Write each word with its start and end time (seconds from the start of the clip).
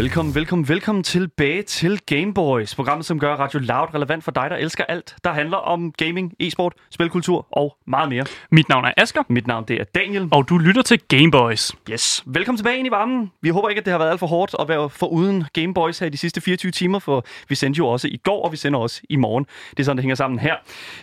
Velkommen, 0.00 0.34
velkommen, 0.34 0.68
velkommen 0.68 1.04
tilbage 1.04 1.62
til 1.62 2.00
Gameboys, 2.06 2.74
programmet, 2.74 3.06
som 3.06 3.18
gør 3.18 3.34
Radio 3.34 3.58
Loud 3.58 3.94
relevant 3.94 4.24
for 4.24 4.30
dig, 4.30 4.50
der 4.50 4.56
elsker 4.56 4.84
alt, 4.84 5.16
der 5.24 5.32
handler 5.32 5.56
om 5.56 5.92
gaming, 5.92 6.34
e-sport, 6.40 6.72
spilkultur 6.90 7.46
og 7.50 7.76
meget 7.86 8.08
mere. 8.08 8.24
Mit 8.50 8.68
navn 8.68 8.84
er 8.84 8.92
Asker, 8.96 9.22
Mit 9.28 9.46
navn 9.46 9.64
det 9.68 9.80
er 9.80 9.84
Daniel. 9.84 10.28
og 10.32 10.48
du 10.48 10.58
lytter 10.58 10.82
til 10.82 11.00
Gameboys. 11.08 11.72
Yes, 11.90 12.24
velkommen 12.26 12.56
tilbage 12.56 12.78
ind 12.78 12.86
i 12.86 12.90
varmen. 12.90 13.30
Vi 13.42 13.48
håber 13.48 13.68
ikke, 13.68 13.78
at 13.78 13.84
det 13.84 13.90
har 13.90 13.98
været 13.98 14.10
alt 14.10 14.20
for 14.20 14.26
hårdt 14.26 14.54
at 14.60 14.68
være 14.68 14.90
for 14.90 15.06
uden 15.06 15.44
Gameboys 15.52 15.98
her 15.98 16.06
i 16.06 16.10
de 16.10 16.16
sidste 16.16 16.40
24 16.40 16.72
timer, 16.72 16.98
for 16.98 17.24
vi 17.48 17.54
sendte 17.54 17.78
jo 17.78 17.86
også 17.86 18.08
i 18.08 18.16
går, 18.16 18.44
og 18.44 18.52
vi 18.52 18.56
sender 18.56 18.78
også 18.78 19.02
i 19.08 19.16
morgen. 19.16 19.46
Det 19.70 19.80
er 19.80 19.84
sådan, 19.84 19.96
det 19.96 20.02
hænger 20.02 20.14
sammen 20.14 20.38
her. 20.38 20.54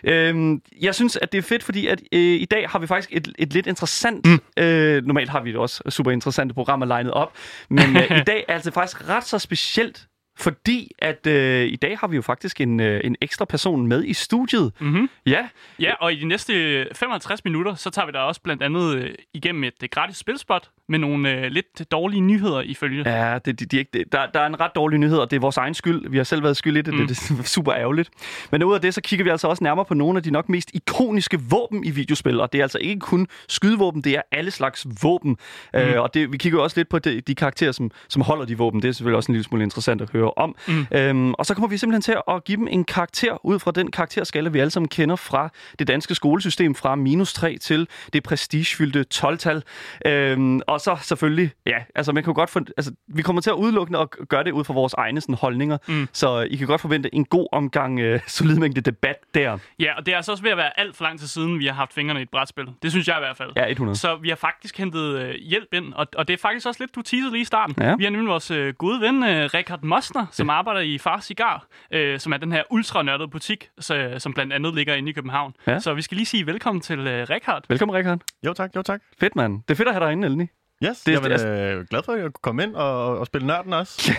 Øhm, 0.04 0.62
jeg 0.82 0.96
synes, 0.96 1.18
at 1.18 1.32
det 1.32 1.38
er 1.38 1.42
fedt, 1.42 1.64
fordi 1.64 1.88
at 1.88 2.02
øh, 2.12 2.20
i 2.20 2.46
dag 2.46 2.70
har 2.70 2.80
vi 2.80 2.88
faktisk 2.88 3.10
et, 3.12 3.28
et 3.40 3.54
lidt 3.54 3.68
interessant... 3.68 4.26
Mm. 4.26 4.64
Øh, 4.64 5.06
normalt 5.06 5.30
har 5.30 5.42
vi 5.42 5.52
det 5.52 5.60
også 5.60 5.84
super 5.90 6.12
interessante 6.12 6.54
programmer 6.54 6.86
legnet 6.86 7.12
op, 7.14 7.34
men 7.70 7.98
øh, 7.98 8.18
i 8.22 8.24
dag 8.24 8.46
er 8.48 8.54
altså 8.54 8.72
faktisk 8.72 8.87
ret 8.96 9.26
så 9.26 9.40
specielt, 9.40 10.08
fordi 10.38 10.92
at 11.00 11.28
øh, 11.28 11.66
i 11.68 11.76
dag 11.76 11.98
har 11.98 12.08
vi 12.08 12.16
jo 12.16 12.22
faktisk 12.22 12.62
en, 12.62 12.80
øh, 12.80 13.02
en 13.04 13.16
ekstra 13.22 13.46
person 13.46 13.88
med 13.88 14.04
i 14.04 14.14
studiet. 14.14 14.72
Mm-hmm. 14.80 15.10
Ja, 15.26 15.48
Ja, 15.80 15.94
og 16.00 16.14
i 16.14 16.16
de 16.20 16.26
næste 16.26 16.88
55 16.96 17.46
minutter, 17.46 17.76
så 17.76 17.90
tager 17.90 18.06
vi 18.06 18.12
der 18.12 18.20
også 18.20 18.42
blandt 18.42 18.64
andet 18.64 18.96
øh, 18.96 19.10
igennem 19.34 19.64
et 19.64 19.74
øh, 19.84 19.90
gratis 19.92 20.18
spilspot 20.18 20.70
med 20.90 21.00
nogle 21.00 21.32
øh, 21.32 21.44
lidt 21.52 21.92
dårlige 21.92 22.22
nyheder 22.22 22.62
ifølge. 22.62 23.10
Ja, 23.10 23.40
det, 23.46 23.60
det, 23.60 23.72
det, 23.72 23.94
det, 23.94 24.04
der, 24.12 24.26
der 24.34 24.40
er 24.40 24.48
en 24.48 24.60
ret 24.60 24.72
dårlig 24.76 25.00
nyhed, 25.00 25.18
og 25.18 25.32
det 25.32 25.36
er 25.36 25.40
vores 25.40 25.58
egen 25.58 25.74
skyld. 25.74 26.10
Vi 26.10 26.18
har 26.18 26.24
selv 26.24 26.44
været 26.44 26.58
skyld 26.58 26.78
i 26.78 26.82
det, 26.82 26.94
mm. 26.94 27.08
det, 27.08 27.10
det 27.10 27.40
er 27.40 27.44
super 27.44 27.74
ærgerligt. 27.74 28.10
Men 28.52 28.64
ud 28.64 28.74
af 28.74 28.82
det, 28.82 28.94
så 28.94 29.02
kigger 29.02 29.24
vi 29.24 29.30
altså 29.30 29.48
også 29.48 29.64
nærmere 29.64 29.86
på 29.86 29.94
nogle 29.94 30.18
af 30.18 30.24
de 30.24 30.32
nok 30.32 30.50
mest 30.50 30.72
ikoniske 30.74 31.40
våben 31.50 31.84
i 31.84 31.92
videospil, 31.92 32.40
og 32.40 32.54
det 32.54 32.60
er 32.60 32.64
altså 32.64 32.78
ikke 32.78 33.00
kun 33.00 33.28
skydevåben, 33.48 34.02
det 34.02 34.16
er 34.16 34.22
alle 34.32 34.52
slags 34.52 34.88
våben. 35.04 35.38
Mm. 35.74 35.80
Øh, 35.80 36.02
og 36.02 36.14
det, 36.14 36.32
vi 36.32 36.38
kigger 36.38 36.60
også 36.60 36.80
lidt 36.80 36.90
på 36.90 37.00
de, 37.00 37.22
de 37.22 37.36
karakterer, 37.36 37.72
som, 37.72 37.92
som 38.10 38.22
holder 38.22 38.46
de 38.46 38.58
våben. 38.58 38.82
Det 38.82 38.88
er 38.88 38.92
selvfølgelig 38.92 39.18
også 39.18 39.32
en 39.32 39.34
lille 39.34 39.44
smule 39.44 39.64
interessant 39.64 40.02
at 40.02 40.10
høre 40.12 40.27
om. 40.30 40.56
Mm. 40.68 40.86
Øhm, 40.92 41.34
og 41.34 41.46
så 41.46 41.54
kommer 41.54 41.68
vi 41.68 41.78
simpelthen 41.78 42.02
til 42.02 42.16
at 42.28 42.44
give 42.44 42.58
dem 42.58 42.68
en 42.72 42.84
karakter 42.84 43.46
ud 43.46 43.60
fra 43.60 43.72
den 43.72 43.92
karakterskala, 43.92 44.50
vi 44.50 44.60
alle 44.60 44.72
sammen 44.72 44.88
kender 44.88 45.16
fra 45.16 45.50
det 45.80 45.88
danske 45.88 46.16
skolesystem, 46.16 46.76
fra 46.76 46.96
minus 46.96 47.34
3 47.34 47.58
til 47.58 47.88
det 48.14 48.24
prestigefyldte 48.24 49.06
12-tal. 49.14 49.64
Øhm, 50.06 50.62
og 50.68 50.82
så 50.82 50.98
selvfølgelig, 51.02 51.52
ja, 51.66 51.78
altså 51.96 52.12
man 52.12 52.24
kan 52.24 52.34
godt 52.34 52.50
få, 52.50 52.60
altså, 52.78 52.92
vi 53.08 53.22
kommer 53.22 53.42
til 53.42 53.50
at 53.50 53.56
udelukkende 53.56 54.00
og 54.00 54.10
gøre 54.10 54.44
det 54.44 54.52
ud 54.52 54.64
fra 54.64 54.74
vores 54.74 54.94
egne 54.94 55.22
sådan, 55.22 55.36
holdninger, 55.36 55.78
mm. 55.88 56.08
så 56.14 56.40
I 56.40 56.56
kan 56.56 56.68
godt 56.68 56.82
forvente 56.82 57.16
en 57.16 57.26
god 57.26 57.48
omgang 57.52 58.00
øh, 58.00 58.20
solid 58.28 58.56
mængde 58.56 58.82
debat 58.82 59.16
der. 59.34 59.58
Ja, 59.80 59.98
og 59.98 60.06
det 60.06 60.12
er 60.12 60.16
altså 60.16 60.32
også 60.32 60.44
ved 60.44 60.52
at 60.52 60.58
være 60.58 60.80
alt 60.80 60.96
for 60.96 61.04
lang 61.04 61.20
tid 61.20 61.28
siden, 61.28 61.60
vi 61.60 61.66
har 61.66 61.74
haft 61.74 61.94
fingrene 61.94 62.20
i 62.20 62.24
et 62.24 62.30
brætspil. 62.30 62.66
Det 62.82 62.92
synes 62.92 63.08
jeg 63.08 63.18
i 63.18 63.20
hvert 63.20 63.38
fald. 63.38 63.52
Ja, 63.56 63.70
100. 63.70 63.98
Så 63.98 64.16
vi 64.16 64.30
har 64.30 64.36
faktisk 64.36 64.78
hentet 64.78 65.22
øh, 65.22 65.36
hjælp 65.36 65.74
ind, 65.74 65.94
og, 65.94 66.08
og 66.16 66.28
det 66.28 66.34
er 66.34 66.38
faktisk 66.38 66.68
også 66.68 66.84
lidt, 66.84 66.96
du 66.96 67.02
teasede 67.02 67.32
lige 67.32 67.42
i 67.42 67.46
starten. 67.46 67.76
Ja. 67.80 67.96
Vi 67.96 68.04
har 68.04 68.12
nemlig 68.12 68.30
vores 68.30 68.52
øh, 68.52 68.74
gode 68.74 69.02
ven, 69.02 69.24
øh, 69.24 69.50
Richard 69.54 69.84
Mosner, 69.84 70.17
som 70.32 70.50
arbejder 70.50 70.82
i 70.82 70.98
Far 70.98 71.20
Cigar, 71.20 71.66
øh, 71.92 72.20
som 72.20 72.34
er 72.34 72.38
den 72.38 72.52
her 72.52 72.64
ultra 72.70 73.26
butik, 73.32 73.70
så, 73.80 74.16
som 74.18 74.34
blandt 74.34 74.54
andet 74.54 74.76
ligger 74.76 74.96
inde 74.96 75.10
i 75.10 75.14
København. 75.14 75.54
Ja. 75.68 75.80
Så 75.80 75.94
vi 75.94 76.02
skal 76.02 76.16
lige 76.16 76.26
sige 76.26 76.46
velkommen 76.46 76.82
til 76.82 77.00
øh, 77.00 77.28
Richard. 77.30 77.64
Velkommen, 77.70 77.98
Rikard. 77.98 78.20
Jo 78.46 78.54
tak, 78.54 78.76
jo 78.76 78.82
tak. 78.82 79.02
Fedt, 79.20 79.36
mand. 79.36 79.62
Det 79.68 79.72
er 79.74 79.76
fedt 79.76 79.88
at 79.88 79.94
have 79.94 80.06
dig 80.06 80.12
inde, 80.12 80.28
Elni. 80.28 80.48
Yes, 80.84 81.02
Det- 81.02 81.12
jeg 81.12 81.32
er 81.32 81.78
øh, 81.78 81.86
glad 81.90 82.02
for, 82.06 82.12
at 82.12 82.18
jeg 82.20 82.26
kunne 82.26 82.42
komme 82.42 82.64
ind 82.64 82.76
og, 82.76 83.20
og 83.20 83.26
spille 83.26 83.48
nørden 83.48 83.74
også. 83.74 84.12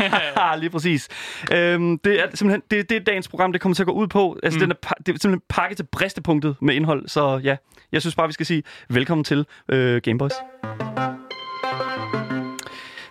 Lige 0.60 0.70
præcis. 0.70 1.08
Øhm, 1.52 1.98
det 1.98 2.20
er 2.20 2.26
simpelthen 2.34 2.62
det, 2.70 2.88
det 2.90 2.96
er 2.96 3.00
dagens 3.00 3.28
program, 3.28 3.52
det 3.52 3.60
kommer 3.60 3.74
til 3.74 3.82
at 3.82 3.86
gå 3.86 3.92
ud 3.92 4.06
på. 4.06 4.38
Altså, 4.42 4.58
mm. 4.58 4.60
den 4.60 4.70
er, 4.70 4.74
det 5.06 5.14
er 5.14 5.18
simpelthen 5.18 5.42
pakket 5.48 5.76
til 5.76 5.86
bristepunktet 5.92 6.56
med 6.60 6.74
indhold. 6.74 7.08
Så 7.08 7.40
ja, 7.44 7.56
jeg 7.92 8.00
synes 8.00 8.14
bare, 8.14 8.26
vi 8.26 8.32
skal 8.32 8.46
sige 8.46 8.62
velkommen 8.88 9.24
til 9.24 9.46
øh, 9.68 10.00
Gameboys. 10.04 10.32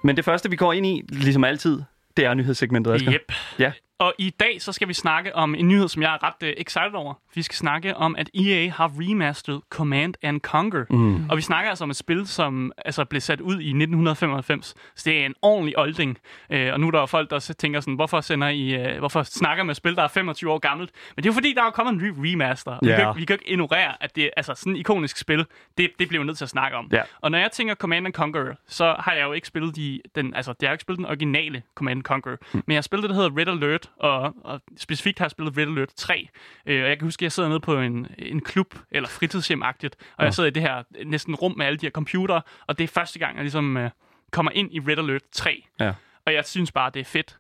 Men 0.04 0.16
det 0.18 0.26
første, 0.26 0.50
vi 0.50 0.56
går 0.56 0.74
ind 0.74 0.86
i, 0.86 1.02
ligesom 1.10 1.44
altid, 1.44 1.82
det 2.18 2.26
er 2.26 2.34
nyhedssegmentet, 2.34 2.94
Asger. 2.94 3.14
Yep. 3.14 3.32
Ja. 3.60 3.72
Og 4.00 4.14
i 4.18 4.30
dag 4.30 4.62
så 4.62 4.72
skal 4.72 4.88
vi 4.88 4.94
snakke 4.94 5.36
om 5.36 5.56
en 5.56 5.68
nyhed, 5.68 5.88
som 5.88 6.02
jeg 6.02 6.14
er 6.14 6.24
ret 6.24 6.44
uh, 6.44 6.50
excited 6.50 6.94
over. 6.94 7.14
Vi 7.36 7.42
skal 7.42 7.56
snakke 7.56 7.98
om, 7.98 8.16
at 8.16 8.30
EA 8.34 8.70
har 8.70 8.92
remasteret 9.00 9.62
Command 9.70 10.14
and 10.22 10.42
Conquer. 10.42 10.86
Mm. 10.90 11.30
Og 11.30 11.38
vi 11.38 11.42
snakker 11.42 11.70
altså 11.70 11.84
om 11.84 11.90
et 11.90 11.96
spil, 11.96 12.28
som 12.28 12.72
altså, 12.86 13.06
blev 13.06 13.22
sat 13.22 13.42
ud 13.42 13.54
i 13.54 13.70
1995. 13.70 14.76
Så 14.96 15.04
det 15.10 15.22
er 15.22 15.26
en 15.26 15.34
ordentlig 15.42 15.80
olding. 15.80 16.18
Uh, 16.50 16.58
og 16.74 16.80
nu 16.80 16.88
er 16.88 16.92
der 16.92 17.00
jo 17.00 17.06
folk, 17.06 17.30
der 17.30 17.40
tænker 17.60 17.80
sådan, 17.80 17.94
hvorfor, 17.96 18.22
sender 18.22 18.48
I, 18.48 18.94
uh, 18.94 19.00
hvorfor 19.00 19.24
snakker 19.24 19.64
med 19.64 19.72
et 19.72 19.78
spil, 19.78 19.96
der 19.96 20.04
er 20.04 20.08
25 20.08 20.52
år 20.52 20.60
gammelt? 20.60 20.92
Men 21.16 21.24
det 21.24 21.30
er 21.30 21.34
jo 21.34 21.34
fordi, 21.34 21.54
der 21.54 21.64
er 21.64 21.70
kommet 21.72 21.94
en 21.94 22.10
re- 22.10 22.32
remaster. 22.32 22.72
Og 22.72 22.80
vi, 22.82 22.88
kan, 22.88 23.14
vi 23.16 23.26
kan 23.26 23.34
ikke 23.34 23.50
ignorere, 23.50 24.04
at 24.04 24.16
det 24.16 24.30
altså, 24.38 24.54
sådan 24.56 24.74
et 24.74 24.80
ikonisk 24.80 25.18
spil. 25.18 25.46
Det, 25.78 25.92
det 26.00 26.08
bliver 26.08 26.24
vi 26.24 26.28
nødt 26.28 26.38
til 26.38 26.46
at 26.46 26.50
snakke 26.50 26.78
om. 26.78 26.90
Ja. 26.92 27.02
Og 27.22 27.32
når 27.32 27.38
jeg 27.38 27.52
tænker 27.52 27.76
Command 27.76 28.06
and 28.06 28.14
Conquer, 28.14 28.56
så 28.68 28.96
har 29.00 29.14
jeg 29.14 29.24
jo 29.24 29.34
ikke 29.34 29.48
spillet 29.48 29.76
de, 29.76 30.02
den, 30.16 30.34
altså, 30.34 30.54
jeg 30.62 30.70
har 30.70 30.74
ikke 30.74 30.82
spillet 30.82 30.98
den 30.98 31.06
originale 31.06 31.64
Command 31.76 31.98
and 31.98 32.04
Conquer, 32.04 32.36
mm. 32.54 32.64
men 32.68 32.74
jeg 32.74 32.78
har 32.78 32.82
spillet 32.82 33.04
det, 33.04 33.10
der 33.10 33.22
hedder 33.22 33.38
Red 33.38 33.48
Alert, 33.48 33.90
og, 34.00 34.34
og 34.44 34.62
specifikt 34.78 35.20
har 35.20 35.26
jeg 35.26 35.32
spillet 35.32 35.58
Red 35.58 35.68
Alert 35.68 35.90
3. 35.96 36.28
Øh, 36.66 36.84
og 36.84 36.90
jeg 36.90 36.98
kan 36.98 37.08
huske, 37.08 37.25
jeg 37.26 37.32
sidder 37.32 37.50
nede 37.50 37.60
på 37.60 37.80
en, 37.80 38.08
en 38.20 38.42
klub, 38.42 38.76
eller 38.92 39.10
fritidshjem-agtigt, 39.10 39.96
og 40.18 40.26
jeg 40.26 40.34
sidder 40.34 40.48
i 40.48 40.54
det 40.54 40.62
her 40.62 40.84
næsten 41.06 41.36
rum 41.36 41.54
med 41.58 41.66
alle 41.66 41.78
de 41.78 41.86
her 41.86 41.92
computere, 41.92 42.42
og 42.68 42.78
det 42.78 42.84
er 42.84 42.88
første 42.88 43.20
gang, 43.20 43.36
jeg 43.36 43.44
ligesom 43.44 43.78
øh, 43.78 43.90
kommer 44.32 44.52
ind 44.52 44.74
i 44.74 44.80
Red 44.80 44.98
Alert 44.98 45.22
3. 45.32 45.64
Ja. 45.80 45.94
Og 46.26 46.34
jeg 46.34 46.46
synes 46.46 46.72
bare, 46.72 46.92
det 46.94 47.00
er 47.00 47.06
fedt. 47.06 47.38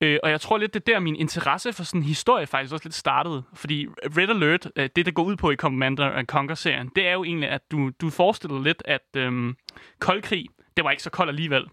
Øh, 0.00 0.18
og 0.22 0.30
jeg 0.30 0.40
tror 0.40 0.58
lidt, 0.58 0.74
det 0.74 0.80
er 0.80 0.92
der, 0.92 1.00
min 1.00 1.16
interesse 1.16 1.72
for 1.72 1.82
sådan 1.82 2.00
en 2.00 2.04
historie 2.06 2.46
faktisk 2.46 2.72
også 2.72 2.84
lidt 2.84 2.94
startede. 2.94 3.42
Fordi 3.54 3.86
Red 4.16 4.28
Alert, 4.28 4.70
øh, 4.76 4.88
det 4.96 5.06
der 5.06 5.12
går 5.12 5.22
ud 5.22 5.36
på 5.36 5.50
i 5.50 5.56
Commander 5.56 6.10
and 6.10 6.26
Conquer-serien, 6.26 6.90
det 6.96 7.06
er 7.06 7.12
jo 7.12 7.24
egentlig, 7.24 7.48
at 7.48 7.70
du, 7.70 7.90
du 8.00 8.10
forestiller 8.10 8.62
lidt, 8.62 8.82
at 8.84 9.06
øhm, 9.16 9.56
koldkrig, 9.98 10.46
det 10.76 10.84
var 10.84 10.90
ikke 10.90 11.02
så 11.02 11.10
kold 11.10 11.28
alligevel. 11.28 11.66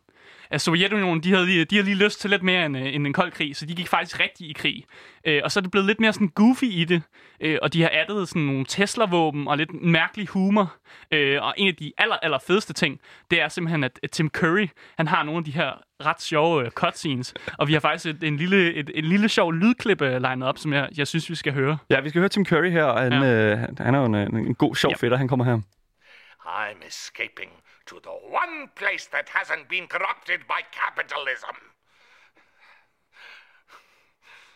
Altså, 0.52 0.66
Sovjetunionen, 0.66 1.24
de 1.24 1.32
havde, 1.34 1.46
lige, 1.46 1.66
de 1.66 1.76
havde 1.76 1.86
lige 1.86 2.04
lyst 2.06 2.22
til 2.22 2.30
lidt 2.30 2.44
mere 2.44 2.66
end, 2.66 2.78
øh, 2.78 2.96
end 2.96 3.08
en 3.08 3.14
kold 3.14 3.32
krig, 3.32 3.56
så 3.56 3.66
de 3.66 3.76
gik 3.76 3.88
faktisk 3.88 4.20
rigtig 4.20 4.50
i 4.50 4.54
krig. 4.54 4.84
Øh, 5.28 5.42
og 5.44 5.52
så 5.52 5.60
er 5.60 5.62
det 5.62 5.72
blevet 5.72 5.88
lidt 5.88 6.00
mere 6.00 6.14
sådan 6.14 6.28
goofy 6.28 6.64
i 6.64 6.84
det, 6.84 7.02
øh, 7.42 7.58
og 7.62 7.74
de 7.74 7.82
har 7.82 7.92
addet 7.94 8.30
sådan 8.30 8.42
nogle 8.42 8.66
Tesla-våben 8.66 9.48
og 9.48 9.58
lidt 9.58 9.74
mærkelig 9.84 10.28
humor. 10.28 10.76
Øh, 11.12 11.42
og 11.42 11.54
en 11.58 11.68
af 11.68 11.76
de 11.76 11.92
aller, 11.98 12.16
aller 12.16 12.40
fedeste 12.48 12.74
ting, 12.74 13.00
det 13.32 13.42
er 13.42 13.48
simpelthen, 13.48 13.84
at 13.84 14.00
at 14.04 14.12
Tim 14.12 14.30
Curry, 14.30 14.68
han 14.98 15.08
har 15.08 15.24
nogle 15.24 15.38
af 15.38 15.44
de 15.44 15.52
her 15.52 15.72
ret 16.06 16.22
sjove 16.22 16.66
øh, 16.66 16.72
cutscenes, 16.72 17.34
og 17.60 17.68
vi 17.68 17.74
har 17.74 17.80
faktisk 17.80 18.06
et, 18.16 18.24
en, 18.24 18.38
lille, 18.38 18.74
et, 18.74 18.92
en 18.96 19.06
lille 19.06 19.30
sjov 19.30 19.54
lydklip 19.54 20.02
øh, 20.02 20.22
legnet 20.22 20.48
op, 20.48 20.58
som 20.58 20.74
jeg, 20.74 20.90
jeg 20.98 21.08
synes, 21.08 21.30
vi 21.30 21.36
skal 21.36 21.54
høre. 21.54 21.78
Ja, 21.90 22.00
vi 22.00 22.10
skal 22.10 22.20
høre 22.20 22.30
Tim 22.30 22.46
Curry 22.46 22.70
her, 22.72 22.84
og 22.84 23.02
han, 23.02 23.14
Ja. 23.14 23.52
øh, 23.52 23.58
han- 23.80 23.96
er 23.96 24.00
jo 24.00 24.06
en, 24.06 24.16
en, 24.16 24.36
en 24.38 24.56
god, 24.56 24.76
sjov 24.76 24.90
Ja. 24.92 24.96
fætter. 24.96 25.18
Han 25.18 25.28
kommer 25.28 25.46
her. 25.46 25.60
I'm 26.46 26.88
escaping 26.88 27.52
to 27.86 28.00
the 28.04 28.10
one 28.10 28.70
place 28.76 29.08
that 29.08 29.30
hasn't 29.30 29.70
been 29.70 29.88
corrupted 29.88 30.48
by 30.48 30.62
capitalism. 30.72 31.56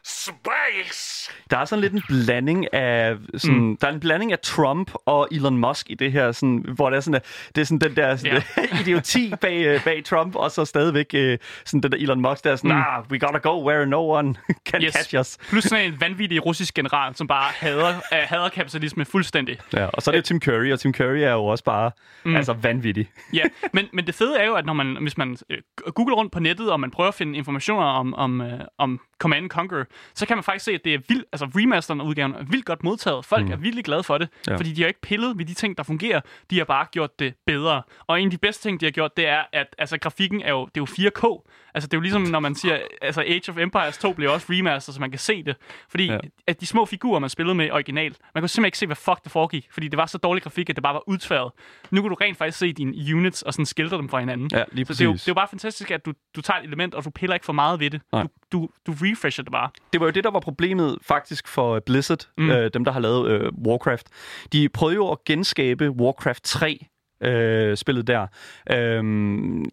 Space! 0.04 1.32
Der 1.50 1.58
er 1.58 1.66
sådan 1.66 1.82
lidt 1.82 1.94
en 1.94 2.04
blanding 2.08 2.74
af 2.74 3.16
sådan, 3.38 3.58
mm. 3.58 3.78
der 3.78 3.88
er 3.88 3.92
en 3.92 4.00
blanding 4.00 4.32
af 4.32 4.40
Trump 4.40 4.92
og 5.06 5.28
Elon 5.32 5.58
Musk 5.58 5.90
i 5.90 5.96
det 5.96 6.12
her, 6.12 6.32
sådan, 6.32 6.66
hvor 6.76 6.90
det 6.90 6.98
er 6.98 7.02
sådan, 7.02 7.16
at 7.16 7.26
det 7.56 7.62
er 7.62 7.66
sådan 7.66 7.90
den 7.90 7.96
der 7.96 8.16
sådan, 8.16 8.42
idioti 8.82 9.34
bag, 9.42 9.66
øh, 9.66 9.84
bag 9.84 10.04
Trump, 10.04 10.36
og 10.36 10.52
så 10.52 10.66
stadigvæk 10.66 11.06
øh, 11.14 11.38
sådan 11.66 11.82
den 11.82 11.92
der 11.92 11.98
Elon 11.98 12.22
Musk, 12.22 12.44
der 12.44 12.52
er 12.52 12.56
sådan, 12.56 12.72
mm. 12.72 12.82
ah, 12.82 13.04
we 13.12 13.20
gotta 13.20 13.50
go 13.50 13.70
where 13.70 13.86
no 13.86 14.10
one 14.10 14.36
can 14.70 14.84
yes. 14.84 14.94
catch 14.94 15.16
us. 15.20 15.38
Plus 15.50 15.64
sådan 15.64 15.94
en 15.94 16.02
vanvittig 16.02 16.46
russisk 16.46 16.74
general, 16.74 17.16
som 17.16 17.28
bare 17.28 17.52
hader, 17.56 17.90
uh, 17.90 18.02
hader 18.12 18.50
kapitalisme 18.50 19.06
fuldstændig. 19.06 19.58
Ja, 19.74 19.86
og 19.86 20.02
så 20.02 20.12
er 20.12 20.16
det 20.16 20.26
Tim 20.26 20.42
Curry, 20.42 20.72
og 20.72 20.80
Tim 20.80 20.94
Curry 20.94 21.18
er 21.18 21.32
jo 21.32 21.46
også 21.46 21.64
bare 21.64 21.92
mm. 22.24 22.36
altså 22.36 22.54
vanvittig. 22.54 23.10
ja, 23.34 23.44
men, 23.74 23.86
men 23.94 24.08
det 24.08 24.16
fede 24.16 24.40
er 24.40 24.46
jo, 24.46 24.54
at 24.54 24.66
når 24.66 24.74
man, 24.74 24.98
hvis 25.02 25.18
man 25.18 25.38
øh, 25.50 25.58
googler 25.96 26.16
rundt 26.16 26.32
på 26.32 26.40
nettet, 26.40 26.72
og 26.72 26.80
man 26.80 26.92
prøver 26.92 27.08
at 27.08 27.16
finde 27.16 27.38
informationer 27.38 27.84
om, 27.84 28.14
om, 28.14 28.42
øh, 28.42 28.60
om 28.78 29.00
Command 29.20 29.50
Conquer, 29.50 29.84
så 30.14 30.26
kan 30.26 30.38
man 30.38 30.44
faktisk 30.44 30.66
se, 30.66 30.72
at 30.72 30.82
det 30.84 30.94
er 30.94 31.00
vildt, 31.08 31.26
altså 31.32 31.46
remasteren 31.56 32.02
af 32.02 32.06
udgaven 32.06 32.34
er 32.36 32.44
vildt 32.44 32.66
godt 32.66 32.84
modtaget. 32.84 33.26
Folk 33.26 33.46
mm. 33.46 33.52
er 33.52 33.56
virkelig 33.56 33.86
glade 33.86 34.04
for 34.04 34.18
det, 34.18 34.30
Ja. 34.48 34.56
fordi 34.56 34.74
de 34.74 34.82
har 34.82 34.88
ikke 34.88 35.02
pillet 35.02 35.38
ved 35.38 35.46
de 35.46 35.54
ting, 35.54 35.78
der 35.78 35.84
fungerer. 35.84 36.22
De 36.50 36.58
har 36.58 36.66
bare 36.66 36.86
gjort 36.92 37.20
det 37.20 37.34
bedre. 37.46 37.82
Og 38.08 38.22
en 38.22 38.28
af 38.28 38.32
de 38.32 38.38
bedste 38.38 38.64
ting, 38.70 38.80
de 38.82 38.86
har 38.86 38.92
gjort, 38.92 39.18
det 39.18 39.28
er, 39.28 39.44
at 39.54 39.76
altså, 39.78 39.98
grafikken 39.98 40.42
er 40.42 40.50
jo, 40.50 40.66
det 40.76 40.82
er 40.82 40.86
jo 41.04 41.10
4K. 41.10 41.46
Altså, 41.74 41.88
det 41.88 41.94
er 41.94 41.98
jo 41.98 42.02
ligesom, 42.02 42.22
når 42.22 42.40
man 42.40 42.56
siger, 42.56 42.80
altså 43.02 43.22
Age 43.22 43.50
of 43.52 43.58
Empires 43.58 43.98
2 43.98 44.14
blev 44.14 44.32
også 44.32 44.48
remaster, 44.50 44.94
så 44.94 45.00
man 45.00 45.10
kan 45.12 45.20
se 45.20 45.44
det. 45.44 45.56
Fordi 45.90 46.06
Ja. 46.06 46.18
at 46.48 46.62
de 46.62 46.66
små 46.66 46.86
figurer, 46.86 47.20
man 47.20 47.30
spillede 47.30 47.56
med 47.56 47.72
originalt, 47.72 48.18
man 48.36 48.42
kunne 48.42 48.50
simpelthen 48.50 48.66
ikke 48.66 48.78
se, 48.78 48.86
hvad 48.86 48.96
fuck 48.96 49.24
der 49.24 49.30
foregik, 49.30 49.68
fordi 49.72 49.88
det 49.88 49.98
var 49.98 50.06
så 50.06 50.18
dårlig 50.18 50.44
grafik, 50.44 50.70
at 50.70 50.76
det 50.76 50.84
bare 50.84 50.94
var 50.94 51.04
udtværet. 51.10 51.52
Nu 51.92 52.02
kan 52.02 52.10
du 52.10 52.16
rent 52.22 52.38
faktisk 52.38 52.58
se 52.60 52.74
dine 52.74 53.16
units 53.16 53.42
og 53.42 53.54
sådan 53.54 53.66
skildre 53.66 53.98
dem 53.98 54.10
fra 54.10 54.20
hinanden. 54.20 54.50
Ja, 54.54 54.64
lige 54.72 54.86
Så 54.86 54.94
det 54.94 55.02
er, 55.02 55.06
jo, 55.06 55.12
præcis. 55.12 55.24
det 55.24 55.30
er 55.30 55.32
jo 55.32 55.36
bare 55.36 55.48
fantastisk, 55.48 55.92
at 55.92 56.06
du, 56.06 56.14
du 56.36 56.42
tager 56.42 56.60
et 56.60 56.66
element, 56.66 56.96
og 56.96 57.06
du 57.06 57.10
piller 57.10 57.34
ikke 57.34 57.46
for 57.46 57.54
meget 57.54 57.80
ved 57.80 57.90
det. 57.90 58.02
Nej. 58.12 58.24
Du, 58.24 58.28
du, 58.52 58.70
du 58.88 58.92
refresher 59.02 59.44
det 59.44 59.52
bare. 59.52 59.70
Det 59.94 60.02
var 60.02 60.08
jo 60.08 60.12
det, 60.12 60.24
der 60.24 60.32
var 60.32 60.40
problemet 60.40 60.98
faktisk 61.02 61.48
for 61.48 61.80
Blizzard, 61.80 62.28
mm. 62.38 62.50
øh, 62.50 62.72
dem 62.74 62.86
der 62.86 62.92
har 62.92 63.00
lavet 63.00 63.32
øh, 63.32 63.52
Warcraft. 63.68 64.08
De 64.54 64.70
prøvede 64.70 64.96
jo 64.96 65.12
at 65.12 65.24
genskabe 65.26 65.92
Warcraft 65.92 66.44
3 66.44 66.88
øh, 67.24 67.78
spillet 67.78 68.08
der 68.08 68.28
øh, 68.72 69.04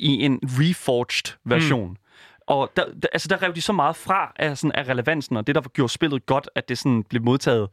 i 0.01 0.25
en 0.25 0.41
reforged 0.43 1.37
version. 1.45 1.91
Mm. 1.91 1.97
Og 2.47 2.73
der, 2.77 2.85
der, 3.03 3.09
altså, 3.13 3.29
der 3.29 3.43
rev 3.43 3.55
de 3.55 3.61
så 3.61 3.73
meget 3.73 3.97
fra 3.97 4.33
af, 4.37 4.59
sådan, 4.59 4.73
af 4.73 4.89
relevansen, 4.89 5.37
og 5.37 5.47
det, 5.47 5.55
der 5.55 5.61
gjorde 5.61 5.93
spillet 5.93 6.27
godt, 6.27 6.49
at 6.55 6.69
det 6.69 6.79
sådan 6.79 7.03
blev 7.03 7.23
modtaget, 7.23 7.69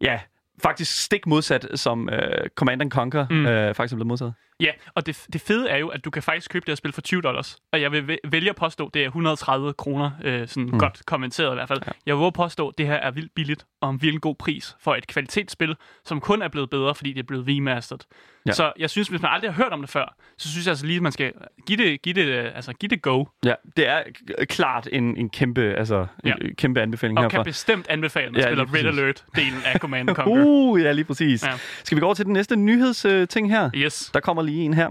ja, 0.00 0.20
faktisk 0.62 1.02
stik 1.02 1.26
modsat, 1.26 1.66
som 1.74 2.08
øh, 2.08 2.48
Command 2.54 2.82
and 2.82 2.90
Conquer 2.90 3.26
mm. 3.30 3.46
øh, 3.46 3.74
faktisk 3.74 3.94
blevet 3.94 4.06
modtaget. 4.06 4.34
Ja, 4.60 4.70
og 4.94 5.06
det, 5.06 5.26
det 5.32 5.40
fede 5.40 5.68
er 5.68 5.76
jo, 5.76 5.88
at 5.88 6.04
du 6.04 6.10
kan 6.10 6.22
faktisk 6.22 6.50
købe 6.50 6.64
det 6.66 6.70
her 6.70 6.76
spil 6.76 6.92
for 6.92 7.00
20 7.00 7.20
dollars. 7.22 7.56
Og 7.72 7.80
jeg 7.80 7.92
vil 7.92 8.02
væ- 8.12 8.28
vælge 8.30 8.50
at 8.50 8.56
påstå, 8.56 8.90
det 8.94 9.02
er 9.02 9.06
130 9.06 9.72
kroner, 9.72 10.10
øh, 10.24 10.48
sådan 10.48 10.62
mm. 10.72 10.78
godt 10.78 11.02
kommenteret 11.06 11.52
i 11.52 11.54
hvert 11.54 11.68
fald. 11.68 11.80
Ja. 11.86 11.92
Jeg 12.06 12.18
vil 12.18 12.32
påstå, 12.32 12.68
at 12.68 12.74
det 12.78 12.86
her 12.86 12.94
er 12.94 13.10
vildt 13.10 13.34
billigt 13.34 13.66
og 13.80 13.90
en 13.90 14.02
vildt 14.02 14.22
god 14.22 14.34
pris 14.34 14.76
for 14.80 14.94
et 14.94 15.06
kvalitetsspil, 15.06 15.76
som 16.04 16.20
kun 16.20 16.42
er 16.42 16.48
blevet 16.48 16.70
bedre, 16.70 16.94
fordi 16.94 17.12
det 17.12 17.18
er 17.18 17.26
blevet 17.26 17.44
remastered. 17.48 17.98
Ja. 18.46 18.52
Så 18.52 18.72
jeg 18.78 18.90
synes, 18.90 19.08
hvis 19.08 19.22
man 19.22 19.30
aldrig 19.30 19.52
har 19.52 19.62
hørt 19.62 19.72
om 19.72 19.80
det 19.80 19.90
før, 19.90 20.14
så 20.38 20.48
synes 20.50 20.66
jeg 20.66 20.70
altså 20.72 20.86
lige, 20.86 20.96
at 20.96 21.02
man 21.02 21.12
skal 21.12 21.32
give 21.66 21.84
det, 21.84 22.02
give 22.02 22.14
det, 22.14 22.24
øh, 22.26 22.50
altså, 22.54 22.72
give 22.72 22.88
det 22.90 23.02
go. 23.02 23.24
Ja, 23.44 23.54
det 23.76 23.88
er 23.88 24.02
klart 24.48 24.88
en, 24.92 25.16
en 25.16 25.30
kæmpe, 25.30 25.60
altså, 25.62 26.06
Ja. 26.24 26.32
en 26.40 26.54
kæmpe 26.54 26.80
anbefaling 26.82 27.18
Og 27.18 27.24
herfra. 27.24 27.36
kan 27.38 27.44
bestemt 27.44 27.86
anbefale, 27.88 28.26
at 28.26 28.32
man 28.32 28.40
Ja, 28.42 28.66
spiller 28.66 28.74
Red. 28.74 28.98
Alert-delen 28.98 29.62
af 29.66 29.78
Command 29.80 30.08
Conquer. 30.14 30.44
Uh, 30.44 30.82
ja, 30.82 30.92
lige 30.92 31.04
præcis. 31.04 31.44
Ja. 31.46 31.52
Skal 31.84 31.96
vi 31.96 32.00
gå 32.00 32.06
over 32.06 32.14
til 32.14 32.24
den 32.24 32.32
næste 32.32 32.56
nyhedsting 32.56 33.50
her? 33.50 33.70
Yes. 33.74 34.10
Der 34.14 34.20
kommer 34.20 34.42
lige 34.48 34.64
en 34.64 34.74
her. 34.74 34.90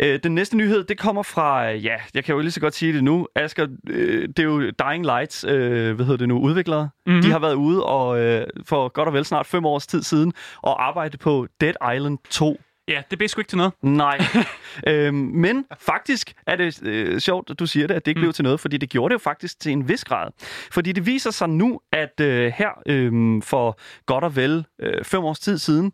Øh, 0.00 0.20
den 0.22 0.34
næste 0.34 0.56
nyhed, 0.56 0.84
det 0.84 0.98
kommer 0.98 1.22
fra, 1.22 1.72
øh, 1.72 1.84
ja, 1.84 1.96
jeg 2.14 2.24
kan 2.24 2.34
jo 2.34 2.40
lige 2.40 2.50
så 2.50 2.60
godt 2.60 2.74
sige 2.74 2.92
det 2.92 3.04
nu, 3.04 3.26
Asger, 3.36 3.66
øh, 3.90 4.28
det 4.28 4.38
er 4.38 4.42
jo 4.42 4.60
Dying 4.60 5.04
Lights, 5.04 5.44
øh, 5.44 5.94
hvad 5.94 6.06
hedder 6.06 6.16
det 6.16 6.28
nu, 6.28 6.38
udviklere. 6.38 6.82
Mhm. 6.82 7.12
Mm-hmm. 7.12 7.22
De 7.22 7.30
har 7.30 7.38
været 7.38 7.54
ude 7.54 7.84
og 7.84 8.20
øh, 8.20 8.46
for 8.64 8.88
godt 8.88 9.08
og 9.08 9.14
vel 9.14 9.24
snart 9.24 9.46
fem 9.46 9.66
års 9.66 9.86
tid 9.86 10.02
siden 10.02 10.32
og 10.62 10.86
arbejde 10.88 11.18
på 11.18 11.46
Dead 11.60 11.94
Island 11.94 12.18
2. 12.30 12.60
Ja, 12.92 13.02
det 13.10 13.18
blev 13.18 13.28
sgu 13.28 13.40
ikke 13.40 13.48
til 13.48 13.58
noget. 13.58 13.72
Nej. 13.82 14.18
øhm, 14.88 15.14
men 15.14 15.64
faktisk 15.80 16.32
er 16.46 16.56
det 16.56 16.82
øh, 16.86 17.20
sjovt, 17.20 17.50
at 17.50 17.58
du 17.58 17.66
siger 17.66 17.86
det, 17.86 17.94
at 17.94 18.04
det 18.04 18.10
ikke 18.10 18.18
Mm. 18.18 18.22
blev 18.22 18.32
til 18.32 18.44
noget, 18.44 18.60
fordi 18.60 18.76
det 18.76 18.90
gjorde 18.90 19.12
det 19.12 19.14
jo 19.14 19.18
faktisk 19.18 19.60
til 19.60 19.72
en 19.72 19.88
vis 19.88 20.04
grad. 20.04 20.30
Fordi 20.72 20.92
det 20.92 21.06
viser 21.06 21.30
sig 21.30 21.48
nu, 21.48 21.80
at 21.92 22.20
øh, 22.20 22.52
her 22.56 22.70
øh, 22.86 23.42
for 23.42 23.78
godt 24.06 24.24
og 24.24 24.36
vel 24.36 24.64
øh, 24.80 25.04
fem 25.04 25.20
års 25.24 25.40
tid 25.40 25.58
siden, 25.58 25.92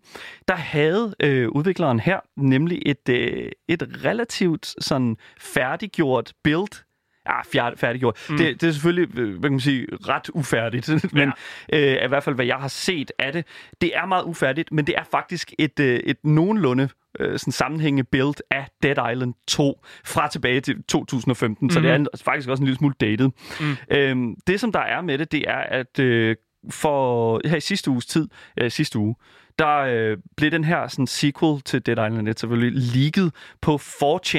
der 0.48 0.54
havde 0.54 1.14
øh, 1.22 1.48
udvikleren 1.48 2.00
her 2.00 2.20
nemlig 2.36 2.82
et, 2.86 3.08
øh, 3.10 3.50
et 3.68 3.82
relativt 4.04 4.74
sådan 4.80 5.16
færdiggjort 5.40 6.32
build 6.44 6.84
Ja, 7.28 7.40
fjerd- 7.42 7.76
færdiggjort. 7.76 8.16
Mm. 8.30 8.36
Det, 8.36 8.60
det 8.60 8.68
er 8.68 8.72
selvfølgelig, 8.72 9.18
øh, 9.18 9.30
hvad 9.30 9.42
kan 9.42 9.50
man 9.52 9.60
sige, 9.60 9.86
ret 10.08 10.30
ufærdigt. 10.34 10.90
men 11.18 11.32
øh, 11.72 12.04
i 12.04 12.08
hvert 12.08 12.22
fald, 12.22 12.34
hvad 12.34 12.46
jeg 12.46 12.56
har 12.56 12.68
set 12.68 13.12
af 13.18 13.32
det, 13.32 13.44
det 13.80 13.96
er 13.96 14.06
meget 14.06 14.22
ufærdigt, 14.24 14.72
men 14.72 14.86
det 14.86 14.94
er 14.98 15.04
faktisk 15.10 15.52
et, 15.58 15.80
øh, 15.80 16.00
et 16.04 16.16
nogenlunde 16.24 16.88
øh, 17.20 17.38
sådan 17.38 17.52
sammenhængende 17.52 18.04
build 18.12 18.34
af 18.50 18.66
Dead 18.82 19.12
Island 19.12 19.34
2 19.48 19.80
fra 20.04 20.28
tilbage 20.28 20.60
til 20.60 20.82
2015, 20.88 21.66
mm. 21.66 21.70
så 21.70 21.80
det 21.80 21.90
er 21.90 21.94
en, 21.94 22.06
faktisk 22.24 22.48
også 22.48 22.60
en 22.60 22.66
lille 22.66 22.78
smule 22.78 22.94
dated. 23.00 23.28
Mm. 23.60 23.76
Øhm, 23.90 24.34
det, 24.46 24.60
som 24.60 24.72
der 24.72 24.80
er 24.80 25.00
med 25.00 25.18
det, 25.18 25.32
det 25.32 25.44
er, 25.48 25.58
at 25.58 25.98
øh, 25.98 26.36
for 26.70 27.40
her 27.48 27.56
i 27.56 27.60
sidste 27.60 27.90
uges 27.90 28.06
tid, 28.06 28.28
øh, 28.60 28.70
sidste 28.70 28.98
uge, 28.98 29.14
der 29.58 29.76
øh, 29.78 30.16
blev 30.36 30.50
den 30.50 30.64
her 30.64 30.88
sådan, 30.88 31.06
sequel 31.06 31.60
til 31.60 31.86
Dead 31.86 32.10
Island 32.10 32.28
1 32.28 32.40
selvfølgelig 32.40 32.82
leaget 32.96 33.32
på 33.62 33.74
4chan. 33.82 34.38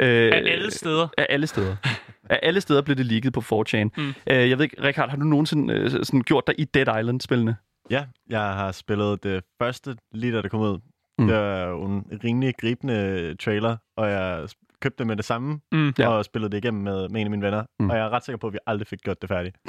Øh, 0.00 0.32
Af 0.32 0.42
alle 0.46 0.70
steder. 0.70 1.08
af 1.18 1.26
alle 1.28 1.46
steder. 1.46 1.76
Af 2.30 2.40
alle 2.42 2.60
steder 2.60 2.82
blev 2.82 2.96
det 2.96 3.06
leaget 3.06 3.32
på 3.32 3.40
4chan. 3.40 3.88
Mm. 3.96 4.08
Øh, 4.26 4.50
jeg 4.50 4.58
ved 4.58 4.64
ikke, 4.64 4.82
Richard, 4.82 5.10
har 5.10 5.16
du 5.16 5.24
nogensinde 5.24 5.74
øh, 5.74 5.90
sådan 5.90 6.22
gjort 6.22 6.46
dig 6.46 6.54
i 6.58 6.64
Dead 6.64 7.00
Island-spillene? 7.00 7.56
Ja, 7.90 8.04
jeg 8.28 8.40
har 8.40 8.72
spillet 8.72 9.22
det 9.22 9.44
første 9.62 9.96
lige 10.12 10.32
da 10.32 10.42
det 10.42 10.50
kom 10.50 10.60
ud. 10.60 10.78
Mm. 11.18 11.26
Det 11.26 11.36
var 11.36 11.66
jo 11.68 11.84
en 11.84 12.20
rimelig 12.24 12.54
gribende 12.60 13.34
trailer, 13.34 13.76
og 13.96 14.10
jeg 14.10 14.48
købte 14.80 14.98
det 14.98 15.06
med 15.06 15.16
det 15.16 15.24
samme, 15.24 15.60
Mm. 15.72 15.92
Ja. 15.98 16.08
og 16.08 16.24
spillede 16.24 16.50
det 16.52 16.58
igennem 16.64 16.82
med, 16.82 17.08
med 17.08 17.20
en 17.20 17.26
af 17.26 17.30
mine 17.30 17.42
venner. 17.46 17.64
Mm. 17.80 17.90
Og 17.90 17.96
jeg 17.96 18.04
er 18.04 18.10
ret 18.10 18.24
sikker 18.24 18.38
på, 18.38 18.46
at 18.46 18.52
vi 18.52 18.58
aldrig 18.66 18.86
fik 18.86 18.98
gjort 19.02 19.20
det 19.22 19.28
færdigt. 19.28 19.56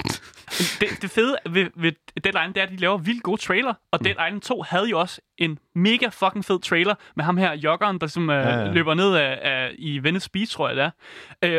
Det, 0.80 0.88
det 1.02 1.10
fede 1.12 1.38
ved, 1.50 1.66
ved 1.76 1.92
Dead 2.24 2.28
Island, 2.34 2.54
det 2.54 2.62
er, 2.62 2.66
at 2.66 2.72
de 2.72 2.76
laver 2.78 2.98
vildt 2.98 3.24
gode 3.24 3.42
trailer. 3.42 3.74
Og 3.92 4.00
Mm. 4.02 4.04
Dead 4.04 4.16
Island 4.28 4.42
2 4.42 4.62
havde 4.62 4.90
jo 4.90 5.00
også 5.00 5.22
en 5.38 5.60
mega 5.76 6.08
fucking 6.08 6.46
fed 6.46 6.60
trailer 6.62 6.96
med 7.16 7.26
ham 7.26 7.38
her, 7.38 7.54
joggeren, 7.56 8.00
der 8.00 8.08
som, 8.08 8.30
Ja, 8.30 8.36
ja. 8.40 8.60
ja. 8.60 8.72
løber 8.72 8.94
ned 8.94 9.16
af, 9.16 9.40
af, 9.42 9.72
i 9.78 10.04
Venice 10.04 10.30
Beach, 10.32 10.54
tror 10.56 10.68
jeg 10.70 10.78
det 10.78 10.84
er. 10.84 10.92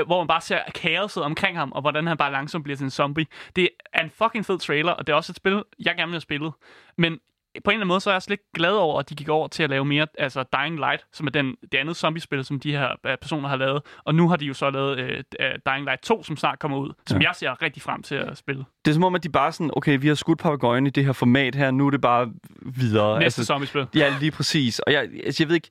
Øh, 0.01 0.07
hvor 0.07 0.19
man 0.21 0.27
bare 0.29 0.41
ser 0.41 0.59
kaoset 0.75 1.23
omkring 1.23 1.59
ham, 1.59 1.73
og 1.73 1.81
hvordan 1.81 2.07
han 2.07 2.17
bare 2.17 2.33
langsomt 2.33 2.65
bliver 2.65 2.77
til 2.77 2.85
en 2.85 2.91
zombie. 2.91 3.27
Det 3.57 3.69
er 3.93 4.03
en 4.05 4.11
fucking 4.11 4.47
fed 4.47 4.59
trailer, 4.59 4.93
og 4.93 5.07
det 5.07 5.13
er 5.13 5.17
også 5.17 5.33
et 5.33 5.37
spil, 5.37 5.63
jeg 5.79 5.95
gerne 5.97 6.09
vil 6.09 6.15
have 6.15 6.21
spillet. 6.21 6.53
Men 6.99 7.19
på 7.65 7.71
en 7.71 7.75
eller 7.75 7.81
anden 7.81 7.89
måde, 7.89 8.01
så 8.01 8.11
er 8.11 8.15
jeg 8.15 8.23
slet 8.23 8.35
ikke 8.35 8.53
glad 8.55 8.71
over, 8.73 8.99
at 9.01 9.11
de 9.11 9.15
gik 9.15 9.29
over 9.29 9.49
til 9.49 9.63
at 9.63 9.71
lave 9.71 9.85
mere, 9.85 10.07
altså 10.19 10.45
Dying 10.59 10.77
Light, 10.77 11.05
som 11.13 11.27
er 11.27 11.31
den, 11.31 11.57
det 11.73 11.79
andet 11.79 11.97
zombie-spil, 11.97 12.45
som 12.45 12.61
de 12.61 12.73
her 12.73 12.89
øh, 13.07 13.17
personer 13.23 13.49
har 13.49 13.57
lavet. 13.57 13.83
Og 14.05 14.15
nu 14.15 14.29
har 14.29 14.37
de 14.37 14.45
jo 14.45 14.55
så 14.55 14.71
lavet 14.71 14.99
øh, 14.99 15.49
Dying 15.67 15.85
Light 15.85 16.03
2, 16.03 16.23
som 16.23 16.37
snart 16.37 16.59
kommer 16.59 16.79
ud, 16.79 16.93
som 17.07 17.21
Ja. 17.21 17.27
jeg 17.29 17.35
ser 17.37 17.63
rigtig 17.63 17.83
frem 17.83 18.03
til 18.03 18.15
at 18.15 18.39
spille. 18.39 18.65
Det 18.85 18.91
er 18.91 18.95
som 18.95 19.05
om, 19.05 19.15
at 19.15 19.23
de 19.25 19.29
bare 19.29 19.53
sådan, 19.53 19.71
okay, 19.77 19.99
vi 20.01 20.09
har 20.09 20.15
skudt 20.15 20.39
papagøjen 20.39 20.87
i 20.87 20.91
det 20.91 21.05
her 21.05 21.13
format 21.13 21.55
her, 21.55 21.71
nu 21.71 21.87
er 21.87 21.91
det 21.91 22.01
bare 22.01 22.33
videre. 22.63 23.13
Næste 23.19 23.25
altså, 23.25 23.45
zombie-spil. 23.45 23.87
Ja, 23.95 24.15
lige 24.21 24.31
præcis. 24.31 24.79
Og 24.79 24.93
jeg, 24.93 25.09
altså, 25.25 25.43
jeg 25.43 25.49
ved 25.49 25.55
ikke, 25.55 25.69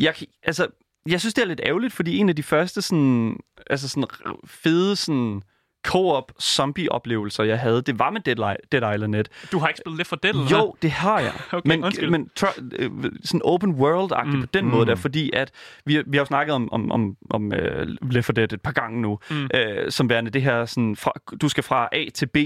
jeg, 0.00 0.14
altså, 0.42 0.66
jeg 1.08 1.20
synes, 1.20 1.34
det 1.34 1.42
er 1.42 1.46
lidt 1.48 1.60
ærgerligt, 1.64 1.92
fordi 1.92 2.16
en 2.16 2.28
af 2.28 2.36
de 2.36 2.42
første 2.42 2.82
sådan, 2.82 3.36
altså 3.70 3.88
sådan 3.88 4.04
fede 4.46 4.96
sådan 4.96 5.42
co-op 5.86 6.32
zombie-oplevelser, 6.42 7.42
jeg 7.44 7.58
havde, 7.60 7.82
det 7.82 7.98
var 7.98 8.10
med 8.10 8.20
Dead, 8.20 8.38
Li- 8.38 8.68
Dead 8.72 8.94
Island 8.94 9.16
1. 9.16 9.28
Du 9.52 9.58
har 9.58 9.68
ikke 9.68 9.78
spillet 9.78 9.98
Left 9.98 10.08
4 10.08 10.18
Dead, 10.22 10.34
eller? 10.34 10.46
Jo, 10.58 10.74
det 10.82 10.90
har 10.90 11.20
jeg. 11.20 11.32
Okay, 11.52 11.68
men 11.68 11.84
undskyld. 11.84 12.10
men 12.10 12.30
tr- 12.40 12.62
øh, 12.78 12.90
sådan 13.24 13.40
open 13.44 13.70
world-agtigt 13.74 14.24
mm, 14.26 14.34
Mm, 14.34 14.40
på 14.40 14.48
den 14.54 14.64
mm. 14.64 14.70
måde 14.70 14.82
mm. 14.84 14.86
der, 14.86 14.94
fordi 14.94 15.30
at 15.34 15.50
vi, 15.86 16.02
vi 16.06 16.16
har 16.16 16.22
jo 16.22 16.24
snakket 16.26 16.54
om, 16.54 16.72
om, 16.72 16.92
om, 16.92 17.16
om 17.30 17.44
uh, 17.46 18.10
Left 18.10 18.26
4 18.26 18.34
Dead 18.34 18.52
et 18.52 18.60
par 18.62 18.72
gange 18.72 19.00
nu, 19.02 19.18
mm. 19.30 19.36
Mm. 19.36 19.48
uh, 19.54 19.88
som 19.88 20.08
værende 20.08 20.30
det 20.30 20.42
her, 20.42 20.64
sådan, 20.64 20.96
fra, 20.96 21.12
du 21.40 21.48
skal 21.48 21.64
fra 21.64 21.88
A 21.92 22.04
til 22.14 22.26
B 22.26 22.36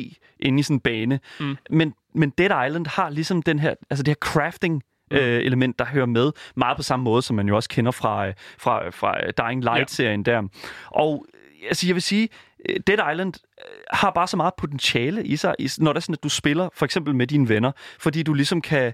ind 0.40 0.60
i 0.60 0.62
sådan 0.62 0.76
en 0.76 0.80
bane. 0.80 1.20
Mm. 1.40 1.56
Men, 1.70 1.94
men 2.14 2.30
Dead 2.30 2.66
Island 2.66 2.86
har 2.86 3.10
ligesom 3.10 3.42
den 3.42 3.58
her, 3.58 3.74
altså 3.90 4.02
det 4.02 4.08
her 4.10 4.14
crafting, 4.30 4.82
Mm. 5.10 5.16
øh, 5.16 5.42
element, 5.44 5.78
der 5.78 5.84
hører 5.84 6.06
med, 6.06 6.30
meget 6.56 6.76
på 6.76 6.82
samme 6.82 7.04
måde, 7.04 7.22
som 7.22 7.36
man 7.36 7.48
jo 7.48 7.56
også 7.56 7.68
kender 7.68 7.90
fra, 7.90 8.26
øh, 8.26 8.34
fra, 8.58 8.90
fra 8.90 9.24
øh, 9.26 9.32
Dying 9.38 9.62
Light-serien 9.64 10.22
der. 10.22 10.42
Og 10.86 11.26
øh, 11.34 11.66
altså, 11.68 11.86
jeg 11.86 11.94
vil 11.94 12.02
sige, 12.02 12.22
øh, 12.22 12.28
Dead 12.86 13.12
Island 13.12 13.34
øh, 13.58 13.64
har 13.90 14.10
bare 14.10 14.26
så 14.28 14.36
meget 14.36 14.54
potentiale 14.58 15.26
i 15.26 15.36
sig, 15.36 15.54
når 15.78 15.92
det 15.92 15.96
er 15.96 16.00
sådan, 16.00 16.12
at 16.14 16.22
du 16.22 16.28
spiller 16.28 16.68
for 16.74 16.84
eksempel 16.84 17.14
med 17.14 17.26
dine 17.26 17.48
venner, 17.48 17.72
fordi 17.98 18.22
du 18.22 18.34
ligesom 18.34 18.60
kan 18.60 18.92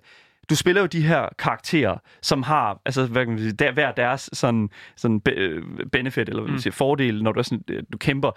du 0.50 0.56
spiller 0.56 0.80
jo 0.82 0.86
de 0.86 1.02
her 1.02 1.28
karakterer, 1.38 1.98
som 2.22 2.42
har 2.42 2.80
altså, 2.84 3.06
hvad 3.06 3.24
kan 3.24 3.32
man 3.32 3.38
sige, 3.42 3.52
der, 3.52 3.72
hver 3.72 3.92
deres 3.92 4.30
sådan, 4.32 4.70
sådan 4.96 5.20
be, 5.20 5.30
øh, 5.30 5.62
benefit, 5.92 6.28
eller 6.28 6.42
hvad 6.42 6.48
man 6.48 6.54
Mm. 6.54 6.58
siger, 6.58 6.72
fordel, 6.72 7.22
når 7.22 7.32
du, 7.32 7.38
er 7.38 7.42
sådan, 7.42 7.64
øh, 7.70 7.82
du 7.92 7.98
kæmper. 7.98 8.30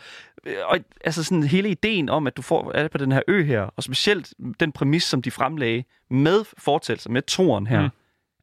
Øh, 0.45 0.55
Og 0.65 0.79
altså 1.03 1.23
sådan 1.23 1.43
hele 1.43 1.69
ideen 1.69 2.09
om, 2.09 2.27
at 2.27 2.37
du 2.37 2.41
får, 2.41 2.71
er 2.75 2.87
på 2.87 2.97
den 2.97 3.11
her 3.11 3.21
ø 3.27 3.43
her, 3.43 3.61
og 3.61 3.83
specielt 3.83 4.33
den 4.59 4.71
præmis, 4.71 5.03
som 5.03 5.21
de 5.21 5.31
fremlagde 5.31 5.83
med 6.09 6.43
fortællelser, 6.57 7.09
med 7.09 7.21
toren 7.21 7.67
her. 7.67 7.79
Mm. 7.79 7.83
Mm. 7.85 7.89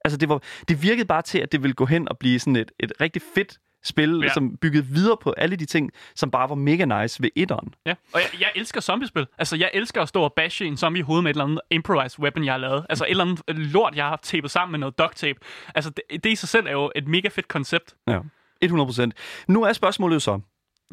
Altså 0.05 0.17
det, 0.19 0.29
var, 0.29 0.43
det 0.69 0.83
virkede 0.83 1.05
bare 1.07 1.23
til, 1.23 1.39
at 1.39 1.53
det 1.53 1.63
ville 1.63 1.75
gå 1.75 1.87
hen 1.87 2.09
og 2.09 2.19
blive 2.19 2.39
sådan 2.39 2.57
et, 2.57 2.73
et 2.81 2.93
rigtig 3.01 3.23
fedt 3.35 3.59
spil, 3.85 4.21
ja. 4.25 4.33
Som 4.33 4.57
byggede 4.57 4.87
videre 4.87 5.17
på 5.23 5.35
alle 5.37 5.57
de 5.57 5.65
ting, 5.65 5.91
som 6.15 6.31
bare 6.31 6.49
var 6.49 6.55
mega 6.55 7.03
nice 7.03 7.23
ved 7.23 7.31
etteren. 7.37 7.75
Ja, 7.87 7.95
og 8.15 8.21
jeg, 8.21 8.41
jeg 8.41 8.51
elsker 8.57 8.81
zombiespil. 8.81 9.27
Altså, 9.39 9.57
jeg 9.57 9.71
elsker 9.75 10.03
at 10.03 10.09
stå 10.09 10.23
og 10.23 10.33
bashe 10.37 10.65
en 10.67 10.77
zombie 10.77 11.01
i 11.01 11.03
hovedet 11.03 11.23
med 11.25 11.31
et 11.31 11.35
eller 11.35 11.45
andet 11.45 11.61
improvised 11.71 12.21
weapon, 12.21 12.45
jeg 12.45 12.53
har 12.53 12.59
lavet. 12.59 12.87
Altså, 12.89 13.05
et 13.05 13.11
eller 13.11 13.25
andet 13.25 13.43
lort, 13.49 13.97
jeg 13.97 14.05
har 14.05 14.17
tapet 14.23 14.51
sammen 14.51 14.73
med 14.73 14.79
noget 14.79 14.99
duct 14.99 15.17
tape. 15.17 15.39
Altså, 15.75 15.91
det, 15.91 16.25
det 16.25 16.31
i 16.33 16.35
sig 16.37 16.49
selv 16.49 16.67
er 16.67 16.73
jo 16.73 16.93
et 16.97 17.09
mega 17.09 17.29
fedt 17.29 17.49
koncept. 17.49 17.95
Ja. 18.09 18.19
100 18.63 18.87
procent. 18.87 19.15
Nu 19.49 19.63
er 19.63 19.73
spørgsmålet 19.73 20.15
jo 20.15 20.21
så, 20.21 20.33
det 20.33 20.41
er 20.41 20.43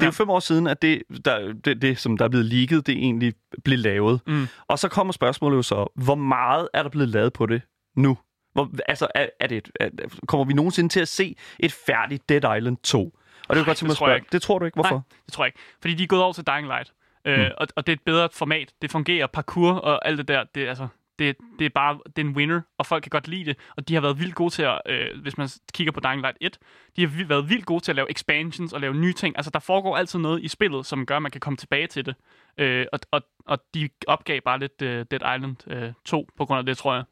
Ja. 0.00 0.06
jo 0.06 0.10
fem 0.10 0.30
år 0.30 0.40
siden, 0.40 0.66
at 0.66 0.82
det, 0.82 1.02
der, 1.24 1.52
det, 1.64 1.82
det, 1.82 1.98
som 1.98 2.16
der 2.16 2.24
er 2.24 2.28
blevet 2.28 2.46
leaget, 2.46 2.86
det 2.86 2.92
egentlig 2.96 3.34
blev 3.64 3.78
lavet. 3.78 4.20
Mm. 4.26 4.46
Og 4.68 4.78
så 4.78 4.88
kommer 4.88 5.12
spørgsmålet 5.12 5.56
jo 5.56 5.62
så, 5.62 5.92
hvor 5.94 6.14
meget 6.14 6.68
er 6.74 6.82
der 6.82 6.90
blevet 6.90 7.08
lavet 7.08 7.32
på 7.32 7.46
det 7.46 7.62
nu? 7.96 8.18
Hvor, 8.52 8.70
altså, 8.88 9.08
er, 9.14 9.26
er 9.40 9.46
det, 9.46 9.56
et- 9.56 9.70
er, 9.80 9.88
kommer 10.28 10.44
vi 10.44 10.52
nogensinde 10.52 10.88
til 10.88 11.00
at 11.00 11.08
se 11.08 11.36
et 11.60 11.72
færdigt 11.72 12.28
Dead 12.28 12.56
Island 12.56 12.76
2? 12.76 13.18
Og 13.48 13.56
det 13.56 13.60
er 13.60 13.64
godt 13.66 13.76
til 13.76 13.86
det 13.86 13.90
at 13.92 13.96
spørge. 13.96 14.14
ikke. 14.16 14.26
Det 14.32 14.42
tror 14.42 14.58
du 14.58 14.64
ikke? 14.64 14.74
Hvorfor? 14.76 14.94
Nej, 14.94 15.02
det 15.26 15.32
tror 15.32 15.44
jeg 15.44 15.48
ikke. 15.48 15.58
Fordi 15.80 15.94
de 15.94 16.02
er 16.02 16.06
gået 16.06 16.22
over 16.22 16.32
til 16.32 16.44
Dying 16.46 16.66
Light. 16.66 16.92
Øh, 17.24 17.38
Mm. 17.38 17.44
og, 17.58 17.66
og 17.76 17.86
det 17.86 17.92
er 17.92 17.96
et 17.96 18.02
bedre 18.02 18.28
format. 18.32 18.72
Det 18.82 18.90
fungerer, 18.90 19.26
parkour 19.26 19.72
og 19.72 20.08
alt 20.08 20.18
det 20.18 20.28
der. 20.28 20.44
Det, 20.54 20.68
altså, 20.68 20.88
det, 21.18 21.36
det 21.58 21.64
er 21.64 21.70
bare 21.74 21.98
det 22.16 22.22
er 22.22 22.26
en 22.26 22.36
winner, 22.36 22.60
og 22.78 22.86
folk 22.86 23.02
kan 23.02 23.10
godt 23.10 23.28
lide 23.28 23.44
det. 23.44 23.56
Og 23.76 23.88
de 23.88 23.94
har 23.94 24.00
været 24.00 24.18
vildt 24.18 24.34
gode 24.34 24.50
til 24.50 24.62
at, 24.62 24.80
øh, 24.86 25.22
hvis 25.22 25.38
man 25.38 25.48
kigger 25.72 25.92
på 25.92 26.00
Dying 26.00 26.20
Light 26.20 26.36
1, 26.40 26.58
de 26.96 27.02
har 27.02 27.26
været 27.26 27.48
vildt 27.48 27.66
gode 27.66 27.84
til 27.84 27.92
at 27.92 27.96
lave 27.96 28.10
expansions 28.10 28.72
og 28.72 28.80
lave 28.80 28.94
nye 28.94 29.12
ting. 29.12 29.36
Altså, 29.36 29.50
der 29.50 29.58
foregår 29.58 29.96
altid 29.96 30.18
noget 30.18 30.44
i 30.44 30.48
spillet, 30.48 30.86
som 30.86 31.06
gør, 31.06 31.16
at 31.16 31.22
man 31.22 31.30
kan 31.30 31.40
komme 31.40 31.56
tilbage 31.56 31.86
til 31.86 32.06
det. 32.06 32.14
Øh, 32.58 32.86
og, 32.92 33.00
og, 33.10 33.22
og 33.46 33.58
de 33.74 33.88
opgav 34.06 34.40
bare 34.40 34.58
lidt 34.58 34.82
øh, 34.82 35.06
Dead 35.10 35.36
Island 35.36 35.56
øh, 35.70 35.92
2 36.04 36.28
på 36.36 36.44
grund 36.46 36.58
af 36.58 36.66
det, 36.66 36.78
tror 36.78 36.94
jeg. 36.94 37.04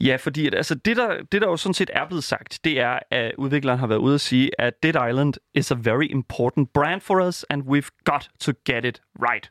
Ja, 0.00 0.16
fordi 0.16 0.46
at, 0.46 0.54
altså, 0.54 0.74
det, 0.74 0.96
der, 0.96 1.22
det, 1.32 1.42
der 1.42 1.48
jo 1.48 1.56
sådan 1.56 1.74
set 1.74 1.90
er 1.92 2.06
blevet 2.06 2.24
sagt, 2.24 2.60
det 2.64 2.80
er, 2.80 2.98
at 3.10 3.32
udvikleren 3.38 3.78
har 3.78 3.86
været 3.86 3.98
ude 3.98 4.14
at 4.14 4.20
sige, 4.20 4.50
at 4.60 4.82
Dead 4.82 5.08
Island 5.08 5.34
is 5.54 5.70
a 5.70 5.76
very 5.78 6.06
important 6.10 6.72
brand 6.72 7.00
for 7.00 7.26
us, 7.26 7.44
and 7.50 7.62
we've 7.62 8.02
got 8.04 8.28
to 8.40 8.52
get 8.64 8.84
it 8.84 9.02
right. 9.22 9.50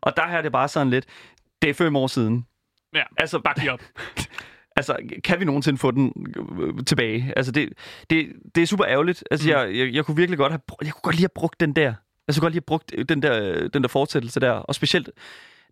Og 0.00 0.16
der 0.16 0.22
er 0.22 0.42
det 0.42 0.52
bare 0.52 0.68
sådan 0.68 0.90
lidt, 0.90 1.06
det 1.62 1.70
er 1.70 1.74
fem 1.74 1.96
år 1.96 2.06
siden. 2.06 2.46
Ja, 2.94 3.02
Altså, 3.16 3.38
bak 3.38 3.56
op. 3.70 3.80
altså, 4.76 4.96
kan 5.24 5.40
vi 5.40 5.44
nogensinde 5.44 5.78
få 5.78 5.90
den 5.90 6.12
øh, 6.60 6.84
tilbage? 6.86 7.32
Altså, 7.36 7.52
det, 7.52 7.72
det, 8.10 8.26
det 8.54 8.62
er 8.62 8.66
super 8.66 8.86
ærgerligt. 8.88 9.24
Altså, 9.30 9.46
Mm. 9.48 9.50
jeg, 9.50 9.74
jeg, 9.76 9.94
jeg 9.94 10.04
kunne 10.04 10.16
virkelig 10.16 10.38
godt 10.38 10.52
have, 10.52 10.60
jeg 10.82 10.92
kunne 10.92 11.02
godt 11.02 11.14
lige 11.14 11.22
have 11.22 11.28
brugt 11.34 11.60
den 11.60 11.72
der. 11.76 11.94
Jeg 12.26 12.34
kunne 12.34 12.40
godt 12.40 12.52
lige 12.52 12.60
have 12.60 12.66
brugt 12.66 12.92
den 13.08 13.22
der, 13.22 13.68
den 13.68 13.82
der 13.82 13.88
fortsættelse 13.88 14.40
der. 14.40 14.50
Og 14.50 14.74
specielt, 14.74 15.10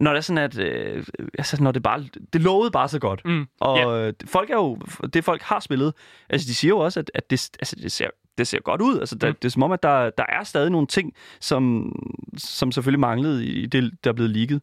når 0.00 0.10
det 0.10 0.16
er 0.16 0.20
sådan, 0.20 0.44
at 0.44 0.58
øh, 0.58 1.04
altså, 1.38 1.62
når 1.62 1.72
det 1.72 1.82
bare, 1.82 2.04
det 2.32 2.40
lovede 2.40 2.70
bare 2.70 2.88
så 2.88 2.98
godt. 2.98 3.24
Mm. 3.24 3.46
Og 3.60 3.78
yeah. 3.78 4.12
folk 4.26 4.50
er 4.50 4.54
jo, 4.54 4.78
det 5.12 5.24
folk 5.24 5.42
har 5.42 5.60
spillet, 5.60 5.92
altså 6.30 6.46
de 6.48 6.54
siger 6.54 6.68
jo 6.68 6.78
også, 6.78 7.00
at, 7.00 7.10
at 7.14 7.30
det, 7.30 7.50
altså, 7.60 7.76
det, 7.82 7.92
ser, 7.92 8.06
det 8.38 8.46
ser 8.46 8.60
godt 8.60 8.80
ud. 8.80 8.98
Altså, 9.00 9.14
der, 9.14 9.28
Mm. 9.28 9.34
det 9.34 9.44
er 9.48 9.50
som 9.50 9.62
om, 9.62 9.72
at 9.72 9.82
der, 9.82 10.10
der 10.10 10.24
er 10.28 10.44
stadig 10.44 10.70
nogle 10.70 10.86
ting, 10.86 11.12
som, 11.40 11.92
som 12.36 12.72
selvfølgelig 12.72 13.00
manglede 13.00 13.46
i 13.46 13.66
det, 13.66 13.92
der 14.04 14.10
er 14.10 14.14
blevet 14.14 14.30
leaget. 14.30 14.62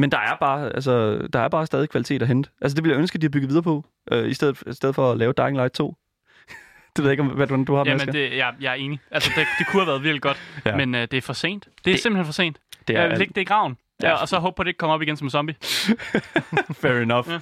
Men 0.00 0.10
der 0.12 0.18
er 0.18 0.36
bare, 0.40 0.66
altså, 0.74 1.26
der 1.32 1.40
er 1.40 1.48
bare 1.48 1.66
stadig 1.66 1.88
kvalitet 1.90 2.22
at 2.22 2.28
hente. 2.28 2.50
Altså, 2.62 2.74
det 2.76 2.84
ville 2.84 2.94
jeg 2.94 3.00
ønske, 3.00 3.16
at 3.16 3.20
de 3.20 3.26
har 3.26 3.30
bygget 3.30 3.48
videre 3.48 3.62
på, 3.62 3.84
øh, 4.12 4.28
i, 4.28 4.34
stedet, 4.34 4.62
i 4.66 4.72
stedet 4.72 4.94
for 4.94 5.12
at 5.12 5.18
lave 5.18 5.32
Dying 5.38 5.56
Light 5.56 5.74
2. 5.74 5.96
det 6.96 7.04
ved 7.04 7.10
jeg 7.10 7.20
ikke, 7.20 7.22
hvad 7.34 7.46
du, 7.46 7.64
du 7.64 7.74
har 7.74 7.84
med, 7.84 7.90
Jamen, 7.90 8.00
Asger. 8.00 8.12
det, 8.12 8.36
jeg, 8.36 8.54
jeg 8.60 8.70
er 8.70 8.74
enig. 8.74 9.00
Altså, 9.10 9.30
det, 9.36 9.46
det 9.58 9.66
kunne 9.66 9.80
have 9.82 9.86
været 9.90 10.02
virkelig 10.02 10.22
godt, 10.22 10.42
Ja. 10.66 10.76
men 10.76 10.94
øh, 10.94 11.00
det 11.00 11.14
er 11.14 11.20
for 11.20 11.32
sent. 11.32 11.64
Det 11.64 11.90
er 11.90 11.94
Det- 11.94 12.00
simpelthen 12.02 12.24
for 12.26 12.32
sent. 12.32 12.58
det 12.88 12.96
er 12.96 13.08
vil 13.08 13.18
lægge 13.18 13.32
det 13.34 13.40
i 13.40 13.44
graven. 13.44 13.76
Ja. 14.02 14.12
Og 14.12 14.28
så 14.28 14.38
håbe 14.38 14.54
på, 14.56 14.62
at 14.62 14.64
det 14.64 14.70
ikke 14.70 14.78
kommer 14.78 14.94
op 14.94 15.02
igen 15.02 15.16
som 15.16 15.30
zombie. 15.30 15.54
fair 16.82 17.00
enough. 17.02 17.28
Ja. 17.30 17.38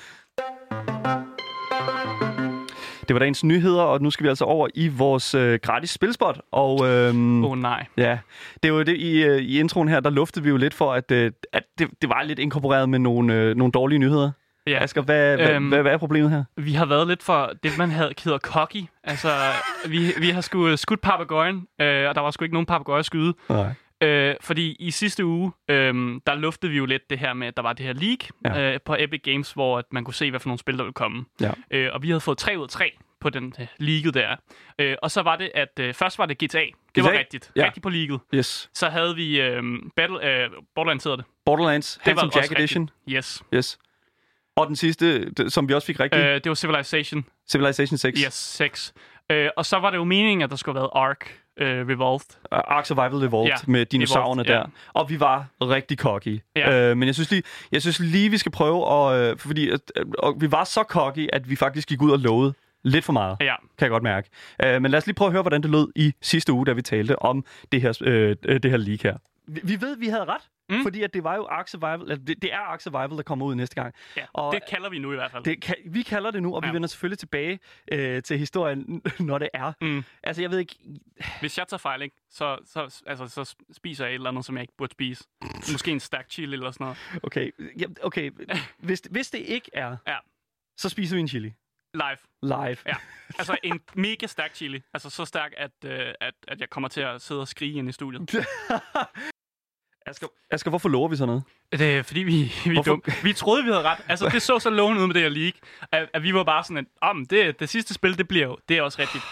Det 3.09 3.15
var 3.15 3.19
dagens 3.19 3.45
nyheder, 3.45 3.83
og 3.83 4.03
nu 4.03 4.11
skal 4.11 4.25
vi 4.25 4.29
altså 4.29 4.45
over 4.45 4.69
i 4.75 4.89
vores 4.89 5.35
øh, 5.35 5.59
gratis 5.63 5.91
spilspot. 5.91 6.41
Og 6.53 6.89
øhm, 6.89 7.45
oh, 7.45 7.59
nej. 7.59 7.87
Ja, 7.97 8.19
det 8.63 8.73
var 8.73 8.83
det 8.83 8.97
i, 8.97 9.25
øh, 9.25 9.39
i 9.39 9.61
introen 9.61 9.89
her, 9.89 10.01
der 10.01 10.11
luftede 10.11 10.45
vi 10.45 10.51
jo 10.51 10.57
lidt 10.57 10.75
for, 10.75 10.93
at, 10.93 11.11
øh, 11.11 11.33
at 11.53 11.63
det, 11.79 11.89
det 12.03 12.11
var 12.11 12.23
lidt 12.23 12.39
inkorporeret 12.39 12.89
med 12.89 12.99
nogle, 12.99 13.35
øh, 13.35 13.57
nogle 13.57 13.73
dårlige 13.73 13.99
nyheder. 13.99 14.31
Ja. 14.67 14.83
Asger, 14.83 15.03
hvad, 15.03 15.41
øhm, 15.41 15.69
hvad, 15.69 15.83
hvad, 15.83 15.93
er 15.93 15.99
problemet 15.99 16.31
her? 16.31 16.45
Vi 16.57 16.73
har 16.73 16.87
været 16.87 17.09
lidt 17.09 17.23
for 17.23 17.51
det, 17.63 17.79
man 17.79 17.91
havde, 17.91 18.13
hedder 18.25 18.39
cocky. 18.39 18.85
Altså, 19.05 19.29
vi, 19.89 20.13
vi 20.21 20.31
har 20.31 20.41
sgu 20.41 20.77
skudt 20.77 21.01
papegøjen, 21.01 21.67
øh, 21.81 22.09
og 22.09 22.15
der 22.15 22.21
var 22.21 22.31
sgu 22.31 22.45
ikke 22.45 22.55
nogen 22.55 22.67
papegøje 22.67 22.99
at 22.99 23.05
skyde. 23.05 23.35
Nej. 23.49 23.73
Øh, 24.01 24.35
fordi 24.41 24.77
i 24.81 24.91
sidste 24.91 25.25
uge, 25.25 25.53
øh, 25.69 25.95
der 26.27 26.35
luftede 26.35 26.73
vi 26.73 26.79
jo 26.79 26.87
lidt 26.87 27.11
det 27.11 27.19
her 27.19 27.33
med, 27.33 27.47
at 27.49 27.57
der 27.57 27.63
var 27.63 27.73
det 27.73 27.87
her 27.87 27.93
leak 27.93 28.19
Ja. 28.45 28.73
øh, 28.75 28.81
på 28.85 28.97
Epic 28.99 29.21
Games, 29.25 29.53
hvor 29.53 29.79
at 29.79 29.85
man 29.93 30.05
kunne 30.05 30.15
se, 30.15 30.31
hvad 30.31 30.41
for 30.41 30.49
nogle 30.49 30.59
spil, 30.59 30.79
der 30.79 30.85
ville 30.85 30.93
komme. 30.95 31.25
Ja. 31.41 31.51
Øh, 31.71 31.91
og 31.93 32.03
vi 32.03 32.09
havde 32.09 32.21
fået 32.21 32.39
3 32.39 32.59
ud 32.59 32.63
af 32.63 32.69
3 32.69 32.93
på 33.21 33.31
den 33.31 33.55
øh, 33.61 33.67
leaget 33.79 34.15
der. 34.15 34.37
Øh, 34.79 34.97
og 35.03 35.11
så 35.11 35.23
var 35.23 35.37
det, 35.37 35.51
at 35.55 35.69
øh, 35.81 35.95
først 35.95 36.19
var 36.19 36.27
det 36.27 36.39
GTA. 36.39 36.59
Det 36.59 36.73
GTA? 36.93 37.03
var 37.03 37.13
rigtigt. 37.19 37.51
Ja. 37.57 37.65
Rigtigt 37.65 37.83
på 37.83 37.89
leaget. 37.89 38.21
Yes. 38.35 38.71
Så 38.75 38.89
havde 38.89 39.15
vi 39.15 39.41
øh, 39.41 39.63
Battle, 39.97 40.43
øh, 40.45 40.51
Borderlands 40.75 41.05
hedder 41.05 41.17
det. 41.17 41.25
Borderlands, 41.47 41.99
Handsome 42.03 42.33
Jack 42.37 42.53
Edition. 42.53 42.83
rigtigt. 42.83 43.17
Yes. 43.17 43.43
Yes. 43.55 43.79
Og 44.57 44.67
den 44.67 44.77
sidste, 44.77 45.31
som 45.49 45.69
vi 45.69 45.75
også 45.75 45.87
fik 45.87 46.01
rigtigt, 46.01 46.23
Øh, 46.25 46.35
det 46.35 46.49
var 46.49 46.55
Civilization. 46.55 47.25
Civilization 47.51 47.99
6. 47.99 48.21
Yes, 48.21 48.35
6. 48.35 48.95
Øh, 49.31 49.49
og 49.57 49.67
så 49.67 49.79
var 49.79 49.91
det 49.91 49.97
jo 49.97 50.05
meningen, 50.05 50.43
at 50.43 50.51
der 50.51 50.57
skulle 50.57 50.75
have 50.79 50.81
været 50.83 50.91
Ark 51.11 51.41
øh, 51.59 51.89
Revolved. 51.89 52.37
Uh, 52.53 52.59
Ark 52.77 52.87
Survival 52.87 53.29
Evolved 53.29 53.49
Ja, 53.49 53.57
med 53.67 53.87
dinosaurerne 53.87 54.43
Evolved, 54.43 54.55
ja. 54.55 54.59
der. 54.61 54.67
Og 54.93 55.11
vi 55.11 55.21
var 55.21 55.47
rigtig 55.63 55.99
cocky. 55.99 56.41
Ja. 56.57 56.91
Øh, 56.91 56.97
men 56.97 57.07
jeg 57.07 57.15
synes, 57.15 57.31
lige, 57.31 57.43
jeg 57.73 57.81
synes 57.83 58.01
lige, 58.01 58.31
vi 58.31 58.39
skal 58.39 58.53
prøve, 58.53 58.93
at, 58.93 59.31
øh, 59.31 59.39
fordi 59.39 59.71
at, 59.71 59.81
øh, 59.97 60.05
og 60.19 60.37
vi 60.41 60.53
var 60.53 60.65
så 60.65 60.83
cocky, 60.83 61.29
at 61.33 61.51
vi 61.51 61.57
faktisk 61.57 61.89
gik 61.89 62.03
ud 62.03 62.11
og 62.11 62.19
lovede 62.19 62.55
lidt 62.85 63.05
for 63.05 63.13
meget. 63.13 63.37
Ja, 63.41 63.55
kan 63.79 63.85
jeg 63.85 63.91
godt 63.91 64.03
mærke. 64.03 64.29
Uh, 64.65 64.83
men 64.83 64.91
lad 64.91 64.99
os 64.99 65.07
lige 65.07 65.15
prøve 65.15 65.27
at 65.27 65.33
høre, 65.33 65.43
hvordan 65.43 65.63
det 65.63 65.71
lød 65.71 65.89
i 65.97 66.13
sidste 66.23 66.53
uge, 66.53 66.67
da 66.67 66.73
vi 66.73 66.83
talte 66.83 67.23
om 67.23 67.45
det 67.73 67.83
her, 67.83 67.99
øh, 68.03 68.37
øh, 68.45 68.61
det 68.63 68.71
her 68.71 68.79
leak 68.79 69.03
her. 69.03 69.17
Vi, 69.47 69.61
vi 69.65 69.81
ved, 69.81 69.97
vi 69.97 70.07
havde 70.07 70.25
ret, 70.25 70.43
mm. 70.71 70.83
Fordi 70.83 71.03
at 71.03 71.15
det 71.15 71.25
var 71.25 71.35
jo 71.37 71.47
Ark 71.47 71.69
Survival, 71.69 72.27
det, 72.27 72.43
det 72.43 72.53
er 72.53 72.59
Ark 72.59 72.81
Survival, 72.81 73.11
der 73.11 73.23
kommer 73.23 73.47
ud 73.47 73.55
næste 73.55 73.75
gang. 73.75 73.95
ja. 74.17 74.25
Og- 74.33 74.55
det 74.55 74.63
kalder 74.71 74.89
vi 74.91 74.99
nu 74.99 75.13
i 75.13 75.15
hvert 75.15 75.31
fald. 75.31 75.45
Det 75.45 75.75
vi 75.87 76.03
kalder 76.03 76.31
det 76.31 76.43
nu, 76.43 76.57
og 76.57 76.63
ja. 76.63 76.69
vi 76.71 76.75
vender 76.75 76.89
selvfølgelig 76.89 77.19
tilbage 77.19 77.59
øh, 77.93 78.23
til 78.23 78.39
historien, 78.39 79.03
når 79.21 79.39
det 79.39 79.49
er. 79.55 79.73
Mm. 79.81 80.05
Altså, 80.23 80.43
jeg 80.43 80.51
ved 80.51 80.59
ikke... 80.59 80.77
Hvis 81.41 81.59
jeg 81.59 81.69
tager 81.69 81.79
fejl, 81.79 82.03
ikke, 82.03 82.17
så, 82.31 82.59
så, 82.65 83.03
altså, 83.07 83.27
så 83.29 83.55
spiser 83.73 84.05
jeg 84.05 84.11
et 84.13 84.15
eller 84.15 84.31
andet, 84.31 84.45
som 84.45 84.57
jeg 84.57 84.63
ikke 84.63 84.75
burde 84.79 84.93
spise. 84.93 85.25
Måske 85.73 85.91
en 85.91 86.01
stærk 86.01 86.31
chili 86.31 86.53
eller 86.53 86.71
sådan 86.71 86.85
noget. 86.85 86.99
Okay, 87.23 87.51
ja, 87.81 87.87
okay. 88.03 88.31
Hvis, 88.79 89.03
hvis 89.11 89.31
det 89.31 89.39
ikke 89.39 89.71
er, 89.73 89.97
Ja. 90.07 90.17
så 90.77 90.89
spiser 90.89 91.17
vi 91.17 91.21
en 91.21 91.29
chili. 91.29 91.53
Live. 91.95 92.19
Live. 92.43 92.77
Ja. 92.87 92.95
Altså 93.39 93.57
en 93.63 93.81
mega 93.95 94.27
stærk 94.27 94.55
chili. 94.55 94.83
Altså 94.95 95.11
så 95.11 95.25
stærk, 95.25 95.53
at, 95.57 95.71
øh, 95.85 96.15
at, 96.21 96.35
at 96.49 96.61
jeg 96.61 96.71
kommer 96.71 96.89
til 96.89 97.01
at 97.01 97.23
sidde 97.23 97.41
og 97.41 97.49
skrige 97.49 97.79
ind 97.79 97.89
i 97.89 97.93
studiet. 97.93 98.21
Asger, 100.09 100.27
Asger, 100.51 100.71
hvorfor 100.71 100.89
lover 100.89 101.09
vi 101.09 101.17
sådan 101.17 101.29
noget? 101.29 101.43
Det 101.73 101.97
er 101.97 102.03
fordi, 102.03 102.21
vi, 102.21 102.53
vi 102.65 102.77
er 102.77 102.83
dumme. 102.83 103.03
Vi 103.23 103.33
troede, 103.33 103.65
vi 103.65 103.71
havde 103.71 103.83
ret. 103.83 103.99
Altså, 104.09 104.29
det 104.29 104.43
så 104.43 104.59
så 104.59 104.71
lovende 104.71 105.03
ud 105.03 105.07
med 105.07 105.15
det 105.15 105.23
her 105.23 105.29
league, 105.29 105.61
at, 105.93 106.09
at 106.15 106.23
vi 106.23 106.35
var 106.35 106.45
bare 106.45 106.65
sådan, 106.65 106.77
at 106.79 106.85
oh, 107.03 107.17
det, 107.31 107.61
det 107.61 107.69
sidste 107.69 107.95
spil, 107.95 108.19
det 108.19 108.29
bliver 108.29 108.47
jo, 108.47 108.57
det 108.69 108.79
er 108.79 108.83
også 108.83 109.03
rigtigt. 109.03 109.25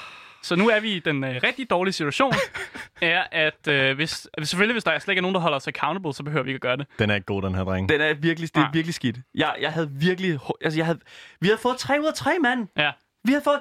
Så 0.43 0.57
nu 0.57 0.69
er 0.69 0.81
vi 0.81 0.93
i 0.93 0.99
den 0.99 1.25
øh, 1.25 1.41
rigtig 1.43 1.71
dårlige 1.71 1.93
situation, 1.93 2.33
er 3.03 3.25
at 3.33 3.69
øh, 3.69 3.97
hvis, 3.97 4.29
selvfølgelig, 4.43 4.75
hvis 4.75 4.85
der 4.85 4.99
slet 4.99 5.13
ikke 5.13 5.19
er 5.19 5.23
nogen, 5.23 5.35
der 5.35 5.41
holder 5.41 5.57
os 5.57 5.69
accountable, 5.69 6.15
så 6.15 6.23
behøver 6.23 6.45
vi 6.45 6.51
ikke 6.51 6.57
at 6.57 6.61
gøre 6.61 6.77
det. 6.77 6.87
Den 6.99 7.11
er 7.11 7.15
ikke 7.15 7.25
god, 7.25 7.43
den 7.43 7.55
her 7.55 7.65
dreng. 7.65 7.89
Den 7.89 8.01
er 8.01 8.15
virkelig, 8.15 8.55
det 8.55 8.61
er 8.61 8.65
Nej. 8.65 8.71
virkelig 8.73 8.95
skidt. 8.95 9.17
Jeg, 9.35 9.55
jeg 9.61 9.73
havde 9.73 9.91
virkelig... 9.91 10.39
Altså, 10.65 10.79
jeg 10.79 10.87
havde, 10.87 10.99
vi 11.41 11.47
havde 11.47 11.59
fået 11.59 11.77
3 11.77 12.01
ud 12.01 12.07
af 12.07 12.15
3, 12.15 12.39
mand. 12.39 12.69
Ja, 12.77 12.91
Vi 13.25 13.33
har 13.33 13.41
fået 13.41 13.61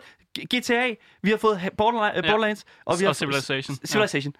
GTA, 0.55 0.95
vi 1.21 1.29
har 1.29 1.37
fået 1.37 1.69
Borderlands, 1.77 2.15
ja. 2.15 2.21
Borderlands 2.21 2.65
og 2.85 2.99
vi 2.99 3.03
har 3.03 3.09
og 3.09 3.15
Civilization. 3.15 3.75
Civilization. 3.85 4.33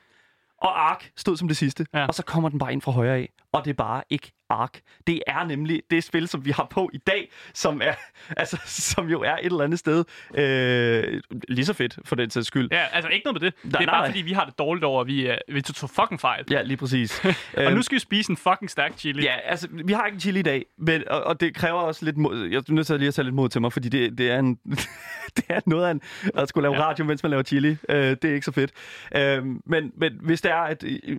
Og 0.65 0.91
Ark 0.91 1.11
stod 1.17 1.37
som 1.37 1.47
det 1.47 1.57
sidste. 1.57 1.85
Ja. 1.93 2.05
Og 2.05 2.13
så 2.13 2.23
kommer 2.23 2.49
den 2.49 2.59
bare 2.59 2.73
ind 2.73 2.81
fra 2.81 2.91
højre 2.91 3.15
af. 3.15 3.29
Og 3.55 3.65
det 3.65 3.71
er 3.71 3.75
bare 3.75 4.03
ikke 4.09 4.31
Ark. 4.49 4.79
Det 5.07 5.21
er 5.27 5.45
nemlig 5.45 5.81
det 5.91 6.03
spil, 6.03 6.27
som 6.27 6.45
vi 6.45 6.51
har 6.51 6.67
på 6.71 6.89
i 6.93 6.97
dag, 6.97 7.31
som, 7.53 7.81
er, 7.83 7.93
altså, 8.37 8.57
som 8.65 9.09
jo 9.09 9.21
er 9.21 9.33
et 9.35 9.45
eller 9.45 9.61
andet 9.63 9.79
sted 9.79 10.03
øh, 10.37 11.21
lige 11.49 11.65
så 11.65 11.73
fedt, 11.73 11.99
for 12.05 12.15
den 12.15 12.29
sags 12.29 12.47
skyld. 12.47 12.67
Ja, 12.71 12.85
altså 12.91 13.09
ikke 13.09 13.25
noget 13.25 13.41
med 13.41 13.51
det. 13.51 13.57
Nej, 13.63 13.71
det 13.71 13.87
er 13.87 13.91
nej, 13.91 13.99
bare 13.99 14.07
fordi, 14.07 14.21
vi 14.21 14.31
har 14.31 14.45
det 14.45 14.59
dårligt 14.59 14.83
over, 14.85 15.01
at 15.01 15.07
vi, 15.07 15.27
øh, 15.29 15.37
vi 15.47 15.61
tog, 15.61 15.75
tog 15.75 15.89
fucking 15.89 16.21
fejl. 16.21 16.43
Ja, 16.51 16.61
lige 16.61 16.77
præcis. 16.77 17.25
Og 17.25 17.33
Øhm, 17.63 17.73
nu 17.75 17.81
skal 17.81 17.95
vi 17.95 17.99
spise 17.99 18.29
en 18.31 18.37
fucking 18.37 18.69
stærk 18.69 18.97
chili. 18.97 19.23
Ja, 19.23 19.35
altså, 19.43 19.67
vi 19.71 19.93
har 19.93 20.05
ikke 20.05 20.15
en 20.15 20.19
chili 20.21 20.39
i 20.39 20.43
dag, 20.43 20.65
men, 20.77 21.03
og, 21.09 21.23
og 21.23 21.39
det 21.39 21.55
kræver 21.55 21.79
også 21.79 22.05
lidt 22.05 22.17
mod. 22.17 22.45
Jeg 22.45 22.57
er 22.57 22.73
nødt 22.73 22.87
til 22.87 22.99
lige 22.99 23.07
at 23.07 23.13
tage 23.13 23.23
lidt 23.23 23.35
mod 23.35 23.49
til 23.49 23.61
mig, 23.61 23.73
fordi 23.73 23.89
det, 23.89 24.17
det 24.17 24.31
er 24.31 24.39
en, 24.39 24.55
det 25.37 25.45
er 25.49 25.59
noget 25.65 25.85
af 25.87 25.91
en, 25.91 26.01
at 26.35 26.49
skulle 26.49 26.63
lave 26.69 26.75
Ja. 26.75 26.81
radio, 26.89 27.05
mens 27.05 27.23
man 27.23 27.29
laver 27.29 27.43
chili. 27.43 27.69
Øh, 27.89 27.97
det 27.97 28.25
er 28.25 28.33
ikke 28.33 28.45
så 28.45 28.51
fedt. 28.51 28.71
Øh, 29.15 29.45
men, 29.65 29.91
men 29.97 30.13
hvis 30.21 30.41
det 30.41 30.51
er, 30.51 30.55
at 30.61 30.83
øh, 30.83 31.17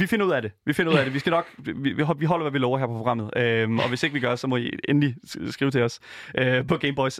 vi 0.00 0.06
finder 0.06 0.26
ud 0.26 0.30
af 0.32 0.42
det. 0.42 0.52
Vi 0.66 0.72
finder 0.72 0.92
ud 0.92 0.98
af 0.98 1.04
det. 1.04 1.14
Vi 1.14 1.18
skal 1.18 1.30
nok, 1.30 1.46
vi, 1.80 1.92
vi 1.92 2.02
hold- 2.02 2.18
vi 2.18 2.26
holder, 2.26 2.44
hvad 2.44 2.52
vi 2.52 2.58
lover 2.58 2.78
her 2.78 2.86
på 2.86 2.92
programmet. 2.92 3.30
Øh, 3.36 3.70
og 3.70 3.88
hvis 3.88 4.02
ikke 4.02 4.14
vi 4.14 4.20
gør, 4.20 4.36
så 4.36 4.46
må 4.46 4.56
I 4.56 4.70
endelig 4.88 5.14
skrive 5.50 5.70
til 5.70 5.82
os 5.82 6.00
øh, 6.38 6.66
på 6.66 6.76
gameboys 6.76 7.18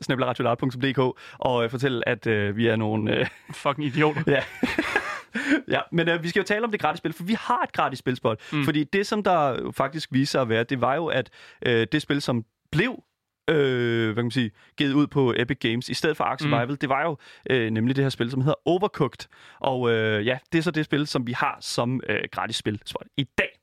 og 1.39 1.65
øh, 1.65 1.71
fortælle, 1.71 2.09
at 2.09 2.27
øh, 2.27 2.57
vi 2.57 2.67
er 2.67 2.77
nogle... 2.77 3.17
Øh, 3.19 3.27
Fucking 3.55 3.87
idioter. 3.87 4.23
Ja. 4.27 4.43
ja, 5.75 5.81
men 5.93 6.09
øh, 6.09 6.23
vi 6.23 6.29
skal 6.29 6.41
jo 6.41 6.45
tale 6.45 6.65
om 6.65 6.71
det 6.71 6.81
gratis 6.81 6.99
spil, 6.99 7.13
for 7.13 7.25
vi 7.25 7.37
har 7.41 7.63
et 7.63 7.73
gratis 7.73 7.99
spilspot. 7.99 8.41
Mm. 8.53 8.65
Fordi 8.65 8.85
det, 8.85 9.07
som 9.07 9.23
der 9.23 9.71
faktisk 9.73 10.09
viser 10.13 10.41
at 10.41 10.49
være, 10.49 10.65
det 10.65 10.81
var 10.81 10.95
jo, 10.95 11.07
at 11.07 11.31
øh, 11.67 11.87
det 11.93 12.03
spil, 12.03 12.23
som 12.23 12.45
blev 12.73 13.03
øh, 13.51 14.05
hvad 14.05 14.15
kan 14.15 14.25
man 14.25 14.31
sige, 14.31 14.51
givet 14.77 14.93
ud 14.93 15.07
på 15.07 15.35
Epic 15.37 15.59
Games 15.61 15.89
i 15.89 15.95
stedet 15.95 16.17
for 16.17 16.25
Ark 16.25 16.41
Survival, 16.41 16.69
mm. 16.69 16.77
det 16.77 16.89
var 16.89 17.03
jo 17.03 17.17
øh, 17.51 17.71
nemlig 17.71 17.97
det 17.97 18.05
her 18.05 18.09
spil, 18.09 18.31
som 18.31 18.41
hedder 18.41 18.69
Overcooked. 18.69 19.29
Og 19.61 19.91
øh, 19.91 20.27
ja, 20.27 20.39
det 20.53 20.59
er 20.59 20.63
så 20.63 20.71
det 20.71 20.85
spil, 20.85 21.07
som 21.07 21.27
vi 21.27 21.33
har 21.33 21.59
som 21.61 22.01
øh, 22.09 22.21
gratis 22.33 22.57
spilspot 22.57 23.07
i 23.17 23.25
dag. 23.39 23.58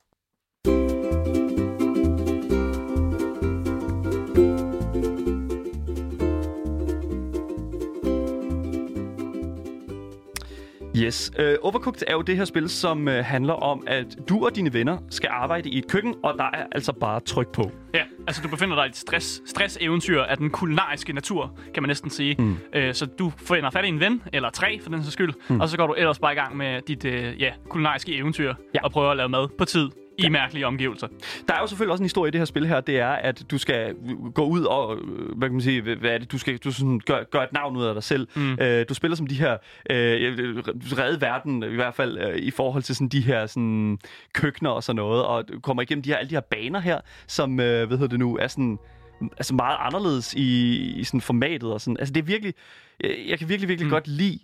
Yes. 11.06 11.32
Uh, 11.38 11.44
Overcooked 11.62 12.02
er 12.06 12.12
jo 12.12 12.22
det 12.22 12.36
her 12.36 12.44
spil, 12.44 12.68
som 12.68 13.06
uh, 13.06 13.14
handler 13.14 13.52
om, 13.54 13.84
at 13.86 14.06
du 14.28 14.44
og 14.44 14.56
dine 14.56 14.72
venner 14.72 14.98
skal 15.10 15.28
arbejde 15.32 15.70
i 15.70 15.78
et 15.78 15.88
køkken, 15.88 16.14
og 16.22 16.34
der 16.38 16.44
er 16.44 16.66
altså 16.72 16.92
bare 16.92 17.20
tryk 17.20 17.48
på. 17.48 17.70
Ja, 17.94 18.02
altså 18.26 18.42
du 18.42 18.48
befinder 18.48 18.76
dig 18.76 18.86
i 18.86 18.88
et 18.88 18.96
stress, 18.96 19.42
stress-eventyr 19.46 20.22
af 20.22 20.36
den 20.36 20.50
kulinariske 20.50 21.12
natur, 21.12 21.58
kan 21.74 21.82
man 21.82 21.88
næsten 21.88 22.10
sige. 22.10 22.36
Mm. 22.38 22.56
Øh, 22.74 22.94
så 22.94 23.06
du 23.06 23.32
finder 23.36 23.70
fat 23.70 23.84
i 23.84 23.88
en 23.88 24.00
ven, 24.00 24.22
eller 24.32 24.50
tre 24.50 24.80
for 24.82 24.90
den 24.90 25.02
sags 25.02 25.12
skyld, 25.12 25.32
mm. 25.48 25.60
og 25.60 25.68
så 25.68 25.76
går 25.76 25.86
du 25.86 25.94
ellers 25.94 26.18
bare 26.18 26.32
i 26.32 26.36
gang 26.36 26.56
med 26.56 26.82
dit 26.82 27.04
øh, 27.04 27.40
ja, 27.40 27.52
kulinariske 27.68 28.14
eventyr, 28.16 28.54
ja. 28.74 28.84
og 28.84 28.90
prøver 28.90 29.10
at 29.10 29.16
lave 29.16 29.28
mad 29.28 29.48
på 29.58 29.64
tid 29.64 29.88
i 30.18 30.28
mærkelige 30.28 30.66
omgivelser. 30.66 31.06
Der 31.48 31.54
er 31.54 31.60
jo 31.60 31.66
selvfølgelig 31.66 31.92
også 31.92 32.02
en 32.02 32.04
historie 32.04 32.28
i 32.28 32.32
det 32.32 32.40
her 32.40 32.44
spil 32.44 32.66
her, 32.66 32.80
det 32.80 32.98
er, 32.98 33.08
at 33.08 33.44
du 33.50 33.58
skal 33.58 33.94
gå 34.34 34.44
ud 34.44 34.64
og, 34.64 34.96
øh, 34.96 35.36
hvad 35.36 35.48
kan 35.48 35.52
man 35.52 35.60
sige, 35.60 35.80
hvad 35.80 36.10
er 36.10 36.18
det, 36.18 36.32
du 36.32 36.38
skal 36.38 36.58
du 36.58 36.72
sådan 36.72 37.00
gør, 37.06 37.22
gør 37.30 37.40
et 37.40 37.52
navn 37.52 37.76
ud 37.76 37.84
af 37.84 37.94
dig 37.94 38.02
selv. 38.02 38.28
Mm. 38.34 38.52
Uh, 38.52 38.82
du 38.88 38.94
spiller 38.94 39.16
som 39.16 39.26
de 39.26 39.34
her, 39.34 39.52
uh, 39.52 39.96
redde 40.98 41.20
verden 41.20 41.62
i 41.62 41.74
hvert 41.74 41.94
fald, 41.94 42.28
uh, 42.28 42.36
i 42.36 42.50
forhold 42.50 42.82
til 42.82 42.94
sådan 42.94 43.08
de 43.08 43.20
her 43.20 43.46
sådan, 43.46 43.98
køkkener 44.32 44.70
og 44.70 44.82
sådan 44.82 44.96
noget, 44.96 45.24
og 45.24 45.48
du 45.48 45.60
kommer 45.60 45.82
igennem 45.82 46.02
de 46.02 46.10
her, 46.10 46.16
alle 46.16 46.30
de 46.30 46.34
her 46.34 46.40
baner 46.40 46.80
her, 46.80 47.00
som, 47.26 47.50
uh, 47.50 47.56
hvad 47.56 47.88
hedder 47.88 48.06
det 48.06 48.18
nu, 48.18 48.36
er 48.36 48.46
sådan, 48.46 48.78
altså 49.36 49.54
meget 49.54 49.76
anderledes 49.80 50.34
i, 50.34 50.76
i 51.00 51.04
sådan 51.04 51.20
formatet 51.20 51.72
og 51.72 51.80
sådan. 51.80 51.96
Altså 51.98 52.12
det 52.12 52.20
er 52.20 52.24
virkelig, 52.24 52.54
jeg, 53.00 53.16
jeg 53.28 53.38
kan 53.38 53.48
virkelig, 53.48 53.68
virkelig 53.68 53.86
mm. 53.86 53.90
godt 53.90 54.08
lide, 54.08 54.38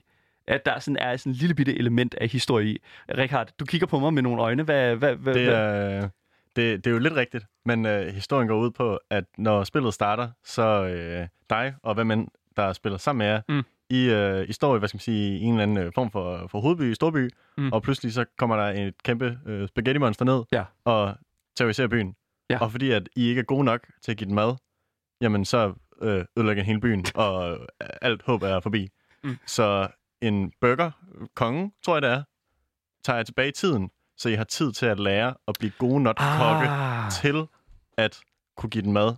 at 0.47 0.67
der 0.67 0.79
sådan 0.79 0.97
er 0.97 1.17
sådan 1.17 1.33
en 1.33 1.37
lille 1.37 1.55
bitte 1.55 1.79
element 1.79 2.15
af 2.15 2.29
historie 2.29 2.67
i. 2.67 2.79
Richard, 3.19 3.49
du 3.61 3.65
kigger 3.65 3.87
på 3.87 3.99
mig 3.99 4.15
med 4.15 4.23
nogle 4.23 4.43
øjne. 4.43 4.63
Hvad, 4.63 4.97
hvad, 4.97 5.15
hvad, 5.17 5.35
Det 5.35 5.45
hvad? 5.45 5.55
er, 5.55 6.09
det, 6.57 6.85
det 6.85 6.87
er 6.87 6.91
jo 6.95 6.99
lidt 6.99 7.15
rigtigt, 7.15 7.45
men 7.65 7.87
øh, 7.87 8.07
historien 8.07 8.49
går 8.49 8.59
ud 8.59 8.71
på, 8.71 8.99
at 9.11 9.25
når 9.39 9.65
spillet 9.65 9.95
starter, 9.95 10.29
så 10.45 10.63
øh, 10.85 11.27
dig 11.51 11.75
og 11.83 11.95
hvem 11.95 12.11
end, 12.11 12.29
der 12.57 12.73
spiller 12.73 12.99
sammen 12.99 13.19
med 13.19 13.27
jer, 13.27 13.41
Mm. 13.49 13.63
I, 13.91 14.11
øh, 14.11 14.49
I 14.49 14.53
står 14.53 14.77
i, 14.77 14.79
hvad 14.79 14.89
skal 14.89 14.97
man 14.97 15.01
sige, 15.01 15.39
i 15.39 15.43
en 15.43 15.53
eller 15.53 15.63
anden 15.63 15.79
øh, 15.79 15.93
form 15.95 16.11
for, 16.11 16.47
for 16.51 16.61
hovedby, 16.61 16.93
storby, 16.93 17.31
Mm. 17.59 17.73
og 17.73 17.83
pludselig 17.83 18.13
så 18.13 18.25
kommer 18.39 18.57
der 18.57 18.87
et 18.87 19.03
kæmpe 19.03 19.39
øh, 19.47 19.69
spaghetti-monster 19.69 20.25
ned 20.25 20.43
Ja. 20.53 20.65
og 20.85 21.15
terroriserer 21.57 21.89
byen. 21.89 22.15
Ja. 22.51 22.59
Og 22.61 22.71
fordi 22.71 22.91
at 22.91 23.09
I 23.17 23.29
ikke 23.29 23.39
er 23.39 23.43
gode 23.45 23.65
nok 23.65 23.87
til 24.03 24.11
at 24.13 24.19
give 24.19 24.27
den 24.27 24.35
mad, 24.35 24.55
jamen 25.21 25.45
så 25.45 25.73
øh, 26.03 26.25
ødelægger 26.39 26.63
hele 26.63 26.81
byen, 26.81 27.05
og 27.15 27.59
alt 28.03 28.23
håb 28.23 28.43
er 28.43 28.61
forbi. 28.61 28.89
Mm. 29.25 29.37
Så 29.47 29.89
en 30.23 30.53
burger, 30.61 30.91
konge, 31.35 31.73
tror 31.85 31.95
jeg 31.95 32.03
det 32.03 32.11
er, 32.11 32.23
tager 33.05 33.17
jeg 33.17 33.27
tilbage 33.27 33.49
i 33.49 33.53
tiden, 33.53 33.91
så 34.17 34.29
I 34.29 34.35
har 34.35 34.45
tid 34.45 34.73
til 34.73 34.87
at 34.87 35.01
lære 35.01 35.35
at 35.49 35.55
blive 35.59 35.73
gode 35.79 36.03
nok 36.03 36.17
kokke 36.17 36.69
Ah, 36.69 37.11
til 37.11 37.47
at 37.97 38.21
kunne 38.57 38.71
give 38.71 38.83
den 38.83 38.93
mad, 38.93 39.17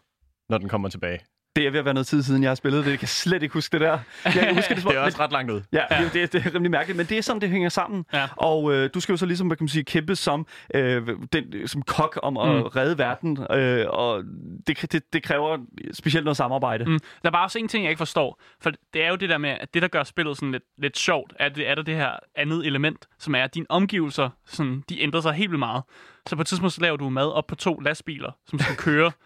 når 0.48 0.58
den 0.58 0.68
kommer 0.68 0.88
tilbage. 0.88 1.20
Det 1.56 1.66
er 1.66 1.70
ved 1.70 1.78
at 1.78 1.84
være 1.84 1.94
noget 1.94 2.06
tid 2.06 2.22
siden, 2.22 2.42
jeg 2.42 2.50
har 2.50 2.54
spillet 2.54 2.84
det. 2.84 2.90
Jeg 2.90 2.98
kan 2.98 3.08
slet 3.08 3.42
ikke 3.42 3.52
huske 3.52 3.72
det 3.72 3.80
der. 3.80 3.98
Jeg 4.24 4.32
kan 4.32 4.54
huske 4.54 4.68
det, 4.74 4.82
som- 4.82 4.90
Det 4.90 4.98
er 4.98 5.02
også 5.04 5.20
ret 5.20 5.32
langt 5.32 5.50
ud. 5.52 5.60
Ja, 5.72 5.82
ja. 5.90 6.08
Det, 6.12 6.32
det 6.32 6.46
er 6.46 6.54
rimelig 6.54 6.70
mærkeligt, 6.70 6.96
men 6.96 7.06
det 7.06 7.18
er 7.18 7.22
sådan, 7.22 7.40
det 7.40 7.50
hænger 7.50 7.68
sammen. 7.68 8.04
Ja. 8.12 8.28
Og 8.36 8.74
øh, 8.74 8.90
du 8.94 9.00
skal 9.00 9.12
jo 9.12 9.16
så 9.16 9.26
ligesom, 9.26 9.46
hvad 9.46 9.56
kan 9.56 9.64
man 9.64 9.68
sige, 9.68 9.84
kæmpe 9.84 10.16
som, 10.16 10.46
øh, 10.74 11.08
den, 11.32 11.68
som 11.68 11.82
kok 11.82 12.18
om 12.22 12.36
at 12.36 12.48
Mm. 12.56 12.62
redde 12.62 12.98
verden, 12.98 13.38
øh, 13.50 13.86
og 13.88 14.22
det, 14.66 14.92
det, 14.92 15.12
det 15.12 15.22
kræver 15.22 15.58
specielt 15.92 16.24
noget 16.24 16.36
samarbejde. 16.36 16.84
Mm. 16.84 16.98
Der 17.22 17.28
er 17.28 17.30
bare 17.32 17.44
også 17.44 17.58
en 17.58 17.68
ting, 17.68 17.84
jeg 17.84 17.90
ikke 17.90 17.98
forstår. 17.98 18.40
For 18.60 18.70
det 18.94 19.04
er 19.04 19.08
jo 19.08 19.16
det 19.16 19.28
der 19.28 19.38
med, 19.38 19.50
at 19.50 19.74
det, 19.74 19.82
der 19.82 19.88
gør 19.88 20.02
spillet 20.02 20.36
sådan 20.36 20.52
lidt, 20.52 20.64
lidt 20.78 20.98
sjovt, 20.98 21.32
er, 21.38 21.48
det, 21.48 21.68
er 21.70 21.74
der 21.74 21.82
det 21.82 21.94
her 21.96 22.10
andet 22.36 22.66
element, 22.66 23.06
som 23.18 23.34
er, 23.34 23.42
at 23.44 23.54
dine 23.54 23.66
omgivelser, 23.68 24.30
sådan, 24.46 24.84
de 24.88 25.00
ændrer 25.02 25.20
sig 25.20 25.32
helt 25.32 25.50
vildt 25.50 25.58
meget. 25.58 25.82
Så 26.26 26.36
på 26.36 26.40
et 26.42 26.46
tidspunkt 26.46 26.72
så 26.72 26.80
laver 26.80 26.96
du 26.96 27.08
mad 27.10 27.32
op 27.32 27.46
på 27.46 27.54
to 27.54 27.74
lastbiler, 27.80 28.30
som 28.46 28.58
skal 28.58 28.76
køre. 28.76 29.12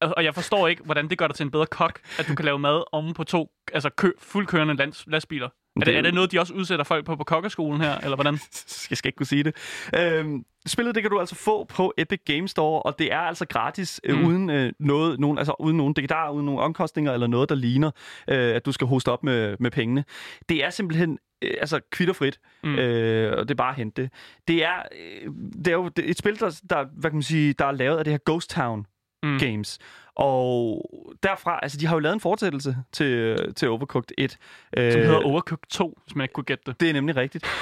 Og 0.00 0.24
jeg 0.24 0.34
forstår 0.34 0.68
ikke, 0.68 0.82
hvordan 0.84 1.08
det 1.10 1.18
gør 1.18 1.26
dig 1.26 1.36
til 1.36 1.44
en 1.44 1.50
bedre 1.50 1.66
kok, 1.66 2.00
at 2.18 2.28
du 2.28 2.34
kan 2.34 2.44
lave 2.44 2.58
mad 2.58 2.82
omme 2.92 3.14
på 3.14 3.24
to 3.24 3.50
altså 3.72 3.90
kø, 3.90 4.10
fuldkørende 4.18 4.74
lands, 4.76 5.04
lastbiler. 5.06 5.48
Er 5.80 5.84
Det 5.84 5.96
er 5.96 6.02
det 6.02 6.14
noget, 6.14 6.32
de 6.32 6.38
også 6.40 6.54
udsætter 6.54 6.84
folk 6.84 7.06
på 7.06 7.16
på 7.16 7.24
kokkeskolen 7.24 7.80
her, 7.80 7.98
eller 7.98 8.16
hvordan? 8.16 8.34
Jeg 8.90 8.98
skal 8.98 9.08
ikke 9.08 9.16
kunne 9.16 9.26
sige 9.26 9.42
det. 9.42 9.56
Øhm, 9.98 10.44
spillet 10.66 10.94
det 10.94 11.02
kan 11.02 11.10
du 11.10 11.20
altså 11.20 11.34
få 11.34 11.64
på 11.64 11.94
Epic 11.98 12.20
Games 12.26 12.50
Store, 12.50 12.82
og 12.82 12.98
det 12.98 13.12
er 13.12 13.18
altså 13.18 13.46
gratis, 13.46 14.00
mm. 14.08 14.14
Mm. 14.14 14.24
uden 14.26 14.50
øh, 14.50 14.72
noget, 14.80 15.20
nogen, 15.20 15.38
altså 15.38 15.54
uden 15.58 15.76
nogen 15.76 15.94
digitaler, 15.94 16.30
uden 16.30 16.46
nogen 16.46 16.60
omkostninger 16.60 17.12
eller 17.12 17.26
noget, 17.26 17.48
der 17.48 17.54
ligner, 17.54 17.90
øh, 18.28 18.54
at 18.56 18.66
du 18.66 18.72
skal 18.72 18.86
hoste 18.86 19.08
op 19.08 19.24
med, 19.24 19.56
med 19.60 19.70
pengene. 19.70 20.04
Det 20.48 20.64
er 20.64 20.70
simpelthen 20.70 21.18
øh, 21.42 21.50
altså 21.60 21.80
kvitterfrit, 21.92 22.40
mm. 22.64 22.74
Øh, 22.74 23.38
og 23.38 23.48
det 23.48 23.50
er 23.50 23.56
bare 23.56 23.70
at 23.70 23.76
hente 23.76 24.02
det. 24.02 24.10
Det 24.48 24.64
er, 24.64 24.82
øh, 25.00 25.30
det 25.58 25.66
er 25.68 25.72
jo 25.72 25.88
det- 25.88 26.10
et 26.10 26.18
spil, 26.18 26.40
der, 26.40 26.60
der, 26.70 26.84
hvad 26.96 27.10
kan 27.10 27.16
man 27.16 27.22
sige, 27.22 27.52
der 27.52 27.64
er 27.66 27.72
lavet 27.72 27.98
af 27.98 28.04
det 28.04 28.12
her 28.12 28.18
Ghost 28.26 28.50
Town 28.50 28.86
Mm. 29.24 29.38
Games. 29.38 29.78
Og 30.16 30.90
derfra, 31.22 31.58
altså 31.62 31.78
de 31.78 31.86
har 31.86 31.94
jo 31.96 32.00
lavet 32.00 32.14
en 32.14 32.20
fortsættelse 32.20 32.76
til, 32.92 33.36
til 33.56 33.68
Overcooked 33.68 34.10
1. 34.18 34.30
Som 34.30 34.38
øh, 34.76 34.92
hedder 34.92 35.24
Overcooked 35.24 35.66
2, 35.70 35.98
hvis 36.06 36.16
man 36.16 36.24
ikke 36.24 36.32
kunne 36.32 36.44
gætte 36.44 36.62
det. 36.66 36.80
det 36.80 36.88
er 36.88 36.92
nemlig 36.92 37.16
rigtigt. 37.16 37.44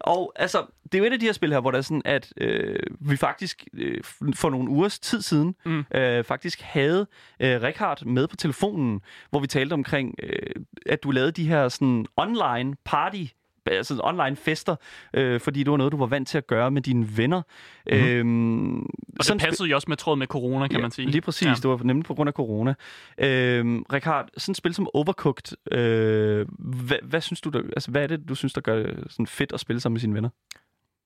Og 0.00 0.32
altså, 0.36 0.66
det 0.84 0.94
er 0.94 0.98
jo 0.98 1.04
et 1.04 1.12
af 1.12 1.20
de 1.20 1.26
her 1.26 1.32
spil 1.32 1.52
her, 1.52 1.60
hvor 1.60 1.70
der 1.70 1.78
er 1.78 1.82
sådan, 1.82 2.02
at 2.04 2.32
øh, 2.36 2.78
vi 3.00 3.16
faktisk 3.16 3.66
øh, 3.74 4.00
for 4.34 4.50
nogle 4.50 4.70
ugers 4.70 4.98
tid 4.98 5.22
siden, 5.22 5.54
Mm. 5.64 5.84
øh, 5.94 6.24
faktisk 6.24 6.60
havde 6.60 7.06
øh, 7.40 7.62
Richard 7.62 8.04
med 8.04 8.28
på 8.28 8.36
telefonen, 8.36 9.00
hvor 9.30 9.40
vi 9.40 9.46
talte 9.46 9.72
omkring, 9.74 10.14
øh, 10.22 10.62
at 10.86 11.02
du 11.02 11.10
lavede 11.10 11.32
de 11.32 11.48
her 11.48 11.68
sådan 11.68 12.06
online 12.16 12.74
party 12.84 13.24
altså 13.66 14.00
online 14.02 14.36
fester, 14.36 14.76
øh, 15.14 15.40
fordi 15.40 15.62
det 15.62 15.70
var 15.70 15.76
noget, 15.76 15.92
du 15.92 15.96
var 15.96 16.06
vant 16.06 16.28
til 16.28 16.38
at 16.38 16.46
gøre 16.46 16.70
med 16.70 16.82
dine 16.82 17.16
venner. 17.16 17.42
Mm-hmm. 17.90 18.06
Øhm, 18.06 18.80
Og 18.82 19.24
det 19.28 19.40
passede 19.40 19.68
jo 19.68 19.74
også 19.74 19.86
med 19.88 19.96
tråd 19.96 20.16
med 20.16 20.26
corona, 20.26 20.68
kan 20.68 20.80
man 20.80 20.90
sige. 20.90 21.10
Lige 21.10 21.20
præcis, 21.20 21.42
Ja. 21.46 21.50
ja. 21.50 21.54
det 21.54 21.68
var 21.70 21.80
nemlig 21.84 22.04
på 22.06 22.14
grund 22.14 22.28
af 22.28 22.34
corona. 22.34 22.74
Øhm, 23.18 23.82
Rikard, 23.92 24.28
sådan 24.36 24.52
et 24.52 24.56
spil 24.56 24.74
som 24.74 24.88
Overcooked, 24.94 25.56
øh, 25.78 26.46
hvad, 26.58 26.98
hvad, 27.02 27.20
synes 27.20 27.40
du, 27.40 27.50
der, 27.50 27.58
altså, 27.62 27.90
hvad 27.90 28.02
er 28.02 28.06
det, 28.06 28.28
du 28.28 28.34
synes, 28.34 28.52
der 28.52 28.60
gør 28.60 28.76
det 28.76 29.04
sådan 29.10 29.26
fedt 29.26 29.52
at 29.52 29.60
spille 29.60 29.80
sammen 29.80 29.94
med 29.94 30.00
sine 30.00 30.14
venner? 30.14 30.28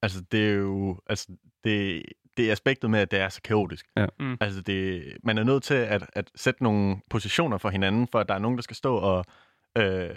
Altså, 0.01 0.21
det 0.31 0.49
er 0.49 0.53
jo... 0.53 0.99
Altså, 1.09 1.27
det, 1.63 2.03
det 2.37 2.47
er 2.47 2.51
aspektet 2.51 2.89
med, 2.89 2.99
at 2.99 3.11
det 3.11 3.19
er 3.19 3.29
så 3.29 3.41
kaotisk. 3.41 3.85
Ja. 3.97 4.05
Mm. 4.19 4.37
Altså, 4.41 4.61
det, 4.61 5.03
man 5.23 5.37
er 5.37 5.43
nødt 5.43 5.63
til 5.63 5.73
at, 5.73 6.05
at 6.13 6.31
sætte 6.35 6.63
nogle 6.63 6.97
positioner 7.09 7.57
for 7.57 7.69
hinanden, 7.69 8.07
for 8.11 8.19
at 8.19 8.29
der 8.29 8.35
er 8.35 8.39
nogen, 8.39 8.57
der 8.57 8.61
skal 8.61 8.75
stå 8.75 8.95
og 8.95 9.25
øh, 9.77 10.09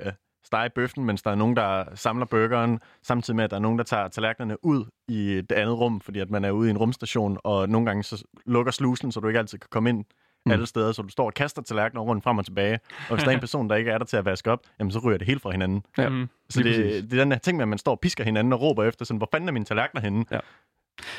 stege 0.45 0.71
bøffen, 0.71 1.05
mens 1.05 1.23
der 1.23 1.31
er 1.31 1.35
nogen, 1.35 1.57
der 1.57 1.85
samler 1.95 2.27
burgeren, 2.27 2.81
samtidig 3.03 3.37
med, 3.37 3.45
at 3.45 3.51
der 3.51 3.57
er 3.57 3.61
nogen, 3.61 3.79
der 3.79 3.85
tager 3.85 4.09
tallerkenerne 4.09 4.65
ud 4.65 4.85
i 5.09 5.41
det 5.51 5.53
andet 5.53 5.79
rum, 5.79 6.01
fordi 6.01 6.19
at 6.19 6.31
man 6.31 6.45
er 6.45 6.51
ude 6.51 6.69
i 6.69 6.71
en 6.71 6.79
rumstation, 6.79 7.39
og 7.45 7.69
nogle 7.69 7.87
gange 7.87 8.03
så 8.03 8.25
lukker 8.47 8.73
slusen, 8.73 9.13
så 9.13 9.21
du 9.21 9.27
ikke 9.29 9.39
altid 9.39 9.59
kan 9.59 9.69
komme 9.71 9.89
ind 9.91 10.05
Mm. 10.47 10.53
alle 10.53 10.67
steder, 10.67 10.93
så 10.93 11.03
du 11.03 11.09
står 11.09 11.27
og 11.27 11.35
kaster 11.35 11.63
tallerkener 11.63 12.03
rundt 12.03 12.25
frem 12.25 12.39
og 12.39 12.45
tilbage, 12.45 12.79
og 13.09 13.15
hvis 13.15 13.23
der 13.25 13.31
er 13.31 13.35
en 13.35 13.41
person, 13.47 13.71
der 13.71 13.77
ikke 13.77 13.91
er 13.91 13.99
der 13.99 14.05
til 14.05 14.17
at 14.17 14.25
vaske 14.25 14.51
op, 14.51 14.61
jamen 14.79 14.91
så 14.91 14.99
ryger 14.99 15.19
det 15.19 15.27
helt 15.27 15.43
fra 15.43 15.51
hinanden. 15.51 15.83
Ja. 15.99 16.09
Mm. 16.09 16.29
Så 16.51 16.63
det, 16.63 16.67
præcis. 16.67 17.03
det 17.11 17.13
er 17.13 17.23
den 17.25 17.33
her 17.33 17.39
ting 17.39 17.57
med, 17.57 17.63
at 17.65 17.69
man 17.69 17.79
står 17.79 17.93
og 17.93 18.01
pisker 18.01 18.25
hinanden 18.25 18.53
og 18.53 18.61
råber 18.61 18.85
efter, 18.85 19.05
sådan, 19.05 19.19
hvor 19.19 19.29
fanden 19.33 19.49
er 19.49 19.53
mine 19.53 19.65
tallerkener 19.65 20.01
henne? 20.03 20.25
Ja. 20.31 20.39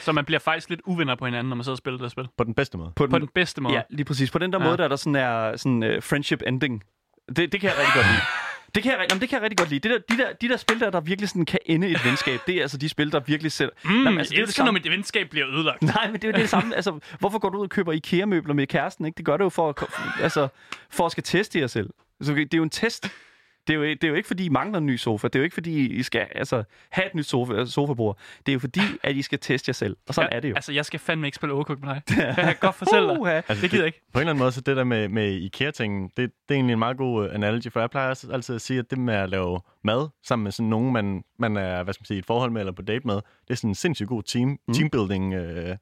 Så 0.01 0.11
man 0.11 0.25
bliver 0.25 0.39
faktisk 0.39 0.69
lidt 0.69 0.81
uvenner 0.85 1.15
på 1.15 1.25
hinanden, 1.25 1.49
når 1.49 1.55
man 1.55 1.63
sidder 1.63 1.73
og 1.73 1.77
spiller 1.77 1.99
det 1.99 2.11
spil. 2.11 2.27
På 2.37 2.43
den 2.43 2.53
bedste 2.53 2.77
måde. 2.77 2.91
På 2.95 3.07
På 3.07 3.19
den 3.19 3.27
bedste 3.35 3.61
måde. 3.61 3.73
Ja, 3.75 3.81
lige 3.89 4.05
præcis. 4.05 4.31
På 4.31 4.39
den 4.39 4.53
der 4.53 4.59
Ja. 4.61 4.65
måde, 4.65 4.77
der 4.77 4.83
er 4.83 4.87
der 4.87 4.95
sådan 4.95 5.15
er 5.15 5.55
sådan 5.57 5.83
uh, 5.83 6.03
friendship 6.03 6.41
ending. 6.47 6.83
Det, 7.27 7.37
det 7.51 7.61
kan 7.61 7.69
jeg 7.69 7.77
rigtig 7.77 7.93
godt 7.95 8.05
lide. 8.05 8.21
Det 8.75 8.83
kan, 8.83 8.91
jeg, 8.91 9.05
jamen, 9.09 9.21
det 9.21 9.29
kan 9.29 9.35
jeg 9.35 9.43
rigtig 9.43 9.57
godt 9.57 9.69
lide. 9.69 9.89
Det 9.89 9.91
der, 10.09 10.15
de, 10.15 10.21
der, 10.21 10.33
de 10.33 10.49
der 10.49 10.57
spil 10.57 10.79
der, 10.79 10.89
der 10.89 11.01
virkelig 11.01 11.29
sådan 11.29 11.45
kan 11.45 11.59
ende 11.65 11.87
et 11.87 12.05
venskab, 12.05 12.39
det 12.47 12.55
er 12.55 12.61
altså 12.61 12.77
de 12.77 12.89
spil, 12.89 13.11
der 13.11 13.19
virkelig 13.19 13.51
sætter... 13.51 13.75
Mm, 13.83 13.89
Jamen, 13.91 14.07
altså, 14.07 14.19
altså, 14.19 14.31
det 14.31 14.37
er 14.37 14.41
jo 14.41 14.45
det 14.45 14.49
elsker, 14.49 14.63
når 14.63 14.67
samme. 14.67 14.79
mit 14.83 14.91
venskab 14.91 15.29
bliver 15.29 15.47
ødelagt. 15.49 15.81
Nej, 15.81 16.05
men 16.11 16.13
det 16.13 16.23
er 16.23 16.27
jo 16.27 16.41
det 16.41 16.49
samme. 16.49 16.75
Altså, 16.81 16.99
hvorfor 17.19 17.39
går 17.39 17.49
du 17.49 17.57
ud 17.57 17.63
og 17.63 17.69
køber 17.69 17.91
IKEA-møbler 17.91 18.53
med 18.53 18.67
kæresten? 18.67 19.05
Ikke? 19.05 19.17
Det 19.17 19.25
gør 19.25 19.37
det 19.37 19.43
jo 19.43 19.49
for 19.49 19.69
at, 19.69 19.75
altså, 20.21 20.47
for 20.89 21.05
at 21.05 21.11
skal 21.11 21.23
teste 21.23 21.59
jer 21.59 21.67
selv. 21.67 21.89
Så 22.21 22.33
det 22.33 22.53
er 22.53 22.57
jo 22.57 22.63
en 22.63 22.69
test. 22.69 23.09
Det 23.67 23.73
er, 23.73 23.77
jo, 23.77 23.83
det 23.83 24.03
er 24.03 24.07
jo 24.07 24.13
ikke, 24.13 24.27
fordi 24.27 24.45
I 24.45 24.49
mangler 24.49 24.77
en 24.77 24.85
ny 24.85 24.95
sofa. 24.95 25.27
Det 25.27 25.35
er 25.35 25.39
jo 25.39 25.43
ikke, 25.43 25.53
fordi 25.53 25.87
I 25.87 26.03
skal 26.03 26.27
altså, 26.35 26.63
have 26.89 27.07
et 27.07 27.15
nyt 27.15 27.25
sofa, 27.25 27.65
sofabord. 27.65 28.17
Det 28.45 28.51
er 28.51 28.53
jo 28.53 28.59
fordi, 28.59 28.81
at 29.03 29.15
I 29.15 29.21
skal 29.21 29.39
teste 29.39 29.69
jer 29.69 29.73
selv. 29.73 29.97
Og 30.07 30.13
sådan 30.13 30.29
ja, 30.31 30.35
er 30.35 30.39
det 30.39 30.49
jo. 30.49 30.55
Altså, 30.55 30.73
jeg 30.73 30.85
skal 30.85 30.99
fandme 30.99 31.27
ikke 31.27 31.35
spille 31.35 31.53
Overcooked 31.53 31.83
med 31.85 31.95
dig. 31.95 32.01
Det 32.27 32.35
kan 32.35 32.45
jeg 32.45 32.57
godt 32.59 32.75
fortælle 32.75 33.09
dig. 33.09 33.19
Uha. 33.19 33.31
Altså, 33.31 33.61
Det 33.61 33.69
gider 33.71 33.83
jeg 33.83 33.87
ikke. 33.87 34.01
På 34.13 34.19
en 34.19 34.21
eller 34.21 34.29
anden 34.31 34.43
måde, 34.43 34.51
så 34.51 34.61
det 34.61 34.77
der 34.77 34.83
med, 34.83 35.07
med 35.07 35.31
IKEA-tingen, 35.31 36.03
det, 36.03 36.17
det 36.17 36.31
er 36.49 36.53
egentlig 36.53 36.73
en 36.73 36.79
meget 36.79 36.97
god 36.97 37.25
uh, 37.27 37.35
analogy, 37.35 37.71
for 37.71 37.79
jeg 37.79 37.89
plejer 37.89 38.09
også 38.09 38.31
altid 38.31 38.55
at 38.55 38.61
sige, 38.61 38.79
at 38.79 38.89
det 38.89 38.97
med 38.97 39.13
at 39.13 39.29
lave 39.29 39.59
mad 39.83 40.09
sammen 40.23 40.43
med 40.43 40.51
sådan 40.51 40.69
nogen, 40.69 40.93
man, 40.93 41.23
man 41.39 41.57
er 41.57 41.83
hvad 41.83 41.93
skal 41.93 42.01
man 42.01 42.05
sige, 42.05 42.15
i 42.15 42.19
et 42.19 42.25
forhold 42.25 42.51
med 42.51 42.61
eller 42.61 42.73
på 42.73 42.81
date 42.81 43.07
med, 43.07 43.15
det 43.15 43.49
er 43.49 43.55
sådan 43.55 43.69
en 43.69 43.75
sindssygt 43.75 44.09
god 44.09 44.23
team, 44.23 44.49
mm. 44.67 44.73
teambuilding 44.73 45.35
uh, 45.35 45.75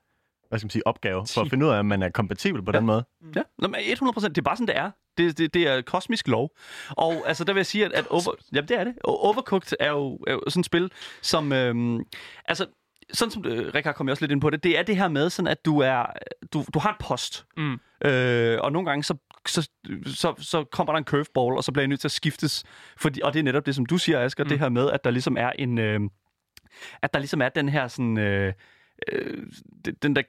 hvad 0.50 0.60
skal 0.60 0.65
man 0.65 0.70
sige, 0.70 0.88
opgave, 0.88 1.26
for 1.34 1.42
at 1.42 1.50
finde 1.50 1.65
ud 1.65 1.72
af, 1.72 1.80
om 1.80 1.86
man 1.86 2.04
er 2.04 2.10
kompatibel 2.10 2.63
på 2.63 2.72
ja. 2.72 2.78
den 2.78 2.86
måde. 2.86 3.06
Ja, 3.36 3.42
Nå, 3.58 3.68
men 3.68 3.76
100 3.80 4.13
procent. 4.13 4.36
Det 4.36 4.42
er 4.42 4.44
bare 4.44 4.56
sådan, 4.56 4.68
det 4.68 4.78
er. 4.78 4.92
Det, 5.20 5.38
det, 5.38 5.54
det 5.54 5.68
er 5.68 5.82
kosmisk 5.82 6.28
lov. 6.28 6.52
Og 6.90 7.24
altså, 7.28 7.44
der 7.44 7.54
vil 7.54 7.60
jeg 7.60 7.66
sige, 7.66 7.86
at, 7.86 7.92
at 7.92 8.08
over, 8.08 8.36
jamen, 8.54 8.68
det 8.68 8.80
er 8.80 8.84
det. 8.84 8.94
Overcooked 9.04 9.78
er 9.80 9.90
jo, 9.90 10.20
er 10.28 10.32
jo 10.32 10.42
sådan 10.48 10.60
et 10.60 10.66
spil, 10.66 10.92
som... 11.22 11.54
Øhm, 11.54 12.00
altså, 12.46 12.66
sådan 13.14 13.32
som 13.32 13.46
øh, 13.46 13.74
Rikard 13.76 13.96
kom 13.96 14.08
jeg 14.08 14.12
også 14.12 14.24
lidt 14.24 14.32
ind 14.32 14.42
på 14.42 14.50
det, 14.50 14.64
det 14.64 14.80
er 14.80 14.84
det 14.84 14.98
her 14.98 15.08
med, 15.08 15.30
sådan 15.30 15.48
at 15.48 15.66
du 15.66 15.80
er 15.80 16.06
du, 16.54 16.66
du 16.74 16.80
har 16.80 16.90
en 16.90 16.96
post. 17.00 17.46
Mm. 17.58 17.80
Øh, 18.06 18.60
og 18.62 18.72
nogle 18.72 18.90
gange 18.90 19.04
så, 19.04 19.16
så, 19.48 19.70
så, 20.06 20.34
så 20.38 20.64
kommer 20.64 20.94
der 20.94 20.98
en 20.98 21.04
curveball, 21.04 21.58
og 21.58 21.64
så 21.64 21.72
bliver 21.72 21.84
jeg 21.84 21.88
nødt 21.88 22.00
til 22.00 22.08
at 22.08 22.12
skiftes. 22.12 22.64
Fordi, 22.98 23.22
og 23.24 23.34
det 23.34 23.40
er 23.40 23.44
netop 23.44 23.66
det, 23.66 23.76
som 23.76 23.86
du 23.86 23.98
siger, 23.98 24.20
Asger, 24.20 24.44
mm. 24.44 24.50
det 24.50 24.60
her 24.60 24.70
med, 24.70 24.92
at 24.92 25.04
der 25.04 25.12
ligesom 25.12 25.38
er 25.38 25.52
en... 25.52 25.78
Øh, 25.78 26.00
at 27.02 27.14
der 27.14 27.20
ligesom 27.20 27.42
er 27.42 27.50
den 27.50 27.70
her 27.70 27.88
sådan... 27.88 28.18
Øh, 28.18 28.54
øh, 29.12 29.44
den 30.04 30.16
der 30.16 30.22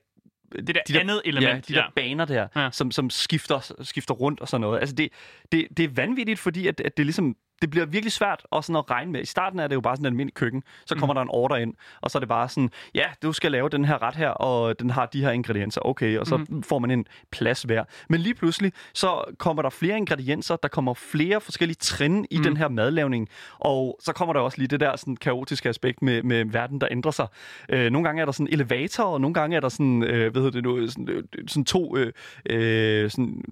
Det 0.52 0.66
der, 0.74 0.80
de 0.88 0.92
der 0.92 1.00
andet 1.00 1.22
element. 1.24 1.70
Ja, 1.70 1.74
de 1.74 1.80
der 1.80 1.84
baner 1.96 2.24
der, 2.24 2.46
Ja. 2.54 2.60
ja. 2.62 2.70
som, 2.70 2.90
som 2.90 3.10
skifter, 3.10 3.72
skifter 3.82 4.14
rundt 4.14 4.40
og 4.40 4.48
sådan 4.48 4.60
noget. 4.60 4.80
Altså 4.80 4.94
det, 4.94 5.08
det, 5.52 5.68
det 5.76 5.84
er 5.84 5.88
vanvittigt, 5.88 6.38
fordi 6.38 6.66
at, 6.66 6.80
at 6.80 6.96
det 6.96 7.06
ligesom 7.06 7.36
det 7.62 7.70
bliver 7.70 7.86
virkelig 7.86 8.12
svært 8.12 8.46
at, 8.52 8.64
sådan 8.64 8.76
at 8.76 8.90
regne 8.90 9.12
med. 9.12 9.22
I 9.22 9.26
starten 9.26 9.58
er 9.58 9.66
det 9.66 9.74
jo 9.74 9.80
bare 9.80 9.96
sådan 9.96 10.06
en 10.06 10.12
almindelig 10.12 10.34
køkken. 10.34 10.62
Så 10.86 10.94
kommer 10.94 11.14
mm. 11.14 11.16
der 11.16 11.22
en 11.22 11.28
order 11.30 11.56
ind, 11.56 11.74
og 12.00 12.10
så 12.10 12.18
er 12.18 12.20
det 12.20 12.28
bare 12.28 12.48
sådan, 12.48 12.70
ja, 12.94 13.04
du 13.22 13.32
skal 13.32 13.52
lave 13.52 13.68
den 13.68 13.84
her 13.84 14.02
ret 14.02 14.14
her, 14.14 14.28
og 14.28 14.80
den 14.80 14.90
har 14.90 15.06
de 15.06 15.20
her 15.20 15.30
ingredienser. 15.30 15.80
Okay, 15.84 16.18
og 16.18 16.26
så 16.26 16.36
mm. 16.36 16.62
får 16.62 16.78
man 16.78 16.90
en 16.90 17.06
plads 17.32 17.62
hver. 17.62 17.84
Men 18.08 18.20
lige 18.20 18.34
pludselig, 18.34 18.72
så 18.94 19.24
kommer 19.38 19.62
der 19.62 19.70
flere 19.70 19.96
ingredienser, 19.96 20.56
der 20.56 20.68
kommer 20.68 20.94
flere 20.94 21.40
forskellige 21.40 21.76
trin 21.80 22.26
i 22.30 22.36
mm. 22.36 22.42
den 22.42 22.56
her 22.56 22.68
madlavning, 22.68 23.28
og 23.58 23.98
så 24.02 24.12
kommer 24.12 24.32
der 24.32 24.40
også 24.40 24.58
lige 24.58 24.68
det 24.68 24.80
der 24.80 24.96
sådan 24.96 25.16
kaotiske 25.16 25.68
aspekt 25.68 26.02
med, 26.02 26.22
med 26.22 26.44
verden, 26.44 26.80
der 26.80 26.88
ændrer 26.90 27.10
sig. 27.10 27.26
Øh, 27.68 27.90
nogle 27.90 28.08
gange 28.08 28.20
er 28.20 28.24
der 28.24 28.32
sådan 28.32 28.48
elevator, 28.52 29.04
og 29.04 29.20
nogle 29.20 29.34
gange 29.34 29.56
er 29.56 29.60
der 29.60 29.68
sådan, 29.68 30.02
øh, 30.02 30.32
hvad 30.32 30.42
hedder 30.42 30.50
det 30.50 30.64
nu, 30.64 30.86
sådan, 30.86 31.08
øh, 31.08 31.22
sådan 31.48 31.64
to 31.64 31.96
øh, 31.96 32.12
øh, 32.50 33.10
sådan 33.10 33.44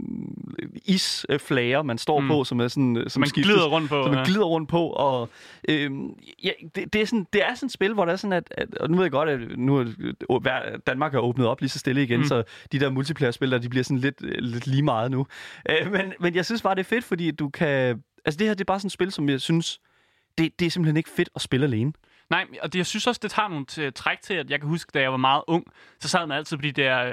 isflager, 0.84 1.82
man 1.82 1.98
står 1.98 2.20
mm. 2.20 2.28
på, 2.28 2.44
som 2.44 2.60
er 2.60 2.68
sådan, 2.68 2.96
øh, 2.96 3.10
som 3.10 3.20
man 3.20 3.28
skiftes 3.28 3.52
glider 3.52 3.68
rundt 3.68 3.90
på. 3.90 3.97
Som 4.04 4.14
man 4.14 4.24
glider 4.24 4.44
rundt 4.44 4.68
på, 4.68 4.86
og 4.86 5.28
øhm, 5.68 6.10
ja, 6.44 6.50
det, 6.74 6.92
det, 6.92 7.00
er 7.02 7.06
sådan, 7.06 7.26
det 7.32 7.42
er 7.44 7.54
sådan 7.54 7.66
et 7.66 7.72
spil, 7.72 7.94
hvor 7.94 8.04
der 8.04 8.12
er 8.12 8.16
sådan, 8.16 8.32
at, 8.32 8.48
at 8.50 8.74
og 8.78 8.90
nu 8.90 8.96
ved 8.96 9.04
jeg 9.04 9.10
godt, 9.10 9.28
at 9.28 9.40
nu 9.58 9.76
er 9.76 9.84
øh, 10.30 10.78
Danmark 10.86 11.14
er 11.14 11.18
åbnet 11.18 11.46
op 11.46 11.60
lige 11.60 11.70
så 11.70 11.78
stille 11.78 12.02
igen, 12.02 12.18
Mm. 12.18 12.22
mm. 12.22 12.28
så 12.28 12.42
de 12.72 12.80
der 12.80 12.90
multiplayer-spil, 12.90 13.50
der, 13.50 13.58
de 13.58 13.68
bliver 13.68 13.84
sådan 13.84 13.98
lidt, 13.98 14.20
lidt 14.20 14.66
lige 14.66 14.82
meget 14.82 15.10
nu. 15.10 15.26
Øh, 15.70 15.92
men, 15.92 16.12
men 16.20 16.34
jeg 16.34 16.44
synes 16.44 16.62
bare, 16.62 16.74
det 16.74 16.80
er 16.80 16.84
fedt, 16.84 17.04
fordi 17.04 17.30
du 17.30 17.48
kan... 17.48 18.02
Altså 18.24 18.38
det 18.38 18.46
her, 18.46 18.54
det 18.54 18.60
er 18.60 18.64
bare 18.64 18.80
sådan 18.80 18.86
et 18.86 18.92
spil, 18.92 19.12
som 19.12 19.28
jeg 19.28 19.40
synes, 19.40 19.80
det, 20.38 20.60
det 20.60 20.66
er 20.66 20.70
simpelthen 20.70 20.96
ikke 20.96 21.10
fedt 21.10 21.28
at 21.34 21.42
spille 21.42 21.66
alene. 21.66 21.92
Nej, 22.30 22.46
og 22.62 22.72
det, 22.72 22.78
jeg 22.78 22.86
synes 22.86 23.06
også, 23.06 23.18
det 23.22 23.30
tager 23.30 23.48
nogle 23.48 23.66
til, 23.66 23.92
træk 23.92 24.20
til, 24.20 24.34
at 24.34 24.50
jeg 24.50 24.60
kan 24.60 24.68
huske, 24.68 24.90
da 24.94 25.00
jeg 25.00 25.10
var 25.10 25.16
meget 25.16 25.42
ung, 25.46 25.64
så 26.00 26.08
sad 26.08 26.26
man 26.26 26.38
altid 26.38 26.56
på 26.56 26.62
de 26.62 26.72
der 26.72 27.04
øh, 27.04 27.12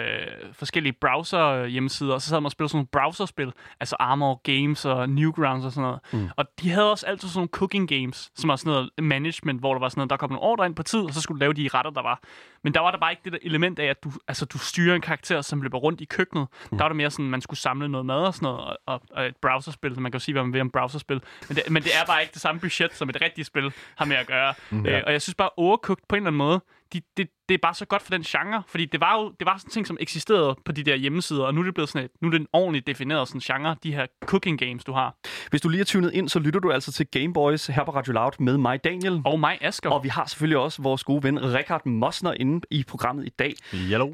forskellige 0.53 0.93
browser-hjemmesider, 0.93 2.13
og 2.13 2.21
så 2.21 2.29
sad 2.29 2.39
man 2.39 2.45
og 2.45 2.51
spillede 2.51 2.69
sådan 2.69 2.77
nogle 2.77 2.87
browserspil, 2.87 3.51
altså 3.79 3.95
Armor 3.99 4.41
Games 4.43 4.85
og 4.85 5.09
Newgrounds 5.09 5.65
og 5.65 5.71
sådan 5.71 5.81
noget. 5.81 5.99
Mm. 6.13 6.29
Og 6.35 6.45
de 6.61 6.69
havde 6.69 6.91
også 6.91 7.05
altid 7.05 7.29
sådan 7.29 7.37
nogle 7.39 7.49
cooking 7.49 7.89
games, 7.89 8.31
som 8.35 8.47
var 8.47 8.55
sådan 8.55 8.71
noget 8.71 8.89
management, 9.01 9.59
hvor 9.59 9.73
der 9.73 9.79
var 9.79 9.89
sådan 9.89 9.99
noget, 9.99 10.09
der 10.09 10.17
kom 10.17 10.29
nogle 10.29 10.41
ordre 10.41 10.65
ind 10.65 10.75
på 10.75 10.83
tid, 10.83 10.99
og 10.99 11.13
så 11.13 11.21
skulle 11.21 11.39
du 11.39 11.39
lave 11.39 11.53
de 11.53 11.69
retter, 11.73 11.91
der 11.91 12.01
var. 12.01 12.19
Men 12.63 12.73
der 12.73 12.79
var 12.79 12.91
der 12.91 12.97
bare 12.97 13.11
ikke 13.11 13.21
det 13.25 13.33
der 13.33 13.39
element 13.41 13.79
af, 13.79 13.85
at 13.85 14.03
du, 14.03 14.11
altså, 14.27 14.45
du 14.45 14.57
styrer 14.57 14.95
en 14.95 15.01
karakter, 15.01 15.41
som 15.41 15.61
løber 15.61 15.77
rundt 15.77 16.01
i 16.01 16.05
køkkenet. 16.05 16.47
Mm. 16.71 16.77
Der 16.77 16.83
var 16.83 16.89
det 16.89 16.95
mere 16.95 17.11
sådan, 17.11 17.25
man 17.25 17.41
skulle 17.41 17.59
samle 17.59 17.89
noget 17.89 18.05
mad 18.05 18.15
og 18.15 18.33
sådan 18.33 18.45
noget, 18.45 18.59
og, 18.59 18.77
og, 18.85 19.01
og 19.11 19.25
et 19.25 19.35
browserspil, 19.35 19.95
så 19.95 20.01
man 20.01 20.11
kan 20.11 20.19
jo 20.19 20.23
sige, 20.23 20.33
hvad 20.33 20.43
man 20.43 20.53
vil 20.53 20.61
om 20.61 20.69
browserspil. 20.69 21.21
Men 21.47 21.55
det, 21.55 21.69
men 21.69 21.83
det 21.83 21.91
er 22.01 22.05
bare 22.05 22.21
ikke 22.21 22.33
det 22.33 22.41
samme 22.41 22.61
budget, 22.61 22.95
som 22.95 23.09
et 23.09 23.21
rigtigt 23.21 23.47
spil 23.47 23.73
har 23.95 24.05
med 24.05 24.15
at 24.15 24.27
gøre. 24.27 24.53
Mm, 24.69 24.85
øh, 24.85 25.01
og 25.05 25.11
jeg 25.11 25.21
synes 25.21 25.35
bare, 25.35 25.49
Overcooked 25.57 26.03
på 26.09 26.15
en 26.15 26.17
eller 26.17 26.27
anden 26.27 26.37
måde, 26.37 26.59
de, 26.93 27.01
det, 27.17 27.29
det 27.49 27.55
er 27.55 27.59
bare 27.61 27.73
så 27.73 27.85
godt 27.85 28.01
for 28.01 28.11
den 28.11 28.23
genre, 28.23 28.63
fordi 28.67 28.85
det 28.85 28.99
var 28.99 29.21
jo 29.21 29.33
det 29.39 29.45
var 29.45 29.57
sådan 29.57 29.67
en 29.67 29.71
ting, 29.71 29.87
som 29.87 29.97
eksisterede 29.99 30.55
på 30.65 30.71
de 30.71 30.83
der 30.83 30.95
hjemmesider, 30.95 31.43
og 31.43 31.53
nu 31.53 31.61
er 31.61 31.65
det 31.65 31.73
blevet 31.73 31.89
sådan 31.89 32.05
et, 32.05 32.11
nu 32.21 32.27
er 32.27 32.31
det 32.31 32.39
en 32.39 32.47
ordentligt 32.53 32.87
defineret 32.87 33.27
sådan 33.27 33.41
genre, 33.41 33.75
de 33.83 33.93
her 33.93 34.05
cooking 34.25 34.59
games, 34.59 34.83
du 34.83 34.93
har. 34.93 35.15
Hvis 35.49 35.61
du 35.61 35.69
lige 35.69 35.81
er 35.81 35.85
tunet 35.85 36.13
ind, 36.13 36.29
så 36.29 36.39
lytter 36.39 36.59
du 36.59 36.71
altså 36.71 36.91
til 36.91 37.07
Game 37.07 37.33
Boys 37.33 37.67
her 37.67 37.83
på 37.83 37.91
Radio 37.91 38.13
Loud 38.13 38.31
med 38.39 38.57
mig, 38.57 38.83
Daniel. 38.83 39.21
Og 39.25 39.39
mig, 39.39 39.57
Asger. 39.61 39.89
Og 39.89 40.03
vi 40.03 40.09
har 40.09 40.25
selvfølgelig 40.25 40.57
også 40.57 40.81
vores 40.81 41.03
gode 41.03 41.23
ven 41.23 41.53
Richard 41.53 41.85
Mosner 41.85 42.33
inde 42.33 42.65
i 42.71 42.83
programmet 42.87 43.25
i 43.25 43.29
dag. 43.29 43.53
Hello. 43.71 44.13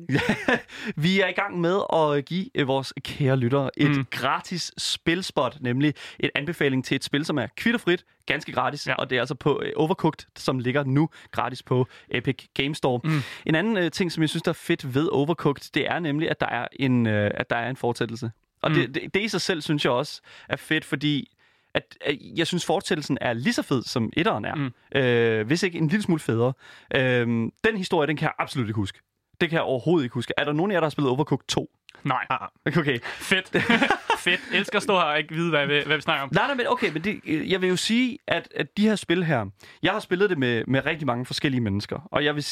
vi 0.95 1.19
er 1.19 1.27
i 1.27 1.31
gang 1.31 1.61
med 1.61 1.81
at 1.93 2.25
give 2.25 2.45
øh, 2.55 2.67
vores 2.67 2.93
kære 3.03 3.37
lyttere 3.37 3.69
et 3.77 3.97
mm. 3.97 4.05
gratis 4.11 4.71
spilspot, 4.77 5.57
nemlig 5.61 5.93
et 6.19 6.29
anbefaling 6.35 6.85
til 6.85 6.95
et 6.95 7.03
spil, 7.03 7.25
som 7.25 7.37
er 7.37 7.47
kvitterfrit, 7.57 8.05
ganske 8.25 8.51
gratis, 8.51 8.87
ja. 8.87 8.93
og 8.93 9.09
det 9.09 9.15
er 9.15 9.19
altså 9.19 9.35
på 9.35 9.55
uh, 9.55 9.83
Overcooked, 9.83 10.25
som 10.35 10.59
ligger 10.59 10.83
nu 10.83 11.09
gratis 11.31 11.63
på 11.63 11.87
Epic 12.09 12.45
Games 12.53 12.77
Store. 12.77 12.99
Mm. 13.03 13.20
En 13.45 13.55
anden 13.55 13.77
uh, 13.77 13.89
ting, 13.89 14.11
som 14.11 14.21
jeg 14.21 14.29
synes, 14.29 14.43
der 14.43 14.51
er 14.51 14.53
fedt 14.53 14.95
ved 14.95 15.07
Overcooked, 15.11 15.69
det 15.73 15.87
er 15.87 15.99
nemlig, 15.99 16.29
at 16.29 16.39
der 16.39 16.47
er 16.47 16.67
en, 16.73 17.05
uh, 17.05 17.13
at 17.13 17.49
der 17.49 17.55
er 17.55 17.69
en 17.69 17.75
fortsættelse. 17.75 18.31
Og 18.61 18.71
mm. 18.71 18.75
det, 18.75 18.95
det, 18.95 19.13
det 19.13 19.21
i 19.21 19.27
sig 19.27 19.41
selv, 19.41 19.61
synes 19.61 19.85
jeg 19.85 19.91
også 19.91 20.21
er 20.49 20.55
fedt, 20.55 20.85
fordi 20.85 21.31
at, 21.73 21.97
at 22.01 22.17
jeg 22.21 22.47
synes, 22.47 22.65
fortsættelsen 22.65 23.17
er 23.21 23.33
lige 23.33 23.53
så 23.53 23.61
fed, 23.61 23.83
som 23.83 24.09
etteren 24.17 24.45
er. 24.45 24.55
Mm. 24.55 24.99
Øh, 24.99 25.47
hvis 25.47 25.63
ikke 25.63 25.77
en 25.77 25.87
lille 25.87 26.03
smule 26.03 26.19
federe. 26.19 26.53
Øh, 26.95 27.27
den 27.63 27.77
historie, 27.77 28.07
den 28.07 28.17
kan 28.17 28.25
jeg 28.25 28.33
absolut 28.39 28.67
ikke 28.67 28.75
huske. 28.75 28.99
Det 29.41 29.49
kan 29.49 29.55
jeg 29.55 29.63
overhovedet 29.63 30.03
ikke 30.05 30.13
huske. 30.13 30.33
Er 30.37 30.43
der 30.43 30.53
nogen 30.53 30.71
af 30.71 30.73
jer, 30.73 30.79
der 30.79 30.85
har 30.85 30.89
spillet 30.89 31.11
Overcooked 31.11 31.47
2? 31.47 31.71
Nej. 32.03 32.25
Ah, 32.29 32.47
okay. 32.77 32.99
Fedt. 33.03 33.55
Fedt. 34.23 34.41
Elsker 34.53 34.77
at 34.77 34.83
stå 34.83 34.93
her 34.93 35.01
og 35.01 35.17
ikke 35.17 35.33
vide, 35.33 35.49
hvad, 35.49 35.67
hvad 35.67 35.95
vi 35.95 36.01
snakker 36.01 36.23
om. 36.23 36.29
Nej, 36.33 36.47
nej, 36.47 36.55
men 36.55 36.65
okay, 36.67 36.93
men 36.93 37.03
det, 37.03 37.21
jeg 37.25 37.61
vil 37.61 37.69
jo 37.69 37.75
sige, 37.75 38.17
at, 38.27 38.47
at 38.55 38.77
de 38.77 38.87
her 38.87 38.95
spil 38.95 39.23
her, 39.23 39.45
jeg 39.83 39.91
har 39.91 39.99
spillet 39.99 40.29
det 40.29 40.37
med, 40.37 40.63
med 40.67 40.85
rigtig 40.85 41.07
mange 41.07 41.25
forskellige 41.25 41.61
mennesker, 41.61 42.07
og 42.11 42.25
jeg 42.25 42.35
vil, 42.35 42.45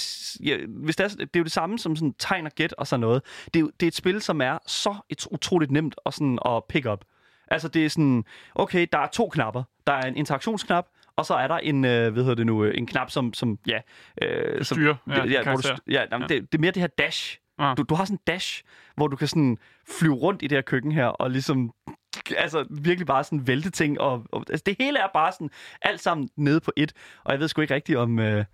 jeg, 0.43 0.59
hvis 0.67 0.95
det, 0.95 1.03
er, 1.03 1.07
det 1.07 1.35
er 1.35 1.39
jo 1.39 1.43
det 1.43 1.51
samme 1.51 1.79
som 1.79 1.95
sådan 1.95 2.13
tegn 2.19 2.45
og 2.45 2.51
gæt 2.51 2.73
og 2.77 2.87
sådan 2.87 3.01
noget. 3.01 3.21
Det 3.53 3.59
er, 3.59 3.65
det 3.79 3.83
er 3.83 3.87
et 3.87 3.95
spil, 3.95 4.21
som 4.21 4.41
er 4.41 4.57
så 4.67 4.95
et, 5.09 5.27
utroligt 5.31 5.71
nemt 5.71 5.95
at, 6.05 6.13
sådan, 6.13 6.39
at 6.45 6.63
pick 6.69 6.85
up. 6.85 7.05
Altså, 7.47 7.67
det 7.67 7.85
er 7.85 7.89
sådan, 7.89 8.23
okay, 8.55 8.87
der 8.91 8.99
er 8.99 9.07
to 9.07 9.29
knapper. 9.29 9.63
Der 9.87 9.93
er 9.93 10.07
en 10.07 10.15
interaktionsknap, 10.17 10.85
og 11.15 11.25
så 11.25 11.33
er 11.33 11.47
der 11.47 11.57
en, 11.57 11.85
øh, 11.85 12.13
hvad 12.13 12.23
hedder 12.23 12.35
det 12.35 12.45
nu, 12.45 12.63
en 12.63 12.87
knap, 12.87 13.11
som, 13.11 13.33
som 13.33 13.59
ja... 13.67 13.79
Øh, 14.21 14.65
som, 14.65 14.75
styrer. 14.75 14.95
Ja, 15.07 15.25
ja, 15.25 15.43
hvor 15.43 15.55
du, 15.55 15.67
ja, 15.87 16.05
jamen, 16.11 16.29
ja. 16.29 16.35
Det, 16.35 16.51
det 16.51 16.57
er 16.57 16.61
mere 16.61 16.71
det 16.71 16.81
her 16.81 16.87
dash. 16.87 17.37
Ah. 17.57 17.77
Du, 17.77 17.83
du 17.83 17.95
har 17.95 18.05
sådan 18.05 18.15
en 18.15 18.21
dash, 18.27 18.63
hvor 18.95 19.07
du 19.07 19.15
kan 19.15 19.27
sådan 19.27 19.57
flyve 19.99 20.13
rundt 20.13 20.43
i 20.43 20.47
det 20.47 20.55
her 20.55 20.61
køkken 20.61 20.91
her, 20.91 21.05
og 21.05 21.31
ligesom 21.31 21.73
altså 22.37 22.65
virkelig 22.69 23.07
bare 23.07 23.23
sådan 23.23 23.47
vælte 23.47 23.69
ting, 23.69 23.99
og, 23.99 24.25
og 24.31 24.45
altså, 24.49 24.63
det 24.65 24.75
hele 24.79 24.99
er 24.99 25.07
bare 25.13 25.31
sådan 25.31 25.49
alt 25.81 26.01
sammen 26.01 26.29
nede 26.35 26.59
på 26.59 26.71
et, 26.75 26.93
og 27.23 27.31
jeg 27.31 27.39
ved 27.39 27.47
sgu 27.47 27.61
ikke 27.61 27.73
rigtigt 27.73 27.97
om, 27.97 28.19
øh, 28.19 28.45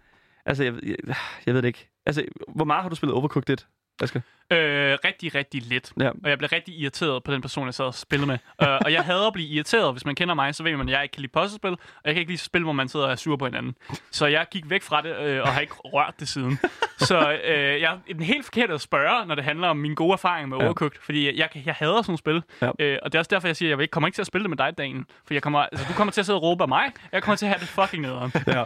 altså 0.45 0.63
jeg, 0.63 0.73
jeg, 0.83 1.15
jeg 1.45 1.53
ved 1.53 1.61
det 1.61 1.67
ikke. 1.67 1.89
Altså, 2.05 2.25
hvor 2.55 2.65
meget 2.65 2.81
har 2.81 2.89
du 2.89 2.95
spillet 2.95 3.15
Overcooked 3.15 3.49
1, 3.49 3.67
Asger? 4.01 4.21
Øh, 4.51 4.97
rigtig, 5.05 5.35
rigtig 5.35 5.61
lidt. 5.61 5.91
Ja. 5.99 6.09
Og 6.09 6.29
jeg 6.29 6.37
blev 6.37 6.49
rigtig 6.51 6.79
irriteret 6.79 7.23
på 7.23 7.31
den 7.31 7.41
person, 7.41 7.65
jeg 7.65 7.73
sad 7.73 7.85
og 7.85 7.93
spillede 7.93 8.27
med. 8.27 8.37
uh, 8.61 8.67
og 8.85 8.93
jeg 8.93 9.03
hader 9.03 9.27
at 9.27 9.33
blive 9.33 9.47
irriteret. 9.47 9.93
Hvis 9.93 10.05
man 10.05 10.15
kender 10.15 10.33
mig, 10.33 10.55
så 10.55 10.63
ved 10.63 10.77
man, 10.77 10.89
at 10.89 10.93
jeg 10.93 11.03
ikke 11.03 11.13
kan 11.13 11.21
lide 11.21 11.31
puzzlespil, 11.31 11.71
og 11.71 11.79
jeg 12.05 12.13
kan 12.13 12.19
ikke 12.19 12.31
lide 12.31 12.41
spil, 12.41 12.63
hvor 12.63 12.73
man 12.73 12.87
sidder 12.87 13.05
og 13.05 13.11
er 13.11 13.15
sur 13.15 13.35
på 13.35 13.45
hinanden. 13.45 13.75
Så 14.11 14.25
jeg 14.25 14.45
gik 14.51 14.69
væk 14.69 14.81
fra 14.81 15.01
det, 15.01 15.17
øh, 15.19 15.41
og 15.41 15.47
har 15.47 15.61
ikke 15.61 15.73
rørt 15.73 16.13
det 16.19 16.27
siden. 16.27 16.59
så 16.97 17.39
øh, 17.45 17.81
jeg 17.81 17.93
er 18.09 18.13
den 18.13 18.21
helt 18.21 18.45
forkert 18.45 18.71
at 18.71 18.81
spørge, 18.81 19.25
når 19.25 19.35
det 19.35 19.43
handler 19.43 19.67
om 19.67 19.77
min 19.77 19.95
gode 19.95 20.13
erfaring 20.13 20.49
med 20.49 20.57
ja. 20.57 20.63
Overcooked, 20.63 20.99
fordi 21.01 21.39
jeg, 21.39 21.49
jeg 21.65 21.73
hader 21.73 22.01
sådan 22.01 22.17
spil. 22.17 22.43
Ja. 22.61 22.71
Øh, 22.79 22.97
og 23.01 23.11
det 23.11 23.15
er 23.15 23.19
også 23.19 23.29
derfor, 23.29 23.47
jeg 23.47 23.55
siger, 23.55 23.69
at 23.69 23.77
jeg 23.77 23.81
ikke 23.81 23.91
kommer 23.91 24.07
ikke 24.07 24.15
til 24.15 24.21
at 24.21 24.27
spille 24.27 24.43
det 24.43 24.49
med 24.49 24.57
dig, 24.57 24.77
Daniel. 24.77 25.03
For 25.27 25.33
jeg 25.33 25.43
kommer, 25.43 25.59
altså, 25.59 25.85
du 25.89 25.93
kommer 25.93 26.11
til 26.11 26.21
at 26.21 26.25
sidde 26.25 26.37
og 26.37 26.43
råbe 26.43 26.63
af 26.63 26.67
mig, 26.67 26.91
jeg 27.11 27.23
kommer 27.23 27.35
til 27.35 27.45
at 27.45 27.49
have 27.49 27.59
det 27.59 27.67
fucking 27.67 28.01
nederen. 28.01 28.31
ja. 28.47 28.63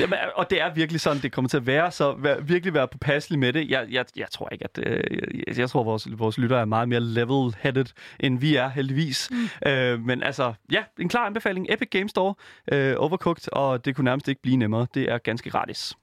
Jamen, 0.00 0.18
og 0.34 0.50
det 0.50 0.60
er 0.60 0.74
virkelig 0.74 1.00
sådan, 1.00 1.22
det 1.22 1.32
kommer 1.32 1.48
til 1.48 1.56
at 1.56 1.66
være, 1.66 1.90
så 1.90 2.12
vær, 2.18 2.40
virkelig 2.40 2.74
være 2.74 2.88
påpasselig 2.88 3.38
med 3.38 3.52
det. 3.52 3.70
Jeg, 3.70 3.86
jeg, 3.90 4.04
jeg 4.16 4.26
tror 4.30 4.48
ikke, 4.52 4.64
at... 4.64 4.78
Øh, 4.86 5.04
jeg, 5.10 5.58
jeg 5.58 5.70
tror, 5.70 5.84
vores, 5.84 6.08
vores 6.18 6.38
lyttere 6.38 6.60
er 6.60 6.64
meget 6.64 6.88
mere 6.88 7.00
level-headed, 7.00 7.92
end 8.20 8.38
vi 8.38 8.56
er, 8.56 8.68
heldigvis. 8.68 9.30
Mm. 9.30 9.70
Øh, 9.70 10.00
men 10.00 10.22
altså, 10.22 10.52
ja, 10.72 10.82
en 11.00 11.08
klar 11.08 11.26
anbefaling. 11.26 11.66
Epic 11.68 11.88
Games 11.90 12.10
Store, 12.10 12.34
øh, 12.72 12.94
Overcooked, 12.98 13.52
og 13.52 13.84
det 13.84 13.96
kunne 13.96 14.04
nærmest 14.04 14.28
ikke 14.28 14.42
blive 14.42 14.56
nemmere. 14.56 14.86
Det 14.94 15.10
er 15.10 15.18
ganske 15.18 15.50
gratis. 15.50 15.94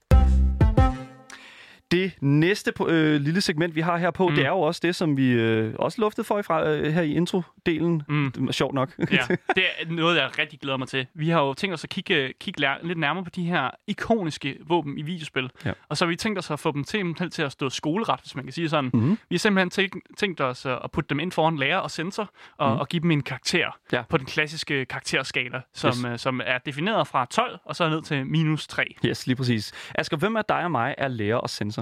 Det 1.92 2.12
næste 2.22 2.74
øh, 2.88 3.22
lille 3.22 3.42
segment, 3.42 3.76
vi 3.76 3.82
har 3.82 3.98
her 3.98 4.12
på, 4.12 4.28
mm. 4.28 4.36
det 4.36 4.46
er 4.46 4.50
jo 4.50 4.60
også 4.60 4.80
det, 4.84 4.96
som 4.96 5.18
vi 5.18 5.32
øh, 5.32 5.74
også 5.80 6.02
luftede 6.02 6.28
for 6.28 6.42
fra, 6.42 6.70
øh, 6.70 6.94
her 6.94 7.02
i 7.02 7.18
intro-delen. 7.18 8.04
Mm. 8.08 8.32
Det 8.32 8.48
er 8.48 8.52
sjovt 8.52 8.74
nok. 8.74 8.92
ja, 9.00 9.06
det 9.56 9.64
er 9.80 9.90
noget, 9.90 10.18
jeg 10.18 10.40
rigtig 10.40 10.60
glæder 10.60 10.78
mig 10.78 10.88
til. 10.88 11.08
Vi 11.14 11.30
har 11.30 11.42
jo 11.42 11.54
tænkt 11.54 11.74
os 11.74 11.84
at 11.84 11.90
kigge, 11.90 12.34
kigge 12.40 12.66
lidt 12.84 12.98
nærmere 12.98 13.24
på 13.24 13.30
de 13.30 13.44
her 13.44 13.70
ikoniske 13.88 14.58
våben 14.68 14.98
i 14.98 15.02
videospil. 15.02 15.50
Ja. 15.66 15.72
Og 15.90 15.98
så 15.98 16.06
har 16.06 16.10
vi 16.10 16.16
tænkt 16.16 16.40
os 16.40 16.52
at 16.52 16.60
få 16.60 16.72
dem 16.72 16.84
til, 16.84 17.30
til 17.32 17.42
at 17.42 17.52
stå 17.52 17.70
skoleret, 17.70 18.20
hvis 18.22 18.36
man 18.36 18.44
kan 18.44 18.54
sige 18.54 18.70
sådan. 18.70 18.90
Mm. 18.94 19.10
Vi 19.30 19.36
har 19.36 19.40
simpelthen 19.40 19.70
tænkt, 19.70 19.96
tænkt 20.18 20.42
os 20.42 20.66
at 20.66 20.92
putte 20.94 21.10
dem 21.10 21.20
ind 21.20 21.32
foran 21.32 21.58
lærer 21.58 21.78
og 21.78 21.92
sensor, 21.92 22.30
og, 22.58 22.74
mm. 22.74 22.80
og 22.80 22.88
give 22.88 23.02
dem 23.02 23.12
en 23.12 23.22
karakter 23.22 23.78
ja. 23.92 24.02
på 24.10 24.18
den 24.18 24.26
klassiske 24.26 24.86
karakterskala, 24.86 25.62
som, 25.74 25.90
yes. 25.90 26.06
øh, 26.06 26.20
som 26.20 26.42
er 26.46 26.58
defineret 26.58 27.08
fra 27.08 27.26
12 27.26 27.60
og 27.66 27.76
så 27.76 27.90
ned 27.90 28.02
til 28.02 28.26
minus 28.26 28.68
3. 28.68 28.96
Yes, 29.06 29.28
lige 29.28 29.36
præcis. 29.36 29.74
Asger, 29.96 30.18
hvem 30.18 30.36
af 30.36 30.46
dig 30.46 30.64
og 30.64 30.72
mig 30.72 30.96
er 30.98 31.08
lærer 31.08 31.38
og 31.38 31.50
sensor? 31.50 31.77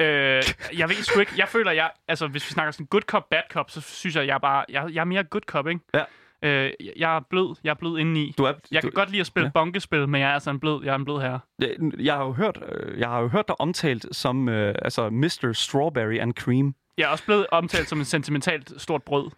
Øh, 0.00 0.42
jeg 0.78 0.88
ved 0.88 1.02
sgu 1.02 1.20
ikke. 1.20 1.32
Jeg 1.36 1.48
føler, 1.48 1.72
jeg... 1.72 1.90
Altså, 2.08 2.26
hvis 2.26 2.48
vi 2.48 2.52
snakker 2.52 2.70
sådan 2.70 2.86
good 2.86 3.02
cop, 3.02 3.30
bad 3.30 3.42
cop, 3.50 3.70
så 3.70 3.80
synes 3.80 4.16
jeg, 4.16 4.26
jeg 4.26 4.34
er 4.34 4.38
bare... 4.38 4.64
Jeg, 4.68 4.88
jeg 4.92 5.00
er 5.00 5.04
mere 5.04 5.24
good 5.24 5.42
cop, 5.46 5.68
ikke? 5.68 5.80
Ja. 5.94 6.04
Øh, 6.42 6.72
jeg 6.96 7.16
er 7.16 7.20
blød. 7.30 7.56
Jeg 7.64 7.70
er 7.70 7.74
blød 7.74 7.98
indeni. 7.98 8.34
Du 8.38 8.44
er, 8.44 8.52
jeg 8.70 8.82
du, 8.82 8.88
kan 8.88 8.94
godt 8.94 9.10
lide 9.10 9.20
at 9.20 9.26
spille 9.26 9.46
ja. 9.46 9.50
bonkespil, 9.50 10.08
men 10.08 10.20
jeg 10.20 10.30
er 10.30 10.34
altså 10.34 10.50
en 10.50 10.60
blød, 10.60 10.84
jeg 10.84 10.92
er 10.92 10.96
en 10.96 11.04
blød 11.04 11.20
her. 11.20 11.38
Jeg, 11.58 11.76
jeg 11.98 12.14
har 12.14 12.24
jo 12.24 12.32
hørt, 12.32 12.58
øh, 12.72 12.98
jeg 13.00 13.08
har 13.08 13.20
jo 13.20 13.28
hørt 13.28 13.48
dig 13.48 13.60
omtalt 13.60 14.06
som 14.12 14.48
øh, 14.48 14.74
altså 14.82 15.10
Mr. 15.10 15.50
Strawberry 15.52 16.18
and 16.18 16.32
Cream. 16.34 16.74
Jeg 16.98 17.04
er 17.04 17.08
også 17.08 17.24
blevet 17.24 17.46
omtalt 17.50 17.88
som 17.88 17.98
en 17.98 18.04
sentimentalt 18.04 18.72
stort 18.78 19.02
brød. 19.02 19.30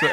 Så. 0.00 0.06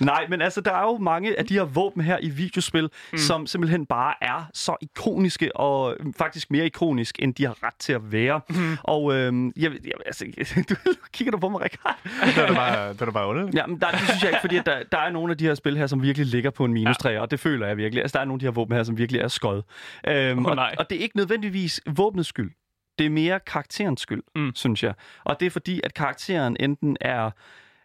Nej, 0.04 0.26
men 0.28 0.42
altså, 0.42 0.60
der 0.60 0.72
er 0.72 0.82
jo 0.82 0.98
mange 0.98 1.38
af 1.38 1.46
de 1.46 1.54
her 1.54 1.64
våben 1.64 2.02
her 2.02 2.18
i 2.22 2.28
videospil, 2.28 2.88
mm. 3.12 3.18
som 3.18 3.46
simpelthen 3.46 3.86
bare 3.86 4.14
er 4.20 4.50
så 4.54 4.76
ikoniske, 4.80 5.56
og 5.56 5.96
faktisk 6.18 6.50
mere 6.50 6.66
ikonisk, 6.66 7.16
end 7.18 7.34
de 7.34 7.46
har 7.46 7.56
ret 7.62 7.74
til 7.78 7.92
at 7.92 8.12
være. 8.12 8.40
Mm. 8.48 8.76
Og 8.82 9.14
øhm, 9.14 9.52
jeg, 9.56 9.72
jeg, 9.84 9.92
altså, 10.06 10.24
du, 10.70 10.74
kigger 11.12 11.32
du 11.32 11.38
på 11.38 11.48
mig, 11.48 11.60
Rikard? 11.60 11.98
det 12.04 12.38
er 12.38 12.46
da 12.46 12.54
bare, 12.54 12.92
det 12.92 13.02
er 13.02 13.10
bare 13.10 13.26
underligt. 13.26 13.56
Ja, 13.56 13.66
men 13.66 13.80
der, 13.80 13.90
det 13.90 14.00
synes 14.00 14.22
jeg 14.22 14.30
ikke, 14.30 14.40
fordi 14.40 14.56
der, 14.56 14.82
der 14.92 14.98
er 14.98 15.10
nogle 15.10 15.30
af 15.30 15.38
de 15.38 15.44
her 15.44 15.54
spil 15.54 15.76
her, 15.76 15.86
som 15.86 16.02
virkelig 16.02 16.26
ligger 16.26 16.50
på 16.50 16.64
en 16.64 16.72
minus 16.72 16.96
3, 16.96 17.08
ja. 17.08 17.20
og 17.20 17.30
det 17.30 17.40
føler 17.40 17.66
jeg 17.66 17.76
virkelig. 17.76 18.02
Altså, 18.02 18.14
der 18.14 18.20
er 18.20 18.24
nogle 18.24 18.36
af 18.36 18.40
de 18.40 18.46
her 18.46 18.52
våben 18.52 18.76
her, 18.76 18.84
som 18.84 18.98
virkelig 18.98 19.20
er 19.20 19.28
skød. 19.28 19.62
Øhm, 20.08 20.46
oh, 20.46 20.52
og, 20.52 20.68
og 20.78 20.90
det 20.90 20.98
er 20.98 21.02
ikke 21.02 21.16
nødvendigvis 21.16 21.80
våbnets 21.86 22.28
skyld. 22.28 22.50
Det 22.98 23.06
er 23.06 23.10
mere 23.10 23.40
karakterens 23.40 24.00
skyld, 24.00 24.22
mm. 24.36 24.52
synes 24.54 24.82
jeg. 24.82 24.94
Og 25.24 25.40
det 25.40 25.46
er 25.46 25.50
fordi, 25.50 25.80
at 25.84 25.94
karakteren 25.94 26.56
enten 26.60 26.96
er 27.00 27.30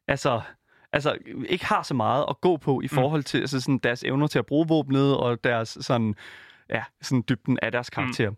altså 0.08 0.41
altså, 0.93 1.17
ikke 1.45 1.65
har 1.65 1.84
så 1.84 1.93
meget 1.93 2.26
at 2.30 2.41
gå 2.41 2.58
på 2.58 2.82
i 2.82 2.84
mm. 2.84 2.89
forhold 2.89 3.24
til 3.24 3.39
altså, 3.39 3.62
sådan, 3.62 3.78
deres 3.78 4.04
evner 4.04 4.28
til 4.28 4.39
at 4.39 4.45
bruge 4.45 4.67
våbnet 4.67 5.17
og 5.17 5.43
deres 5.43 5.78
sådan, 5.82 6.15
ja, 6.71 6.84
sådan 7.01 7.23
dybden 7.29 7.60
af 7.62 7.71
deres 7.71 7.89
karakter. 7.89 8.29
Mm. 8.29 8.36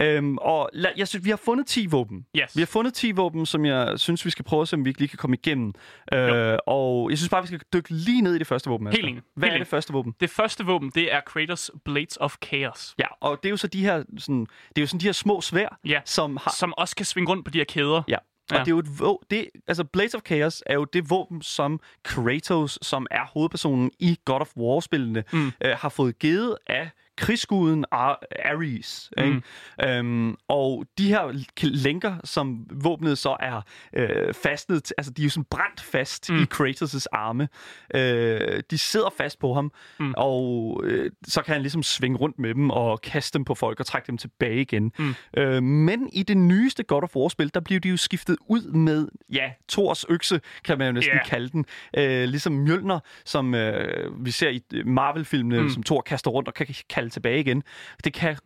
Øhm, 0.00 0.38
og 0.38 0.70
la, 0.72 0.88
jeg 0.96 1.08
synes, 1.08 1.24
vi 1.24 1.30
har 1.30 1.36
fundet 1.36 1.66
10 1.66 1.86
våben. 1.86 2.26
Yes. 2.36 2.56
Vi 2.56 2.60
har 2.60 2.66
fundet 2.66 2.94
10 2.94 3.12
våben, 3.12 3.46
som 3.46 3.64
jeg 3.64 3.98
synes, 3.98 4.24
vi 4.24 4.30
skal 4.30 4.44
prøve, 4.44 4.66
så 4.66 4.76
vi 4.76 4.94
lige 4.98 5.08
kan 5.08 5.16
komme 5.16 5.36
igennem. 5.36 5.74
Øh, 6.12 6.58
og 6.66 7.10
jeg 7.10 7.18
synes 7.18 7.28
bare, 7.30 7.42
vi 7.42 7.46
skal 7.46 7.60
dykke 7.72 7.90
lige 7.90 8.22
ned 8.22 8.34
i 8.34 8.38
det 8.38 8.46
første 8.46 8.70
våben. 8.70 8.86
Helt 8.86 9.06
enig. 9.06 9.22
Hvad 9.34 9.48
Helt 9.48 9.54
er 9.54 9.58
det 9.58 9.68
første 9.68 9.92
våben? 9.92 10.14
Det 10.20 10.30
første 10.30 10.64
våben, 10.64 10.90
det 10.94 11.12
er 11.12 11.20
Kratos 11.26 11.70
Blades 11.84 12.18
of 12.20 12.36
Chaos. 12.44 12.94
Ja, 12.98 13.06
og 13.20 13.38
det 13.42 13.48
er 13.48 13.50
jo 13.50 13.56
så 13.56 13.66
de 13.66 13.82
her, 13.82 14.04
sådan, 14.18 14.40
det 14.68 14.78
er 14.78 14.80
jo 14.82 14.86
sådan 14.86 15.00
de 15.00 15.04
her 15.04 15.12
små 15.12 15.40
svær, 15.40 15.78
ja, 15.84 16.00
som 16.04 16.36
har... 16.36 16.54
Som 16.58 16.74
også 16.76 16.96
kan 16.96 17.06
svinge 17.06 17.30
rundt 17.30 17.44
på 17.44 17.50
de 17.50 17.58
her 17.58 17.64
kæder. 17.64 18.02
Ja, 18.08 18.16
og 18.50 18.56
ja. 18.56 18.60
det 18.60 18.66
er 18.68 18.70
jo 18.70 18.78
et 18.78 19.00
våben, 19.00 19.26
det, 19.30 19.48
altså 19.66 19.84
Blades 19.84 20.14
of 20.14 20.20
Chaos 20.26 20.62
er 20.66 20.74
jo 20.74 20.84
det 20.84 21.10
våben, 21.10 21.42
som 21.42 21.80
Kratos, 22.02 22.78
som 22.82 23.06
er 23.10 23.26
hovedpersonen 23.26 23.90
i 23.98 24.18
God 24.24 24.40
of 24.40 24.56
War-spillene, 24.56 25.24
mm. 25.32 25.52
øh, 25.64 25.76
har 25.76 25.88
fået 25.88 26.18
givet 26.18 26.56
af 26.66 26.90
krigsguden 27.18 27.84
Ar- 27.90 28.22
Ares. 28.44 29.10
Mm. 29.16 29.24
Ikke? 29.24 29.98
Øhm, 29.98 30.36
og 30.48 30.84
de 30.98 31.08
her 31.08 31.44
lænker, 31.62 32.16
som 32.24 32.66
våbnet 32.70 33.18
så 33.18 33.36
er 33.40 33.60
øh, 33.92 34.34
fastnet 34.34 34.84
til, 34.84 34.94
altså 34.98 35.12
de 35.12 35.22
er 35.22 35.24
jo 35.24 35.30
sådan 35.30 35.46
brændt 35.50 35.80
fast 35.80 36.30
mm. 36.30 36.42
i 36.42 36.44
Kratos' 36.54 37.04
arme. 37.12 37.48
Øh, 37.94 38.62
de 38.70 38.78
sidder 38.78 39.08
fast 39.16 39.38
på 39.38 39.54
ham, 39.54 39.72
mm. 40.00 40.14
og 40.16 40.80
øh, 40.84 41.10
så 41.26 41.42
kan 41.42 41.52
han 41.52 41.62
ligesom 41.62 41.82
svinge 41.82 42.18
rundt 42.18 42.38
med 42.38 42.54
dem 42.54 42.70
og 42.70 43.00
kaste 43.00 43.38
dem 43.38 43.44
på 43.44 43.54
folk 43.54 43.80
og 43.80 43.86
trække 43.86 44.06
dem 44.06 44.18
tilbage 44.18 44.60
igen. 44.60 44.92
Mm. 44.98 45.14
Øh, 45.36 45.62
men 45.62 46.10
i 46.12 46.22
det 46.22 46.36
nyeste 46.36 46.82
God 46.82 47.02
of 47.02 47.16
War-spil, 47.16 47.54
der 47.54 47.60
bliver 47.60 47.80
de 47.80 47.88
jo 47.88 47.96
skiftet 47.96 48.36
ud 48.48 48.62
med, 48.62 49.08
ja, 49.32 49.50
Thors 49.68 50.04
økse, 50.08 50.40
kan 50.64 50.78
man 50.78 50.86
jo 50.86 50.92
næsten 50.92 51.14
yeah. 51.14 51.26
kalde 51.26 51.48
den. 51.48 51.64
Øh, 51.96 52.24
ligesom 52.24 52.52
Mjølner, 52.52 53.00
som 53.24 53.54
øh, 53.54 54.24
vi 54.24 54.30
ser 54.30 54.48
i 54.48 54.62
Marvel-filmene, 54.84 55.62
mm. 55.62 55.70
som 55.70 55.82
Thor 55.82 56.00
kaster 56.00 56.30
rundt 56.30 56.48
og 56.48 56.54
kan 56.54 56.66
kalde 56.90 57.07
tilbage 57.10 57.40
igen. 57.40 57.62
Det 58.04 58.12
kan 58.12 58.36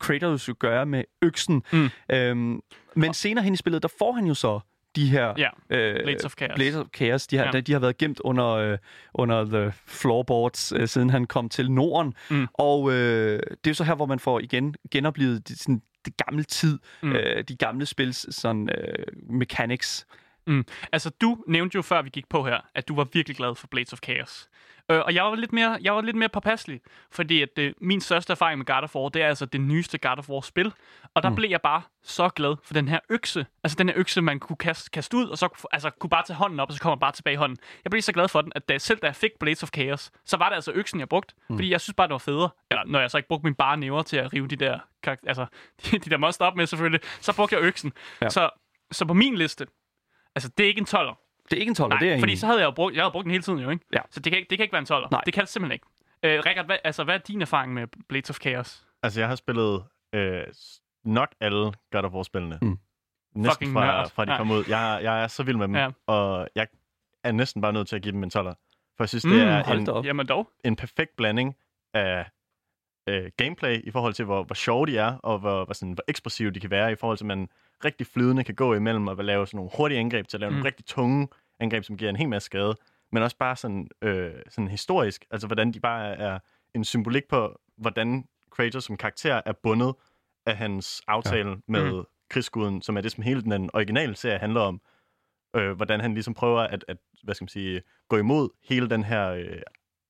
Kratos 0.00 0.48
jo 0.48 0.54
gøre 0.58 0.86
med 0.86 1.04
øksen. 1.22 1.62
Mm. 1.72 1.88
Øhm, 2.12 2.60
men 2.96 3.14
senere 3.14 3.44
hen 3.44 3.52
i 3.54 3.56
spillet, 3.56 3.82
der 3.82 3.88
får 3.98 4.12
han 4.12 4.24
jo 4.26 4.34
så 4.34 4.60
de 4.96 5.08
her 5.10 5.34
Ja, 5.38 5.48
øh, 5.70 6.02
Blades 6.04 6.24
of 6.24 6.32
Chaos. 6.38 6.52
Blades 6.54 6.74
of 6.76 6.86
Chaos. 6.96 7.26
De 7.26 7.36
har, 7.36 7.50
Ja. 7.54 7.60
de 7.60 7.72
har 7.72 7.78
været 7.78 7.98
gemt 7.98 8.20
under, 8.20 8.46
øh, 8.46 8.78
under 9.14 9.44
The 9.44 9.72
Floorboards, 9.86 10.72
øh, 10.76 10.88
siden 10.88 11.10
han 11.10 11.24
kom 11.24 11.48
til 11.48 11.70
Norden. 11.70 12.14
Mm. 12.30 12.46
Og 12.54 12.92
øh, 12.92 13.38
det 13.38 13.66
er 13.66 13.70
jo 13.70 13.74
så 13.74 13.84
her, 13.84 13.94
hvor 13.94 14.06
man 14.06 14.18
får 14.18 14.40
igen 14.40 14.74
genoplevet 14.90 15.48
det, 15.48 15.58
sådan, 15.58 15.82
det 16.04 16.16
gamle 16.26 16.42
tid, 16.42 16.78
mm. 17.02 17.12
øh, 17.12 17.44
de 17.48 17.56
gamle 17.56 17.86
spils 17.86 18.34
sådan, 18.34 18.68
øh, 18.78 19.04
mechanics. 19.30 20.06
Mm. 20.48 20.64
Altså, 20.92 21.10
du 21.10 21.38
nævnte 21.46 21.76
jo 21.76 21.82
før 21.82 22.02
vi 22.02 22.10
gik 22.10 22.28
på 22.28 22.44
her, 22.44 22.60
at 22.74 22.88
du 22.88 22.94
var 22.94 23.06
virkelig 23.12 23.36
glad 23.36 23.54
for 23.54 23.66
Blades 23.66 23.92
of 23.92 23.98
Chaos. 24.04 24.48
Øh, 24.90 25.00
og 25.00 25.14
jeg 25.14 25.24
var 25.24 25.34
lidt 25.34 25.52
mere, 25.52 25.78
jeg 25.82 25.94
var 25.94 26.00
lidt 26.00 26.16
mere 26.16 26.28
påpasselig, 26.28 26.80
fordi 27.10 27.42
at, 27.42 27.48
øh, 27.58 27.72
min 27.80 28.00
største 28.00 28.30
erfaring 28.30 28.58
med 28.58 28.66
God 28.66 28.82
of 28.82 28.96
War, 28.96 29.08
det 29.08 29.22
er 29.22 29.28
altså 29.28 29.46
det 29.46 29.60
nyeste 29.60 29.98
God 29.98 30.18
of 30.18 30.28
War-spil. 30.28 30.72
Og 31.14 31.22
der 31.22 31.28
mm. 31.28 31.34
blev 31.34 31.50
jeg 31.50 31.60
bare 31.60 31.82
så 32.02 32.28
glad 32.28 32.56
for 32.64 32.74
den 32.74 32.88
her 32.88 32.98
økse. 33.08 33.46
Altså 33.64 33.76
den 33.76 33.88
her 33.88 33.98
økse, 33.98 34.20
man 34.20 34.40
kunne 34.40 34.56
kaste, 34.56 34.90
kaste 34.90 35.16
ud, 35.16 35.28
og 35.28 35.38
så 35.38 35.66
altså, 35.72 35.90
kunne 35.90 36.10
bare 36.10 36.22
tage 36.26 36.36
hånden 36.36 36.60
op, 36.60 36.68
og 36.68 36.74
så 36.74 36.80
kommer 36.80 36.96
bare 36.96 37.12
tilbage 37.12 37.34
i 37.34 37.36
hånden. 37.36 37.58
Jeg 37.84 37.90
blev 37.90 38.02
så 38.02 38.12
glad 38.12 38.28
for 38.28 38.40
den, 38.40 38.52
at 38.54 38.68
da, 38.68 38.78
selv 38.78 38.98
da 38.98 39.06
jeg 39.06 39.16
fik 39.16 39.30
Blades 39.40 39.62
of 39.62 39.68
Chaos, 39.74 40.10
så 40.24 40.36
var 40.36 40.48
det 40.48 40.54
altså 40.54 40.72
øksen, 40.72 41.00
jeg 41.00 41.08
brugte. 41.08 41.34
Mm. 41.48 41.56
Fordi 41.56 41.70
jeg 41.70 41.80
synes 41.80 41.94
bare, 41.94 42.06
det 42.06 42.12
var 42.12 42.18
federe. 42.18 42.50
Eller 42.70 42.84
når 42.86 43.00
jeg 43.00 43.10
så 43.10 43.16
ikke 43.16 43.28
brugte 43.28 43.46
min 43.46 43.54
bare 43.54 43.76
næver 43.76 44.02
til 44.02 44.16
at 44.16 44.32
rive 44.32 44.48
de 44.48 44.56
der, 44.56 44.78
altså, 45.26 45.46
de, 45.84 45.98
de 45.98 46.10
der 46.10 46.16
monster 46.16 46.44
op 46.44 46.56
med 46.56 46.66
selvfølgelig, 46.66 47.00
så 47.20 47.36
brugte 47.36 47.56
jeg 47.56 47.62
øksen. 47.62 47.92
Ja. 48.22 48.28
Så, 48.28 48.50
så 48.92 49.04
på 49.04 49.14
min 49.14 49.34
liste, 49.34 49.66
altså 50.38 50.48
det 50.58 50.64
er 50.64 50.68
ikke 50.68 50.78
en 50.80 50.86
12'er. 50.90 51.44
Det 51.50 51.56
er 51.56 51.60
ikke 51.60 51.70
en 51.70 51.74
12, 51.74 51.88
Nej, 51.90 51.98
det 51.98 52.12
er 52.12 52.18
fordi 52.18 52.32
en... 52.32 52.38
så 52.38 52.46
havde 52.46 52.58
jeg 52.58 52.66
jo 52.66 52.70
brugt, 52.70 52.94
jeg 52.94 53.02
havde 53.02 53.12
brugt 53.12 53.24
den 53.24 53.30
hele 53.30 53.42
tiden 53.42 53.58
jo, 53.58 53.70
ikke? 53.70 53.84
Ja. 53.92 54.00
Så 54.10 54.20
det 54.20 54.32
kan, 54.32 54.38
ikke- 54.38 54.50
det 54.50 54.58
kan 54.58 54.62
ikke 54.64 54.72
være 54.72 54.80
en 54.98 55.04
12'er. 55.04 55.08
Nej. 55.10 55.20
Det 55.26 55.34
kan 55.34 55.40
det 55.40 55.48
simpelthen 55.48 55.72
ikke. 55.74 55.86
Øh, 56.36 56.42
Rikard, 56.46 56.66
hvad, 56.66 56.76
altså, 56.84 57.04
hvad 57.04 57.14
er 57.14 57.18
din 57.18 57.42
erfaring 57.42 57.74
med 57.74 57.86
Blades 58.08 58.30
of 58.30 58.36
Chaos? 58.42 58.86
Altså, 59.02 59.20
jeg 59.20 59.28
har 59.28 59.36
spillet 59.36 59.84
øh, 60.14 60.42
nok 61.04 61.28
alle 61.40 61.72
God 61.92 62.04
of 62.04 62.12
War-spillene. 62.12 62.58
Mm. 62.62 62.78
Næsten 63.34 63.52
Fucking 63.54 63.72
fra, 63.72 63.86
nørd. 63.86 64.10
fra 64.10 64.24
de 64.24 64.30
Ja. 64.32 64.36
kom 64.38 64.50
ud. 64.50 64.64
Jeg, 64.68 65.00
jeg 65.02 65.22
er 65.22 65.26
så 65.26 65.42
vild 65.42 65.56
med 65.56 65.66
dem, 65.68 65.74
Ja. 65.76 65.88
og 66.06 66.48
jeg 66.54 66.66
er 67.24 67.32
næsten 67.32 67.62
bare 67.62 67.72
nødt 67.72 67.88
til 67.88 67.96
at 67.96 68.02
give 68.02 68.12
dem 68.12 68.22
en 68.22 68.30
12'er. 68.36 68.54
For 68.96 69.04
jeg 69.04 69.08
synes, 69.08 69.24
Mm, 69.24 69.30
det 69.30 69.42
er 69.42 69.64
en. 69.98 70.04
Jamen 70.04 70.26
dog. 70.28 70.50
en 70.64 70.76
perfekt 70.76 71.16
blanding 71.16 71.56
af 71.94 72.26
øh, 73.08 73.30
gameplay 73.36 73.80
i 73.84 73.90
forhold 73.90 74.14
til, 74.14 74.24
hvor, 74.24 74.42
hvor 74.42 74.54
sjove 74.54 74.86
de 74.86 74.98
er, 74.98 75.16
og 75.16 75.38
hvor, 75.38 75.64
hvor, 75.64 75.74
sådan, 75.74 75.92
hvor 75.92 76.04
ekspressive 76.08 76.50
de 76.50 76.60
kan 76.60 76.70
være, 76.70 76.92
i 76.92 76.96
forhold 76.96 77.18
til, 77.18 77.24
at 77.24 77.26
man 77.26 77.48
rigtig 77.84 78.06
flydende 78.06 78.44
kan 78.44 78.54
gå 78.54 78.74
imellem 78.74 79.08
og 79.08 79.24
lave 79.24 79.46
sådan 79.46 79.56
nogle 79.56 79.70
hurtige 79.76 80.00
angreb 80.00 80.28
til 80.28 80.36
at 80.36 80.40
lave 80.40 80.50
mm. 80.50 80.54
Nogle 80.54 80.66
rigtig 80.66 80.86
tunge 80.86 81.28
angreb, 81.60 81.84
som 81.84 81.96
giver 81.96 82.10
en 82.10 82.16
hel 82.16 82.28
masse 82.28 82.46
skade, 82.46 82.74
men 83.12 83.22
også 83.22 83.36
bare 83.36 83.56
sådan, 83.56 83.88
øh, 84.02 84.32
sådan 84.48 84.68
historisk, 84.68 85.24
altså 85.30 85.46
hvordan 85.46 85.72
de 85.72 85.80
bare 85.80 86.16
er 86.16 86.38
en 86.74 86.84
symbolik 86.84 87.28
på, 87.28 87.60
hvordan 87.76 88.24
Kratos 88.50 88.84
som 88.84 88.96
karakter 88.96 89.40
er 89.46 89.52
bundet 89.52 89.94
af 90.46 90.56
hans 90.56 91.02
aftale 91.06 91.50
ja. 91.50 91.56
med 91.66 91.92
mm. 91.92 92.04
krigsguden, 92.30 92.82
som 92.82 92.96
er 92.96 93.00
det, 93.00 93.12
som 93.12 93.24
hele 93.24 93.42
den 93.42 93.70
originale 93.74 94.16
serie 94.16 94.38
handler 94.38 94.60
om. 94.60 94.80
Øh, 95.56 95.72
hvordan 95.72 96.00
han 96.00 96.14
ligesom 96.14 96.34
prøver 96.34 96.60
at, 96.60 96.84
at 96.88 96.96
hvad 97.22 97.34
skal 97.34 97.42
man 97.42 97.48
sige, 97.48 97.82
gå 98.08 98.16
imod 98.16 98.48
hele 98.68 98.90
den 98.90 99.04
her 99.04 99.30
øh, 99.30 99.62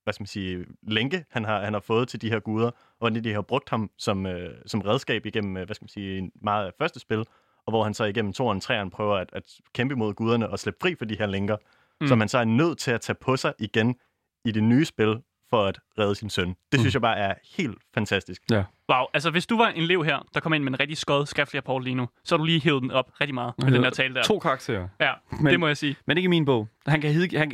hvad 0.09 0.13
skal 0.13 0.23
man 0.23 0.27
sige, 0.27 0.67
lænke, 0.83 1.25
han 1.31 1.45
har, 1.45 1.65
han 1.65 1.73
har 1.73 1.81
fået 1.81 2.09
til 2.09 2.23
de 2.23 2.31
her 2.31 2.41
guder, 2.41 2.67
og 2.67 2.99
hvordan 2.99 3.25
de 3.25 3.33
har 3.33 3.43
brugt 3.43 3.71
ham 3.71 3.91
som, 3.99 4.27
øh, 4.27 4.55
som 4.67 4.81
redskab 4.81 5.27
igennem, 5.27 5.57
øh, 5.57 5.67
hvad 5.67 5.75
skal 5.75 5.85
man 5.85 5.89
sige, 5.89 6.19
en 6.19 6.33
meget 6.43 6.67
af 6.67 6.73
første 6.79 7.01
spil, 7.01 7.19
og 7.67 7.73
hvor 7.73 7.85
han 7.85 7.95
så 7.95 8.05
igennem 8.05 8.33
toeren 8.33 8.57
og 8.57 8.63
treeren 8.63 8.91
prøver 8.91 9.17
at, 9.17 9.31
at 9.33 9.43
kæmpe 9.73 9.95
imod 9.95 10.15
guderne 10.15 10.49
og 10.49 10.59
slippe 10.59 10.79
fri 10.83 10.95
for 10.95 11.05
de 11.05 11.19
her 11.19 11.27
lænker, 11.27 11.57
mm. 12.01 12.07
som 12.07 12.21
han 12.21 12.29
så 12.29 12.39
er 12.39 12.45
nødt 12.45 12.79
til 12.79 12.91
at 12.91 13.01
tage 13.01 13.17
på 13.21 13.37
sig 13.37 13.55
igen 13.59 13.97
i 14.45 14.51
det 14.51 14.65
nye 14.65 14.85
spil, 14.85 15.23
for 15.51 15.65
at 15.67 15.79
redde 15.99 16.15
sin 16.15 16.31
søn. 16.31 16.55
Det 16.73 16.81
synes 16.81 16.95
jeg 16.95 17.03
bare 17.03 17.17
er 17.17 17.35
helt 17.57 17.79
fantastisk. 17.95 18.43
Ja. 18.51 18.65
Wow, 18.93 19.05
altså 19.15 19.31
hvis 19.31 19.47
du 19.47 19.57
var 19.57 19.69
en 19.69 19.83
elev 19.83 20.05
her, 20.05 20.27
der 20.35 20.41
kom 20.41 20.53
ind 20.55 20.65
med 20.65 20.73
en 20.73 20.81
rigtig 20.81 20.97
skød 20.97 21.27
skriftlig 21.27 21.59
rapport 21.63 21.85
lige 21.85 21.95
nu, 21.95 22.09
så 22.25 22.35
har 22.35 22.39
du 22.39 22.45
lige 22.45 22.61
hævet 22.63 22.83
den 22.83 22.91
op 22.91 23.11
rigtig 23.21 23.35
meget 23.35 23.55
med 23.59 23.73
den 23.73 23.85
her 23.85 23.91
tale 23.91 24.15
der. 24.15 24.23
To 24.23 24.39
karakterer. 24.39 24.89
Ja, 25.01 25.13
Men- 25.31 25.47
det 25.47 25.61
må 25.61 25.67
jeg 25.67 25.77
sige. 25.77 25.97
Men 26.07 26.17
ikke 26.19 26.27
i 26.27 26.31
min 26.31 26.45
bog. 26.45 26.69
Han 26.87 27.01
kan 27.01 27.13
hede, 27.13 27.39
han, 27.39 27.53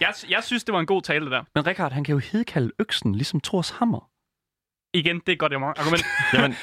Jeg, 0.00 0.14
jeg 0.28 0.44
synes, 0.44 0.64
det 0.64 0.72
var 0.72 0.80
en 0.80 0.86
god 0.86 1.02
tale 1.02 1.24
det 1.24 1.32
der. 1.32 1.42
men 1.54 1.66
Richard, 1.66 1.92
han 1.92 2.04
kan 2.04 2.12
jo 2.12 2.18
hedekalde 2.18 2.70
øksen, 2.78 3.14
ligesom 3.14 3.40
Thors 3.40 3.70
hammer. 3.70 4.10
Igen, 4.94 5.20
det 5.26 5.32
er 5.32 5.36
godt 5.36 5.52
argument. 5.52 6.04
Jamen, 6.34 6.54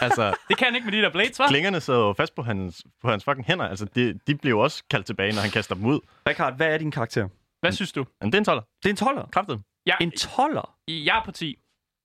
altså, 0.00 0.34
Det 0.48 0.58
kan 0.58 0.66
han 0.66 0.74
ikke 0.74 0.84
med 0.84 0.92
de 0.92 1.02
der 1.02 1.10
blades, 1.10 1.40
hva'? 1.40 1.48
klingerne 1.48 1.80
sidder 1.80 2.00
jo 2.00 2.12
fast 2.12 2.34
på 2.34 2.42
hans, 2.42 2.82
på 3.02 3.10
hans 3.10 3.24
fucking 3.24 3.46
hænder. 3.46 3.64
Altså, 3.68 3.84
de, 3.84 4.18
de 4.26 4.34
bliver 4.34 4.50
jo 4.56 4.60
også 4.60 4.82
kaldt 4.90 5.06
tilbage, 5.06 5.32
når 5.34 5.40
han 5.40 5.50
kaster 5.50 5.74
dem 5.74 5.84
ud. 5.86 6.00
Richard, 6.28 6.56
hvad 6.56 6.66
er 6.74 6.78
din 6.78 6.90
karakter? 6.90 7.28
Hvad 7.60 7.72
synes 7.72 7.92
du? 7.92 8.06
Men 8.20 8.32
det 8.32 8.34
er 8.34 8.38
en 8.38 8.44
toller. 8.44 8.62
Det 8.84 9.00
er 9.00 9.06
en 9.10 9.18
12'er. 9.18 9.30
Kraftet. 9.30 9.62
Jeg, 9.86 9.96
En 10.00 10.12
12'er? 10.20 10.84
jeg 10.88 11.18
er 11.18 11.22
på 11.24 11.32
10. 11.32 11.58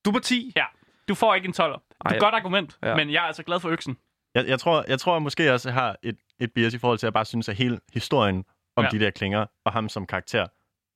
Du 0.05 0.09
er 0.09 0.13
på 0.13 0.19
10? 0.19 0.53
Ja, 0.55 0.65
du 1.07 1.15
får 1.15 1.35
ikke 1.35 1.47
en 1.47 1.53
12'er. 1.57 1.87
Det 2.03 2.11
er 2.11 2.15
et 2.15 2.19
godt 2.19 2.35
argument, 2.35 2.77
ja. 2.83 2.95
men 2.95 3.09
jeg 3.11 3.17
er 3.23 3.27
altså 3.27 3.43
glad 3.43 3.59
for 3.59 3.69
øksen. 3.69 3.97
Jeg, 4.35 4.47
jeg, 4.47 4.59
tror, 4.59 4.85
jeg 4.87 4.99
tror 4.99 5.19
måske 5.19 5.53
også, 5.53 5.69
jeg 5.69 5.73
har 5.73 5.95
et, 6.03 6.17
et 6.39 6.53
bias 6.53 6.73
i 6.73 6.77
forhold 6.77 6.97
til, 6.99 7.05
at 7.05 7.07
jeg 7.07 7.13
bare 7.13 7.25
synes, 7.25 7.49
at 7.49 7.55
hele 7.55 7.79
historien 7.93 8.45
om 8.75 8.83
Ja. 8.83 8.89
ja. 8.93 8.97
de 8.99 9.05
der 9.05 9.11
klinger, 9.11 9.45
og 9.65 9.71
ham 9.73 9.89
som 9.89 10.05
karakter, 10.05 10.47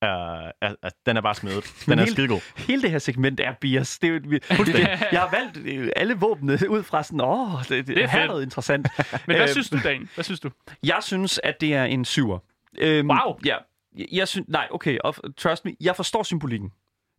er, 0.01 0.51
er, 0.61 0.75
er, 0.83 0.89
den 1.05 1.17
er 1.17 1.21
bare 1.21 1.35
smedet. 1.35 1.63
Den 1.85 1.93
er 1.99 2.03
Helt- 2.03 2.11
skidegod. 2.11 2.65
Hele 2.67 2.81
det 2.81 2.91
her 2.91 2.99
segment 2.99 3.39
er 3.39 3.53
bias. 3.53 3.99
Det 3.99 4.07
er, 4.09 4.13
jo- 4.13 4.19
vi, 4.23 4.37
det, 4.39 4.75
jeg 5.11 5.21
har 5.21 5.29
valgt 5.31 5.57
øh, 5.57 5.91
alle 5.95 6.13
våbnene 6.19 6.69
ud 6.69 6.83
fra 6.83 7.03
sådan, 7.03 7.21
åh, 7.21 7.59
det, 7.59 7.69
det, 7.69 7.87
Det 7.87 7.97
er 7.97 8.01
det 8.01 8.09
her 8.09 8.19
er 8.19 8.27
noget 8.27 8.43
interessant. 8.43 8.87
Men 9.27 9.35
hvad 9.35 9.41
Øh, 9.43 9.49
synes 9.49 9.69
du, 9.69 9.77
Dan? 9.83 10.09
Hvad 10.15 10.23
synes 10.23 10.39
du? 10.39 10.49
Jeg 10.83 10.97
synes, 11.01 11.39
at 11.43 11.61
det 11.61 11.73
er 11.73 11.83
en 11.83 12.05
syver. 12.05 12.39
Øhm, 12.77 13.09
Wow. 13.09 13.39
Ja, 13.45 13.57
jeg, 13.97 14.07
jeg 14.11 14.27
synes, 14.27 14.47
nej, 14.49 14.67
okay, 14.71 14.97
og, 15.03 15.15
trust 15.37 15.65
me, 15.65 15.71
jeg 15.81 15.95
forstår 15.95 16.23
symbolikken. 16.23 16.71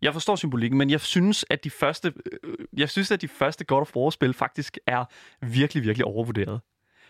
Jeg 0.02 0.12
forstår 0.12 0.36
symbolikken, 0.36 0.78
men 0.78 0.90
jeg 0.90 1.00
synes, 1.00 1.44
at 1.50 1.64
de 1.64 1.70
første, 1.70 2.12
øh, 2.42 2.54
jeg 2.76 2.90
synes, 2.90 3.10
at 3.10 3.20
de 3.22 3.28
første 3.28 3.64
God 3.64 3.80
of 3.80 3.96
War-spil 3.96 4.32
faktisk 4.32 4.78
er 4.86 5.04
virkelig, 5.40 5.82
virkelig 5.82 6.04
overvurderet. 6.04 6.60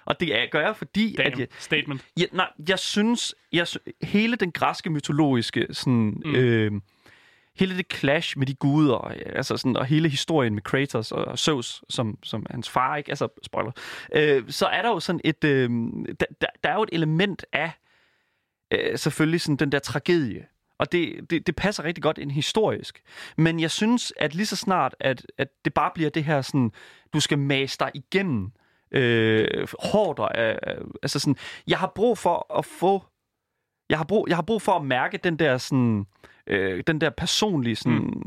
Og 0.05 0.21
det 0.21 0.41
er, 0.41 0.47
gør 0.51 0.61
jeg, 0.61 0.77
fordi 0.77 1.15
Damn, 1.17 1.33
at 1.33 1.39
jeg, 1.39 1.47
statement. 1.59 2.05
jeg, 2.17 2.29
nej, 2.33 2.49
jeg 2.69 2.79
synes, 2.79 3.35
jeg, 3.53 3.67
hele 4.03 4.37
den 4.37 4.53
græske 4.53 4.91
mytologiske, 4.91 5.67
sådan, 5.71 6.23
mm. 6.25 6.35
øh, 6.35 6.73
hele 7.57 7.77
det 7.77 7.87
clash 7.93 8.39
med 8.39 8.47
de 8.47 8.55
guder, 8.55 8.97
altså 9.37 9.57
sådan, 9.57 9.77
og 9.77 9.87
hele 9.87 10.09
historien 10.09 10.55
med 10.55 10.63
Kratos 10.63 11.13
og 11.13 11.39
Zeus, 11.39 11.85
som, 11.89 12.19
som 12.23 12.47
hans 12.51 12.71
far, 12.71 12.97
ikke? 12.97 13.11
Altså, 13.11 13.29
spoiler. 13.43 13.73
Øh, 14.15 14.43
så 14.49 14.67
er 14.67 14.83
der 14.83 14.89
jo 14.89 15.01
sådan 15.01 15.21
et, 15.25 15.45
øh, 15.45 15.71
der, 16.21 16.27
der, 16.41 16.47
der 16.65 16.71
er 16.71 16.75
jo 16.75 16.83
et 16.83 16.89
element 16.93 17.47
af, 17.53 17.73
øh, 18.79 18.99
selvfølgelig 18.99 19.41
sådan 19.41 19.57
den 19.57 19.73
der 19.73 19.79
tragedie. 19.79 20.47
Og 20.79 20.93
det, 20.93 21.31
det, 21.31 21.47
det 21.47 21.57
passer 21.57 21.85
rigtig 21.85 22.03
godt 22.03 22.19
ind 22.19 22.31
historisk. 22.31 23.03
Men 23.37 23.61
jeg 23.61 23.71
synes, 23.71 24.13
at 24.17 24.35
lige 24.35 24.47
så 24.47 24.57
snart, 24.57 24.95
at, 25.01 25.27
at 25.39 25.49
det 25.65 25.75
bare 25.75 25.91
bliver 25.95 26.11
det 26.11 26.25
her 26.25 26.43
sådan, 26.43 26.73
du 27.13 27.21
skal 27.21 27.39
mase 27.39 27.77
dig 27.81 27.91
igennem 27.95 28.53
øh, 28.91 29.69
hårdt. 29.79 30.19
og, 30.19 30.31
Øh, 30.39 30.57
altså 31.03 31.19
sådan, 31.19 31.37
jeg 31.67 31.79
har 31.79 31.93
brug 31.95 32.19
for 32.19 32.59
at 32.59 32.65
få, 32.65 33.05
jeg 33.89 33.99
har 33.99 34.05
brug, 34.05 34.29
jeg 34.29 34.37
har 34.37 34.43
brug 34.43 34.63
for 34.63 34.73
at 34.73 34.85
mærke 34.85 35.19
den 35.19 35.39
der 35.39 35.59
sådan, 35.59 36.07
øh, 36.47 36.83
den 36.87 37.01
der 37.01 37.11
personlige 37.11 37.77
sådan, 37.77 37.99
mm. 37.99 38.23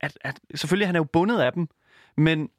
at, 0.00 0.18
at, 0.20 0.40
selvfølgelig 0.54 0.88
han 0.88 0.96
er 0.96 1.00
jo 1.00 1.04
bundet 1.04 1.38
af 1.40 1.52
dem, 1.52 1.68
men 2.16 2.50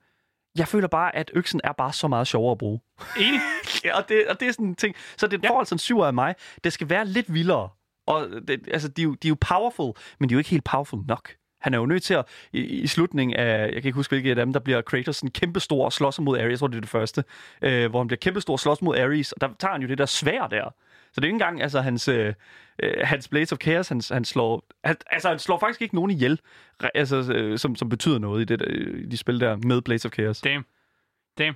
jeg 0.58 0.68
føler 0.68 0.88
bare, 0.88 1.16
at 1.16 1.32
øksen 1.34 1.62
er 1.64 1.72
bare 1.72 1.94
så 1.94 2.08
meget 2.08 2.28
sjovere 2.28 2.52
at 2.52 2.58
bruge. 2.58 2.80
Enig. 3.20 3.40
Ja, 3.86 3.98
og, 3.98 4.10
det, 4.10 4.28
og 4.30 4.40
det 4.40 4.48
er 4.48 4.52
sådan 4.52 4.66
en 4.68 4.76
ting. 4.76 4.96
Så 5.18 5.28
det 5.28 5.44
Ja. 5.44 5.50
får 5.50 5.60
altså 5.60 5.76
en 5.76 5.80
syver 5.80 6.06
af 6.06 6.14
mig. 6.14 6.36
Det 6.64 6.74
skal 6.74 6.90
være 6.90 7.06
lidt 7.06 7.34
vildere. 7.34 7.70
Og 8.08 8.28
det, 8.48 8.68
altså, 8.72 8.88
de, 8.88 9.02
er 9.02 9.04
jo, 9.04 9.14
de 9.14 9.28
er 9.28 9.30
jo 9.30 9.38
powerful, 9.40 9.94
men 10.20 10.30
de 10.30 10.34
er 10.34 10.36
jo 10.36 10.40
ikke 10.40 10.50
helt 10.50 10.64
powerful 10.64 11.00
nok. 11.08 11.32
Han 11.62 11.74
er 11.74 11.78
jo 11.78 11.86
nødt 11.86 12.04
til 12.04 12.14
at, 12.14 12.26
i, 12.54 12.60
i 12.62 12.88
slutningen 12.88 13.36
af, 13.38 13.60
jeg 13.64 13.70
kan 13.74 13.86
ikke 13.86 13.92
huske, 13.96 14.12
hvilket 14.12 14.30
af 14.30 14.36
dem, 14.36 14.54
der 14.54 14.60
bliver 14.60 14.82
Kratos 14.82 15.16
sådan 15.16 15.32
kæmpestor 15.32 15.86
og 15.86 15.94
slås 15.94 16.20
mod 16.20 16.38
Ares, 16.40 16.50
jeg 16.50 16.60
tror, 16.60 16.68
det 16.68 16.78
er 16.78 16.82
det 16.82 16.90
første, 16.90 17.24
øh, 17.62 17.90
hvor 17.90 18.00
han 18.00 18.08
bliver 18.08 18.18
kæmpestor 18.20 18.54
og 18.54 18.60
slås 18.60 18.82
mod 18.82 18.98
Ares, 18.98 19.32
og 19.32 19.42
der 19.42 19.50
tager 19.60 19.72
han 19.72 19.82
jo 19.82 19.88
det 19.88 19.98
der 19.98 20.06
svær 20.06 20.48
der. 20.48 20.74
Så 21.14 21.22
det 21.22 21.24
er 21.24 21.28
ikke 21.28 21.34
engang, 21.36 21.62
altså 21.62 21.82
hans, 21.82 22.08
øh, 22.08 22.34
øh, 22.84 22.94
hans 23.04 23.28
Blades 23.28 23.52
of 23.52 23.58
Chaos, 23.64 23.88
han, 23.90 24.02
han 24.12 24.26
slår, 24.26 24.66
han, 24.84 24.96
altså 25.12 25.30
han 25.30 25.40
slår 25.40 25.60
faktisk 25.60 25.82
ikke 25.82 25.96
nogen 25.96 26.12
ihjel, 26.12 26.40
altså, 26.94 27.32
øh, 27.34 27.60
som, 27.60 27.76
som 27.76 27.90
betyder 27.90 28.20
noget 28.20 28.42
i, 28.42 28.46
det, 28.46 28.60
der, 28.60 28.66
i 28.66 29.06
de 29.06 29.18
spil 29.18 29.40
der 29.40 29.56
med 29.56 29.82
Blades 29.82 30.06
of 30.06 30.12
Chaos. 30.12 30.42
Damn. 30.42 30.66
Damn. 31.38 31.56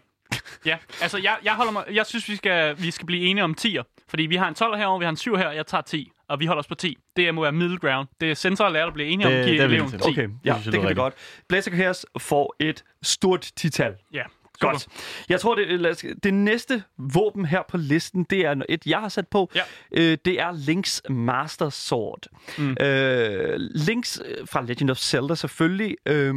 Ja, 0.65 0.77
altså 1.01 1.17
jeg, 1.17 1.37
jeg, 1.43 1.53
holder 1.55 1.71
mig, 1.71 1.83
jeg 1.93 2.05
synes, 2.05 2.29
vi 2.29 2.35
skal, 2.35 2.81
vi 2.81 2.91
skal 2.91 3.05
blive 3.05 3.23
enige 3.27 3.43
om 3.43 3.55
10'er. 3.61 3.83
Fordi 4.09 4.23
vi 4.23 4.35
har 4.35 4.47
en 4.47 4.55
12 4.55 4.77
herovre, 4.77 4.99
vi 4.99 5.05
har 5.05 5.09
en 5.09 5.17
7 5.17 5.35
her, 5.35 5.51
jeg 5.51 5.67
tager 5.67 5.81
10. 5.81 6.11
Og 6.27 6.39
vi 6.39 6.45
holder 6.45 6.59
os 6.59 6.67
på 6.67 6.75
10. 6.75 6.97
Det 7.15 7.35
må 7.35 7.41
være 7.41 7.51
middle 7.51 7.77
ground. 7.77 8.07
Det 8.21 8.31
er 8.31 8.33
sensor 8.33 8.65
og 8.65 8.71
lærer 8.71 8.87
at 8.87 8.93
blive 8.93 9.07
enige 9.09 9.27
om 9.27 9.31
Det- 9.33 9.39
at 9.39 9.45
det 9.45 9.53
give 9.53 9.63
eleven 9.63 9.89
til. 9.89 9.99
10. 9.99 10.09
Okay, 10.09 10.29
ja, 10.45 10.53
synes 10.61 10.73
det 10.73 10.81
kan 10.81 10.89
vi 10.89 10.93
godt. 10.95 11.13
Blazer 11.49 11.71
Chaos 11.71 12.05
får 12.19 12.55
et 12.59 12.83
stort 13.03 13.41
tital. 13.55 13.95
Ja, 14.13 14.23
super. 14.61 14.71
Godt. 14.71 14.87
Jeg 15.29 15.39
tror, 15.41 15.55
det, 15.55 15.79
lad 15.79 15.91
os- 15.91 16.05
det 16.23 16.33
næste 16.33 16.83
våben 16.97 17.45
her 17.45 17.61
på 17.69 17.77
listen, 17.77 18.23
det 18.23 18.39
er 18.45 18.55
et, 18.69 18.85
jeg 18.85 18.99
har 18.99 19.09
sat 19.09 19.27
på. 19.27 19.51
Ja. 19.55 19.61
Øh, 19.91 20.17
det 20.25 20.39
er 20.41 20.51
Link's 20.53 21.13
Master 21.13 21.69
Sword. 21.69 22.25
Mm. 22.57 22.77
Øh, 22.81 23.53
Links 23.59 24.21
øh, 24.25 24.47
fra 24.47 24.61
Legend 24.61 24.89
of 24.89 24.97
Zelda 24.97 25.35
selvfølgelig. 25.35 25.95
Øh, 26.05 26.33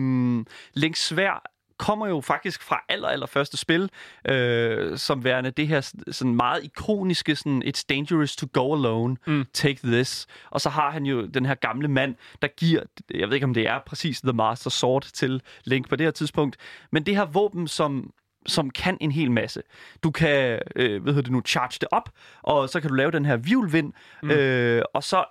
Links 0.75 1.07
svær 1.07 1.43
kommer 1.81 2.07
jo 2.07 2.21
faktisk 2.21 2.63
fra 2.63 2.85
aller, 2.89 3.09
aller 3.09 3.27
første 3.27 3.57
spil, 3.57 3.91
øh, 4.29 4.99
som 4.99 5.25
værende 5.25 5.51
det 5.51 5.69
her 5.69 5.81
sådan- 6.11 6.35
meget 6.35 6.65
ikoniske, 6.65 7.37
sådan, 7.37 7.63
it's 7.67 7.85
dangerous 7.89 8.37
to 8.37 8.47
go 8.53 8.75
alone, 8.75 9.17
mm. 9.27 9.47
take 9.53 9.81
this. 9.85 10.27
Og 10.51 10.61
så 10.61 10.69
har 10.69 10.91
han 10.91 11.07
jo 11.07 11.27
den 11.27 11.47
her 11.47 11.55
gamle 11.55 11.89
mand, 11.89 12.15
der 12.43 12.49
giver, 12.49 12.83
jeg 13.15 13.29
ved 13.29 13.35
ikke 13.35 13.45
om 13.45 13.55
det 13.55 13.69
er 13.69 13.79
præcis 13.87 14.21
The 14.21 14.33
Master 14.33 14.71
Sword 14.71 15.03
til 15.03 15.43
Link 15.65 15.89
på 15.89 15.97
det 15.97 16.07
her 16.07 16.11
tidspunkt, 16.11 16.57
men 16.93 17.07
det 17.07 17.17
her 17.17 17.25
våben, 17.25 17.69
som 17.69 18.13
som 18.47 18.71
kan 18.71 18.99
en 19.01 19.13
hel 19.13 19.31
masse. 19.31 19.63
Du 20.03 20.11
kan, 20.11 20.59
øh, 20.77 21.03
hvad 21.03 21.13
hedder 21.13 21.23
det 21.23 21.33
nu, 21.33 21.43
charge 21.47 21.79
det 21.81 21.89
op, 21.91 22.09
og 22.43 22.69
så 22.69 22.81
kan 22.81 22.91
du 22.91 22.95
lave 22.95 23.11
den 23.11 23.25
her 23.25 23.37
vivlvind, 23.37 23.93
mm. 24.23 24.31
øh, 24.31 24.83
og 24.95 25.05
så 25.05 25.25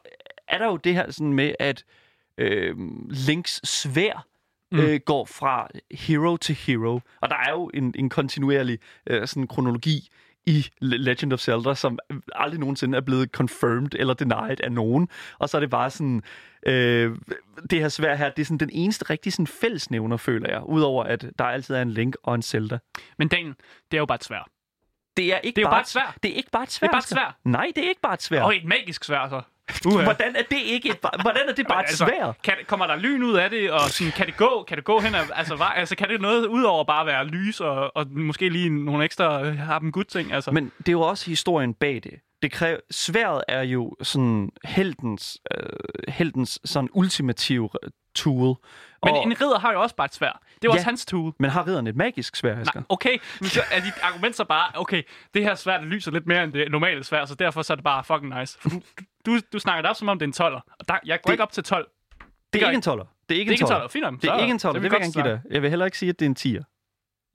er 0.47 0.57
der 0.57 0.65
jo 0.65 0.77
det 0.77 0.93
her 0.93 1.11
sådan 1.11 1.33
med, 1.33 1.53
at 1.59 1.83
øh, 2.37 2.75
Links 3.09 3.69
svær 3.69 4.25
mm. 4.71 4.79
øh, 4.79 4.99
går 5.05 5.25
fra 5.25 5.67
hero 5.91 6.37
til 6.37 6.55
hero. 6.55 6.99
Og 7.21 7.29
der 7.29 7.35
er 7.35 7.51
jo 7.51 7.71
en, 7.73 7.93
en 7.97 8.09
kontinuerlig 8.09 8.79
øh, 9.07 9.27
sådan 9.27 9.47
kronologi 9.47 10.09
i 10.45 10.67
Le- 10.81 10.97
Legend 10.97 11.33
of 11.33 11.39
Zelda, 11.39 11.75
som 11.75 11.99
aldrig 12.35 12.59
nogensinde 12.59 12.97
er 12.97 13.01
blevet 13.01 13.29
confirmed 13.31 13.89
eller 13.95 14.13
denied 14.13 14.61
af 14.63 14.71
nogen. 14.71 15.09
Og 15.39 15.49
så 15.49 15.57
er 15.57 15.61
det 15.61 15.69
bare 15.69 15.89
sådan, 15.89 16.21
øh, 16.65 17.15
det 17.69 17.79
her 17.79 17.89
svær 17.89 18.15
her, 18.15 18.29
det 18.29 18.41
er 18.41 18.45
sådan 18.45 18.57
den 18.57 18.69
eneste 18.73 19.05
rigtig 19.09 19.33
sådan 19.33 19.47
fællesnævner, 19.47 20.17
føler 20.17 20.49
jeg, 20.49 20.61
udover 20.65 21.03
at 21.03 21.25
der 21.39 21.45
altid 21.45 21.75
er 21.75 21.81
en 21.81 21.91
Link 21.91 22.15
og 22.23 22.35
en 22.35 22.41
Zelda. 22.41 22.77
Men 23.17 23.27
Daniel, 23.27 23.53
det 23.91 23.97
er 23.97 24.01
jo 24.01 24.05
bare 24.05 24.15
et 24.15 24.23
svær. 24.23 24.49
Det 25.17 25.33
er 25.33 25.37
ikke 25.37 25.55
Det 25.55 25.61
er 25.61 25.65
bare, 25.65 25.71
bare 25.73 25.81
et 25.81 25.87
sværd. 25.87 26.15
Det 26.23 26.31
er 26.31 26.35
ikke 26.35 26.51
bare 26.51 26.63
et 26.63 26.71
svær. 26.71 26.87
Det 26.87 26.89
er 26.89 26.93
bare 26.93 26.99
et 26.99 27.07
sværd. 27.07 27.35
Nej, 27.43 27.71
det 27.75 27.83
er 27.85 27.89
ikke 27.89 28.01
bare 28.01 28.13
et 28.13 28.21
svær. 28.21 28.41
Og 28.41 28.55
et 28.55 28.65
magisk 28.65 29.03
svær, 29.03 29.29
så. 29.29 29.41
Uh, 29.85 30.01
Hvordan 30.03 30.35
er 30.35 30.41
det 30.51 30.57
ikke 30.57 30.89
et, 30.89 30.97
hvordan 31.21 31.41
er 31.49 31.53
det 31.53 31.67
bare 31.67 31.79
et 31.83 31.87
Altså, 31.87 32.05
svær? 32.05 32.33
Kan, 32.43 32.53
kommer 32.67 32.87
der 32.87 32.95
lyn 32.95 33.23
ud 33.23 33.33
af 33.33 33.49
det, 33.49 33.71
og 33.71 33.79
sådan, 33.89 34.11
kan 34.11 34.25
det 34.25 34.37
gå, 34.37 34.65
kan 34.67 34.77
det 34.77 34.85
gå 34.85 34.99
hen, 34.99 35.15
ad- 35.15 35.31
altså, 35.35 35.55
var, 35.55 35.69
altså 35.69 35.95
kan 35.95 36.09
det 36.09 36.21
noget 36.21 36.45
ud 36.45 36.63
over 36.63 36.83
bare 36.83 36.99
at 37.01 37.07
være 37.07 37.25
lys, 37.27 37.59
og, 37.59 37.97
og 37.97 38.05
måske 38.11 38.49
lige 38.49 38.69
nogle 38.85 39.03
ekstra 39.05 39.43
øh, 39.45 39.57
har 39.57 39.79
dem 39.79 39.91
good 39.91 40.03
ting, 40.05 40.33
altså. 40.33 40.51
Men 40.51 40.71
det 40.77 40.87
er 40.87 40.91
jo 40.91 41.01
også 41.01 41.25
historien 41.25 41.73
bag 41.73 41.93
det. 42.03 42.13
Det 42.41 42.51
kræver, 42.51 42.77
sværet 42.91 43.43
er 43.47 43.61
jo 43.61 43.95
sådan 44.01 44.49
heltens, 44.65 45.37
øh, 45.57 45.69
heltens 46.07 46.59
sådan 46.65 46.89
ultimative 46.93 47.69
tool. 48.15 48.55
Men 49.05 49.13
og, 49.15 49.23
en 49.23 49.41
ridder 49.41 49.59
har 49.59 49.71
jo 49.71 49.81
også 49.81 49.95
bare 49.95 50.05
et 50.05 50.13
svær. 50.13 50.31
Det 50.31 50.53
er 50.53 50.57
jo 50.63 50.69
Ja. 50.69 50.73
også 50.75 50.85
hans 50.85 51.05
tool. 51.05 51.33
men 51.39 51.49
har 51.49 51.67
ridderen 51.67 51.87
et 51.87 51.95
magisk 51.95 52.35
svær, 52.35 52.59
Asger? 52.59 52.79
Nej, 52.79 52.83
okay, 52.89 53.17
men 53.39 53.49
så 53.49 53.61
er 53.71 53.79
dit 53.79 53.93
argument 54.03 54.35
så 54.35 54.43
bare, 54.43 54.71
okay, 54.75 55.03
det 55.33 55.43
her 55.43 55.55
svær, 55.55 55.77
det 55.77 55.87
lyser 55.87 56.11
lidt 56.11 56.27
mere 56.27 56.43
end 56.43 56.53
det 56.53 56.71
normale 56.71 57.03
svær, 57.03 57.25
så 57.25 57.35
derfor 57.35 57.61
så 57.61 57.73
er 57.73 57.75
det 57.75 57.83
bare 57.83 58.03
fucking 58.03 58.39
nice. 58.39 58.57
For 58.61 58.69
du, 58.69 58.81
du, 59.25 59.39
du 59.53 59.59
snakker 59.59 59.81
det 59.81 59.89
op, 59.89 59.95
som 59.95 60.09
om 60.09 60.19
det 60.19 60.39
er 60.39 60.45
en 60.47 60.53
12'er. 60.53 60.75
Og 60.79 60.87
der, 60.87 60.97
jeg 61.05 61.19
går 61.21 61.27
Det- 61.27 61.33
ikke 61.33 61.43
op 61.43 61.51
til 61.51 61.63
12. 61.63 61.87
det 62.53 62.61
gør 62.61 62.67
er 62.67 62.71
ikke 62.71 62.75
en 62.75 62.81
toller. 62.81 63.05
Det 63.29 63.35
er 63.35 63.39
ikke 63.39 63.49
Det 63.49 63.53
er 63.53 63.53
ikke 63.53 63.61
en 63.61 63.65
en 63.65 63.69
toller. 63.69 63.87
12'er. 63.87 63.91
Fint. 63.91 64.21
Det 64.21 64.29
er 64.29 64.37
ikke 64.39 64.51
en 64.51 64.59
toller, 64.59 64.73
det 64.73 64.83
vi 64.83 64.87
vil 64.89 64.97
jeg 65.01 65.01
gerne 65.13 65.13
give 65.23 65.33
dig. 65.33 65.41
Jeg 65.53 65.61
vil 65.61 65.69
heller 65.69 65.85
ikke 65.85 65.97
sige, 65.97 66.09
at 66.09 66.19
det 66.19 66.25
er 66.25 66.29
en 66.29 66.35
tier. 66.35 66.63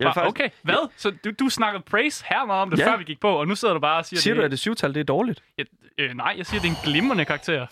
Jeg 0.00 0.12
Ah, 0.16 0.26
okay, 0.26 0.48
hvad? 0.62 0.88
Så 0.96 1.12
du, 1.24 1.30
du 1.38 1.48
snakkede 1.48 1.82
praise 1.86 2.24
her 2.28 2.46
meget 2.46 2.62
om 2.62 2.70
det, 2.70 2.78
Ja. 2.78 2.92
før 2.92 2.96
vi 2.96 3.04
gik 3.04 3.20
på, 3.20 3.28
og 3.28 3.48
nu 3.48 3.54
sidder 3.54 3.74
du 3.74 3.80
bare 3.80 3.98
og 3.98 4.06
siger, 4.06 4.20
Siger 4.20 4.34
det, 4.34 4.40
du, 4.40 4.44
at 4.44 4.50
det 4.50 4.58
syvtal 4.58 4.94
det 4.94 5.00
er 5.00 5.04
dårligt? 5.04 5.42
Jeg, 5.58 5.66
øh, 5.98 6.14
nej, 6.14 6.34
jeg 6.36 6.46
siger, 6.46 6.60
det 6.60 6.68
er 6.68 6.72
en 6.72 6.78
glimrende 6.84 7.24
karakter. 7.24 7.66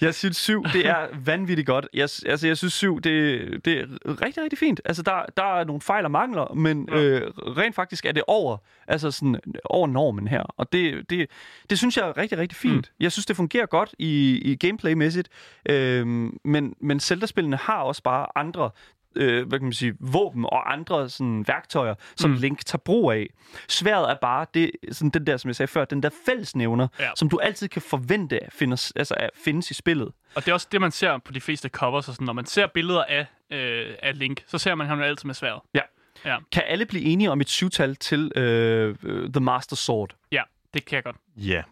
Jeg 0.00 0.14
synes 0.14 0.36
syv, 0.36 0.64
det 0.72 0.86
er 0.86 1.06
vanvittigt 1.24 1.66
godt. 1.66 1.88
Jeg, 1.94 2.02
altså, 2.26 2.46
jeg 2.46 2.56
synes 2.58 2.72
syv, 2.74 3.00
det, 3.00 3.40
det 3.64 3.80
er 3.80 3.86
rigtig, 4.22 4.42
rigtig 4.42 4.58
fint. 4.58 4.80
Altså, 4.84 5.02
der, 5.02 5.24
der 5.36 5.58
er 5.60 5.64
nogle 5.64 5.80
fejl 5.80 6.04
og 6.04 6.10
mangler, 6.10 6.54
men 6.54 6.88
ja. 6.92 6.96
øh, 6.96 7.22
rent 7.36 7.74
faktisk 7.74 8.06
er 8.06 8.12
det 8.12 8.22
over, 8.26 8.56
altså 8.88 9.10
sådan, 9.10 9.40
over 9.64 9.86
normen 9.86 10.28
her. 10.28 10.42
Og 10.42 10.72
det, 10.72 11.10
det, 11.10 11.30
det 11.70 11.78
synes 11.78 11.96
jeg 11.96 12.08
er 12.08 12.16
rigtig, 12.16 12.38
rigtig 12.38 12.56
fint. 12.56 12.90
Mm. 12.90 13.04
Jeg 13.04 13.12
synes, 13.12 13.26
det 13.26 13.36
fungerer 13.36 13.66
godt 13.66 13.94
i, 13.98 14.40
i 14.44 14.56
gameplay-mæssigt, 14.56 15.28
øh, 15.68 16.06
men, 16.44 16.74
men 16.80 17.00
Zelda-spillene 17.00 17.56
har 17.56 17.78
også 17.82 18.02
bare 18.02 18.26
andre 18.38 18.70
øh, 19.16 19.48
hvad 19.48 19.58
kan 19.58 19.64
man 19.66 19.72
sige, 19.72 19.94
våben 20.00 20.44
og 20.44 20.72
andre 20.72 21.08
sådan, 21.08 21.44
værktøjer, 21.48 21.94
som 22.16 22.30
mm. 22.30 22.36
Link 22.36 22.66
tager 22.66 22.78
brug 22.78 23.12
af. 23.12 23.26
Sværet 23.68 24.10
er 24.10 24.14
bare 24.20 24.46
det, 24.54 24.70
sådan 24.92 25.10
den 25.10 25.26
der, 25.26 25.36
som 25.36 25.48
jeg 25.48 25.56
sagde 25.56 25.68
før, 25.72 25.84
den 25.84 26.02
der 26.02 26.10
fællesnævner, 26.26 26.88
Ja. 26.98 27.10
som 27.16 27.28
du 27.28 27.38
altid 27.38 27.68
kan 27.68 27.82
forvente 27.82 28.40
findes, 28.52 28.92
altså, 28.96 29.14
at 29.14 29.30
findes 29.44 29.70
i 29.70 29.74
spillet. 29.74 30.08
Og 30.34 30.44
det 30.44 30.48
er 30.48 30.52
også 30.54 30.68
det, 30.72 30.80
man 30.80 30.90
ser 30.92 31.18
på 31.18 31.32
de 31.32 31.40
fleste 31.40 31.68
covers. 31.68 32.08
Og 32.08 32.14
sådan, 32.14 32.24
når 32.24 32.32
man 32.32 32.46
ser 32.46 32.66
billeder 32.66 33.04
af, 33.04 33.26
øh, 33.50 33.94
af 34.02 34.18
Link, 34.18 34.42
så 34.46 34.58
ser 34.58 34.74
man 34.74 34.86
ham 34.86 34.98
jo 34.98 35.04
altid 35.04 35.26
med 35.26 35.34
sværet. 35.34 35.60
Ja. 35.74 35.80
Ja. 36.24 36.36
Kan 36.52 36.62
alle 36.66 36.86
blive 36.86 37.04
enige 37.04 37.30
om 37.30 37.40
et 37.40 37.48
syvtal 37.48 37.96
til 37.96 38.32
øh, 38.36 38.94
øh, 39.02 39.30
The 39.32 39.40
Master 39.40 39.76
Sword? 39.76 40.16
Ja, 40.32 40.42
det 40.74 40.84
kan 40.84 40.96
jeg 40.96 41.04
godt. 41.04 41.16
Ja. 41.36 41.62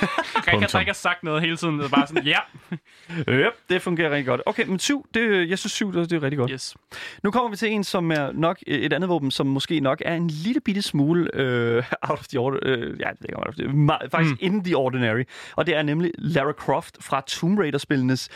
Rikke, 0.46 0.66
der 0.72 0.80
ikke 0.80 0.90
har 0.90 0.94
sagt 0.94 1.22
noget 1.22 1.40
hele 1.42 1.56
tiden. 1.56 1.78
Det 1.78 1.84
er 1.84 1.88
bare 1.88 2.06
sådan, 2.06 2.26
ja, 2.26 2.38
Yep, 3.28 3.52
det 3.70 3.82
fungerer 3.82 4.10
rigtig 4.10 4.26
godt. 4.26 4.40
Okay, 4.46 4.66
men 4.66 4.78
syv, 4.78 5.06
det, 5.14 5.48
jeg 5.48 5.58
synes 5.58 5.72
syv, 5.72 5.92
det, 5.92 6.10
det 6.10 6.16
er 6.16 6.22
rigtig 6.22 6.38
godt. 6.38 6.50
yes. 6.50 6.76
Nu 7.22 7.30
kommer 7.30 7.50
vi 7.50 7.56
til 7.56 7.70
en, 7.70 7.84
som 7.84 8.10
er 8.10 8.32
nok 8.32 8.58
et 8.66 8.92
andet 8.92 9.08
våben, 9.08 9.30
som 9.30 9.46
måske 9.46 9.80
nok 9.80 10.02
er 10.04 10.14
en 10.14 10.28
lille 10.28 10.60
bitte 10.60 10.82
smule 10.82 11.30
øh, 11.34 11.76
out 12.08 12.18
of 12.18 12.26
the 12.28 12.38
order, 12.38 12.58
øh, 12.62 13.00
ja, 13.00 13.08
out 13.34 13.54
the, 13.58 13.66
ma- 13.66 14.08
faktisk 14.08 14.32
mm. 14.32 14.38
in 14.40 14.64
the 14.64 14.76
ordinary. 14.76 15.24
Og 15.56 15.66
det 15.66 15.76
er 15.76 15.82
nemlig 15.82 16.12
Lara 16.18 16.52
Croft 16.52 16.96
fra 17.00 17.20
Tomb 17.26 17.58
Raider-spillenes 17.58 18.28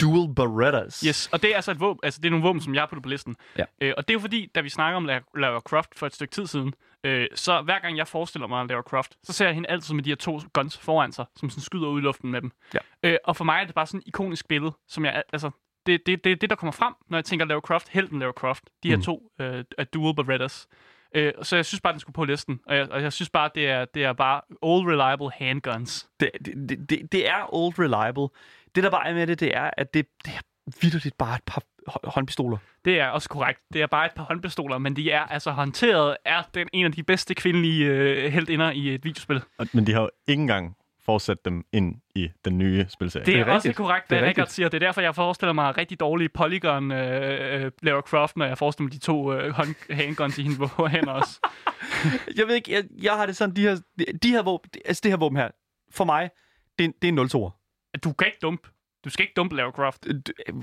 Dual 0.00 0.34
Berettas. 0.34 1.00
Yes, 1.00 1.28
og 1.32 1.42
det 1.42 1.52
er 1.52 1.56
altså 1.56 1.70
et 1.70 1.80
våben, 1.80 2.00
altså 2.02 2.20
det 2.20 2.26
er 2.26 2.30
nogle 2.30 2.46
våben, 2.46 2.62
som 2.62 2.74
jeg 2.74 2.82
har 2.82 2.86
puttet 2.86 3.02
på 3.02 3.08
listen. 3.08 3.36
Ja. 3.58 3.64
Øh, 3.80 3.92
og 3.96 4.08
det 4.08 4.10
er 4.10 4.14
jo 4.14 4.20
fordi, 4.20 4.50
da 4.54 4.60
vi 4.60 4.68
snakker 4.68 4.96
om 4.96 5.06
Lara 5.36 5.60
Croft 5.60 5.90
for 5.96 6.06
et 6.06 6.14
stykke 6.14 6.32
tid 6.32 6.46
siden, 6.46 6.72
øh, 7.04 7.26
så 7.34 7.62
hver 7.62 7.78
gang 7.78 7.96
jeg 7.96 8.08
forestiller 8.08 8.46
mig 8.46 8.66
Lara 8.68 8.82
Croft, 8.82 9.16
så 9.24 9.32
ser 9.32 9.44
jeg 9.46 9.54
hende 9.54 9.68
altid 9.68 9.94
med 9.94 10.02
de 10.04 10.10
her 10.10 10.16
to 10.16 10.40
guns 10.52 10.78
foran 10.78 11.12
sig, 11.12 11.24
som 11.36 11.50
sådan 11.50 11.62
skyder 11.62 11.86
ud 11.88 12.00
i 12.00 12.02
luften 12.02 12.30
med 12.30 12.40
dem. 12.42 12.52
Ja. 12.74 12.78
Øh, 13.02 13.16
og 13.24 13.36
for 13.36 13.44
mig 13.44 13.60
er 13.60 13.64
det 13.64 13.74
bare 13.74 13.86
sådan 13.86 14.00
et 14.00 14.06
ikonisk 14.06 14.48
billede, 14.48 14.72
som 14.88 15.04
jeg, 15.04 15.22
altså, 15.32 15.50
det, 15.86 16.06
det, 16.06 16.24
det 16.24 16.40
det, 16.40 16.50
der 16.50 16.56
kommer 16.56 16.72
frem, 16.72 16.94
når 17.08 17.18
jeg 17.18 17.24
tænker 17.24 17.46
Lara 17.46 17.60
Croft, 17.60 17.88
helten 17.88 18.18
Lara 18.18 18.32
Croft. 18.32 18.64
De 18.82 18.88
her 18.88 18.96
Mm. 18.96 19.02
to 19.02 19.32
øh, 19.40 19.64
Dual 19.94 20.14
Berettas. 20.14 20.68
Øh, 21.14 21.32
så 21.42 21.56
jeg 21.56 21.64
synes 21.66 21.80
bare, 21.80 21.92
den 21.92 22.00
skulle 22.00 22.14
på 22.14 22.24
listen. 22.24 22.60
Og 22.66 22.76
jeg, 22.76 22.90
og 22.90 23.02
jeg 23.02 23.12
synes 23.12 23.30
bare, 23.30 23.50
det 23.54 23.68
er, 23.68 23.84
det 23.84 24.04
er 24.04 24.12
bare 24.12 24.40
old 24.62 24.86
reliable 24.92 25.30
handguns. 25.32 26.08
Det, 26.20 26.30
det, 26.44 26.88
det- 26.90 27.12
det, 27.12 27.28
er 27.28 27.54
old 27.54 27.78
reliable. 27.78 28.28
Det, 28.74 28.84
der 28.84 28.90
bare 28.90 29.08
er 29.08 29.14
med 29.14 29.26
det, 29.26 29.40
det 29.40 29.56
er, 29.56 29.70
at 29.76 29.94
det, 29.94 30.06
det 30.24 30.32
er 30.34 30.40
vidderligt 30.82 31.18
bare 31.18 31.34
et 31.36 31.42
par 31.46 31.62
håndpistoler. 32.04 32.56
Det 32.84 33.00
er 33.00 33.06
også 33.08 33.28
korrekt. 33.28 33.60
Det 33.72 33.82
er 33.82 33.86
bare 33.86 34.06
et 34.06 34.12
par 34.16 34.22
håndpistoler, 34.22 34.78
men 34.78 34.96
de 34.96 35.10
er 35.10 35.20
altså 35.20 35.50
håndteret 35.50 36.16
er 36.24 36.42
den 36.54 36.68
en 36.72 36.84
af 36.86 36.92
de 36.92 37.02
bedste 37.02 37.34
kvindelige 37.34 37.84
øh, 37.86 38.32
heldinder 38.32 38.70
i 38.70 38.94
et 38.94 39.04
videospil. 39.04 39.42
Men 39.72 39.86
de 39.86 39.92
har 39.92 40.00
jo 40.00 40.10
ikke 40.26 40.40
engang 40.40 40.76
forsat 41.04 41.44
dem 41.44 41.64
ind 41.72 41.94
i 42.14 42.28
den 42.44 42.58
nye 42.58 42.86
spilserie. 42.88 43.26
Det 43.26 43.34
er, 43.34 43.38
er 43.38 43.44
også 43.44 43.54
rigtigt. 43.54 43.76
korrekt, 43.76 44.10
Det 44.10 44.16
er 44.16 44.20
hvad 44.20 44.28
Rikard 44.28 44.42
rigtigt. 44.42 44.54
siger. 44.54 44.68
Det 44.68 44.82
er 44.82 44.86
derfor, 44.86 45.00
jeg 45.00 45.14
forestiller 45.14 45.52
mig 45.52 45.78
rigtig 45.78 46.00
dårlige 46.00 46.28
Polygon 46.28 46.92
øh, 46.92 47.64
øh, 47.64 47.70
Lara 47.82 48.00
Croft, 48.00 48.36
når 48.36 48.46
jeg 48.46 48.58
forestiller 48.58 48.84
mig 48.84 48.92
de 48.92 48.98
to 48.98 49.32
øh, 49.32 49.54
handguns 49.90 50.38
i 50.38 50.42
hendes 50.42 50.70
hænder 50.90 51.12
også. 51.12 51.40
Jeg 52.38 52.46
ved 52.48 52.54
ikke, 52.54 52.72
jeg, 52.72 52.84
jeg 53.02 53.12
har 53.12 53.26
det 53.26 53.36
sådan, 53.36 53.56
de 53.56 53.60
her, 53.62 53.76
de 54.22 54.28
her 54.28 54.42
våben, 54.42 54.70
altså 54.84 55.00
det 55.04 55.12
her 55.12 55.16
våben 55.18 55.36
her, 55.38 55.48
for 55.90 56.04
mig, 56.04 56.30
det, 56.78 56.84
er- 56.84 56.92
det 57.02 57.08
er 57.08 57.12
en 57.12 57.18
0-2'er. 57.18 57.98
Du 58.04 58.12
kan 58.12 58.26
ikke 58.26 58.38
dumpe. 58.42 58.68
Du 59.04 59.10
skal 59.10 59.22
ikke 59.22 59.32
dumpe 59.36 59.56
Lara 59.56 59.70
Croft. 59.70 60.06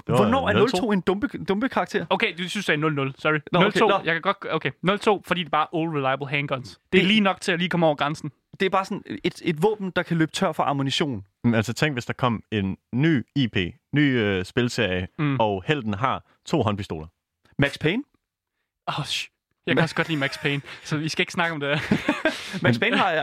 Hvornår 0.06 0.50
er 0.50 0.54
0-2? 0.66 0.86
0-2 0.88 0.92
en 0.94 1.02
dumpe, 1.02 1.28
dumpe 1.48 1.70
karakter? 1.70 2.06
Okay, 2.10 2.38
du 2.38 2.50
synes, 2.50 2.66
det 2.66 2.74
er 2.84 3.10
0-0. 3.14 3.22
Sorry. 3.22 3.40
Nå, 3.52 3.60
0-2. 3.60 3.66
okay, 3.68 3.80
nå. 3.80 4.00
Jeg 4.06 4.14
kan 4.14 4.22
godt... 4.22 4.38
Okay, 4.52 4.72
0-2, 4.72 5.22
fordi 5.28 5.40
det 5.40 5.46
er 5.46 5.50
bare 5.50 5.68
old 5.72 5.98
reliable 5.98 6.28
handguns. 6.28 6.80
Det 6.94 6.98
er 7.00 7.02
Det- 7.02 7.08
lige 7.08 7.20
nok 7.22 7.42
til 7.42 7.52
at 7.52 7.60
lige 7.60 7.70
komme 7.70 7.86
over 7.86 7.96
grænsen. 7.96 8.32
Det 8.60 8.66
er 8.66 8.70
bare 8.70 8.86
sådan 8.86 9.04
et, 9.24 9.42
et 9.46 9.62
våben, 9.64 9.92
der 9.96 10.04
kan 10.04 10.18
løbe 10.18 10.32
tør 10.32 10.52
for 10.52 10.64
ammunition. 10.64 11.26
Men 11.44 11.54
altså 11.54 11.74
tænk, 11.74 11.96
hvis 11.96 12.06
der 12.06 12.14
kom 12.14 12.44
en 12.52 12.78
ny 12.94 13.26
IP, 13.36 13.58
ny 13.94 14.00
øh, 14.20 14.46
spilserie, 14.46 15.08
Mm. 15.20 15.26
mm. 15.26 15.38
og 15.40 15.64
helten 15.68 15.94
har 15.94 16.24
to 16.46 16.62
håndpistoler. 16.62 17.08
Max 17.60 17.80
Payne? 17.80 18.04
Åh, 18.88 19.00
oh, 19.00 19.06
Jeg 19.68 19.76
kan 19.76 19.84
også 19.84 19.96
godt 19.96 20.08
lide 20.08 20.20
Max 20.20 20.40
Payne, 20.42 20.62
så 20.84 20.98
vi 20.98 21.10
skal 21.10 21.22
ikke 21.22 21.34
snakke 21.34 21.54
om 21.54 21.60
det. 21.60 21.80
Max 22.64 22.80
Payne 22.80 22.98
har, 22.98 23.16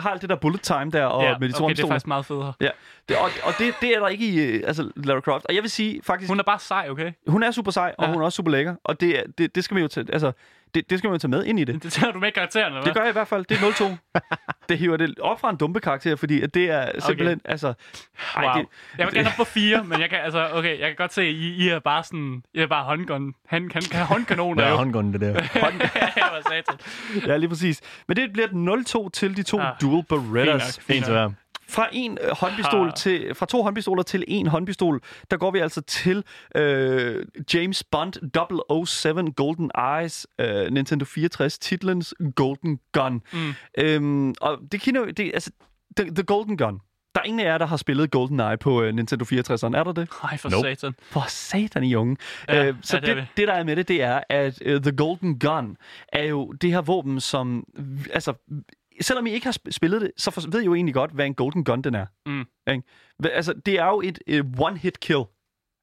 har, 0.00 0.10
alt 0.10 0.20
det 0.22 0.30
der 0.30 0.36
bullet 0.36 0.60
time 0.60 0.90
der, 0.90 1.04
og 1.04 1.24
ja, 1.24 1.38
med 1.38 1.48
de 1.48 1.54
to 1.54 1.64
okay, 1.64 1.74
det 1.74 1.82
er 1.84 1.88
faktisk 1.88 2.06
meget 2.06 2.26
federe. 2.26 2.52
Ja, 2.60 2.70
det, 3.08 3.16
og, 3.16 3.30
og 3.42 3.52
det, 3.58 3.74
det 3.80 3.96
er 3.96 4.00
der 4.00 4.08
ikke 4.08 4.28
i 4.28 4.40
øh, 4.40 4.62
altså, 4.66 4.90
Lara 4.96 5.20
Croft. 5.20 5.46
Og 5.48 5.54
jeg 5.54 5.62
vil 5.62 5.70
sige, 5.70 6.00
faktisk, 6.04 6.30
Hun 6.30 6.38
er 6.38 6.42
bare 6.44 6.58
sej, 6.58 6.86
okay? 6.90 7.12
hun 7.26 7.42
er 7.42 7.50
super 7.50 7.70
sej, 7.70 7.94
og 7.98 8.04
Ja. 8.04 8.12
hun 8.12 8.20
er 8.20 8.24
også 8.24 8.36
super 8.36 8.50
lækker. 8.50 8.74
Og 8.84 9.00
det, 9.00 9.22
det, 9.38 9.54
det 9.54 9.64
skal 9.64 9.76
vi 9.76 9.80
jo 9.80 9.88
til. 9.88 10.08
Altså, 10.12 10.32
Det, 10.76 10.90
det 10.90 10.98
skal 10.98 11.10
man 11.10 11.20
tage 11.20 11.30
med 11.30 11.44
ind 11.44 11.60
i 11.60 11.64
det. 11.64 11.82
Det 11.82 11.92
tager 11.92 12.12
du 12.12 12.18
med 12.18 12.32
karakteren, 12.32 12.66
eller 12.66 12.82
hvad? 12.82 12.86
Det 12.86 12.94
gør 12.94 13.00
jeg 13.00 13.10
i 13.10 13.12
hvert 13.12 13.28
fald. 13.28 13.44
Det 13.44 13.56
er 13.56 13.90
0-2. 14.20 14.58
det 14.68 14.78
hiver 14.78 14.96
det 14.96 15.18
op 15.20 15.40
fra 15.40 15.50
en 15.50 15.56
dumpe 15.56 15.80
karakter, 15.80 16.16
fordi 16.16 16.42
at 16.42 16.54
det 16.54 16.70
er 16.70 16.90
simpelthen... 17.06 17.40
Okay. 17.44 17.50
Altså, 17.50 17.74
ej, 18.36 18.44
Wow. 18.44 18.54
det, 18.54 18.66
Jeg 18.98 19.06
vil 19.06 19.14
gerne 19.14 19.28
op 19.28 19.34
på 19.36 19.44
fire, 19.44 19.84
men 19.84 20.00
jeg 20.00 20.10
kan, 20.10 20.18
altså, 20.22 20.48
okay, 20.52 20.78
jeg 20.80 20.86
kan 20.88 20.96
godt 20.96 21.12
se, 21.12 21.22
at 21.22 21.26
I, 21.28 21.64
I 21.64 21.68
er 21.68 21.78
bare 21.78 22.04
sådan, 22.04 22.42
I 22.54 22.58
er 22.58 22.66
bare 22.66 22.84
håndgun. 22.84 23.34
Han 23.48 23.68
kan 23.68 23.82
have 23.92 24.06
håndkanoner, 24.06 24.62
Ja, 24.64 24.70
jo. 24.70 24.76
håndgunden, 24.76 25.12
det 25.12 25.20
der. 25.20 25.28
ja, 25.54 26.42
satan. 26.48 26.78
ja, 27.26 27.36
lige 27.36 27.48
præcis. 27.48 27.80
Men 28.08 28.16
det 28.16 28.32
bliver 28.32 28.46
et 28.48 28.86
0-2 29.06 29.08
til 29.10 29.36
de 29.36 29.42
to 29.42 29.60
Ah, 29.60 29.74
Dual 29.80 30.04
Berettas. 30.08 30.80
fint 30.80 31.00
nok. 31.00 31.04
Til 31.04 31.12
hver. 31.12 31.30
Fra 31.68 31.88
en 31.92 32.18
øh, 32.20 32.30
håndpistol 32.32 32.92
til 32.92 33.34
fra 33.34 33.46
to 33.46 33.62
håndpistoler 33.62 34.02
til 34.02 34.24
en 34.28 34.46
håndpistol, 34.46 35.00
der 35.30 35.36
går 35.36 35.50
vi 35.50 35.58
altså 35.58 35.80
til 35.80 36.24
øh, 36.54 37.26
James 37.54 37.84
Bond 37.84 38.86
007 38.86 39.32
Golden 39.32 39.70
Eyes 39.98 40.26
øh, 40.40 40.72
Nintendo 40.72 41.04
64 41.04 41.58
titlens 41.58 42.14
Golden 42.34 42.80
Gun. 42.92 43.22
Mm. 43.32 43.54
Øhm, 43.78 44.34
og 44.40 44.58
det 44.72 44.80
kender 44.80 45.00
jo, 45.00 45.06
det, 45.06 45.30
altså, 45.34 45.50
the, 45.96 46.14
the 46.14 46.22
Golden 46.22 46.56
Gun. 46.56 46.80
Der 47.16 47.22
er 47.22 47.26
ingen 47.26 47.40
af 47.40 47.44
jer, 47.44 47.58
der 47.58 47.66
har 47.66 47.76
spillet 47.76 48.10
GoldenEye 48.10 48.56
på 48.56 48.82
øh, 48.82 48.94
Nintendo 48.94 49.24
64'eren. 49.24 49.76
Er 49.76 49.84
der 49.84 49.92
det? 49.92 50.08
Ej, 50.22 50.36
for 50.36 50.48
Nope. 50.48 50.68
satan. 50.68 50.94
For 51.02 51.24
satan 51.28 51.84
i 51.84 51.94
unge. 51.94 52.16
Ja, 52.48 52.66
øh, 52.66 52.74
så 52.82 52.96
ja, 52.96 53.00
det 53.00 53.08
det, 53.08 53.16
det, 53.16 53.26
det, 53.36 53.48
der 53.48 53.54
er 53.54 53.64
med 53.64 53.76
det, 53.76 53.88
det 53.88 54.02
er, 54.02 54.20
at 54.28 54.62
uh, 54.66 54.82
The 54.82 54.96
Golden 54.96 55.38
Gun 55.38 55.76
er 56.08 56.24
jo 56.24 56.52
det 56.52 56.72
her 56.72 56.80
våben, 56.80 57.20
som... 57.20 57.64
Altså, 58.12 58.34
selvom 59.00 59.26
I 59.26 59.30
ikke 59.30 59.46
har 59.46 59.52
sp- 59.52 59.70
spillet 59.70 60.00
det, 60.00 60.10
så 60.16 60.30
for, 60.30 60.50
ved 60.50 60.60
I 60.62 60.64
jo 60.64 60.74
egentlig 60.74 60.94
godt, 60.94 61.10
hvad 61.10 61.26
en 61.26 61.34
Golden 61.34 61.64
Gun 61.64 61.82
den 61.82 61.94
er. 61.94 62.06
Mm. 62.26 62.44
Ikke? 62.70 62.82
Altså, 63.32 63.54
det 63.66 63.78
er 63.78 63.86
jo 63.86 64.00
et, 64.04 64.18
et 64.26 64.44
one-hit 64.60 64.98
kill. 65.00 65.18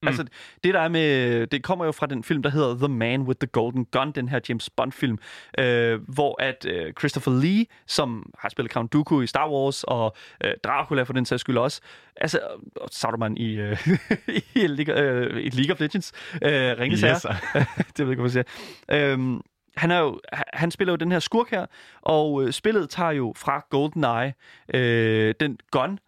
Mm. 0.03 0.07
Altså, 0.07 0.25
det 0.63 0.73
der 0.73 0.79
er 0.79 0.87
med... 0.87 1.47
Det 1.47 1.63
kommer 1.63 1.85
jo 1.85 1.91
fra 1.91 2.05
den 2.05 2.23
film, 2.23 2.43
der 2.43 2.49
hedder 2.49 2.75
The 2.77 2.87
Man 2.87 3.21
with 3.21 3.37
the 3.39 3.47
Golden 3.47 3.85
Gun, 3.85 4.11
den 4.11 4.29
her 4.29 4.39
James 4.49 4.69
Bond-film, 4.69 5.17
øh, 5.59 6.01
hvor 6.09 6.41
at 6.41 6.65
øh, 6.69 6.93
Christopher 6.99 7.33
Lee, 7.41 7.65
som 7.87 8.31
har 8.39 8.49
spillet 8.49 8.71
Count 8.71 8.93
Dooku 8.93 9.21
i 9.21 9.27
Star 9.27 9.49
Wars, 9.51 9.83
og 9.83 10.15
øh, 10.43 10.51
Dracula 10.63 11.03
for 11.03 11.13
den 11.13 11.25
sags 11.25 11.41
skyld 11.41 11.57
også, 11.57 11.81
altså, 12.15 12.39
og 12.75 12.89
Sauron 12.91 13.37
i, 13.37 13.53
øh, 13.55 13.87
i, 14.55 14.67
League, 14.67 15.01
øh, 15.01 15.43
i 15.43 15.49
League 15.49 15.73
of 15.73 15.79
Legends, 15.79 16.11
øh, 16.33 16.49
Ringens 16.79 17.01
Herre, 17.01 17.13
Yes. 17.13 17.21
det 17.97 18.07
ved 18.07 18.07
jeg 18.07 18.09
ikke, 18.09 18.15
hvad 18.15 18.15
man 18.15 18.29
siger. 18.29 18.43
Øhm, 18.91 19.41
han, 19.77 19.91
er 19.91 19.99
jo, 19.99 20.19
han 20.53 20.71
spiller 20.71 20.91
jo 20.91 20.95
den 20.95 21.11
her 21.11 21.19
skurk 21.19 21.49
her, 21.49 21.65
og 22.01 22.43
øh, 22.43 22.51
spillet 22.51 22.89
tager 22.89 23.11
jo 23.11 23.33
fra 23.35 23.65
GoldenEye 23.69 24.33
øh, 24.73 25.33
den 25.39 25.57
gun 25.71 25.99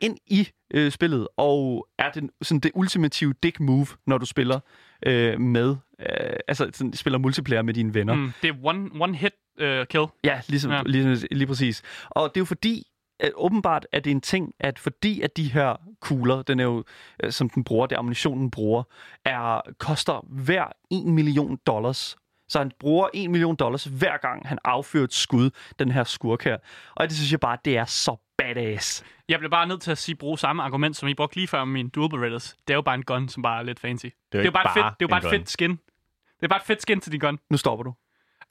ind 0.00 0.18
i 0.26 0.48
øh, 0.74 0.90
spillet, 0.92 1.28
og 1.36 1.88
er 1.98 2.10
den, 2.10 2.30
sådan 2.42 2.60
det 2.60 2.70
ultimative 2.74 3.34
dick 3.42 3.60
move, 3.60 3.86
når 4.06 4.18
du 4.18 4.26
spiller 4.26 4.60
øh, 5.06 5.40
med, 5.40 5.76
øh, 6.00 6.36
altså 6.48 6.70
sådan, 6.72 6.92
spiller 6.92 7.18
multiplayer 7.18 7.62
med 7.62 7.74
dine 7.74 7.94
venner. 7.94 8.14
Mm, 8.14 8.32
det 8.42 8.50
er 8.50 8.54
one, 8.62 8.90
one 9.00 9.16
hit 9.16 9.32
uh, 9.60 9.86
kill. 9.86 10.06
Ja, 10.24 10.40
ligesom, 10.48 10.70
Ja. 10.70 10.82
Lige, 10.86 11.14
lige 11.30 11.46
præcis. 11.46 11.82
Og 12.10 12.28
det 12.28 12.36
er 12.36 12.40
jo 12.40 12.44
fordi, 12.44 12.86
at 13.20 13.32
åbenbart 13.34 13.86
er 13.92 14.00
det 14.00 14.10
en 14.10 14.20
ting, 14.20 14.52
at 14.60 14.78
fordi 14.78 15.20
at 15.20 15.36
de 15.36 15.52
her 15.52 15.76
kugler, 16.00 16.42
den 16.42 16.60
er 16.60 16.64
jo, 16.64 16.84
øh, 17.22 17.32
som 17.32 17.48
den 17.48 17.64
bruger, 17.64 17.86
det 17.86 17.96
ammunitionen 17.96 18.50
bruger, 18.50 18.82
er, 19.24 19.60
koster 19.78 20.26
hver 20.28 20.64
1 20.90 21.06
million 21.06 21.58
dollars. 21.66 22.16
Så 22.48 22.58
han 22.58 22.72
bruger 22.80 23.08
1 23.14 23.30
million 23.30 23.56
dollars 23.56 23.84
hver 23.84 24.16
gang, 24.16 24.48
han 24.48 24.58
affyrer 24.64 25.04
et 25.04 25.12
skud, 25.12 25.50
den 25.78 25.90
her 25.90 26.04
skurk 26.04 26.44
her. 26.44 26.56
Og 26.94 27.08
det 27.08 27.16
synes 27.16 27.32
jeg 27.32 27.40
bare, 27.40 27.58
det 27.64 27.76
er 27.76 27.84
så 27.84 28.16
badass. 28.38 29.04
Jeg 29.28 29.38
bliver 29.38 29.50
bare 29.50 29.66
nødt 29.66 29.82
til 29.82 29.90
at 29.90 29.98
sige, 29.98 30.14
bruge 30.16 30.38
samme 30.38 30.62
argument, 30.62 30.96
som 30.96 31.08
I 31.08 31.14
brugte 31.14 31.36
lige 31.36 31.48
før 31.48 31.64
med 31.64 31.72
min 31.72 31.88
Dual 31.88 32.10
Berettas. 32.10 32.56
Det 32.68 32.74
er 32.74 32.76
jo 32.76 32.82
bare 32.82 32.94
en 32.94 33.04
gun, 33.04 33.28
som 33.28 33.42
bare 33.42 33.58
er 33.58 33.62
lidt 33.62 33.80
fancy. 33.80 34.06
Det 34.32 34.40
er 34.40 34.44
jo 34.44 34.50
bare, 34.50 34.64
et 34.64 34.70
fedt, 34.74 34.84
det 34.84 34.90
er 34.90 34.94
jo 35.00 35.08
bare 35.08 35.18
et 35.18 35.30
fedt 35.38 35.50
skin. 35.50 35.70
Det 35.70 36.42
er 36.42 36.48
bare 36.48 36.56
et 36.60 36.66
fedt 36.66 36.82
skin 36.82 37.00
til 37.00 37.12
din 37.12 37.20
gun. 37.20 37.38
Nu 37.50 37.56
stopper 37.56 37.82
du. 37.84 37.94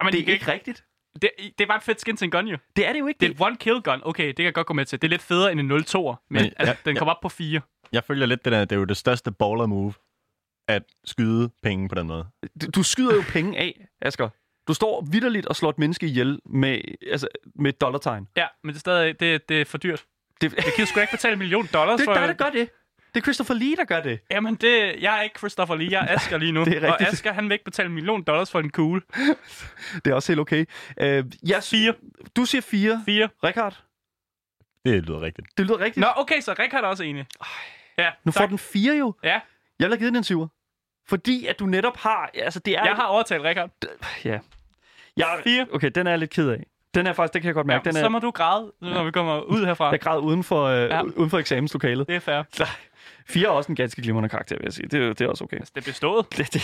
Jamen, 0.01 0.13
Det 0.13 0.19
er 0.21 0.25
kan 0.25 0.33
ikke 0.33 0.51
rigtigt. 0.51 0.83
Det, 1.21 1.29
det 1.57 1.63
er 1.63 1.67
bare 1.67 1.77
et 1.77 1.83
fedt 1.83 2.01
skin 2.01 2.17
til 2.17 2.25
en 2.25 2.31
gun, 2.31 2.47
jo. 2.47 2.57
Det 2.75 2.87
er 2.87 2.93
det 2.93 2.99
jo 2.99 3.07
ikke. 3.07 3.19
Det 3.19 3.25
er 3.27 3.31
et 3.31 3.41
one 3.41 3.55
kill 3.57 3.81
gun. 3.81 4.01
Okay, 4.03 4.27
det 4.27 4.35
kan 4.35 4.45
jeg 4.45 4.53
godt 4.53 4.67
gå 4.67 4.73
med 4.73 4.85
til. 4.85 5.01
Det 5.01 5.07
er 5.07 5.09
lidt 5.09 5.21
federe 5.21 5.51
end 5.51 5.59
en 5.59 5.65
0 5.65 5.83
2 5.83 6.03
men, 6.09 6.15
Men 6.29 6.39
altså, 6.45 6.53
jeg- 6.65 6.77
den 6.85 6.95
kommer 6.95 7.13
op 7.13 7.21
på 7.21 7.29
4. 7.29 7.61
Jeg 7.91 8.03
følger 8.03 8.25
lidt 8.25 8.45
det 8.45 8.51
der, 8.53 8.59
det 8.65 8.71
er 8.71 8.79
jo 8.79 8.85
det 8.85 8.97
største 8.97 9.31
baller 9.31 9.65
move, 9.65 9.93
at 10.67 10.83
skyde 11.05 11.49
penge 11.63 11.89
på 11.89 11.95
den 11.95 12.07
måde. 12.07 12.27
Du- 12.75 12.83
skyder 12.83 13.15
jo 13.15 13.23
penge 13.29 13.57
af, 13.59 13.87
Asger. 14.01 14.29
Du 14.67 14.73
står 14.73 15.07
vidderligt 15.11 15.45
og 15.45 15.55
slår 15.55 15.69
et 15.69 15.77
menneske 15.79 16.05
ihjel 16.05 16.39
med, 16.45 16.81
altså, 17.11 17.27
med 17.55 17.69
et 17.73 17.81
dollartegn. 17.81 18.27
Ja, 18.37 18.47
men 18.63 18.69
det 18.69 18.75
er 18.75 18.79
stadig 18.79 19.19
det, 19.19 19.49
det 19.49 19.61
er 19.61 19.65
for 19.65 19.77
dyrt. 19.77 20.05
Det, 20.41 20.53
Jeg 20.55 20.73
kan 20.75 20.85
sgu 20.87 20.95
da 20.95 21.01
ikke 21.01 21.11
betale 21.11 21.33
en 21.33 21.39
million 21.39 21.67
dollars 21.73 21.97
det 21.97 22.05
for... 22.05 22.11
er 22.13 22.19
dig, 22.27 22.27
der 22.39 22.45
gør 22.45 22.51
det. 22.51 22.69
Det 23.13 23.19
er 23.19 23.23
Christopher 23.23 23.55
Lee, 23.55 23.75
der 23.75 23.83
gør 23.85 24.01
det. 24.01 24.19
Jamen, 24.31 24.55
det, 24.55 24.95
jeg 25.01 25.17
er 25.17 25.21
ikke 25.21 25.37
Christopher 25.39 25.75
Lee, 25.75 25.91
jeg 25.91 26.03
er 26.09 26.15
Asger 26.15 26.37
lige 26.37 26.51
nu. 26.51 26.65
Det 26.65 26.83
er 26.83 26.91
og. 26.91 27.01
Asger, 27.01 27.33
han 27.33 27.43
vil 27.43 27.51
ikke 27.51 27.65
betale 27.65 27.87
en 27.87 27.93
million 27.95 28.23
dollars 28.23 28.51
for 28.51 28.59
en 28.59 28.69
kugle. 28.69 29.01
Det 30.05 30.11
er 30.11 30.13
også 30.15 30.31
helt 30.31 30.39
okay. 30.39 30.65
Uh, 31.01 31.05
jeg, 31.49 31.63
4. 31.63 31.93
du 32.35 32.45
siger 32.45 32.61
fire. 32.61 33.01
4. 33.05 33.29
Richard, 33.43 33.83
Det 34.85 35.05
lyder 35.05 35.21
rigtigt. 35.21 35.47
det 35.57 35.65
lyder 35.65 35.79
rigtigt. 35.79 35.97
Nå, 36.01 36.07
okay, 36.15 36.41
så 36.41 36.55
Richard 36.59 36.83
er 36.83 36.87
også 36.87 37.03
enig. 37.03 37.25
Ja, 37.97 38.09
nu 38.25 38.31
tak. 38.31 38.41
får 38.41 38.47
den 38.47 38.57
fire 38.57 38.93
jo. 38.95 39.13
Ja, 39.23 39.29
Jeg 39.29 39.41
vil 39.79 39.87
have 39.87 39.97
givet 39.97 40.11
den 40.11 40.17
en 40.17 40.23
syver. 40.23 40.47
Fordi 41.09 41.45
at 41.47 41.59
du 41.59 41.65
netop 41.65 41.97
har... 41.97 42.29
Altså, 42.33 42.59
det 42.59 42.73
er... 42.77 42.85
jeg 42.85 42.95
har 42.95 43.05
overtalt 43.05 43.43
Richard. 43.43 43.69
Ja. 44.25 44.39
Jeg, 45.17 45.39
Fire. 45.43 45.65
Okay, 45.73 45.91
den 45.95 46.07
er 46.07 46.11
jeg 46.11 46.19
lidt 46.19 46.31
ked 46.31 46.49
af. 46.49 46.65
Den 46.93 47.07
er 47.07 47.13
faktisk, 47.13 47.33
det 47.33 47.41
kan 47.41 47.47
jeg 47.47 47.55
godt 47.55 47.65
Ja, 47.67 47.73
mærke. 47.73 47.85
Den 47.85 47.93
så 47.93 48.05
er, 48.05 48.09
må 48.09 48.19
du 48.19 48.31
græde, 48.31 48.71
når 48.81 49.03
vi 49.03 49.11
kommer 49.11 49.39
ud 49.41 49.65
herfra. 49.65 49.89
jeg 49.91 49.99
græd 49.99 50.19
uden 50.19 50.43
for, 50.43 50.63
øh, 50.65 50.89
Ja. 50.89 51.01
uden 51.01 51.29
for 51.29 51.39
eksamenslokalet. 51.39 52.07
Det 52.07 52.15
er 52.15 52.19
fair. 52.19 52.43
Fire 53.29 53.45
er 53.47 53.51
også 53.51 53.71
en 53.71 53.75
ganske 53.75 54.01
glimrende 54.01 54.29
karakter, 54.29 54.55
vil 54.55 54.63
jeg 54.63 54.73
sige. 54.73 54.87
Det, 54.87 55.03
er- 55.03 55.13
det 55.13 55.21
er 55.21 55.27
også 55.29 55.43
okay. 55.43 55.57
Det 55.59 55.77
er 55.77 55.81
bestået. 55.81 56.25
Det, 56.37 56.53
det, 56.53 56.61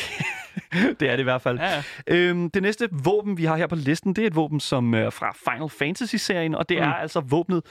det 1.00 1.10
er 1.10 1.12
det 1.16 1.20
i 1.20 1.24
hvert 1.24 1.42
fald. 1.42 1.60
Ja, 1.60 1.70
ja. 1.76 1.84
Øhm, 2.08 2.50
det 2.52 2.62
næste 2.64 2.90
våben, 2.92 3.38
vi 3.38 3.46
har 3.46 3.56
her 3.58 3.68
på 3.68 3.76
listen, 3.76 4.14
det 4.16 4.22
er 4.24 4.28
et 4.28 4.36
våben 4.36 4.60
som 4.60 4.94
er 4.94 5.10
fra 5.10 5.36
Final 5.52 5.70
Fantasy-serien, 5.70 6.56
og 6.56 6.70
det 6.70 6.78
Mm. 6.78 6.84
er 6.84 6.94
altså 6.94 7.20
våbnet 7.20 7.64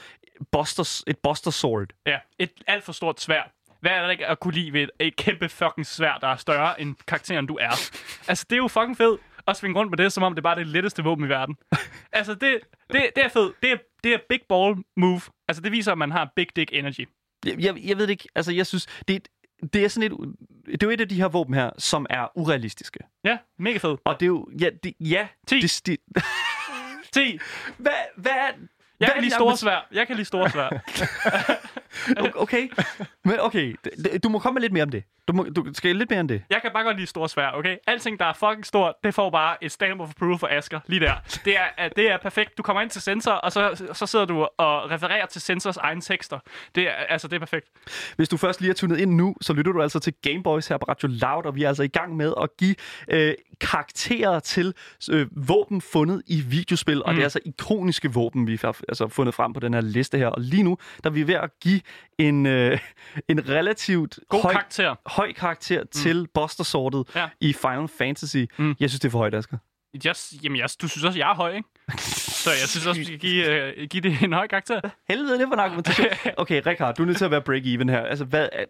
Buster, 0.51 1.01
et 1.07 1.17
Buster 1.23 1.51
Sword. 1.51 1.87
Ja, 2.05 2.17
et 2.39 2.51
alt 2.67 2.83
for 2.83 2.91
stort 2.91 3.21
svær. 3.21 3.51
Hvad 3.81 3.91
er 3.91 4.01
der 4.01 4.09
ikke 4.09 4.27
at 4.27 4.39
kunne 4.39 4.53
lide 4.53 4.73
ved 4.73 4.83
et, 4.83 4.89
et 4.99 5.15
kæmpe 5.15 5.49
fucking 5.49 5.85
svær, 5.85 6.17
der 6.17 6.27
er 6.27 6.35
større 6.35 6.81
end 6.81 6.95
karakteren, 7.07 7.45
du 7.45 7.55
er? 7.55 7.91
Altså, 8.27 8.45
det 8.49 8.55
er 8.55 8.57
jo 8.57 8.67
fucking 8.67 8.97
fedt 8.97 9.21
at 9.47 9.57
svinge 9.57 9.79
rundt 9.79 9.89
med 9.91 9.97
det, 9.97 10.13
som 10.13 10.23
om 10.23 10.35
det 10.35 10.43
bare 10.43 10.53
er 10.53 10.57
det 10.63 10.67
letteste 10.67 11.03
våben 11.03 11.25
i 11.25 11.29
verden. 11.29 11.55
Altså, 12.11 12.33
det, 12.33 12.59
det, 12.93 13.09
det 13.15 13.25
er 13.25 13.29
fedt. 13.29 13.55
Det 13.61 13.71
er, 13.71 13.77
det 14.03 14.13
er 14.13 14.17
big 14.29 14.41
ball 14.49 14.75
move. 14.97 15.21
Altså, 15.47 15.61
det 15.61 15.71
viser, 15.71 15.91
at 15.91 15.97
man 15.97 16.11
har 16.11 16.31
big 16.35 16.47
dick 16.55 16.69
energy. 16.73 17.07
Jeg, 17.45 17.55
jeg, 17.59 17.77
jeg 17.83 17.97
ved 17.97 18.07
det 18.07 18.11
ikke, 18.11 18.27
altså 18.35 18.51
jeg 18.51 18.67
synes, 18.67 18.87
det, 19.07 19.27
det 19.73 19.85
er 19.85 19.87
sådan 19.87 20.11
et, 20.11 20.17
det 20.65 20.83
er 20.83 20.87
jo 20.87 20.89
et 20.89 21.01
af 21.01 21.09
de 21.09 21.15
her 21.15 21.27
våben 21.27 21.53
her, 21.53 21.69
som 21.77 22.05
er 22.09 22.37
urealistiske. 22.37 22.99
Ja, 23.23 23.37
mega 23.59 23.77
fed. 23.77 23.97
Og 24.05 24.19
det 24.19 24.25
er 24.25 24.27
jo, 24.27 24.47
ja, 24.59 24.69
det, 24.83 24.93
ja 24.99 25.27
10. 25.47 25.61
Det, 25.61 25.81
det, 25.85 25.97
10. 27.13 27.39
hvad, 27.83 27.91
hvad, 28.15 28.53
Jeg 28.99 29.11
kan 29.13 29.23
lide 29.23 29.33
store 29.33 29.57
svær. 29.57 29.87
Jeg 29.91 30.07
kan 30.07 30.15
lide 30.15 30.25
store 30.25 30.49
svær. 30.49 30.69
Okay, 32.35 32.69
men 33.25 33.39
okay, 33.39 33.75
du 34.23 34.29
må 34.29 34.39
komme 34.39 34.55
med 34.55 34.61
lidt 34.61 34.73
mere 34.73 34.83
om 34.83 34.89
det. 34.89 35.03
Du, 35.27 35.33
må, 35.33 35.43
du 35.43 35.65
skal 35.73 35.95
lidt 35.95 36.09
mere 36.09 36.19
end 36.19 36.29
det. 36.29 36.43
Jeg 36.49 36.61
kan 36.61 36.71
bare 36.73 36.83
godt 36.83 36.97
lide 36.97 37.07
store 37.07 37.29
svær, 37.29 37.51
okay? 37.51 37.77
Alting, 37.87 38.19
der 38.19 38.25
er 38.25 38.33
fucking 38.33 38.65
stort, 38.65 38.95
det 39.03 39.13
får 39.13 39.29
bare 39.29 39.63
et 39.63 39.71
stamp 39.71 40.01
of 40.01 40.09
approval 40.09 40.37
for 40.39 40.47
Asker 40.51 40.79
lige 40.87 40.99
der. 40.99 41.13
Det 41.45 41.57
er, 41.57 41.63
at 41.77 41.95
det 41.95 42.11
er 42.11 42.17
perfekt. 42.17 42.57
Du 42.57 42.63
kommer 42.63 42.81
ind 42.81 42.89
til 42.89 43.01
sensor, 43.01 43.31
og 43.31 43.51
så, 43.51 43.89
så 43.93 44.05
sidder 44.05 44.25
du 44.25 44.47
og 44.57 44.91
refererer 44.91 45.25
til 45.25 45.41
sensors 45.41 45.77
egne 45.77 46.01
tekster. 46.01 46.39
Det 46.75 46.87
er, 46.87 46.91
altså, 46.91 47.27
det 47.27 47.35
er 47.35 47.39
perfekt. 47.39 47.65
Hvis 48.15 48.29
du 48.29 48.37
først 48.37 48.61
lige 48.61 48.69
er 48.69 48.75
tunet 48.75 48.99
ind 48.99 49.15
nu, 49.15 49.35
så 49.41 49.53
lytter 49.53 49.71
du 49.71 49.81
altså 49.81 49.99
til 49.99 50.13
Gameboys 50.21 50.67
her 50.67 50.77
på 50.77 50.85
Radio 50.89 51.07
Loud, 51.11 51.45
og 51.45 51.55
vi 51.55 51.63
er 51.63 51.67
altså 51.67 51.83
i 51.83 51.87
gang 51.87 52.15
med 52.15 52.33
at 52.41 52.49
give 52.57 52.75
øh, 53.07 53.33
karakterer 53.61 54.39
til 54.39 54.73
øh, 55.11 55.27
våben 55.47 55.81
fundet 55.81 56.21
i 56.27 56.41
videospil, 56.41 56.95
mm. 56.95 57.01
og 57.05 57.13
det 57.13 57.19
er 57.19 57.23
altså 57.23 57.39
ikoniske 57.45 58.13
våben, 58.13 58.47
vi 58.47 58.59
har 58.61 58.77
altså, 58.89 59.07
fundet 59.07 59.35
frem 59.35 59.53
på 59.53 59.59
den 59.59 59.73
her 59.73 59.81
liste 59.81 60.17
her. 60.17 60.27
Og 60.27 60.41
lige 60.41 60.63
nu, 60.63 60.77
der 61.03 61.09
er 61.09 61.13
vi 61.13 61.27
ved 61.27 61.35
at 61.35 61.49
give 61.61 61.81
en, 62.17 62.45
øh, 62.45 62.79
en 63.29 63.49
relativt 63.49 64.19
God 64.29 64.41
høj, 64.41 64.51
karakter. 64.51 64.95
høj 65.05 65.33
karakter 65.33 65.81
mm. 65.81 65.87
til 65.91 66.27
Buster 66.33 66.63
Sortet 66.63 67.03
Ja. 67.15 67.29
i 67.41 67.53
Final 67.53 67.87
Fantasy. 67.97 68.37
Mm. 68.37 68.65
Mm. 68.65 68.75
Jeg 68.79 68.89
synes, 68.89 68.99
det 68.99 69.07
er 69.07 69.11
for 69.11 69.19
højt, 69.19 69.35
Asger. 69.35 69.57
Just, 70.05 70.33
jamen, 70.43 70.57
jeg, 70.57 70.69
du 70.81 70.87
synes 70.87 71.03
også, 71.03 71.19
jeg 71.19 71.31
er 71.31 71.35
høj, 71.35 71.55
ikke? 71.55 71.69
Så 72.43 72.49
jeg 72.49 72.67
synes 72.69 72.87
også, 72.87 73.01
vi 73.01 73.05
skal 73.05 73.19
give, 73.19 73.45
øh, 73.79 73.87
give 73.87 74.01
det 74.01 74.23
en 74.23 74.33
høj 74.33 74.47
karakter. 74.47 74.81
Helvede, 75.09 75.39
det 75.39 75.47
var 75.47 75.53
en 75.53 75.59
argumentation. 75.59 76.05
Okay, 76.37 76.61
Richard, 76.65 76.95
du 76.95 77.01
er 77.01 77.05
nødt 77.07 77.17
til 77.17 77.25
at 77.25 77.31
være 77.31 77.41
break-even 77.49 77.89
her. 77.91 78.01
Altså, 78.05 78.25
hvad... 78.25 78.39
Jeg 78.39 78.67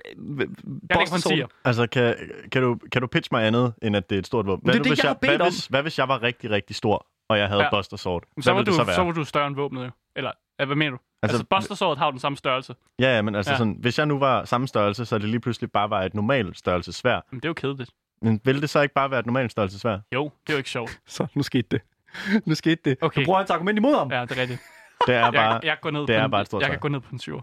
lægger 0.98 1.22
på 1.24 1.30
en 1.34 1.42
10'er. 1.44 1.48
Altså, 1.66 1.88
kan, 1.88 2.16
kan, 2.52 2.62
du, 2.62 2.78
kan 2.92 3.02
du 3.02 3.08
pitch 3.08 3.30
mig 3.32 3.48
andet, 3.48 3.74
end 3.82 3.96
at 3.96 4.10
det 4.10 4.16
er 4.16 4.20
et 4.20 4.26
stort 4.28 4.46
våben? 4.46 4.64
Hvad, 4.66 4.74
Det 4.74 4.80
er 4.80 4.84
nu, 4.84 4.84
det, 4.84 4.92
hvis 4.92 5.04
jeg 5.04 5.10
har 5.10 5.14
bedt 5.14 5.32
hvad, 5.32 5.42
om. 5.42 5.52
hvis, 5.54 5.66
hvad 5.66 5.82
hvis 5.82 5.98
jeg 6.00 6.08
var 6.08 6.24
rigtig, 6.24 6.50
rigtig 6.50 6.76
stor, 6.76 7.08
og 7.30 7.38
jeg 7.38 7.48
havde 7.48 7.62
Ja. 7.64 7.70
Buster 7.78 7.98
Sword? 7.98 8.24
Hvad 8.34 8.44
Så 8.44 8.52
var, 8.52 8.58
ville 8.60 8.66
du, 8.66 8.72
det 8.72 8.76
så 8.78 8.84
være? 8.84 8.96
så 8.96 9.04
var 9.04 9.12
du 9.12 9.24
større 9.24 9.48
end 9.48 9.56
våbnet, 9.56 9.86
jo. 9.86 9.90
Eller, 10.16 10.32
øh, 10.62 10.68
hvad 10.68 10.76
mener 10.76 10.92
du? 10.92 10.98
Altså, 11.24 11.38
altså 11.38 11.46
Buster 11.58 11.76
Sword 11.76 11.98
har 11.98 12.06
jo 12.06 12.12
den 12.12 12.20
samme 12.20 12.38
størrelse. 12.38 12.76
Ja, 13.00 13.16
ja, 13.16 13.22
men 13.22 13.36
altså 13.36 13.50
Ja. 13.52 13.54
ja. 13.54 13.58
sådan, 13.58 13.78
hvis 13.80 13.98
jeg 13.98 14.06
nu 14.06 14.20
var 14.20 14.46
samme 14.46 14.68
størrelse, 14.68 15.06
så 15.06 15.18
det 15.18 15.30
lige 15.30 15.40
pludselig 15.40 15.72
bare 15.72 15.90
var 15.90 16.04
et 16.04 16.14
normalt 16.14 16.58
størrelse 16.58 16.94
svær. 16.94 17.20
Men 17.32 17.40
det 17.40 17.46
er 17.46 17.50
jo 17.50 17.54
kedeligt. 17.54 17.92
Men 18.22 18.42
ville 18.44 18.62
det 18.62 18.70
så 18.70 18.82
ikke 18.82 18.94
bare 18.94 19.12
være 19.12 19.20
et 19.20 19.26
normalt 19.26 19.52
størrelse 19.52 19.80
svær? 19.80 20.00
Jo, 20.14 20.24
det 20.24 20.50
er 20.50 20.54
jo 20.54 20.58
ikke 20.58 20.70
sjovt. 20.70 21.00
Så, 21.08 21.28
nu 21.34 21.44
skete 21.44 21.68
det. 21.72 21.82
Nu 22.46 22.56
skete 22.56 22.82
det. 22.90 22.98
Okay. 23.02 23.22
Du 23.22 23.26
bruger 23.26 23.40
hans 23.40 23.50
argument 23.52 23.78
imod 23.78 23.96
ham. 23.98 24.12
Ja, 24.12 24.22
det 24.22 24.32
er 24.32 24.42
rigtigt. 24.42 24.62
Det 25.08 25.16
er 25.16 25.32
bare... 25.32 25.54
Jeg, 25.54 25.60
jeg, 25.64 25.78
går 25.82 25.92
ned 25.92 26.00
det 26.00 26.08
på 26.08 26.14
er 26.14 26.26
en, 26.26 26.32
bare 26.32 26.42
et 26.42 26.48
stort 26.48 26.62
Jeg 26.62 26.70
kan 26.70 26.80
gå 26.80 26.88
ned 26.88 27.00
på 27.00 27.10
en 27.14 27.20
7. 27.20 27.42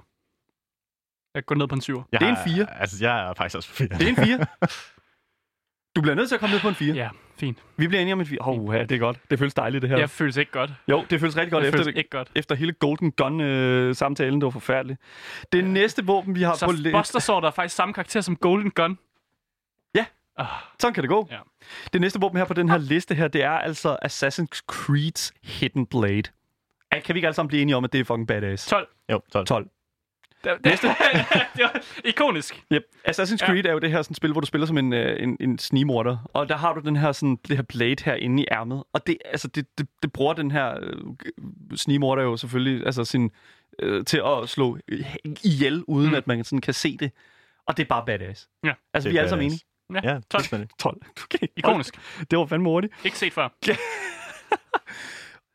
Jeg 1.34 1.44
går 1.44 1.54
ned 1.54 1.66
på 1.68 1.74
en 1.74 1.80
7. 1.80 2.02
jeg 2.12 2.20
det 2.20 2.26
er 2.26 2.30
en 2.30 2.36
har- 2.36 2.44
fire. 2.44 2.80
Altså, 2.80 2.96
jeg 3.00 3.28
er 3.28 3.34
faktisk 3.36 3.56
også 3.56 3.68
fire. 3.68 3.88
Det 3.88 4.02
er 4.02 4.08
en 4.08 4.16
fire. 4.16 4.46
Du 5.96 6.00
bliver 6.00 6.14
nødt 6.14 6.28
til 6.28 6.34
at 6.34 6.40
komme 6.40 6.54
ned 6.54 6.60
på 6.60 6.68
en 6.68 6.74
4. 6.74 6.94
Ja, 6.94 7.08
fint. 7.40 7.58
Vi 7.76 7.88
bliver 7.88 8.00
enige 8.00 8.12
om 8.12 8.20
en 8.20 8.26
4. 8.26 8.38
Åh, 8.42 8.48
oh, 8.48 8.74
ja, 8.74 8.80
det 8.82 8.92
er 8.92 8.98
godt. 8.98 9.18
Det 9.30 9.38
føles 9.38 9.54
dejligt, 9.54 9.82
det 9.82 9.90
her. 9.90 9.98
Jeg 9.98 10.10
føles 10.10 10.36
ikke 10.36 10.52
godt. 10.52 10.70
Jo, 10.88 11.04
det 11.10 11.20
føles 11.20 11.36
rigtig 11.36 11.52
godt 11.52 11.62
Det 11.62 11.68
efter, 11.68 11.84
føles 11.84 11.96
ikke 11.98 12.10
godt. 12.10 12.28
efter 12.34 12.54
hele 12.54 12.72
Golden 12.72 13.12
Gun-samtalen. 13.12 14.34
det 14.40 14.44
var 14.44 14.50
forfærdeligt. 14.50 15.00
Det 15.52 15.64
næste 15.64 16.04
våben, 16.06 16.34
vi 16.34 16.42
har 16.42 16.52
på... 16.52 16.56
Så 16.76 16.90
Buster 16.92 17.18
Sword 17.20 17.44
er 17.44 17.50
faktisk 17.50 17.76
samme 17.76 17.94
karakter 17.94 18.20
som 18.20 18.36
Golden 18.36 18.70
Gun. 18.70 18.98
Ah, 20.38 20.46
Sådan 20.80 20.94
kan 20.94 21.02
det 21.02 21.08
gå. 21.10 21.28
Ja. 21.30 21.38
Det 21.92 22.00
næste 22.00 22.20
våben 22.20 22.38
her 22.38 22.44
på 22.44 22.54
den 22.54 22.68
her 22.68 22.78
liste 22.78 23.14
her, 23.14 23.28
det 23.28 23.42
er 23.42 23.50
altså 23.50 23.96
Assassin's 24.04 24.60
Creed's 24.72 25.30
Hidden 25.42 25.86
Blade. 25.86 26.22
Ej, 26.92 27.00
Kan 27.00 27.14
vi 27.14 27.18
ikke 27.18 27.26
alle 27.26 27.34
sammen 27.34 27.48
blive 27.48 27.62
enige 27.62 27.76
om, 27.76 27.84
at 27.84 27.92
det 27.92 28.00
er 28.00 28.04
fucking 28.04 28.28
badass? 28.28 28.66
12. 28.66 28.88
Jo, 29.12 29.20
12. 29.32 29.46
12. 29.46 29.68
Det, 30.44 30.52
det, 30.64 30.72
det 31.56 31.62
var 31.62 31.82
ikonisk. 32.04 32.62
Yep. 32.72 32.82
Assassin's 33.08 33.36
Ja. 33.40 33.46
Creed 33.46 33.64
er 33.64 33.72
jo 33.72 33.78
det 33.78 33.90
her 33.90 34.02
sådan, 34.02 34.14
spil, 34.14 34.32
hvor 34.32 34.40
du 34.40 34.46
spiller 34.46 34.66
som 34.66 34.78
en, 34.78 34.92
øh, 34.92 35.22
en, 35.22 35.36
en 35.40 35.58
snigmorder. 35.58 36.18
Og 36.32 36.48
der 36.48 36.56
har 36.56 36.72
du 36.74 36.80
den 36.80 36.96
her, 36.96 37.12
sådan, 37.12 37.38
det 37.48 37.56
her 37.56 37.62
blade 37.62 37.96
her 38.04 38.14
inde 38.14 38.42
i 38.42 38.46
ærmet. 38.52 38.84
Og 38.92 39.06
det, 39.06 39.16
altså, 39.24 39.48
det, 39.48 39.78
det, 39.78 39.88
det 40.02 40.12
bruger 40.12 40.32
den 40.34 40.50
her 40.50 40.78
øh, 40.82 40.96
snigmorder 41.76 42.22
jo 42.22 42.36
selvfølgelig 42.36 42.86
altså, 42.86 43.04
sin, 43.04 43.30
øh, 43.78 44.04
til 44.04 44.22
at 44.26 44.48
slå 44.48 44.78
ihjel, 45.44 45.84
uden 45.86 46.08
Mm. 46.08 46.14
at 46.14 46.26
man 46.26 46.44
sådan 46.44 46.60
kan 46.60 46.74
se 46.74 46.96
det. 46.96 47.12
Og 47.66 47.76
det 47.76 47.82
er 47.82 47.88
bare 47.88 48.02
badass. 48.06 48.48
Ja. 48.64 48.72
Altså, 48.94 49.08
Det 49.08 49.12
vi 49.12 49.16
er 49.16 49.20
alle 49.20 49.28
sammen 49.30 49.46
enige. 49.46 49.60
Ja, 49.94 50.00
Ja, 50.02 50.12
12. 50.12 50.22
fuldstændig. 50.34 50.68
12. 50.80 50.96
Okay. 51.24 51.46
Ikonisk. 51.56 51.94
Det 52.30 52.38
var 52.38 52.46
fandme 52.46 52.68
hurtigt. 52.68 52.92
Ikke 53.04 53.18
set 53.18 53.32
før. 53.32 53.48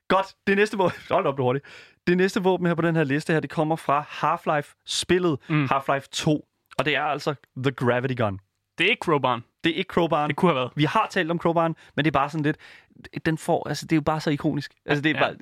Godt, 0.07 0.27
det 0.47 0.57
næste 0.57 0.77
våben... 0.77 0.95
Hold 1.11 1.25
op, 1.25 1.37
det 1.37 1.43
hurtigt. 1.43 1.65
Det 2.07 2.17
næste 2.17 2.43
våben 2.43 2.67
her 2.67 2.75
på 2.75 2.81
den 2.81 2.95
her 2.95 3.03
liste 3.03 3.33
her, 3.33 3.39
det 3.39 3.49
kommer 3.49 3.75
fra 3.75 4.01
Half-Life-spillet 4.09 5.37
Mm. 5.49 5.65
Half-Life 5.71 6.07
2. 6.11 6.45
Og 6.79 6.85
det 6.85 6.95
er 6.95 7.03
altså 7.03 7.33
The 7.63 7.71
Gravity 7.71 8.13
Gun. 8.17 8.39
Det 8.77 8.85
er 8.85 8.89
ikke 8.89 9.03
Crowbarn. 9.03 9.43
Det 9.63 9.69
er 9.71 9.75
ikke 9.75 9.93
Crowbar'en. 9.99 10.27
Det 10.27 10.35
kunne 10.35 10.49
have 10.51 10.55
været. 10.55 10.71
Vi 10.75 10.83
har 10.83 11.07
talt 11.09 11.31
om 11.31 11.39
Crowbar'en, 11.45 11.73
men 11.95 12.05
det 12.05 12.07
er 12.07 12.11
bare 12.11 12.29
sådan 12.29 12.43
lidt... 12.43 12.57
Den 13.25 13.37
får... 13.37 13.67
Altså, 13.67 13.85
det 13.85 13.91
er 13.91 13.97
jo 13.97 14.01
bare 14.01 14.19
så 14.21 14.29
ikonisk. 14.29 14.71
Altså, 14.85 15.01
det 15.01 15.11
er 15.11 15.19
Ja. 15.19 15.33
bare... 15.33 15.35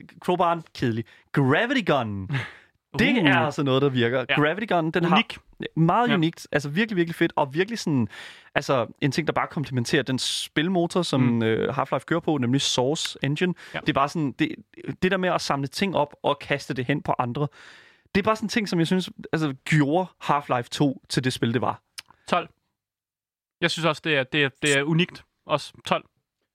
Crowbar'en, 0.56 0.62
kedelig. 0.76 1.06
Gravity 1.34 1.82
Gun. 1.92 2.30
Det 3.00 3.22
Uh. 3.22 3.28
er 3.30 3.36
altså 3.40 3.64
noget, 3.64 3.82
der 3.82 3.90
virker. 3.90 4.26
Ja. 4.30 4.36
Gravity 4.42 4.66
Gun, 4.74 4.92
den 4.92 5.06
Unik. 5.06 5.34
har 5.34 5.80
meget 5.80 6.10
Ja. 6.10 6.14
unikt. 6.14 6.48
Altså 6.52 6.70
virkelig, 6.70 6.96
virkelig 6.98 7.16
fedt. 7.16 7.34
Og 7.36 7.54
virkelig 7.54 7.80
sådan... 7.80 8.08
Altså 8.56 8.88
en 9.02 9.12
ting, 9.12 9.28
der 9.28 9.34
bare 9.34 9.48
komplementerer 9.48 10.04
den 10.04 10.20
spilmotor, 10.20 11.02
som 11.02 11.22
Mm. 11.22 11.28
mm. 11.28 11.42
øh, 11.44 11.78
Half-Life 11.78 12.00
kører 12.06 12.20
på, 12.20 12.38
nemlig 12.38 12.62
Source 12.62 13.20
Engine. 13.24 13.54
Ja. 13.74 13.80
Det 13.80 13.90
er 13.90 13.94
bare 13.94 14.10
sådan... 14.10 14.32
Det, 14.32 14.56
det 15.04 15.12
der 15.12 15.18
med 15.18 15.30
at 15.30 15.42
samle 15.42 15.68
ting 15.68 15.96
op 15.96 16.16
og 16.24 16.40
kaste 16.40 16.74
det 16.74 16.86
hen 16.86 17.02
på 17.02 17.16
andre, 17.20 17.48
det 18.16 18.22
er 18.22 18.24
bare 18.24 18.36
sådan 18.36 18.46
en 18.46 18.50
ting, 18.50 18.70
som 18.70 18.80
jeg 18.80 18.88
synes 18.88 19.10
altså, 19.34 19.54
gjorde 19.66 20.08
Half-Life 20.24 20.68
2 20.72 21.02
til 21.10 21.24
det 21.24 21.34
spil, 21.34 21.54
det 21.54 21.62
var. 21.62 21.82
12. 22.28 22.50
Jeg 23.62 23.72
synes 23.72 23.86
også, 23.86 24.02
det 24.06 24.18
er, 24.18 24.24
det 24.24 24.44
er, 24.44 24.50
det 24.62 24.78
er 24.78 24.84
unikt. 24.84 25.24
Også 25.46 25.74
12. 25.86 26.06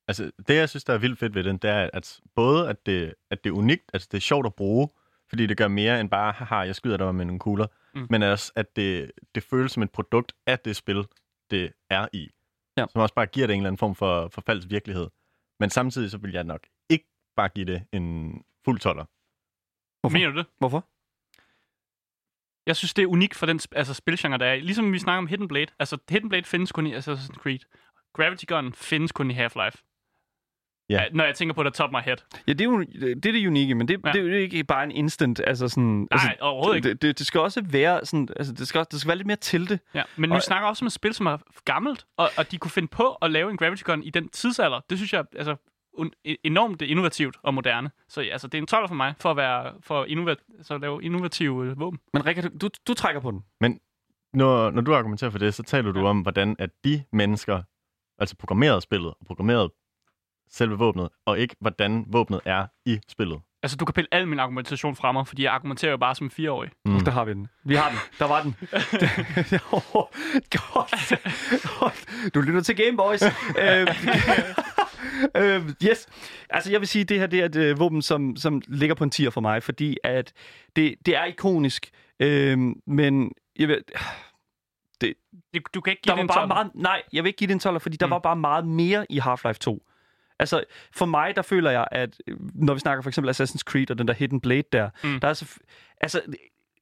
Altså, 0.09 0.30
det, 0.49 0.55
jeg 0.55 0.68
synes, 0.68 0.85
der 0.85 0.95
er 0.95 0.99
vildt 0.99 1.18
fedt 1.18 1.35
ved 1.35 1.45
den, 1.45 1.57
det 1.57 1.70
er, 1.70 1.91
at 1.93 2.20
både 2.35 2.68
at 2.68 2.87
det, 2.87 3.14
at 3.30 3.45
det 3.45 3.51
er 3.51 3.55
unikt, 3.55 3.82
altså 3.93 4.09
det 4.12 4.16
er 4.16 4.20
sjovt 4.20 4.47
at 4.47 4.55
bruge, 4.55 4.89
fordi 5.35 5.47
det 5.47 5.57
gør 5.57 5.68
mere 5.68 6.01
end 6.01 6.11
bare, 6.11 6.32
haha, 6.32 6.55
jeg 6.57 6.76
skyder 6.76 6.97
dig 6.97 7.14
med 7.14 7.24
nogle 7.24 7.39
kugler, 7.41 7.66
Mm. 7.95 8.07
men 8.11 8.22
også, 8.22 8.53
at 8.57 8.76
det, 8.76 9.12
det 9.35 9.43
føles 9.43 9.72
som 9.72 9.82
et 9.82 9.91
produkt 9.93 10.32
af 10.47 10.59
det 10.59 10.76
spil, 10.76 11.05
det 11.51 11.72
er 11.91 12.09
i. 12.12 12.28
Ja. 12.76 12.87
Som 12.91 13.01
også 13.01 13.14
bare 13.14 13.26
giver 13.26 13.47
det 13.47 13.55
en 13.55 13.61
eller 13.61 13.68
anden 13.68 13.78
form 13.78 13.95
for, 13.95 14.28
for 14.28 14.41
falsk 14.41 14.66
virkelighed. 14.70 15.09
Men 15.61 15.70
samtidig 15.70 16.11
så 16.11 16.18
vil 16.18 16.32
jeg 16.32 16.45
nok 16.45 16.61
ikke 16.91 17.05
bare 17.37 17.49
give 17.49 17.66
det 17.66 17.87
en 17.93 18.32
fuld 18.64 18.80
toller. 18.80 19.05
Hvorfor? 20.01 20.12
Mener 20.18 20.30
du 20.30 20.39
det? 20.39 20.47
Hvorfor? 20.59 20.89
Jeg 22.66 22.76
synes, 22.76 22.95
det 22.95 23.03
er 23.03 23.07
unikt 23.07 23.35
for 23.35 23.47
den 23.47 23.61
sp- 23.61 23.72
altså, 23.76 23.95
spilgenre, 23.95 24.39
der 24.39 24.47
er. 24.47 24.57
Ligesom 24.57 24.93
vi 24.93 24.99
snakker 24.99 25.18
om 25.18 25.26
Hidden 25.26 25.49
Blade. 25.49 25.66
Altså, 25.78 25.99
Hidden 26.11 26.28
Blade 26.28 26.45
findes 26.45 26.72
kun 26.72 26.87
i 26.87 26.95
Assassin's 26.97 27.35
Creed. 27.43 27.59
Gravity 28.12 28.45
Gun 28.49 28.72
findes 28.72 29.12
kun 29.12 29.30
i 29.30 29.35
Half-Life. 29.35 29.93
Ja. 30.91 31.05
Når 31.12 31.24
jeg 31.24 31.35
tænker 31.35 31.55
på 31.55 31.62
det 31.62 31.74
top 31.74 31.91
my 31.91 31.99
head. 32.05 32.16
Ja, 32.49 32.53
det 32.53 32.61
er 32.61 32.64
jo 32.64 32.80
det, 32.82 33.26
er 33.26 33.32
det 33.32 33.47
unikke, 33.47 33.74
men 33.74 33.89
det, 33.89 34.01
Ja. 34.07 34.12
det 34.12 34.18
er 34.20 34.24
jo 34.24 34.35
ikke 34.35 34.64
bare 34.64 34.85
en 34.85 34.91
instant, 34.91 35.41
altså 35.47 35.68
sådan... 35.68 36.09
altså, 36.11 36.26
Nej, 36.26 36.37
overhovedet 36.41 36.76
ikke. 36.76 36.89
Det, 36.89 37.03
det, 37.03 37.18
det 37.18 37.26
skal 37.26 37.41
også 37.41 37.62
være 37.66 38.05
sådan, 38.07 38.28
altså 38.37 38.53
det 38.53 38.68
skal, 38.68 38.78
også, 38.78 38.89
det 38.93 39.01
skal 39.01 39.09
være 39.09 39.16
lidt 39.16 39.26
mere 39.26 39.37
til 39.37 39.68
det. 39.68 39.80
Ja, 39.95 40.03
men 40.16 40.30
vi 40.30 40.35
Og- 40.37 40.43
snakker 40.43 40.68
også 40.68 40.85
om 40.85 40.87
et 40.87 40.93
spil, 40.93 41.14
som 41.14 41.26
er 41.26 41.37
gammelt, 41.64 42.07
og, 42.16 42.30
og 42.39 42.51
de 42.51 42.59
kunne 42.59 42.70
finde 42.70 42.89
på 42.89 43.12
at 43.22 43.30
lave 43.30 43.51
en 43.51 43.57
Gravity 43.57 43.82
Gun 43.82 44.03
i 44.03 44.11
den 44.11 44.28
tidsalder. 44.28 44.80
Det 44.91 44.99
synes 44.99 45.12
jeg 45.12 45.24
altså 45.37 45.57
un- 45.99 46.11
e- 46.28 46.35
enormt 46.45 46.82
innovativt 46.82 47.37
og 47.43 47.55
moderne. 47.55 47.91
Så 48.09 48.20
ja, 48.20 48.32
altså, 48.32 48.47
det 48.47 48.59
er 48.59 48.62
en 48.62 48.66
12 48.66 48.89
for 48.89 48.95
mig, 48.95 49.14
for 49.20 49.30
at, 49.30 49.37
være, 49.37 49.72
for 49.80 50.05
innova- 50.05 50.62
så 50.62 50.74
at 50.74 50.80
lave 50.80 51.03
innovative 51.05 51.66
øh, 51.66 51.80
våben. 51.80 51.99
Men 52.12 52.26
Rikard, 52.26 52.51
du, 52.51 52.68
du 52.89 52.95
trækker 52.95 53.20
på 53.20 53.30
den. 53.30 53.45
Når, 54.35 54.70
når 54.70 54.82
du 54.82 54.95
argumenterer 54.95 55.30
for 55.30 55.39
det, 55.39 55.55
så 55.55 55.62
taler 55.62 55.93
du 55.93 56.01
ja. 56.01 56.07
om, 56.07 56.20
hvordan 56.20 56.57
at 56.59 56.70
de 56.85 57.05
mennesker, 57.12 57.62
altså 58.18 58.37
programmerede 58.37 58.80
spillet 58.80 59.11
og 59.11 59.26
programmerede 59.26 59.72
selve 60.55 60.78
våbnet, 60.78 61.09
og 61.26 61.38
ikke 61.38 61.57
hvordan 61.61 62.05
våbnet 62.09 62.40
er 62.44 62.66
i 62.86 63.00
spillet. 63.09 63.40
Altså, 63.62 63.76
du 63.76 63.84
kan 63.84 63.92
pille 63.94 64.09
al 64.12 64.28
min 64.28 64.38
argumentation 64.38 64.96
fra 64.96 65.12
mig, 65.12 65.26
fordi 65.28 65.42
jeg 65.42 65.52
argumenterer 65.52 65.90
jo 65.90 65.96
bare 65.96 66.14
som 66.14 66.26
en 66.26 66.30
fireårig. 66.30 66.70
Mm. 66.84 67.00
Der 67.00 67.11
har 67.11 67.24
vi 67.24 67.32
den. 67.32 67.48
Vi 67.64 67.74
har 67.74 67.88
den. 67.88 67.98
Der 68.18 68.28
var 68.28 68.42
den. 68.42 68.57
godt. 71.80 72.05
Du 72.34 72.40
lytter 72.40 72.61
til 72.61 72.76
Game 72.76 72.96
Boys. 72.96 73.22
øh, 75.36 75.62
yes. 75.90 76.07
Altså, 76.50 76.70
jeg 76.70 76.80
vil 76.80 76.88
sige, 76.88 77.02
at 77.02 77.09
det 77.09 77.18
her 77.18 77.26
det 77.26 77.40
er 77.40 77.44
et 77.44 77.57
øh, 77.57 77.78
våben, 77.78 78.02
som, 78.02 78.36
som 78.36 78.62
ligger 78.68 78.94
på 78.94 79.05
en 79.05 79.11
tier 79.11 79.30
for 79.30 79.40
mig, 79.40 79.62
fordi 79.62 79.96
at 80.05 80.32
det, 80.76 80.94
det 81.07 81.16
er 81.16 81.24
ikonisk, 81.24 81.90
øh, 82.20 82.59
men 82.86 83.32
jeg 83.59 83.68
vil, 83.68 83.82
Det, 85.00 85.14
du 85.74 85.80
kan 85.80 85.90
ikke 85.90 86.02
give 86.02 86.16
der 86.16 86.16
det 86.16 86.16
var 86.16 86.22
en 86.22 86.28
bare 86.28 86.40
12. 86.40 86.48
meget, 86.48 86.70
nej, 86.74 87.02
jeg 87.12 87.24
vil 87.24 87.28
ikke 87.28 87.38
give 87.38 87.48
det 87.48 87.55
en 87.55 87.61
12, 87.61 87.80
fordi 87.80 87.96
der 87.96 88.07
Mm. 88.07 88.09
mm. 88.09 88.12
var 88.12 88.18
bare 88.18 88.36
meget 88.36 88.66
mere 88.66 89.07
i 89.11 89.18
Half-Life 89.20 89.59
2. 89.61 89.82
Altså, 90.39 90.64
for 90.93 91.07
mig, 91.07 91.37
der 91.37 91.43
føler 91.43 91.70
jeg, 91.70 91.89
at 91.91 92.16
øh, 92.26 92.37
når 92.55 92.74
vi 92.74 92.80
snakker 92.80 93.03
for 93.03 93.11
eksempel 93.11 93.30
Assassin's 93.30 93.59
Creed 93.64 93.91
og 93.91 93.99
den 93.99 94.09
der 94.09 94.14
Hidden 94.14 94.41
Blade 94.41 94.62
der, 94.72 94.91
Mm. 95.05 95.11
mm. 95.11 95.20
der 95.20 95.28
er 95.28 95.32
så, 95.35 95.59
altså, 96.01 96.22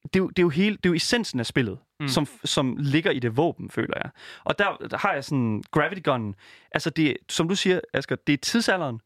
det 0.03 0.15
er, 0.15 0.19
jo, 0.19 0.27
det, 0.27 0.39
er 0.39 0.43
jo 0.43 0.49
hele, 0.49 0.75
det 0.75 0.85
er 0.85 0.89
jo 0.89 0.93
essensen 0.93 1.39
af 1.39 1.45
spillet, 1.45 1.77
Mm. 1.99 2.03
mm. 2.03 2.07
som, 2.07 2.27
som 2.43 2.75
ligger 2.79 3.11
i 3.11 3.19
det 3.19 3.37
våben, 3.37 3.69
føler 3.69 3.93
jeg. 4.03 4.11
Og 4.43 4.59
der, 4.59 4.77
der 4.91 4.97
har 4.97 5.13
jeg 5.13 5.23
sådan 5.23 5.63
Gravity 5.71 6.01
Gun. 6.03 6.35
Altså, 6.71 6.89
det, 6.89 7.17
som 7.29 7.47
du 7.49 7.55
siger, 7.55 7.79
Asger, 7.93 8.15
det 8.27 8.33
er 8.33 8.37
tidsalderen, 8.37 8.99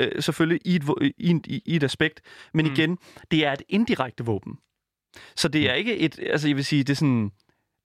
øh, 0.00 0.22
selvfølgelig 0.22 0.60
i 0.64 0.76
et, 0.76 0.84
i, 1.18 1.40
i, 1.46 1.62
i 1.66 1.76
et 1.76 1.82
aspekt, 1.82 2.20
men 2.54 2.64
Mm. 2.66 2.70
mm. 2.70 2.74
igen, 2.78 2.98
det 3.30 3.46
er 3.46 3.52
et 3.52 3.62
indirekte 3.68 4.24
våben. 4.24 4.58
Så 5.36 5.48
det 5.48 5.70
er 5.70 5.74
ikke 5.74 5.98
et, 5.98 6.18
altså 6.18 6.48
jeg 6.48 6.56
vil 6.56 6.64
sige, 6.64 6.82
det 6.84 6.90
er 6.92 6.96
sådan, 6.96 7.30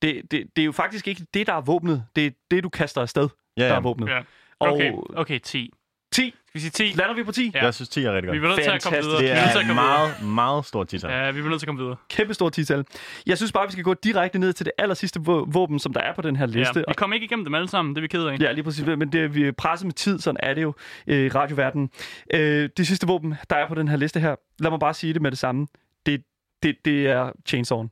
det, 0.01 0.31
det, 0.31 0.47
det 0.55 0.61
er 0.61 0.65
jo 0.65 0.71
faktisk 0.71 1.07
ikke 1.07 1.25
det, 1.33 1.47
der 1.47 1.53
er 1.53 1.61
våbnet. 1.61 2.05
Det 2.15 2.25
er 2.25 2.31
det, 2.51 2.63
du 2.63 2.69
kaster 2.69 3.01
afsted, 3.01 3.29
Ja, 3.57 3.67
der 3.67 3.73
er 3.75 3.79
våbnet. 3.79 4.07
Ja. 4.09 4.21
Og 4.59 4.73
Okay, 4.73 4.91
okay, 5.13 5.39
10. 5.39 5.71
10. 6.11 6.33
Skal 6.47 6.53
vi 6.53 6.59
sige 6.59 6.71
10? 6.71 6.83
Lander 6.97 7.15
vi 7.15 7.23
på 7.23 7.31
10? 7.31 7.51
Ja. 7.53 7.63
Jeg 7.63 7.73
synes, 7.73 7.89
10 7.89 8.03
er 8.03 8.13
rigtig 8.13 8.31
Vi 8.31 8.37
godt. 8.37 8.41
bliver 8.41 8.55
nødt 8.55 8.63
til 8.63 8.71
at 8.71 8.83
komme 8.83 8.99
videre. 8.99 9.17
Det 9.17 9.23
Vi 9.23 9.29
er 9.29 9.35
nødt 9.41 9.51
til 9.51 9.57
at 9.57 9.61
en 9.63 9.67
komme 9.67 9.81
videre. 9.81 9.97
meget, 10.19 10.35
meget 10.35 10.65
stor 10.65 10.83
titel. 10.83 11.09
Ja, 11.09 11.25
vi 11.25 11.31
bliver 11.31 11.49
nødt 11.49 11.59
til 11.59 11.65
at 11.65 11.67
komme 11.67 11.81
videre. 11.81 11.95
Kæmpe 12.09 12.33
stort 12.33 12.53
tital. 12.53 12.85
Jeg 13.25 13.37
synes 13.37 13.51
bare, 13.51 13.65
vi 13.67 13.71
skal 13.71 13.83
gå 13.83 13.93
direkte 13.93 14.39
ned 14.39 14.53
til 14.53 14.65
det 14.65 14.71
aller 14.77 14.95
sidste 14.95 15.19
vå- 15.19 15.51
våben, 15.51 15.79
som 15.79 15.93
der 15.93 16.01
er 16.01 16.13
på 16.15 16.21
den 16.21 16.35
her 16.35 16.45
liste. 16.45 16.79
Ja, 16.79 16.83
vi 16.87 16.93
kommer 16.97 17.13
ikke 17.13 17.23
igennem 17.25 17.45
dem 17.45 17.55
alle 17.55 17.67
sammen, 17.69 17.95
det 17.95 17.99
er 17.99 18.01
vi 18.01 18.07
ked 18.07 18.25
af. 18.25 18.37
Ja, 18.39 18.51
lige 18.51 18.63
præcis. 18.63 18.85
Men 18.85 19.11
det 19.11 19.21
er 19.23 19.27
vi 19.27 19.51
presset 19.51 19.85
med 19.85 19.93
tid, 19.93 20.19
sådan 20.19 20.37
er 20.43 20.53
det 20.53 20.61
jo 20.61 20.73
øh, 21.07 21.25
i 21.25 21.29
radioverdenen. 21.29 21.89
Øh, 22.33 22.69
det 22.77 22.87
sidste 22.87 23.07
våben, 23.07 23.35
der 23.49 23.55
er 23.55 23.67
på 23.67 23.75
den 23.75 23.87
her 23.87 23.97
liste 23.97 24.19
her, 24.19 24.35
lad 24.59 24.69
mig 24.71 24.79
bare 24.79 24.93
sige 24.93 25.13
det 25.13 25.21
med 25.21 25.31
det 25.31 25.39
samme. 25.39 25.67
Det, 26.05 26.23
det, 26.63 26.75
det 26.85 27.07
er 27.07 27.31
chainsawen. 27.47 27.89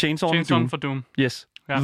Chainsawen, 0.00 0.34
Chainsaw 0.34 0.58
Doom. 0.58 0.68
for 0.70 0.76
Doom. 0.76 1.04
Yes. 1.18 1.48
Ja. 1.68 1.78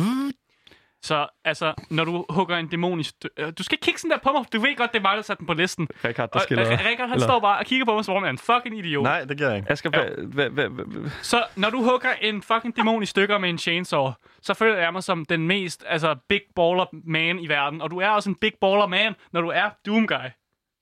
Så 1.04 1.26
altså, 1.44 1.74
når 1.90 2.04
du 2.04 2.24
hugger 2.30 2.56
en 2.56 2.68
dæmon 2.68 3.00
i 3.00 3.02
stø- 3.02 3.28
øh, 3.38 3.52
Du 3.58 3.62
skal 3.62 3.74
ikke 3.74 3.84
kigge 3.84 4.00
sådan 4.00 4.10
der 4.10 4.18
på 4.18 4.32
mig. 4.32 4.44
Du 4.52 4.60
ved 4.60 4.76
godt, 4.76 4.92
det 4.92 4.98
er 4.98 5.02
mig, 5.02 5.16
der 5.16 5.22
satte 5.22 5.38
den 5.38 5.46
på 5.46 5.52
listen. 5.54 5.88
Rikard, 6.04 6.30
der 6.32 6.38
Og 6.38 6.42
skiller... 6.42 6.64
øh, 6.72 6.78
Rikard, 6.78 7.08
han 7.08 7.12
eller- 7.14 7.26
står 7.26 7.40
bare 7.40 7.58
og 7.58 7.64
kigger 7.64 7.84
på 7.86 7.94
mig, 7.94 8.04
som 8.04 8.14
om 8.16 8.22
jeg 8.22 8.28
er 8.28 8.32
en 8.32 8.38
fucking 8.38 8.78
idiot. 8.78 9.02
Nej, 9.02 9.24
det 9.24 9.38
gør 9.38 9.48
jeg 9.48 9.56
ikke. 9.56 9.88
Hvad, 10.26 10.50
hvad, 10.50 10.68
hvad, 10.68 11.10
Så 11.22 11.44
når 11.56 11.70
du 11.70 11.82
hugger 11.82 12.12
en 12.22 12.42
fucking 12.42 12.76
dæmon 12.76 13.02
i 13.02 13.06
stykker 13.06 13.38
med 13.38 13.48
en 13.50 13.58
chainsaw, 13.58 14.10
så 14.42 14.54
føler 14.54 14.78
jeg 14.78 14.92
mig 14.92 15.02
som 15.02 15.24
den 15.24 15.46
mest 15.46 15.84
altså, 15.88 16.16
big 16.28 16.40
baller 16.56 16.84
man 17.04 17.38
i 17.38 17.48
verden. 17.48 17.82
Og 17.82 17.90
du 17.90 17.98
er 18.00 18.08
også 18.08 18.30
en 18.30 18.36
big 18.40 18.52
baller 18.60 18.86
man, 18.86 19.14
når 19.32 19.40
du 19.40 19.48
er 19.48 19.70
Doom 19.86 20.06
Guy. 20.06 20.14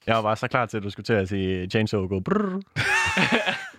Jeg 0.07 0.17
var 0.17 0.23
bare 0.23 0.37
så 0.37 0.49
klar 0.49 0.67
til, 0.67 0.77
at 0.77 0.83
du 0.83 0.91
skulle 0.91 1.05
til 1.05 1.13
at 1.13 1.29
sige 1.29 1.67
Chainsaw 1.71 2.07
gå 2.09 2.21
brrr. 2.21 2.61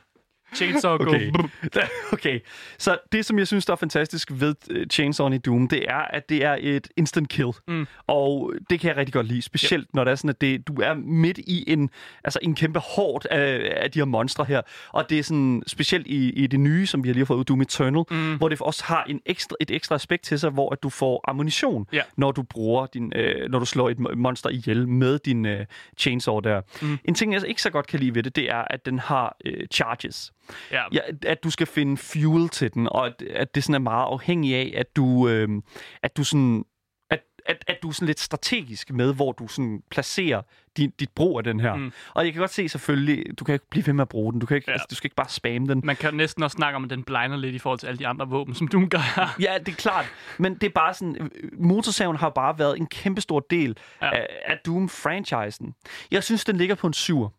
Chainsaw 0.55 0.97
go. 0.97 1.03
Okay. 1.09 1.31
okay, 2.13 2.39
så 2.77 2.97
det, 3.11 3.25
som 3.25 3.39
jeg 3.39 3.47
synes, 3.47 3.65
der 3.65 3.73
er 3.73 3.77
fantastisk 3.77 4.31
ved 4.33 4.55
uh, 4.71 4.75
Chainsaw 4.91 5.29
i 5.31 5.37
Doom, 5.37 5.67
det 5.67 5.85
er, 5.89 5.95
at 5.97 6.29
det 6.29 6.43
er 6.45 6.57
et 6.59 6.87
instant 6.97 7.29
kill. 7.29 7.49
Mm. 7.67 7.87
Og 8.07 8.53
det 8.69 8.79
kan 8.79 8.87
jeg 8.89 8.97
rigtig 8.97 9.13
godt 9.13 9.27
lide, 9.27 9.41
specielt 9.41 9.83
yep. 9.83 9.93
når 9.93 10.03
det 10.03 10.11
er 10.11 10.15
sådan, 10.15 10.29
at 10.29 10.41
det, 10.41 10.67
du 10.67 10.73
er 10.81 10.93
midt 10.93 11.37
i 11.37 11.63
en, 11.71 11.89
altså 12.23 12.39
en 12.41 12.55
kæmpe 12.55 12.79
hård 12.79 13.25
af, 13.31 13.73
af 13.83 13.91
de 13.91 13.99
her 13.99 14.05
monstre 14.05 14.45
her. 14.45 14.61
Og 14.89 15.09
det 15.09 15.19
er 15.19 15.23
sådan, 15.23 15.63
specielt 15.67 16.07
i, 16.07 16.29
i 16.29 16.47
det 16.47 16.59
nye, 16.59 16.85
som 16.87 17.03
vi 17.03 17.09
har 17.09 17.13
lige 17.13 17.21
har 17.21 17.25
fået 17.25 17.37
ud, 17.37 17.43
Doom 17.43 17.61
Eternal, 17.61 18.03
Mm. 18.11 18.37
hvor 18.37 18.49
det 18.49 18.61
også 18.61 18.83
har 18.83 19.03
en 19.03 19.21
ekstra, 19.25 19.55
et 19.59 19.71
ekstra 19.71 19.95
aspekt 19.95 20.23
til 20.23 20.39
sig, 20.39 20.49
hvor 20.49 20.69
at 20.71 20.83
du 20.83 20.89
får 20.89 21.23
ammunition, 21.27 21.87
Ja. 21.93 22.01
når 22.17 22.31
du 22.31 22.43
bruger 22.43 22.85
din, 22.85 23.13
øh, 23.15 23.49
når 23.51 23.59
du 23.59 23.65
slår 23.65 23.89
et 23.89 23.97
mo- 23.97 24.15
monster 24.15 24.49
ihjel 24.49 24.87
med 24.87 25.19
din 25.19 25.45
øh, 25.45 25.65
chainsaw 25.97 26.39
der. 26.39 26.61
Mm. 26.81 26.97
En 27.05 27.13
ting, 27.15 27.33
jeg 27.33 27.47
ikke 27.47 27.61
så 27.61 27.69
godt 27.69 27.87
kan 27.87 27.99
lide 27.99 28.15
ved 28.15 28.23
det, 28.23 28.35
det 28.35 28.49
er, 28.51 28.63
at 28.69 28.85
den 28.85 28.99
har 28.99 29.37
øh, 29.45 29.67
charges. 29.73 30.33
Ja. 30.71 30.83
Ja, 30.91 30.99
at 31.25 31.43
du 31.43 31.49
skal 31.49 31.67
finde 31.67 31.97
fuel 31.97 32.49
til 32.49 32.73
den, 32.73 32.87
og 32.87 33.07
at, 33.07 33.21
at 33.21 33.55
det 33.55 33.63
sådan 33.63 33.75
er 33.75 33.79
meget 33.79 34.05
afhængig 34.05 34.55
af, 34.55 34.73
at 34.75 34.95
du, 34.95 35.29
øh, 35.29 35.49
at 36.03 36.17
du 36.17 36.23
sådan, 36.23 36.65
at, 37.45 37.63
at, 37.67 37.77
du 37.83 37.89
er 37.89 37.91
sådan 37.91 38.05
lidt 38.05 38.19
strategisk 38.19 38.91
med, 38.91 39.13
hvor 39.13 39.31
du 39.31 39.47
sådan 39.47 39.83
placerer 39.91 40.41
din, 40.77 40.93
dit 40.99 41.09
brug 41.15 41.37
af 41.37 41.43
den 41.43 41.59
her. 41.59 41.75
Mm. 41.75 41.91
Og 42.13 42.25
jeg 42.25 42.33
kan 42.33 42.39
godt 42.39 42.53
se 42.53 42.69
selvfølgelig, 42.69 43.39
du 43.39 43.43
kan 43.43 43.53
ikke 43.53 43.69
blive 43.69 43.87
ved 43.87 43.93
med 43.93 44.01
at 44.01 44.09
bruge 44.09 44.33
den. 44.33 44.39
Du, 44.39 44.45
kan 44.45 44.55
ikke, 44.55 44.65
ja. 44.67 44.73
altså, 44.73 44.87
du 44.89 44.95
skal 44.95 45.05
ikke 45.07 45.15
bare 45.15 45.29
spamme 45.29 45.67
den. 45.67 45.81
Man 45.83 45.95
kan 45.95 46.13
næsten 46.13 46.43
også 46.43 46.55
snakke 46.55 46.75
om, 46.75 46.83
at 46.83 46.89
den 46.89 47.03
blinder 47.03 47.37
lidt 47.37 47.55
i 47.55 47.59
forhold 47.59 47.79
til 47.79 47.87
alle 47.87 47.99
de 47.99 48.07
andre 48.07 48.27
våben, 48.29 48.55
som 48.55 48.67
du 48.67 48.87
gør. 48.87 49.35
Ja, 49.39 49.57
det 49.65 49.71
er 49.71 49.75
klart. 49.75 50.05
Men 50.39 50.55
det 50.55 50.63
er 50.63 50.69
bare 50.69 50.93
sådan, 50.93 51.31
motorsaven 51.57 52.15
har 52.15 52.29
bare 52.29 52.59
været 52.59 52.77
en 52.77 52.87
kæmpestor 52.87 53.39
del 53.39 53.77
ja. 54.01 54.15
af, 54.15 54.27
af 54.45 54.57
Doom-franchisen. 54.67 55.73
Jeg 56.11 56.23
synes, 56.23 56.45
den 56.45 56.57
ligger 56.57 56.75
på 56.75 56.87
en 56.87 56.93
syver. 56.93 57.29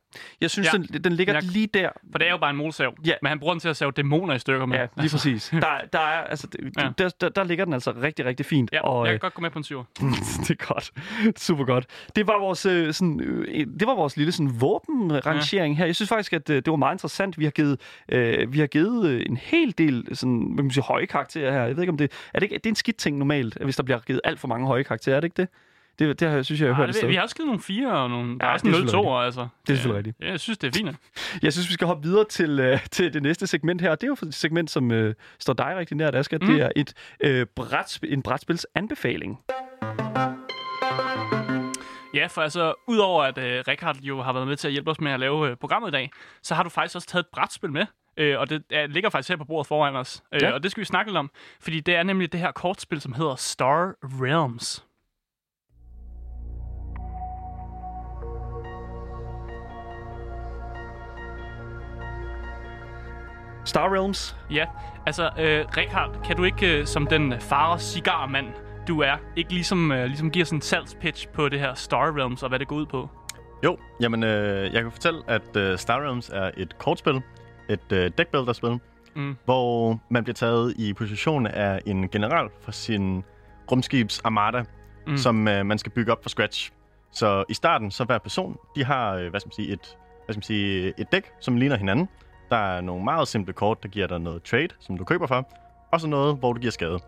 Jeg 0.40 0.50
synes, 0.50 0.68
ja. 0.72 0.78
den, 0.78 1.04
den 1.04 1.12
ligger 1.12 1.34
Jeg- 1.34 1.42
lige 1.42 1.66
der. 1.66 1.88
For 2.12 2.18
det 2.18 2.26
er 2.26 2.30
jo 2.32 2.38
bare 2.38 2.50
en 2.50 2.56
motorsav. 2.56 2.94
Ja. 3.06 3.12
Men 3.22 3.28
han 3.28 3.38
bruger 3.38 3.54
den 3.54 3.60
til 3.60 3.68
at 3.68 3.76
save 3.76 3.90
dæmoner 3.90 4.34
i 4.34 4.38
stykker 4.38 4.66
med. 4.66 4.76
Ja, 4.78 4.86
lige 4.96 5.10
præcis. 5.10 5.48
Der, 5.52 5.60
der, 5.92 5.98
er, 5.98 6.20
altså, 6.24 6.46
Ja. 6.78 6.82
ja. 6.84 6.90
der, 6.98 7.08
der, 7.20 7.28
der 7.28 7.44
ligger 7.44 7.64
den 7.64 7.74
altså 7.74 7.92
rigtig, 8.02 8.24
rigtig 8.24 8.46
fint. 8.46 8.70
Ja, 8.72 8.80
og, 8.88 9.06
jeg 9.06 9.12
øh, 9.14 9.20
kan 9.20 9.20
godt 9.20 9.34
gå 9.34 9.42
med 9.42 9.50
på 9.50 9.58
en 9.58 9.64
syver. 9.64 9.84
det 10.48 10.50
er 10.50 10.66
godt. 10.74 10.92
Super 11.38 11.64
godt. 11.64 11.86
Det 12.16 12.26
var 12.26 12.38
vores, 12.40 12.66
øh, 12.66 12.92
sådan, 12.94 13.20
øh, 13.20 13.66
det 13.80 13.86
var 13.86 13.94
vores 13.94 14.16
lille 14.16 14.32
sådan, 14.32 14.60
våbenrangering 14.60 15.76
her. 15.78 15.86
Jeg 15.86 15.94
synes 15.96 16.08
faktisk, 16.08 16.32
at 16.32 16.50
øh, 16.50 16.56
det 16.56 16.70
var 16.70 16.76
meget 16.76 16.94
interessant. 16.94 17.38
Vi 17.38 17.44
har 17.44 17.50
givet, 17.50 17.80
øh, 18.08 18.52
vi 18.52 18.58
har 18.60 18.66
givet 18.66 19.06
øh, 19.08 19.22
en 19.26 19.36
hel 19.36 19.74
del 19.78 20.06
sådan, 20.16 20.38
hvad 20.38 20.56
kan 20.56 20.64
man 20.64 20.70
sige, 20.70 20.84
høje 20.84 21.06
karakterer 21.06 21.52
her. 21.52 21.60
Jeg 21.64 21.76
ved 21.76 21.82
ikke, 21.82 21.90
om 21.92 21.96
det 21.98 22.12
er, 22.34 22.38
det, 22.40 22.42
ikke, 22.42 22.54
det 22.54 22.66
er 22.66 22.70
en 22.70 22.76
skidt 22.76 22.96
ting 22.96 23.18
normalt, 23.18 23.58
hvis 23.64 23.76
der 23.76 23.82
bliver 23.82 23.98
givet 23.98 24.20
alt 24.24 24.40
for 24.40 24.48
mange 24.48 24.66
høje 24.66 24.82
karakterer. 24.82 25.16
Er 25.16 25.20
det 25.20 25.26
ikke 25.26 25.36
det? 25.42 25.48
Det, 25.98 26.20
det 26.20 26.28
har, 26.28 26.34
jeg 26.36 26.44
synes 26.44 26.60
jeg, 26.60 26.66
jeg 26.66 26.74
har 26.74 26.82
hørt 26.82 26.88
det, 26.88 26.96
sted. 26.96 27.08
vi 27.08 27.14
har 27.14 27.22
også 27.22 27.36
givet 27.36 27.46
nogle 27.46 27.60
fire 27.62 27.92
og 27.92 28.10
nogle... 28.10 28.36
Ja, 28.42 28.52
også 28.52 28.62
det 28.66 28.72
er 28.72 28.76
en 28.76 28.80
0 28.80 28.88
selvfølgelig 28.88 29.10
2 29.10 29.18
altså. 29.18 29.48
Det 29.66 29.72
er 29.72 29.76
selvfølgelig 29.76 29.96
rigtigt. 29.98 30.16
Ja, 30.20 30.30
jeg 30.30 30.40
synes, 30.40 30.58
det 30.58 30.68
er 30.76 30.78
fint. 30.78 30.96
Jeg 31.42 31.52
synes, 31.52 31.68
vi 31.68 31.72
skal 31.72 31.86
hoppe 31.86 32.08
videre 32.08 32.24
til, 32.24 32.60
øh, 32.60 32.78
til 32.90 33.14
det 33.14 33.22
næste 33.22 33.46
segment 33.46 33.80
her. 33.80 33.90
Det 33.94 34.02
er 34.02 34.06
jo 34.06 34.16
et 34.28 34.34
segment, 34.34 34.70
som 34.70 34.90
øh, 34.92 35.14
står 35.38 35.52
dig 35.52 35.74
rigtig 35.76 35.96
nært, 35.96 36.14
Asger. 36.14 36.38
Mm. 36.40 36.46
Det 36.46 36.60
er 36.62 36.70
et, 36.76 36.92
øh, 37.20 37.46
brætspil, 37.56 38.12
en 38.12 38.22
brætspils 38.22 38.66
anbefaling. 38.74 39.38
Ja, 42.14 42.26
for 42.26 42.40
altså, 42.42 42.74
udover 42.88 43.22
at 43.22 43.38
øh, 43.38 43.64
Rikard 43.68 43.96
jo 43.96 44.22
har 44.22 44.32
været 44.32 44.48
med 44.48 44.56
til 44.56 44.68
at 44.68 44.72
hjælpe 44.72 44.90
os 44.90 45.00
med 45.00 45.12
at 45.12 45.20
lave 45.20 45.50
øh, 45.50 45.56
programmet 45.56 45.88
i 45.88 45.92
dag, 45.92 46.10
så 46.42 46.54
har 46.54 46.62
du 46.62 46.68
faktisk 46.68 46.96
også 46.96 47.08
taget 47.08 47.22
et 47.22 47.28
brætspil 47.32 47.72
med. 47.72 47.86
Øh, 48.16 48.38
og 48.40 48.50
det 48.50 48.62
er, 48.70 48.86
ligger 48.86 49.10
faktisk 49.10 49.28
her 49.28 49.36
på 49.36 49.44
bordet 49.44 49.66
foran 49.66 49.96
os. 49.96 50.22
Øh, 50.34 50.42
Ja. 50.42 50.52
Og 50.52 50.62
det 50.62 50.70
skal 50.70 50.80
vi 50.80 50.84
snakke 50.84 51.10
lidt 51.10 51.18
om, 51.18 51.30
fordi 51.60 51.80
det 51.80 51.94
er 51.96 52.02
nemlig 52.02 52.32
det 52.32 52.40
her 52.40 52.52
kortspil, 52.52 53.00
som 53.00 53.12
hedder 53.12 53.34
Star 53.36 53.94
Realms. 54.02 54.84
Star 63.64 63.94
Realms. 63.94 64.36
Ja, 64.50 64.66
altså, 65.06 65.30
øh, 65.38 65.64
Rikard, 65.76 66.10
kan 66.24 66.36
du 66.36 66.44
ikke 66.44 66.78
øh, 66.80 66.86
som 66.86 67.06
den 67.06 67.34
fare 67.40 67.78
cigarmand, 67.78 68.46
du 68.88 69.00
er, 69.00 69.16
ikke 69.36 69.52
ligesom, 69.52 69.92
øh, 69.92 70.04
ligesom 70.04 70.30
give 70.30 70.42
os 70.42 70.50
en 70.50 70.60
salgspitch 70.60 71.28
på 71.28 71.48
det 71.48 71.60
her 71.60 71.74
Star 71.74 72.16
Realms 72.16 72.42
og 72.42 72.48
hvad 72.48 72.58
det 72.58 72.68
går 72.68 72.76
ud 72.76 72.86
på? 72.86 73.08
Jo, 73.64 73.76
jamen 74.00 74.22
øh, 74.22 74.72
jeg 74.74 74.82
kan 74.82 74.92
fortælle, 74.92 75.22
at 75.28 75.56
øh, 75.56 75.78
Star 75.78 76.00
Realms 76.00 76.28
er 76.28 76.50
et 76.56 76.78
kortspil, 76.78 77.20
et 77.68 77.92
øh, 77.92 78.10
deckbuilder-spil, 78.18 78.80
Mm. 79.16 79.36
hvor 79.44 79.98
man 80.10 80.24
bliver 80.24 80.34
taget 80.34 80.74
i 80.76 80.92
position 80.92 81.46
af 81.46 81.80
en 81.86 82.08
general 82.08 82.48
for 82.62 82.72
sin 82.72 83.24
rumskibs 83.72 84.20
armada, 84.24 84.60
Mm. 84.60 85.10
mm. 85.10 85.16
som 85.16 85.48
øh, 85.48 85.66
man 85.66 85.78
skal 85.78 85.92
bygge 85.92 86.12
op 86.12 86.22
fra 86.22 86.28
scratch. 86.28 86.70
Så 87.12 87.44
i 87.48 87.54
starten, 87.54 87.90
så 87.90 88.04
hver 88.04 88.18
person, 88.18 88.56
de 88.76 88.84
har 88.84 89.14
øh, 89.14 89.30
hvad 89.30 89.40
skal 89.40 89.48
man 89.48 89.52
sige, 89.54 89.68
et, 89.72 89.96
hvad 90.24 90.32
skal 90.34 90.38
man 90.38 90.42
sige, 90.42 90.92
et 90.98 91.12
dæk, 91.12 91.30
som 91.40 91.56
ligner 91.56 91.76
hinanden. 91.76 92.08
Der 92.54 92.60
er 92.60 92.80
nogle 92.80 93.04
meget 93.04 93.28
simple 93.28 93.52
kort, 93.52 93.82
der 93.82 93.88
giver 93.88 94.06
dig 94.06 94.18
noget 94.18 94.42
trade, 94.42 94.68
som 94.80 94.98
du 94.98 95.04
køber 95.04 95.26
for, 95.26 95.48
og 95.92 96.00
så 96.00 96.06
noget, 96.06 96.36
hvor 96.36 96.52
du 96.52 96.60
giver 96.60 96.70
skade. 96.70 96.98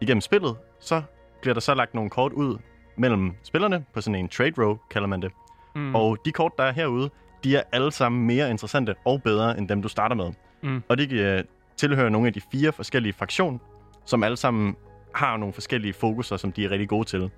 Igennem 0.00 0.20
spillet, 0.20 0.56
så 0.80 1.02
bliver 1.42 1.54
der 1.54 1.60
så 1.60 1.74
lagt 1.74 1.94
nogle 1.94 2.10
kort 2.10 2.32
ud 2.32 2.58
mellem 2.96 3.32
spillerne 3.42 3.84
på 3.94 4.00
sådan 4.00 4.14
en 4.14 4.28
trade 4.28 4.52
row, 4.58 4.78
kalder 4.90 5.08
man 5.08 5.22
det. 5.22 5.32
Mm. 5.74 5.94
Og 5.94 6.18
de 6.24 6.32
kort, 6.32 6.52
der 6.58 6.64
er 6.64 6.72
herude, 6.72 7.10
de 7.44 7.56
er 7.56 7.62
alle 7.72 7.92
sammen 7.92 8.26
mere 8.26 8.50
interessante 8.50 8.94
og 9.04 9.22
bedre 9.22 9.58
end 9.58 9.68
dem, 9.68 9.82
du 9.82 9.88
starter 9.88 10.16
med. 10.16 10.32
Mm. 10.62 10.82
Og 10.88 10.98
det 10.98 11.12
øh, 11.12 11.44
tilhører 11.76 12.08
nogle 12.08 12.26
af 12.26 12.32
de 12.32 12.40
fire 12.52 12.72
forskellige 12.72 13.12
fraktioner, 13.12 13.58
som 14.04 14.22
alle 14.22 14.36
sammen 14.36 14.76
har 15.14 15.36
nogle 15.36 15.52
forskellige 15.52 15.92
fokuser, 15.92 16.36
som 16.36 16.52
de 16.52 16.64
er 16.64 16.70
rigtig 16.70 16.88
gode 16.88 17.04
til. 17.04 17.30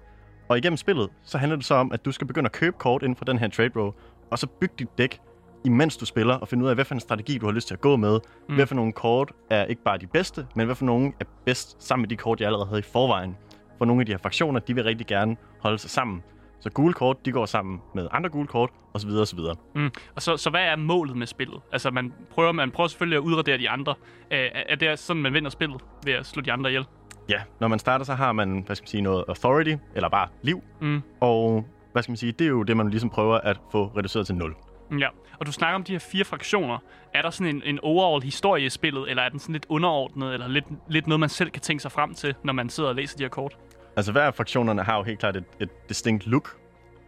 Og 0.49 0.59
igennem 0.59 0.76
spillet, 0.76 1.11
så 1.22 1.38
handler 1.38 1.57
det 1.57 1.64
så 1.64 1.74
om, 1.74 1.92
at 1.92 2.05
du 2.05 2.12
skal 2.12 2.26
begynde 2.26 2.46
at 2.46 2.53
købe 2.53 2.76
kort 2.78 3.03
inden 3.03 3.16
for 3.16 3.24
den 3.24 3.38
her 3.38 3.49
trade 3.49 3.70
row, 3.76 3.92
og 4.30 4.38
så 4.38 4.46
bygge 4.46 4.74
dit 4.78 4.99
dæk, 4.99 5.20
imens 5.69 5.97
du 5.97 6.07
spiller, 6.07 6.35
og 6.35 6.49
finde 6.49 6.64
ud 6.64 6.69
af, 6.69 6.75
hvad 6.75 6.85
for 6.85 6.95
en 6.95 7.01
strategi, 7.01 7.39
du 7.39 7.47
har 7.47 7.53
lyst 7.53 7.66
til 7.69 7.75
at 7.75 7.81
gå 7.81 7.97
med. 7.97 8.21
Mm. 8.49 8.55
Hvad 8.55 8.66
for 8.66 8.75
nogle 8.75 8.93
kort 8.93 9.33
er 9.51 9.64
ikke 9.64 9.83
bare 9.83 9.99
de 9.99 10.07
bedste, 10.07 10.47
men 10.55 10.66
hvad 10.66 10.77
for 10.77 10.85
nogle 10.85 11.12
er 11.21 11.25
bedst 11.45 11.83
sammen 11.83 12.03
med 12.03 12.09
de 12.09 12.16
kort, 12.16 12.41
jeg 12.41 12.47
allerede 12.47 12.66
havde 12.69 12.79
i 12.79 12.91
forvejen. 12.93 13.37
For 13.79 13.85
nogle 13.85 14.03
af 14.03 14.07
de 14.07 14.12
her 14.12 14.19
fraktioner, 14.19 14.61
de 14.61 14.75
vil 14.75 14.85
rigtig 14.85 15.07
gerne 15.07 15.37
holde 15.61 15.79
sig 15.79 15.91
sammen. 15.91 16.23
Så 16.61 16.71
gule 16.71 16.95
kort, 16.95 17.27
de 17.27 17.33
går 17.33 17.47
sammen 17.47 17.81
med 17.95 18.09
andre 18.12 18.31
gule 18.31 18.47
kort, 18.47 18.71
osv. 18.95 19.11
osv. 19.11 19.39
Mm. 19.75 19.91
Og 20.16 20.23
så, 20.23 20.37
så 20.37 20.51
hvad 20.51 20.61
er 20.61 20.77
målet 20.77 21.16
med 21.16 21.27
spillet? 21.27 21.61
Altså, 21.73 21.91
man 21.91 22.12
prøver, 22.31 22.53
man 22.53 22.71
prøver 22.71 22.89
selvfølgelig 22.89 23.16
at 23.16 23.23
udradere 23.23 23.59
de 23.59 23.71
andre. 23.71 23.95
Øh, 24.31 24.39
er 24.39 24.62
er 24.69 24.75
det 24.75 24.99
sådan, 24.99 25.23
man 25.23 25.35
vinder 25.35 25.51
spillet 25.51 25.81
ved 26.05 26.12
at 26.12 26.27
slå 26.27 26.43
de 26.43 26.53
andre 26.53 26.71
ihjel? 26.71 26.85
Ja, 27.29 27.41
når 27.61 27.69
man 27.69 27.79
starter, 27.79 28.05
så 28.05 28.14
har 28.14 28.33
man, 28.33 28.62
hvad 28.66 28.77
skal 28.77 28.83
man 28.83 28.89
sige, 28.89 29.01
noget 29.01 29.25
authority, 29.29 29.75
eller 29.95 30.09
bare 30.09 30.29
liv. 30.43 30.62
Mm. 30.81 31.03
Og 31.21 31.64
hvad 31.93 32.03
skal 32.03 32.11
man 32.11 32.16
sige, 32.16 32.33
det 32.33 32.45
er 32.45 32.49
jo 32.49 32.62
det, 32.62 32.77
man 32.77 32.91
ligesom 32.91 33.11
prøver 33.11 33.39
at 33.39 33.61
få 33.73 33.93
reduceret 33.97 34.27
til 34.27 34.35
0. 34.35 34.55
Ja, 34.99 35.09
og 35.41 35.47
du 35.47 35.53
snakker 35.53 35.74
om 35.74 35.84
de 35.84 35.93
her 35.93 35.99
fire 35.99 36.24
fraktioner. 36.24 36.78
Er 37.14 37.22
der 37.22 37.30
sådan 37.30 37.57
en, 37.57 37.62
en 37.64 37.78
overall 37.82 38.22
historie 38.22 38.64
i 38.66 38.68
spillet, 38.68 39.11
eller 39.11 39.22
er 39.22 39.28
den 39.28 39.39
sådan 39.39 39.53
lidt 39.53 39.66
underordnet, 39.68 40.32
eller 40.32 40.49
lidt, 40.49 40.64
lidt 40.89 41.07
noget, 41.07 41.20
man 41.20 41.28
selv 41.28 41.51
kan 41.51 41.62
tænke 41.62 41.82
sig 41.82 41.93
frem 41.93 42.14
til, 42.14 42.34
når 42.45 42.53
man 42.53 42.68
sidder 42.68 42.89
og 42.89 42.95
læser 42.95 43.16
de 43.16 43.24
her 43.24 43.28
kort? 43.28 43.59
Altså 43.97 44.12
hver 44.12 44.22
af 44.22 44.34
fraktionerne 44.34 44.82
har 44.82 44.97
jo 44.97 45.03
helt 45.03 45.18
klart 45.18 45.36
et, 45.36 45.45
et 45.61 45.89
distinkt 45.89 46.26
look, 46.26 46.57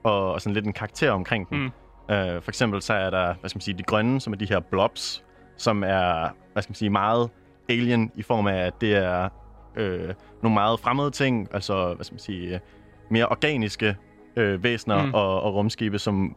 og, 0.04 0.32
og 0.32 0.40
sådan 0.40 0.54
lidt 0.54 0.66
en 0.66 0.72
karakter 0.72 1.10
omkring 1.10 1.48
den. 1.48 1.58
Mm. 1.58 1.66
Uh, 2.08 2.42
for 2.42 2.48
eksempel 2.48 2.82
så 2.82 2.94
er 2.94 3.10
der, 3.10 3.34
hvad 3.40 3.50
skal 3.50 3.56
man 3.56 3.62
sige, 3.62 3.78
de 3.78 3.82
grønne, 3.82 4.20
som 4.20 4.32
er 4.32 4.36
de 4.36 4.46
her 4.48 4.60
blobs, 4.60 5.24
som 5.56 5.82
er, 5.82 6.28
hvad 6.52 6.62
skal 6.62 6.70
man 6.70 6.74
sige, 6.74 6.90
meget 6.90 7.30
alien 7.68 8.10
i 8.14 8.22
form 8.22 8.46
af, 8.46 8.56
at 8.56 8.80
det 8.80 8.96
er 8.96 9.28
øh, 9.76 10.14
nogle 10.42 10.54
meget 10.54 10.80
fremmede 10.80 11.10
ting, 11.10 11.48
altså, 11.54 11.94
hvad 11.94 12.04
skal 12.04 12.14
man 12.14 12.20
sige, 12.20 12.54
øh, 12.54 12.60
mere 13.10 13.26
organiske 13.26 13.96
øh, 14.36 14.62
væsener 14.62 15.06
mm. 15.06 15.14
og, 15.14 15.42
og 15.42 15.54
rumskibe, 15.54 15.98
som 15.98 16.36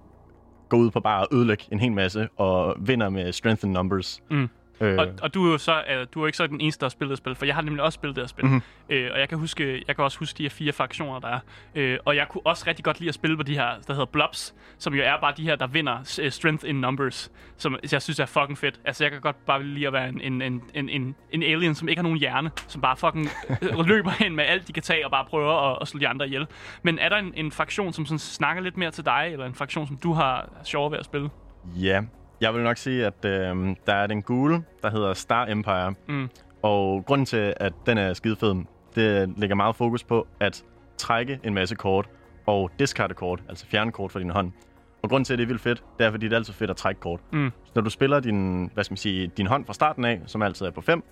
går 0.69 0.77
ud 0.77 0.91
på 0.91 0.99
bare 0.99 1.21
at 1.21 1.27
ødelægge 1.31 1.63
en 1.71 1.79
hel 1.79 1.91
masse 1.91 2.29
og 2.37 2.75
vinder 2.79 3.09
med 3.09 3.31
strength 3.31 3.65
and 3.65 3.73
numbers. 3.73 4.23
Mm. 4.31 4.49
Øh, 4.81 4.97
Og, 4.97 5.07
og 5.21 5.33
du 5.33 5.47
er 5.47 5.51
jo 5.51 5.57
så 5.57 5.83
øh, 5.91 6.07
du 6.13 6.21
er 6.21 6.25
ikke 6.25 6.37
så 6.37 6.47
den 6.47 6.61
eneste, 6.61 6.79
der 6.79 6.85
har 6.85 6.89
spillet 6.89 7.17
spil, 7.17 7.35
for 7.35 7.45
jeg 7.45 7.55
har 7.55 7.61
nemlig 7.61 7.83
også 7.83 7.95
spillet 7.95 8.15
det 8.15 8.21
her 8.21 8.27
spil. 8.27 8.45
Mhm. 8.45 8.61
Øh, 8.89 9.09
og 9.13 9.19
jeg 9.19 9.29
kan, 9.29 9.37
huske, 9.37 9.83
jeg 9.87 9.95
kan 9.95 10.03
også 10.05 10.19
huske 10.19 10.37
de 10.37 10.43
her 10.43 10.49
fire 10.49 10.71
fraktioner, 10.71 11.19
der 11.19 11.27
er. 11.27 11.39
Øh, 11.75 11.99
og 12.05 12.15
jeg 12.15 12.27
kunne 12.29 12.41
også 12.45 12.63
rigtig 12.67 12.85
godt 12.85 12.99
lide 12.99 13.07
at 13.09 13.15
spille 13.15 13.37
på 13.37 13.43
de 13.43 13.53
her, 13.53 13.67
der 13.87 13.93
hedder 13.93 14.05
blobs, 14.05 14.55
som 14.77 14.93
jo 14.93 15.03
er 15.03 15.19
bare 15.21 15.33
de 15.37 15.43
her, 15.43 15.55
der 15.55 15.67
vinder 15.67 16.19
øh, 16.21 16.31
strength 16.31 16.69
in 16.69 16.75
numbers, 16.75 17.31
som 17.57 17.77
jeg 17.91 18.01
synes 18.01 18.19
er 18.19 18.25
fucking 18.25 18.57
fedt. 18.57 18.79
Altså 18.85 19.03
jeg 19.03 19.11
kan 19.11 19.21
godt 19.21 19.45
bare 19.45 19.63
lide 19.63 19.87
at 19.87 19.93
være 19.93 20.09
en, 20.09 20.21
en, 20.21 20.41
en, 20.41 20.61
en, 20.73 20.89
en, 20.89 21.15
en 21.31 21.43
alien, 21.43 21.75
som 21.75 21.87
ikke 21.89 21.99
har 21.99 22.03
nogen 22.03 22.19
hjerne, 22.19 22.51
som 22.67 22.81
bare 22.81 22.97
fucking 22.97 23.29
øh, 23.61 23.79
løber 23.91 24.09
hen 24.11 24.35
med 24.35 24.43
alt, 24.43 24.67
de 24.67 24.73
kan 24.73 24.83
tage, 24.83 25.05
og 25.05 25.11
bare 25.11 25.25
prøver 25.25 25.71
at, 25.71 25.77
at 25.81 25.87
slå 25.87 25.99
de 25.99 26.07
andre 26.07 26.25
ihjel. 26.27 26.47
Men 26.83 26.99
er 26.99 27.09
der 27.09 27.17
en, 27.17 27.33
en 27.35 27.51
fraktion, 27.51 27.93
som 27.93 28.05
sådan 28.05 28.19
snakker 28.19 28.63
lidt 28.63 28.77
mere 28.77 28.91
til 28.91 29.05
dig, 29.05 29.29
eller 29.31 29.45
en 29.45 29.55
fraktion, 29.55 29.87
som 29.87 29.97
du 29.97 30.13
har 30.13 30.49
sjovere 30.63 30.91
ved 30.91 30.99
at 30.99 31.05
spille? 31.05 31.29
Ja, 31.75 32.01
jeg 32.43 32.53
vil 32.53 32.63
nok 32.63 32.77
sige, 32.77 33.05
at 33.05 33.25
øh, 33.25 33.75
der 33.87 33.93
er 33.93 34.07
den 34.07 34.21
gule, 34.21 34.63
der 34.81 34.89
hedder 34.89 35.13
Star 35.13 35.47
Empire. 35.47 35.93
Mm. 36.07 36.29
Og 36.61 37.05
grunden 37.05 37.25
til, 37.25 37.53
at 37.57 37.73
den 37.85 37.97
er 37.97 38.13
skide 38.13 38.35
fed, 38.35 38.55
det 38.95 39.33
lægger 39.37 39.55
meget 39.55 39.75
fokus 39.75 40.03
på 40.03 40.27
at 40.39 40.63
trække 40.97 41.39
en 41.43 41.53
masse 41.53 41.75
kort 41.75 42.09
og 42.45 42.71
discarde 42.79 43.13
kort, 43.13 43.43
altså 43.49 43.65
fjerne 43.65 43.91
kort 43.91 44.11
fra 44.11 44.19
din 44.19 44.29
hånd. 44.29 44.51
Og 45.03 45.09
grunden 45.09 45.25
til, 45.25 45.33
at 45.33 45.37
det 45.37 45.43
er 45.43 45.47
vildt 45.47 45.61
fedt, 45.61 45.83
det 45.99 46.05
er, 46.05 46.11
fordi 46.11 46.25
det 46.25 46.33
er 46.33 46.37
altid 46.37 46.53
fedt 46.53 46.69
at 46.69 46.77
trække 46.77 47.01
kort. 47.01 47.19
Mm. 47.31 47.51
Så 47.65 47.71
når 47.75 47.81
du 47.81 47.89
spiller 47.89 48.19
din, 48.19 48.69
hvad 48.73 48.83
skal 48.83 48.91
man 48.91 48.97
sige, 48.97 49.27
din 49.27 49.47
hånd 49.47 49.65
fra 49.65 49.73
starten 49.73 50.05
af, 50.05 50.21
som 50.25 50.41
altid 50.41 50.65
er 50.65 50.71
på 50.71 50.81
5, 50.81 51.03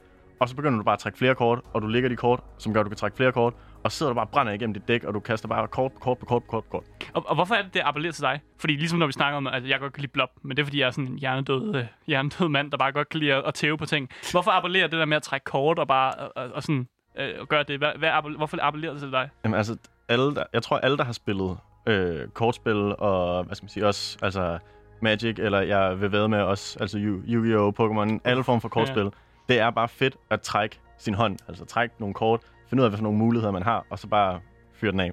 og 0.41 0.49
så 0.49 0.55
begynder 0.55 0.77
du 0.77 0.83
bare 0.83 0.93
at 0.93 0.99
trække 0.99 1.17
flere 1.17 1.35
kort, 1.35 1.59
og 1.73 1.81
du 1.81 1.87
lægger 1.87 2.09
de 2.09 2.15
kort, 2.15 2.39
som 2.57 2.73
gør, 2.73 2.79
at 2.79 2.85
du 2.85 2.89
kan 2.89 2.97
trække 2.97 3.17
flere 3.17 3.31
kort, 3.31 3.53
og 3.83 3.91
så 3.91 3.97
sidder 3.97 4.09
du 4.11 4.15
bare 4.15 4.25
og 4.25 4.29
brænder 4.29 4.53
igennem 4.53 4.73
dit 4.73 4.87
dæk, 4.87 5.03
og 5.03 5.13
du 5.13 5.19
kaster 5.19 5.47
bare 5.47 5.67
kort 5.67 5.91
på 5.91 5.99
kort 5.99 6.17
på 6.17 6.25
kort 6.25 6.43
på 6.43 6.47
kort 6.51 6.63
på 6.63 6.69
kort. 6.71 6.83
Og, 7.13 7.23
og 7.29 7.35
hvorfor 7.35 7.55
er 7.55 7.61
det, 7.61 7.73
det 7.73 7.81
appellerer 7.85 8.13
til 8.13 8.21
dig? 8.21 8.41
Fordi 8.59 8.73
ligesom 8.73 8.99
når 8.99 9.05
vi 9.05 9.11
snakker 9.11 9.37
om, 9.37 9.47
at 9.47 9.69
jeg 9.69 9.79
godt 9.79 9.93
kan 9.93 10.01
lide 10.01 10.11
blob, 10.11 10.29
men 10.41 10.57
det 10.57 10.63
er 10.63 10.65
fordi, 10.65 10.79
jeg 10.79 10.87
er 10.87 10.91
sådan 10.91 11.07
en 11.07 11.19
hjernedød, 11.19 11.75
øh, 11.75 11.85
hjernedød 12.07 12.47
mand, 12.47 12.71
der 12.71 12.77
bare 12.77 12.91
godt 12.91 13.09
kan 13.09 13.19
lide 13.19 13.33
at, 13.33 13.43
at 13.47 13.53
tæve 13.53 13.77
på 13.77 13.85
ting. 13.85 14.09
Hvorfor 14.31 14.51
appellerer 14.51 14.87
det 14.87 14.99
der 14.99 15.05
med 15.05 15.17
at 15.17 15.23
trække 15.23 15.43
kort 15.43 15.79
og 15.79 15.87
bare 15.87 16.13
og, 16.13 16.31
og, 16.35 16.51
og 16.53 16.63
sådan, 16.63 16.87
øh, 17.19 17.29
og 17.39 17.47
gøre 17.47 17.63
det? 17.63 17.77
Hvad, 17.77 17.91
hvad 17.97 18.11
hvorfor 18.37 18.57
appellerer 18.61 18.91
det 18.91 19.01
til 19.01 19.11
dig? 19.11 19.29
Jamen 19.43 19.57
altså, 19.57 19.77
alle 20.09 20.35
der, 20.35 20.43
jeg 20.53 20.63
tror 20.63 20.77
alle, 20.77 20.97
der 20.97 21.03
har 21.03 21.13
spillet 21.13 21.57
øh, 21.87 22.27
kortspil 22.27 22.95
og, 22.97 23.43
hvad 23.43 23.55
skal 23.55 23.63
man 23.63 23.69
sige, 23.69 23.87
også 23.87 24.17
altså 24.21 24.59
Magic, 25.01 25.35
eller 25.39 25.61
jeg 25.61 26.01
vil 26.01 26.11
ved 26.11 26.27
med 26.27 26.41
også, 26.41 26.77
altså 26.81 26.97
Yu- 26.97 27.31
Yu-Gi-Oh!, 27.33 27.73
Pokémon, 27.79 28.19
alle 28.23 28.43
former 28.43 28.59
for 28.59 28.69
kortspil, 28.69 29.09
det 29.51 29.59
er 29.59 29.69
bare 29.69 29.87
fedt 29.87 30.17
at 30.29 30.41
trække 30.41 30.79
sin 30.97 31.13
hånd, 31.13 31.37
altså 31.47 31.65
trække 31.65 31.95
nogle 31.99 32.13
kort, 32.13 32.39
finde 32.69 32.81
ud 32.81 32.85
af, 32.85 32.91
hvad 32.91 32.97
for 32.97 33.03
nogle 33.03 33.17
muligheder 33.17 33.51
man 33.51 33.63
har, 33.63 33.85
og 33.89 33.99
så 33.99 34.07
bare 34.07 34.39
fyre 34.73 34.91
den 34.91 34.99
af. 34.99 35.11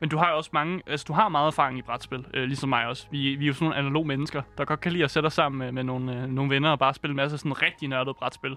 Men 0.00 0.08
du 0.10 0.16
har 0.16 0.30
jo 0.30 0.36
også 0.36 0.50
mange, 0.52 0.82
altså 0.86 1.04
du 1.08 1.12
har 1.12 1.28
meget 1.28 1.46
erfaring 1.46 1.78
i 1.78 1.82
brætspil, 1.82 2.26
øh, 2.34 2.44
ligesom 2.44 2.68
mig 2.68 2.86
også. 2.86 3.06
Vi, 3.10 3.34
vi 3.34 3.44
er 3.44 3.46
jo 3.46 3.52
sådan 3.52 3.64
nogle 3.64 3.78
analog 3.78 4.06
mennesker, 4.06 4.42
der 4.58 4.64
godt 4.64 4.80
kan 4.80 4.92
lide 4.92 5.04
at 5.04 5.10
sætte 5.10 5.26
os 5.26 5.34
sammen 5.34 5.58
med, 5.58 5.72
med 5.72 5.84
nogle, 5.84 6.16
øh, 6.16 6.28
nogle 6.28 6.50
venner 6.50 6.70
og 6.70 6.78
bare 6.78 6.94
spille 6.94 7.12
en 7.12 7.16
masse 7.16 7.38
sådan 7.38 7.62
rigtig 7.62 7.88
nørdet 7.88 8.16
brætspil. 8.16 8.56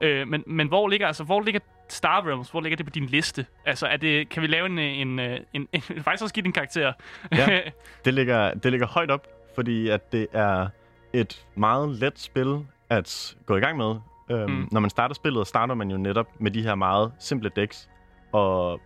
Øh, 0.00 0.28
men, 0.28 0.44
men 0.46 0.68
hvor 0.68 0.88
ligger, 0.88 1.06
altså, 1.06 1.24
hvor 1.24 1.40
ligger 1.40 1.60
Star 1.88 2.26
Realms, 2.26 2.50
hvor 2.50 2.60
ligger 2.60 2.76
det 2.76 2.86
på 2.86 2.90
din 2.90 3.06
liste? 3.06 3.46
Altså, 3.64 3.86
er 3.86 3.96
det, 3.96 4.28
kan 4.28 4.42
vi 4.42 4.46
lave 4.46 4.66
en, 4.66 4.78
en, 4.78 5.18
en, 5.18 5.40
en, 5.52 5.68
en 5.72 6.02
faktisk 6.02 6.22
også 6.22 6.34
give 6.34 6.44
din 6.44 6.52
karakter? 6.52 6.92
Ja. 7.32 7.60
Det 8.04 8.14
ligger, 8.14 8.54
det 8.54 8.70
ligger 8.70 8.86
højt 8.86 9.10
op, 9.10 9.26
fordi 9.54 9.88
at 9.88 10.12
det 10.12 10.26
er 10.32 10.68
et 11.12 11.46
meget 11.54 11.88
let 11.88 12.18
spil 12.18 12.66
at 12.90 13.36
gå 13.46 13.56
i 13.56 13.60
gang 13.60 13.76
med. 13.76 13.94
Øhm, 14.30 14.50
Mm. 14.50 14.68
Når 14.72 14.80
man 14.80 14.90
starter 14.90 15.14
spillet, 15.14 15.46
starter 15.46 15.74
man 15.74 15.90
jo 15.90 15.96
netop 15.96 16.26
med 16.38 16.50
de 16.50 16.62
her 16.62 16.74
meget 16.74 17.12
simple 17.18 17.50
decks, 17.56 17.90
og 18.32 18.80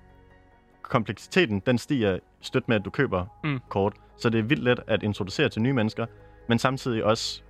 kompleksiteten, 0.82 1.60
den 1.66 1.78
stiger 1.78 2.18
støt 2.40 2.68
med, 2.68 2.76
at 2.76 2.84
du 2.84 2.90
køber 2.90 3.24
mm. 3.44 3.60
kort. 3.68 3.92
Så 4.16 4.30
det 4.30 4.38
er 4.38 4.42
vildt 4.42 4.62
let 4.64 4.80
at 4.86 5.02
introducere 5.02 5.48
til 5.48 5.62
nye 5.62 5.72
mennesker, 5.72 6.06
men 6.48 6.58
samtidig 6.58 7.04
også 7.04 7.42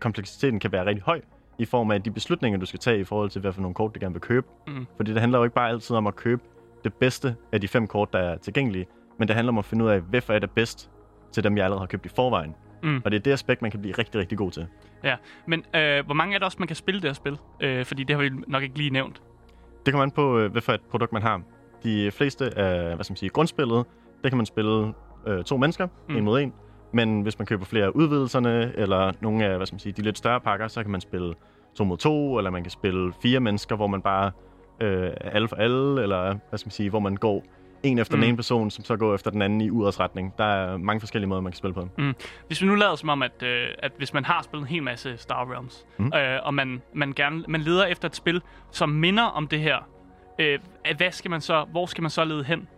kompleksiteten 0.00 0.60
kan 0.60 0.72
være 0.72 0.86
rigtig 0.86 1.02
høj 1.02 1.20
i 1.58 1.64
form 1.64 1.90
af 1.90 2.02
de 2.02 2.10
beslutninger, 2.10 2.58
du 2.58 2.66
skal 2.66 2.80
tage 2.80 2.98
i 3.00 3.04
forhold 3.04 3.30
til, 3.30 3.40
hvad 3.40 3.52
for 3.52 3.60
nogle 3.60 3.74
kort 3.74 3.94
du 3.94 4.00
gerne 4.00 4.14
vil 4.14 4.20
købe. 4.22 4.46
Mm. 4.66 4.86
Fordi 4.96 5.12
det 5.12 5.20
handler 5.20 5.38
jo 5.38 5.44
ikke 5.44 5.54
bare 5.54 5.68
altid 5.68 5.96
om 5.96 6.06
at 6.06 6.16
købe 6.16 6.42
det 6.84 6.94
bedste 6.94 7.36
af 7.52 7.60
de 7.60 7.68
fem 7.68 7.86
kort, 7.86 8.12
der 8.12 8.18
er 8.18 8.36
tilgængelige, 8.36 8.86
men 9.18 9.28
det 9.28 9.36
handler 9.36 9.52
om 9.52 9.58
at 9.58 9.64
finde 9.64 9.84
ud 9.84 9.90
af, 9.90 10.00
hvad 10.00 10.20
for 10.20 10.32
er 10.32 10.38
det 10.38 10.50
bedst 10.50 10.90
til 11.32 11.44
dem, 11.44 11.56
jeg 11.56 11.64
allerede 11.64 11.80
har 11.80 11.86
købt 11.86 12.06
i 12.06 12.08
forvejen. 12.08 12.54
Mm. 12.86 13.02
Og 13.04 13.10
det 13.10 13.16
er 13.18 13.22
det 13.22 13.32
aspekt, 13.32 13.62
man 13.62 13.70
kan 13.70 13.80
blive 13.80 13.94
rigtig, 13.98 14.20
rigtig 14.20 14.38
god 14.38 14.50
til. 14.50 14.66
Ja, 15.04 15.16
men 15.46 15.64
øh, 15.76 16.04
hvor 16.06 16.14
mange 16.14 16.34
er 16.34 16.38
det 16.38 16.44
også, 16.44 16.56
man 16.58 16.66
kan 16.68 16.76
spille 16.76 17.00
det 17.00 17.08
her 17.08 17.14
spil? 17.14 17.38
Øh, 17.60 17.84
fordi 17.84 18.04
det 18.04 18.16
har 18.16 18.22
vi 18.22 18.30
nok 18.46 18.62
ikke 18.62 18.78
lige 18.78 18.90
nævnt. 18.90 19.22
Det 19.86 19.92
kommer 19.92 20.02
an 20.02 20.10
på, 20.10 20.38
øh, 20.38 20.52
hvad 20.52 20.62
for 20.62 20.72
et 20.72 20.80
produkt 20.90 21.12
man 21.12 21.22
har. 21.22 21.40
De 21.84 22.10
fleste 22.10 22.58
af 22.58 22.94
hvad 22.94 23.04
skal 23.04 23.12
man 23.12 23.16
sige, 23.16 23.30
grundspillet, 23.30 23.84
det 24.24 24.30
kan 24.30 24.36
man 24.36 24.46
spille 24.46 24.92
øh, 25.26 25.44
to 25.44 25.56
mennesker, 25.56 25.88
Mm. 26.08 26.16
en 26.16 26.24
mod 26.24 26.40
en. 26.40 26.52
Men 26.92 27.22
hvis 27.22 27.38
man 27.38 27.46
køber 27.46 27.64
flere 27.64 27.84
af 27.84 27.88
udvidelserne, 27.88 28.72
eller 28.76 29.12
nogle 29.20 29.44
af 29.44 29.56
hvad 29.56 29.66
skal 29.66 29.74
man 29.74 29.80
sige, 29.80 29.92
de 29.92 30.02
lidt 30.02 30.18
større 30.18 30.40
pakker, 30.40 30.68
så 30.68 30.82
kan 30.82 30.90
man 30.92 31.00
spille 31.00 31.34
to 31.74 31.84
mod 31.84 31.96
to, 31.96 32.38
eller 32.38 32.50
man 32.50 32.62
kan 32.62 32.70
spille 32.70 33.12
fire 33.22 33.40
mennesker, 33.40 33.76
hvor 33.76 33.86
man 33.86 34.02
bare 34.02 34.30
øh, 34.80 35.10
er 35.20 35.30
alle 35.30 35.48
for 35.48 35.56
alle, 35.56 36.02
eller 36.02 36.36
hvad 36.48 36.58
skal 36.58 36.66
man 36.66 36.70
sige, 36.72 36.90
hvor 36.90 37.00
man 37.00 37.16
går 37.16 37.44
en 37.82 37.98
efter 37.98 38.14
Mm. 38.16 38.18
mm. 38.18 38.22
den 38.22 38.28
ene 38.28 38.36
person, 38.36 38.70
som 38.70 38.84
så 38.84 38.96
går 38.96 39.14
efter 39.14 39.30
den 39.30 39.42
anden 39.42 39.60
i 39.60 39.70
udadretning. 39.70 40.34
Der 40.38 40.44
er 40.44 40.76
mange 40.76 41.00
forskellige 41.00 41.28
måder, 41.28 41.40
man 41.40 41.52
kan 41.52 41.56
spille 41.56 41.74
på. 41.74 41.88
Hvis 42.46 42.62
vi 42.62 42.66
nu 42.66 42.74
lader 42.74 42.94
som 42.94 43.08
om, 43.08 43.22
at, 43.22 43.42
øh, 43.42 43.68
at 43.78 43.92
hvis 43.96 44.14
man 44.14 44.24
har 44.24 44.42
spillet 44.42 44.62
en 44.68 44.68
hel 44.74 44.82
masse 44.82 45.16
Star 45.16 45.50
Realms, 45.52 45.86
mm. 45.98 46.04
Mm. 46.04 46.12
øh, 46.18 46.38
og 46.42 46.54
man, 46.54 46.82
man, 46.94 47.12
gerne, 47.12 47.44
man 47.48 47.60
leder 47.60 47.86
efter 47.86 48.08
et 48.08 48.16
spil, 48.16 48.42
som 48.70 48.88
minder 48.88 49.24
om 49.24 49.46
det 49.48 49.60
her, 49.60 49.78
øh, 50.38 50.58
hvad 50.96 51.10
skal 51.10 51.30
man 51.30 51.40
så, 51.40 51.64
hvor 51.70 51.86
skal 51.86 52.02
man 52.02 52.10
så 52.10 52.24
lede 52.24 52.44
hen? 52.44 52.68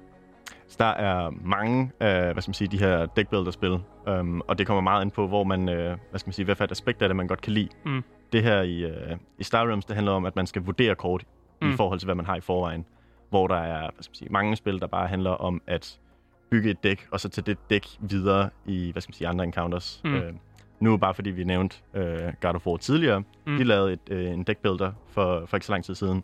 Så 0.69 0.77
der 0.79 0.85
er 0.85 1.31
mange 1.45 1.91
af, 2.01 2.33
hvad 2.33 2.43
skal 2.43 2.51
man 2.51 2.55
sige, 2.55 2.69
de 2.69 2.79
her 2.79 3.07
deckbuilder-spil, 3.07 3.79
um, 4.07 4.43
og 4.49 4.59
det 4.59 4.67
kommer 4.67 4.81
meget 4.81 5.03
ind 5.05 5.11
på, 5.11 5.27
hvor 5.29 5.45
man, 5.45 5.69
øh, 5.69 5.97
hvad 6.11 6.19
skal 6.19 6.29
man 6.29 6.33
sige, 6.33 6.45
hvad 6.45 6.55
for 6.55 6.65
et 6.65 6.71
aspekt 6.71 7.03
af 7.03 7.09
det, 7.09 7.17
man 7.17 7.27
godt 7.27 7.41
kan 7.41 7.53
lide. 7.53 7.69
Mm. 7.85 8.05
Det 8.33 8.43
her 8.43 8.63
i, 8.63 8.85
øh, 8.85 9.17
i 9.39 9.45
Star 9.45 9.67
Realms, 9.67 9.85
det 9.85 9.95
handler 9.97 10.13
om, 10.13 10.25
at 10.27 10.37
man 10.37 10.47
skal 10.47 10.63
vurdere 10.63 10.95
kort 10.95 11.25
Mm. 11.63 11.71
i 11.73 11.77
forhold 11.77 11.99
til, 11.99 12.07
hvad 12.07 12.15
man 12.15 12.27
har 12.27 12.37
i 12.37 12.41
forvejen. 12.41 12.85
Hvor 13.31 13.47
der 13.47 13.57
er, 13.57 13.81
hvad 13.81 14.03
skal 14.03 14.11
man 14.11 14.15
sige, 14.17 14.29
mange 14.31 14.57
spil, 14.57 14.81
der 14.81 14.87
bare 14.87 15.07
handler 15.09 15.31
om 15.31 15.63
at 15.67 15.99
bygge 16.51 16.71
et 16.71 16.85
dæk, 16.85 17.09
og 17.11 17.21
så 17.21 17.29
tage 17.29 17.45
det 17.45 17.59
dæk 17.71 17.87
videre 18.01 18.51
i, 18.67 18.93
hvad 18.93 19.03
skal 19.03 19.11
man 19.11 19.15
sige, 19.15 19.29
andre 19.29 19.45
encounters. 19.45 20.01
Mm. 20.05 20.15
Øh, 20.15 20.33
nu 20.81 20.97
bare 20.97 21.15
fordi 21.15 21.31
vi 21.31 21.45
nævnte 21.45 21.77
øh, 21.95 22.33
God 22.41 22.55
of 22.55 22.67
War 22.67 22.77
tidligere, 22.77 23.23
Mm. 23.47 23.57
de 23.57 23.65
lavede 23.65 23.93
et, 23.93 24.01
øh, 24.11 24.31
en 24.33 24.43
deckbuilder 24.43 24.93
for, 25.09 25.47
for 25.47 25.57
ikke 25.57 25.67
så 25.67 25.73
lang 25.73 25.85
tid 25.85 25.95
siden, 25.95 26.23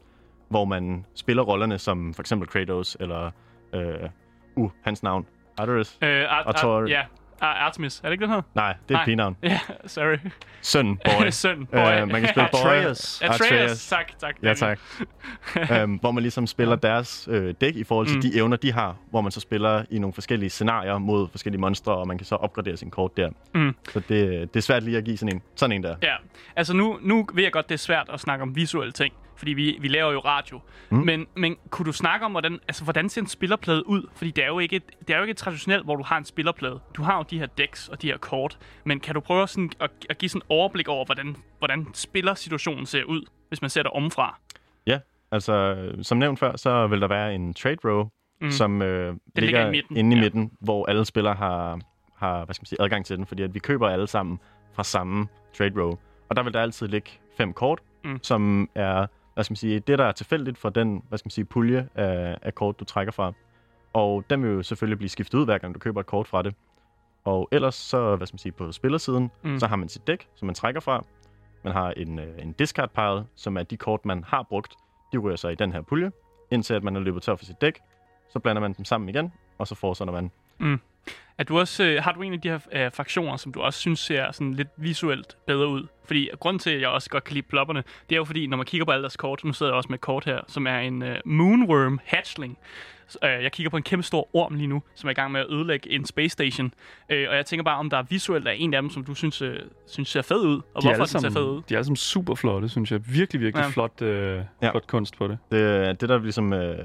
hvor 0.48 0.64
man 0.64 1.07
spiller 1.14 1.42
rollerne 1.42 1.78
som 1.78 2.14
for 2.14 2.22
eksempel 2.22 2.48
Kratos, 2.48 2.96
eller 3.00 3.30
øh, 3.72 4.09
uh, 4.57 4.70
hans 4.82 5.02
navn, 5.02 5.26
Arteris. 5.59 5.98
Øh, 6.02 6.24
Art, 6.28 6.46
Og 6.46 6.55
Thor- 6.57 6.68
Art, 6.82 6.88
ja, 6.90 7.00
Ar- 7.00 7.07
Artemis, 7.47 7.99
er 7.99 8.03
det 8.03 8.12
ikke 8.12 8.22
den 8.22 8.32
her? 8.32 8.42
Nej, 8.55 8.74
det 8.88 8.95
er 8.95 8.95
Nej. 8.95 9.03
et 9.03 9.05
pigenavn. 9.05 9.36
Ja, 9.42 9.61
sorry. 9.86 10.16
Søn, 10.61 10.97
boy. 10.97 11.30
Søn, 11.42 11.66
boy. 11.66 11.78
Øh, 11.78 12.09
man 12.09 12.20
kan 12.20 12.28
spille 12.28 12.49
boy. 12.53 12.59
Atreus. 12.61 13.22
Atreus, 13.22 13.40
Atreus. 13.40 13.88
tak, 13.88 14.18
tak. 14.18 14.36
Ja, 14.42 14.55
tak. 14.55 14.78
øhm, 15.72 15.95
hvor 15.95 16.11
man 16.11 16.22
ligesom 16.22 16.47
spiller 16.47 16.76
deres 16.76 17.28
øh, 17.30 17.55
dæk 17.61 17.76
i 17.76 17.84
forhold 17.84 18.07
til 18.07 18.16
mm. 18.16 18.22
de 18.22 18.36
evner, 18.36 18.57
de 18.57 18.72
har, 18.72 18.97
hvor 19.11 19.20
man 19.20 19.32
så 19.32 19.40
spiller 19.40 19.84
i 19.90 19.99
nogle 19.99 20.14
forskellige 20.14 20.51
scenarier 20.51 20.99
mod 20.99 21.28
forskellige 21.28 21.61
monstre, 21.61 21.97
og 21.97 22.09
man 22.09 22.18
kan 22.18 22.26
så 22.26 22.34
opgradere 22.34 22.76
sin 22.76 22.90
kort 22.90 23.16
der. 23.16 23.30
Mm. 23.55 23.74
Så 23.92 24.01
det, 24.01 24.09
det 24.55 24.57
er 24.57 24.61
svært 24.61 24.82
lige 24.82 24.97
at 24.99 25.05
give 25.05 25.16
sådan 25.16 25.34
en, 25.34 25.42
sådan 25.57 25.76
en 25.76 25.82
der. 25.82 25.97
Ja, 26.03 26.14
altså 26.57 26.74
nu, 26.74 26.99
nu 27.03 27.26
ved 27.34 27.42
jeg 27.42 27.53
godt, 27.53 27.68
det 27.68 27.74
er 27.74 27.78
svært 27.78 28.11
at 28.12 28.20
snakke 28.20 28.42
om 28.42 28.57
visuelle 28.57 28.92
ting, 28.92 29.14
fordi 29.37 29.53
vi, 29.53 29.78
vi 29.80 29.89
laver 29.89 30.12
jo 30.12 30.18
radio. 30.18 30.61
Mm. 30.91 30.99
Men, 30.99 31.26
men 31.35 31.57
kunne 31.70 31.87
du 31.87 31.93
snakke 31.93 32.26
om, 32.26 32.32
hvordan, 32.32 32.59
altså, 32.68 32.85
hvordan 32.85 33.09
ser 33.09 33.20
en 33.20 33.26
spillerplade 33.26 33.89
ud? 33.89 34.09
Fordi 34.14 34.30
det 34.30 34.45
er, 34.45 34.49
jo 34.49 34.59
ikke 34.59 34.76
et, 34.76 34.82
det 35.09 35.11
er 35.14 35.16
jo 35.16 35.22
ikke 35.22 35.35
traditionelt, 35.35 35.85
hvor 35.85 35.97
du 35.97 36.03
har 36.03 36.18
en 36.18 36.24
spillerplade. 36.24 36.80
Du 36.97 37.03
har 37.03 37.16
jo 37.16 37.24
de 37.30 37.39
her 37.39 37.47
decks 37.47 37.89
og 37.89 38.03
de 38.03 38.07
her 38.07 38.16
kort. 38.18 38.59
Men 38.85 39.01
kan 39.01 39.14
du 39.14 39.20
prøve 39.20 39.49
sådan 39.49 39.70
at, 39.80 39.91
at 40.11 40.18
give 40.18 40.28
sådan 40.28 40.39
et 40.39 40.47
overblik 40.49 40.89
over, 40.89 41.05
hvordan, 41.05 41.37
hvordan 41.59 41.87
spillersituationen 41.95 42.87
ser 42.87 43.05
ud, 43.05 43.22
hvis 43.49 43.61
man 43.61 43.70
ser 43.70 43.82
det 43.82 43.93
omfra? 43.93 44.39
Ja, 44.87 44.99
altså 45.32 45.76
som 46.03 46.18
nævnt 46.18 46.39
før, 46.39 46.57
så 46.57 46.87
vil 46.87 47.01
der 47.01 47.09
være 47.09 47.35
en 47.35 47.55
trade 47.55 47.78
row, 47.85 48.09
Mm. 48.41 48.51
som 48.51 48.82
øh, 48.82 49.16
ligger 49.37 49.66
i 49.66 49.70
midten, 49.70 49.97
inde 49.97 50.16
i 50.16 50.18
ja. 50.18 50.24
midten, 50.24 50.51
hvor 50.61 50.87
alle 50.87 51.05
spillere 51.05 51.35
har, 51.35 51.80
har 52.16 52.45
hvad 52.45 52.55
skal 52.55 52.62
man 52.62 52.66
sige, 52.66 52.82
adgang 52.82 53.07
til 53.07 53.16
den, 53.16 53.26
fordi 53.26 53.43
at 53.43 53.55
vi 53.55 53.59
køber 53.59 53.89
alle 53.89 54.07
sammen 54.07 54.39
fra 54.72 54.85
samme 54.85 55.26
trade 55.59 55.82
row. 55.82 55.99
Og 56.28 56.37
der 56.37 56.43
vil 56.43 56.53
der 56.53 56.61
altid 56.62 56.89
ligge 56.89 57.11
fem 57.37 57.53
kort, 57.53 57.80
mm. 58.05 58.18
som 58.22 58.68
er 58.74 59.07
hvad 59.35 59.45
skal 59.45 59.53
man 59.53 59.57
sige, 59.57 59.80
det, 59.80 59.99
der 59.99 60.05
er 60.05 60.12
tilfældigt 60.12 60.59
for 60.59 60.68
den 60.70 61.03
hvad 61.09 61.18
skal 61.18 61.26
man 61.26 61.30
sige, 61.30 61.45
pulje 61.45 61.89
af, 61.95 62.39
af 62.43 62.55
kort, 62.55 62.80
du 62.80 62.85
trækker 62.85 63.12
fra. 63.12 63.32
Og 63.93 64.24
den 64.30 64.43
vil 64.43 64.51
jo 64.51 64.62
selvfølgelig 64.62 64.99
blive 64.99 65.09
skiftet 65.09 65.39
ud, 65.39 65.45
hver 65.45 65.59
gang 65.59 65.74
du 65.74 65.78
køber 65.78 66.01
et 66.01 66.07
kort 66.07 66.28
fra 66.28 66.43
det. 66.43 66.55
Og 67.24 67.49
ellers 67.53 67.74
så, 67.74 68.16
hvad 68.16 68.26
skal 68.26 68.35
man 68.35 68.39
sige, 68.39 68.53
på 68.53 68.72
spillersiden, 68.72 69.30
Mm. 69.43 69.59
så 69.59 69.66
har 69.66 69.76
man 69.76 69.89
sit 69.89 70.07
dæk, 70.07 70.28
som 70.35 70.47
man 70.47 70.55
trækker 70.55 70.80
fra. 70.80 71.05
Man 71.64 71.72
har 71.72 71.91
en, 71.91 72.18
øh, 72.18 72.43
en 72.43 72.53
discard 72.53 72.91
pile, 72.91 73.26
som 73.35 73.57
er 73.57 73.62
de 73.62 73.76
kort, 73.76 74.05
man 74.05 74.24
har 74.24 74.43
brugt. 74.43 74.74
De 75.12 75.18
ryger 75.18 75.37
så 75.37 75.49
i 75.49 75.55
den 75.55 75.72
her 75.72 75.82
pulje, 75.82 76.12
indtil 76.51 76.74
at 76.74 76.82
man 76.82 76.97
er 76.97 77.01
løbet 77.01 77.22
tør 77.22 77.37
for 77.37 77.45
sit 77.45 77.61
dæk. 77.61 77.80
Så 78.32 78.39
blander 78.39 78.61
man 78.62 78.72
dem 78.72 78.85
sammen 78.85 79.09
igen, 79.09 79.32
og 79.59 79.66
så 79.66 79.74
fortsætter 79.74 80.12
man. 80.12 80.30
Er 81.38 81.44
du 81.44 81.59
også, 81.59 81.84
øh, 81.84 82.02
har 82.02 82.12
du 82.12 82.22
en 82.22 82.32
af 82.32 82.40
de 82.40 82.48
her 82.48 82.59
øh, 82.72 82.92
fraktioner, 82.92 83.36
som 83.36 83.52
du 83.52 83.61
også 83.61 83.78
synes 83.80 83.98
ser 84.00 84.32
sådan 84.32 84.55
lidt 84.55 84.68
visuelt 84.76 85.36
bedre 85.46 85.68
ud? 85.68 85.86
Fordi 86.07 86.28
grunden 86.40 86.59
til, 86.59 86.70
at 86.70 86.80
jeg 86.80 86.88
også 86.88 87.11
godt 87.11 87.24
kan 87.24 87.34
lide 87.34 87.46
plopperne, 87.46 87.82
det 88.09 88.14
er 88.14 88.16
jo 88.16 88.24
fordi, 88.24 88.46
når 88.46 88.57
man 88.57 88.66
kigger 88.66 88.84
på 88.84 88.90
alle 88.90 89.02
deres 89.02 89.16
kort, 89.16 89.44
nu 89.44 89.52
sidder 89.52 89.72
jeg 89.72 89.76
også 89.76 89.86
med 89.88 89.94
et 89.98 90.00
kort 90.00 90.24
her, 90.24 90.40
som 90.48 90.66
er 90.66 90.78
en 90.78 91.02
øh, 91.02 91.16
Moonworm 91.24 92.00
Hatchling. 92.05 92.59
Så, 93.07 93.18
øh, 93.24 93.42
jeg 93.42 93.52
kigger 93.52 93.70
på 93.70 93.76
en 93.76 93.82
kæmpe 93.82 94.02
stor 94.02 94.28
orm 94.36 94.55
lige 94.55 94.66
nu, 94.66 94.82
som 94.94 95.09
er 95.09 95.11
i 95.11 95.14
gang 95.14 95.32
med 95.32 95.40
at 95.40 95.46
ødelægge 95.50 95.90
en 95.90 96.05
space 96.05 96.28
station. 96.28 96.72
Øh, 97.11 97.26
og 97.30 97.36
jeg 97.36 97.46
tænker 97.46 97.64
bare, 97.64 97.78
om 97.78 97.90
der 97.90 97.96
er 97.96 98.02
visuelt 98.02 98.48
er 98.48 98.52
en 98.52 98.74
af 98.74 98.82
dem, 98.82 98.90
som 98.90 99.05
du 99.05 99.14
synes, 99.14 99.42
øh, 99.42 99.57
synes 99.86 100.09
ser 100.09 100.22
fed 100.22 100.40
ud, 100.46 100.61
og 100.74 100.82
De 100.82 100.88
er, 100.88 100.90
hvorfor 100.90 100.90
alle 100.92 100.98
den 101.00 101.07
ser 101.07 101.18
sammen, 101.18 101.32
fed 101.32 101.44
ud. 101.44 101.62
de 101.68 101.74
er 101.74 101.78
alle 101.78 101.84
sammen 101.84 101.96
super 101.96 102.34
flotte, 102.34 102.68
synes 102.68 102.92
jeg. 102.92 103.00
Virkelig, 103.09 103.40
virkelig 103.40 103.61
Ja. 103.62 103.66
ja. 103.66 103.70
flot, 103.72 104.02
øh, 104.02 104.40
Ja. 104.62 104.70
flot 104.70 104.86
kunst 104.86 105.16
på 105.18 105.28
det. 105.28 105.38
Det, 105.50 106.00
det 106.00 106.09
der 106.09 106.18
ligesom, 106.18 106.52
øh, 106.52 106.78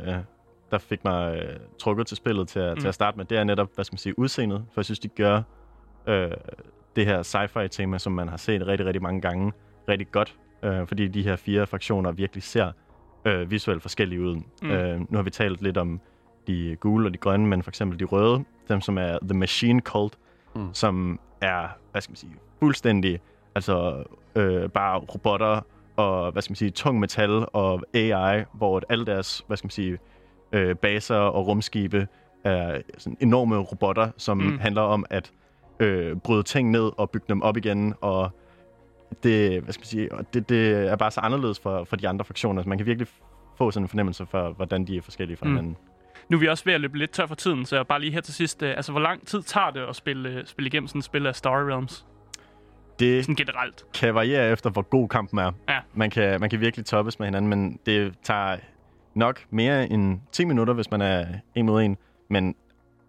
der 0.71 0.77
fik 0.77 1.03
mig 1.05 1.35
øh, 1.37 1.59
trukket 1.79 2.07
til 2.07 2.17
spillet 2.17 2.47
til 2.47 2.59
at, 2.59 2.67
Mm. 2.69 2.73
mm. 2.75 2.79
til 2.81 2.87
at 2.87 2.93
starte 2.93 3.17
med, 3.17 3.25
det 3.25 3.37
er 3.37 3.43
netop, 3.43 3.69
hvad 3.75 3.85
skal 3.85 3.93
man 3.93 3.97
sige, 3.97 4.19
udseendet. 4.19 4.65
For 4.73 4.81
jeg 4.81 4.85
synes, 4.85 4.99
de 4.99 5.07
gør 5.07 5.41
øh, 6.07 6.31
det 6.95 7.05
her 7.05 7.23
sci-fi 7.23 7.67
tema, 7.67 7.97
som 7.97 8.11
man 8.13 8.27
har 8.27 8.37
set 8.37 8.67
rigtig, 8.67 8.85
rigtig 8.87 9.01
mange 9.03 9.21
gange, 9.21 9.51
rigtig 9.89 10.11
godt. 10.11 10.35
Øh, 10.63 10.87
fordi 10.87 11.07
de 11.07 11.23
her 11.23 11.35
fire 11.35 11.67
fraktioner 11.67 12.11
virkelig 12.11 12.43
ser 12.43 12.71
øh, 13.25 13.51
visuelt 13.51 13.81
forskellige 13.81 14.21
ud. 14.21 14.35
Mm. 14.35 14.43
Mm. 14.61 14.71
Øh, 14.71 14.99
nu 14.99 15.15
har 15.17 15.21
vi 15.23 15.29
talt 15.29 15.61
lidt 15.61 15.77
om 15.77 16.01
de 16.47 16.75
gule 16.79 17.07
og 17.07 17.13
de 17.13 17.17
grønne, 17.17 17.47
men 17.47 17.63
for 17.63 17.71
eksempel 17.71 17.99
de 17.99 18.03
røde, 18.05 18.43
dem 18.69 18.81
som 18.81 18.97
er 18.97 19.17
The 19.21 19.37
Machine 19.37 19.81
Cult, 19.81 20.17
Mm. 20.55 20.61
mm. 20.61 20.73
som 20.73 21.19
er, 21.41 21.67
hvad 21.91 22.01
skal 22.01 22.11
man 22.11 22.15
sige, 22.15 22.31
fuldstændig, 22.59 23.19
altså 23.55 24.03
øh, 24.35 24.69
bare 24.69 24.97
robotter 24.99 25.61
og, 25.95 26.31
hvad 26.31 26.41
skal 26.41 26.51
man 26.51 26.55
sige, 26.55 26.71
tung 26.71 26.99
metal 26.99 27.45
og 27.53 27.81
AI, 27.93 28.43
hvor 28.53 28.81
alle 28.89 29.05
deres, 29.05 29.43
hvad 29.47 29.57
skal 29.57 29.65
man 29.65 29.71
sige, 29.71 29.97
øh, 30.51 30.75
baser 30.75 31.15
og 31.15 31.47
rumskibe 31.47 32.07
er 32.43 32.81
sådan 32.97 33.17
enorme 33.19 33.57
robotter, 33.57 34.11
som 34.17 34.37
Mm. 34.37 34.59
handler 34.59 34.81
om 34.81 35.05
at 35.09 35.31
øh, 35.79 36.15
bryde 36.17 36.43
ting 36.43 36.71
ned 36.71 36.91
og 36.97 37.09
bygge 37.09 37.25
dem 37.29 37.41
op 37.41 37.57
igen, 37.57 37.93
og 38.01 38.29
det, 39.23 39.61
hvad 39.63 39.73
skal 39.73 39.81
man 39.81 39.85
sige, 39.85 40.09
det, 40.33 40.49
det 40.49 40.71
er 40.91 40.95
bare 40.95 41.11
så 41.11 41.19
anderledes 41.19 41.59
for, 41.59 41.83
for 41.83 41.95
de 41.95 42.07
andre 42.07 42.25
fraktioner. 42.25 42.63
Man 42.65 42.77
kan 42.77 42.87
virkelig 42.87 43.07
få 43.57 43.71
sådan 43.71 43.83
en 43.85 43.89
fornemmelse 43.89 44.25
for, 44.25 44.49
hvordan 44.49 44.85
de 44.85 44.97
er 44.97 45.01
forskellige 45.01 45.37
fra 45.37 45.45
Mm. 45.45 45.51
mm. 45.51 45.55
hinanden. 45.57 45.77
Nu 46.29 46.37
er 46.37 46.39
vi 46.39 46.47
også 46.47 46.65
ved 46.65 46.73
at 46.73 46.81
løbe 46.81 46.97
lidt 46.97 47.11
tør 47.11 47.25
for 47.25 47.35
tiden, 47.35 47.65
så 47.65 47.75
jeg 47.75 47.87
bare 47.87 47.99
lige 48.01 48.11
her 48.11 48.21
til 48.21 48.33
sidst, 48.33 48.63
øh, 48.63 48.69
altså 48.69 48.91
hvor 48.91 49.01
lang 49.01 49.27
tid 49.27 49.41
tager 49.41 49.69
det 49.71 49.79
at 49.79 49.95
spille, 49.95 50.29
øh, 50.29 50.45
spille 50.45 50.67
igennem 50.67 50.87
sådan 50.87 50.99
et 50.99 51.05
spil 51.05 51.27
af 51.27 51.35
Star 51.35 51.67
Realms? 51.69 52.05
Det 52.99 53.23
Sådan 53.25 53.35
generelt. 53.35 53.85
kan 53.93 54.15
variere 54.15 54.49
efter, 54.49 54.69
hvor 54.69 54.81
god 54.81 55.09
kampen 55.09 55.39
er. 55.39 55.51
Ja. 55.69 55.79
Man 55.93 56.09
kan, 56.09 56.39
man 56.41 56.49
kan 56.49 56.59
virkelig 56.61 56.85
toppes 56.85 57.19
med 57.19 57.27
hinanden, 57.27 57.49
men 57.49 57.79
det 57.85 58.13
tager 58.23 58.57
nok 59.13 59.41
mere 59.49 59.91
end 59.91 60.19
10 60.31 60.45
minutter, 60.45 60.73
hvis 60.73 60.91
man 60.91 61.01
er 61.01 61.25
en 61.55 61.65
mod 61.65 61.83
en, 61.83 61.97
men 62.29 62.55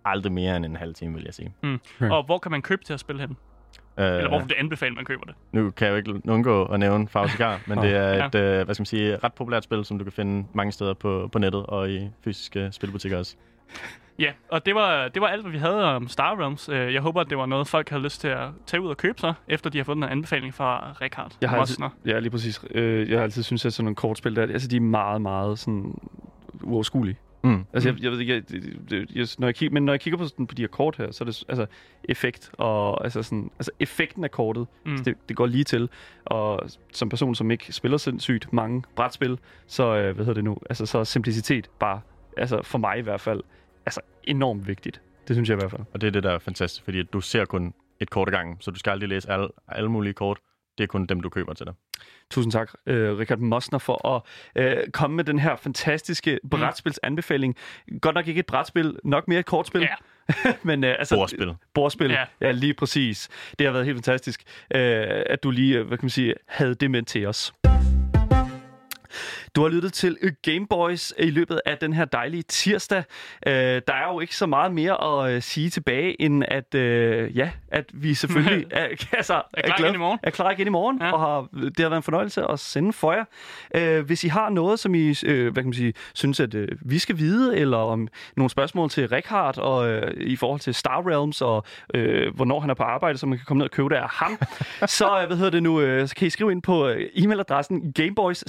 aldrig 0.05 0.33
mere 0.33 0.57
end 0.57 0.65
en 0.65 0.77
halv 0.77 0.95
time, 0.95 1.15
vil 1.15 1.23
jeg 1.25 1.35
sige. 1.35 1.55
Ja. 2.01 2.13
Og 2.15 2.25
hvor 2.25 2.39
kan 2.39 2.51
man 2.51 2.63
købe 2.63 2.85
til 2.85 2.93
at 2.93 3.01
spille 3.01 3.21
hen? 3.21 3.37
Øh, 3.99 4.07
Eller 4.07 4.29
hvor 4.29 4.39
vil 4.39 4.49
du 4.49 4.55
anbefale, 4.59 4.95
man 4.95 5.05
køber 5.05 5.25
det? 5.25 5.35
Nu 5.53 5.71
kan 5.71 5.87
jeg 5.87 5.93
jo 5.93 5.97
ikke 5.97 6.31
undgå 6.31 6.65
at 6.65 6.81
nævne 6.81 7.09
Farve 7.09 7.59
men 7.67 7.79
det 7.79 7.95
er 7.97 8.15
Ja. 8.15 8.27
et 8.27 8.35
øh, 8.35 8.65
hvad 8.65 8.75
skal 8.75 8.81
man 8.83 8.87
sige, 8.87 9.17
ret 9.17 9.33
populært 9.35 9.65
spil, 9.65 9.85
som 9.85 9.99
du 9.99 10.05
kan 10.05 10.13
finde 10.13 10.47
mange 10.53 10.73
steder 10.73 10.95
på, 10.95 11.29
på 11.33 11.39
nettet 11.39 11.67
og 11.67 11.91
i 11.91 12.11
fysiske 12.25 12.69
spilbutikker 12.73 13.19
også. 13.19 13.37
Ja, 14.21 14.33
og 14.49 14.67
det 14.67 14.75
var, 14.75 15.09
det 15.09 15.23
var 15.23 15.29
alt, 15.29 15.43
hvad 15.43 15.53
vi 15.53 15.59
havde 15.59 15.85
om 15.85 16.09
Star 16.09 16.37
Realms. 16.41 16.69
Øh, 16.69 16.95
Jeg 16.95 17.03
håber, 17.03 17.21
at 17.21 17.31
det 17.31 17.39
var 17.39 17.47
noget, 17.47 17.67
folk 17.69 17.89
havde 17.89 18.03
lyst 18.03 18.21
til 18.21 18.29
at 18.29 18.49
tage 18.67 18.81
ud 18.81 18.89
og 18.89 18.97
købe 18.97 19.21
sig, 19.21 19.35
efter 19.49 19.71
de 19.71 19.79
har 19.79 19.85
fået 19.85 19.97
en 19.97 20.03
anbefaling 20.03 20.55
fra 20.55 20.93
Richard 21.01 21.33
Jeg 21.41 21.51
har 21.51 21.57
altid, 21.59 21.73
Mosner. 21.81 21.91
ja, 22.07 22.19
lige 22.19 22.31
præcis. 22.31 22.61
Øh, 22.71 23.11
jeg 23.11 23.19
har 23.19 23.23
altid 23.25 23.43
synes 23.43 23.65
at 23.67 23.73
sådan 23.73 23.85
nogle 23.85 23.97
kortspil 23.97 24.37
der, 24.37 24.43
altså 24.43 24.69
de 24.69 24.77
er 24.77 24.81
meget, 24.81 25.23
meget 25.23 25.59
sådan 25.59 25.99
uoverskuelige. 26.63 27.19
Mm. 27.45 27.65
Altså, 27.73 27.89
jeg, 27.89 28.03
jeg 28.03 28.11
ved 28.13 28.19
ikke, 28.21 28.35
jeg, 28.35 28.49
det, 28.51 28.63
det, 28.91 29.11
jeg, 29.15 29.27
når 29.39 29.47
jeg 29.47 29.55
kigger, 29.55 29.73
men 29.75 29.85
når 29.85 29.93
jeg 29.93 30.01
kigger 30.01 30.19
på, 30.19 30.25
sådan, 30.27 30.47
på 30.47 30.55
de 30.55 30.63
her 30.63 30.69
kort 30.69 30.97
her, 30.97 31.11
så 31.13 31.25
er 31.25 31.27
det 31.27 31.45
altså 31.49 31.67
effekt 32.05 32.51
og 32.59 33.05
altså 33.05 33.23
sådan, 33.23 33.51
altså 33.59 33.71
effekten 33.81 34.25
af 34.25 34.31
kortet, 34.31 34.67
Mm. 34.87 34.91
mm. 34.93 35.05
det, 35.05 35.15
det 35.29 35.37
går 35.37 35.47
lige 35.47 35.65
til. 35.65 35.89
Og 36.25 36.61
som 36.93 37.09
person, 37.09 37.35
som 37.35 37.51
ikke 37.51 37.73
spiller 37.73 37.99
sindssygt 37.99 38.53
mange 38.53 38.83
brætspil, 38.97 39.39
så 39.67 39.97
øh, 39.97 40.15
hvad 40.15 40.25
hedder 40.25 40.35
det 40.35 40.45
nu, 40.45 40.57
altså 40.71 40.87
så 40.87 40.99
er 40.99 41.05
simplicitet 41.05 41.69
bare, 41.79 42.01
altså 42.37 42.61
for 42.63 42.79
mig 42.79 42.99
i 42.99 43.03
hvert 43.03 43.21
fald, 43.21 43.43
altså 43.91 44.01
enormt 44.25 44.67
vigtigt. 44.69 45.01
Det 45.29 45.37
synes 45.37 45.49
jeg 45.49 45.55
i 45.57 45.61
hvert 45.61 45.71
fald. 45.71 45.83
Og 45.95 46.01
det 46.01 46.07
er 46.07 46.11
det, 46.11 46.23
der 46.23 46.31
er 46.31 46.39
fantastisk, 46.39 46.85
fordi 46.85 47.03
du 47.03 47.21
ser 47.21 47.45
kun 47.45 47.75
et 48.01 48.11
kort 48.11 48.29
ad 48.29 48.33
gangen, 48.33 48.57
så 48.61 48.71
du 48.71 48.79
skal 48.79 48.91
aldrig 48.91 49.09
læse 49.09 49.31
alle, 49.31 49.49
alle 49.69 49.91
mulige 49.91 50.13
kort. 50.13 50.39
Det 50.79 50.85
er 50.85 50.89
kun 50.89 51.07
dem, 51.07 51.21
du 51.21 51.29
køber 51.29 51.53
til 51.55 51.67
dig. 51.67 51.75
Tusind 52.31 52.53
tak, 52.53 52.71
øh, 52.87 53.19
Richard 53.19 53.39
Mosner, 53.39 53.79
for 53.79 54.09
at 54.09 54.23
øh, 54.57 54.77
komme 54.93 55.17
med 55.17 55.25
den 55.25 55.39
her 55.39 55.57
fantastiske 55.57 56.39
brætspilsanbefaling. 56.51 57.57
Godt 58.01 58.15
nok 58.15 58.29
ikke 58.29 58.39
et 58.39 58.47
brætspil, 58.47 58.97
nok 59.05 59.29
mere 59.29 59.41
et 59.41 59.47
kortspil. 59.47 59.81
Ja. 59.81 59.95
Men, 60.63 60.85
øh, 60.85 60.95
altså, 60.99 61.15
Bordspil. 61.15 61.55
Bordspil, 61.75 62.11
Ja. 62.11 62.19
ja. 62.21 62.27
ja, 62.47 62.51
lige 62.53 62.75
præcis. 62.75 63.29
Det 63.59 63.67
har 63.67 63.73
været 63.73 63.85
helt 63.87 63.97
fantastisk, 63.97 64.43
øh, 64.75 65.23
at 65.27 65.43
du 65.43 65.51
lige, 65.51 65.79
øh, 65.79 65.87
hvad 65.87 65.99
kan 65.99 66.05
man 66.05 66.11
sige, 66.11 66.35
havde 66.49 66.75
det 66.75 66.91
med 66.91 67.03
til 67.03 67.27
os. 67.27 67.53
Du 69.57 69.63
har 69.63 69.69
lyttet 69.69 69.93
til 69.93 70.17
øh, 70.23 70.33
Game 70.43 70.67
Boys 70.67 71.13
i 71.19 71.31
løbet 71.31 71.61
af 71.67 71.79
den 71.79 71.93
her 71.93 72.05
dejlige 72.05 72.43
tirsdag. 72.43 73.05
Øh, 73.47 73.53
der 73.53 73.81
er 73.95 74.13
jo 74.13 74.21
ikke 74.21 74.37
så 74.37 74.47
meget 74.47 74.73
mere 74.73 75.25
at 75.25 75.35
øh, 75.35 75.43
sige 75.43 75.71
tilbage, 75.71 76.23
end 76.23 76.45
at, 76.49 76.75
øh, 76.75 77.37
ja, 77.37 77.51
at 77.69 77.85
vi 77.95 78.15
selvfølgelig 78.15 78.67
er, 78.71 78.87
altså, 79.13 79.43
Er 79.55 79.63
klar 79.63 79.79
igen 79.87 79.95
i 79.95 79.99
morgen. 79.99 80.19
Er 80.23 80.31
klar 80.31 80.51
igen 80.51 80.67
i 80.67 80.71
morgen, 80.71 80.99
Ja. 81.03 81.13
og 81.13 81.21
har, 81.21 81.49
det 81.63 81.79
har 81.79 81.89
været 81.89 81.97
en 81.97 82.03
fornøjelse 82.03 82.43
at 82.51 82.61
sende 82.61 82.93
for 82.93 83.13
jer. 83.13 83.25
Øh, 83.75 84.05
hvis 84.07 84.25
I 84.25 84.29
har 84.29 84.49
noget, 84.51 84.79
som 84.81 84.95
I 84.95 85.15
øh, 85.27 85.53
hvad 85.53 85.63
kan 85.63 85.65
man 85.65 85.73
sige, 85.75 85.95
synes, 86.15 86.41
at 86.41 86.55
øh, 86.55 86.69
vi 86.81 86.99
skal 86.99 87.19
vide, 87.19 87.57
eller 87.59 87.77
om 87.77 88.09
nogle 88.37 88.51
spørgsmål 88.51 88.91
til 88.91 89.09
Richard 89.09 89.59
og, 89.59 89.89
øh, 89.89 90.13
i 90.17 90.37
forhold 90.37 90.61
til 90.61 90.75
Star 90.75 91.03
Realms, 91.09 91.43
og 91.43 91.65
øh, 91.95 92.35
hvornår 92.35 92.61
han 92.61 92.71
er 92.71 92.75
på 92.75 92.83
arbejde, 92.83 93.19
så 93.19 93.27
man 93.27 93.39
kan 93.39 93.45
komme 93.45 93.59
ned 93.59 93.65
og 93.65 93.71
købe 93.71 93.89
det 93.89 93.97
af 93.97 94.09
ham, 94.11 94.39
så, 94.99 95.21
øh, 95.21 95.27
hvad 95.27 95.37
hedder 95.37 95.51
det 95.51 95.63
nu, 95.63 95.81
øh, 95.81 96.09
så 96.09 96.15
kan 96.15 96.27
I 96.27 96.31
skrive 96.31 96.53
ind 96.53 96.63
på 96.63 96.89
øh, 96.89 97.09
e-mailadressen 97.17 97.93
gameboys 97.93 98.45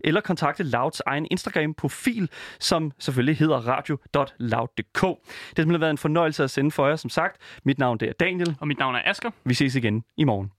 eller 0.00 0.20
kontakte 0.20 0.62
Louds 0.62 1.02
egen 1.06 1.26
Instagram-profil, 1.30 2.30
som 2.58 2.92
selvfølgelig 2.98 3.36
hedder 3.36 3.56
radio.loud.dk. 3.56 5.02
Det 5.02 5.02
har 5.02 5.16
simpelthen 5.56 5.80
været 5.80 5.90
en 5.90 5.98
fornøjelse 5.98 6.44
at 6.44 6.50
sende 6.50 6.70
for 6.70 6.88
jer, 6.88 6.96
som 6.96 7.10
sagt. 7.10 7.36
Mit 7.64 7.78
navn 7.78 7.98
det 7.98 8.08
er 8.08 8.12
Daniel. 8.20 8.56
Og 8.60 8.68
mit 8.68 8.78
navn 8.78 8.94
er 8.94 9.00
Asker. 9.04 9.30
Vi 9.44 9.54
ses 9.54 9.74
igen 9.74 10.04
i 10.16 10.24
morgen. 10.24 10.50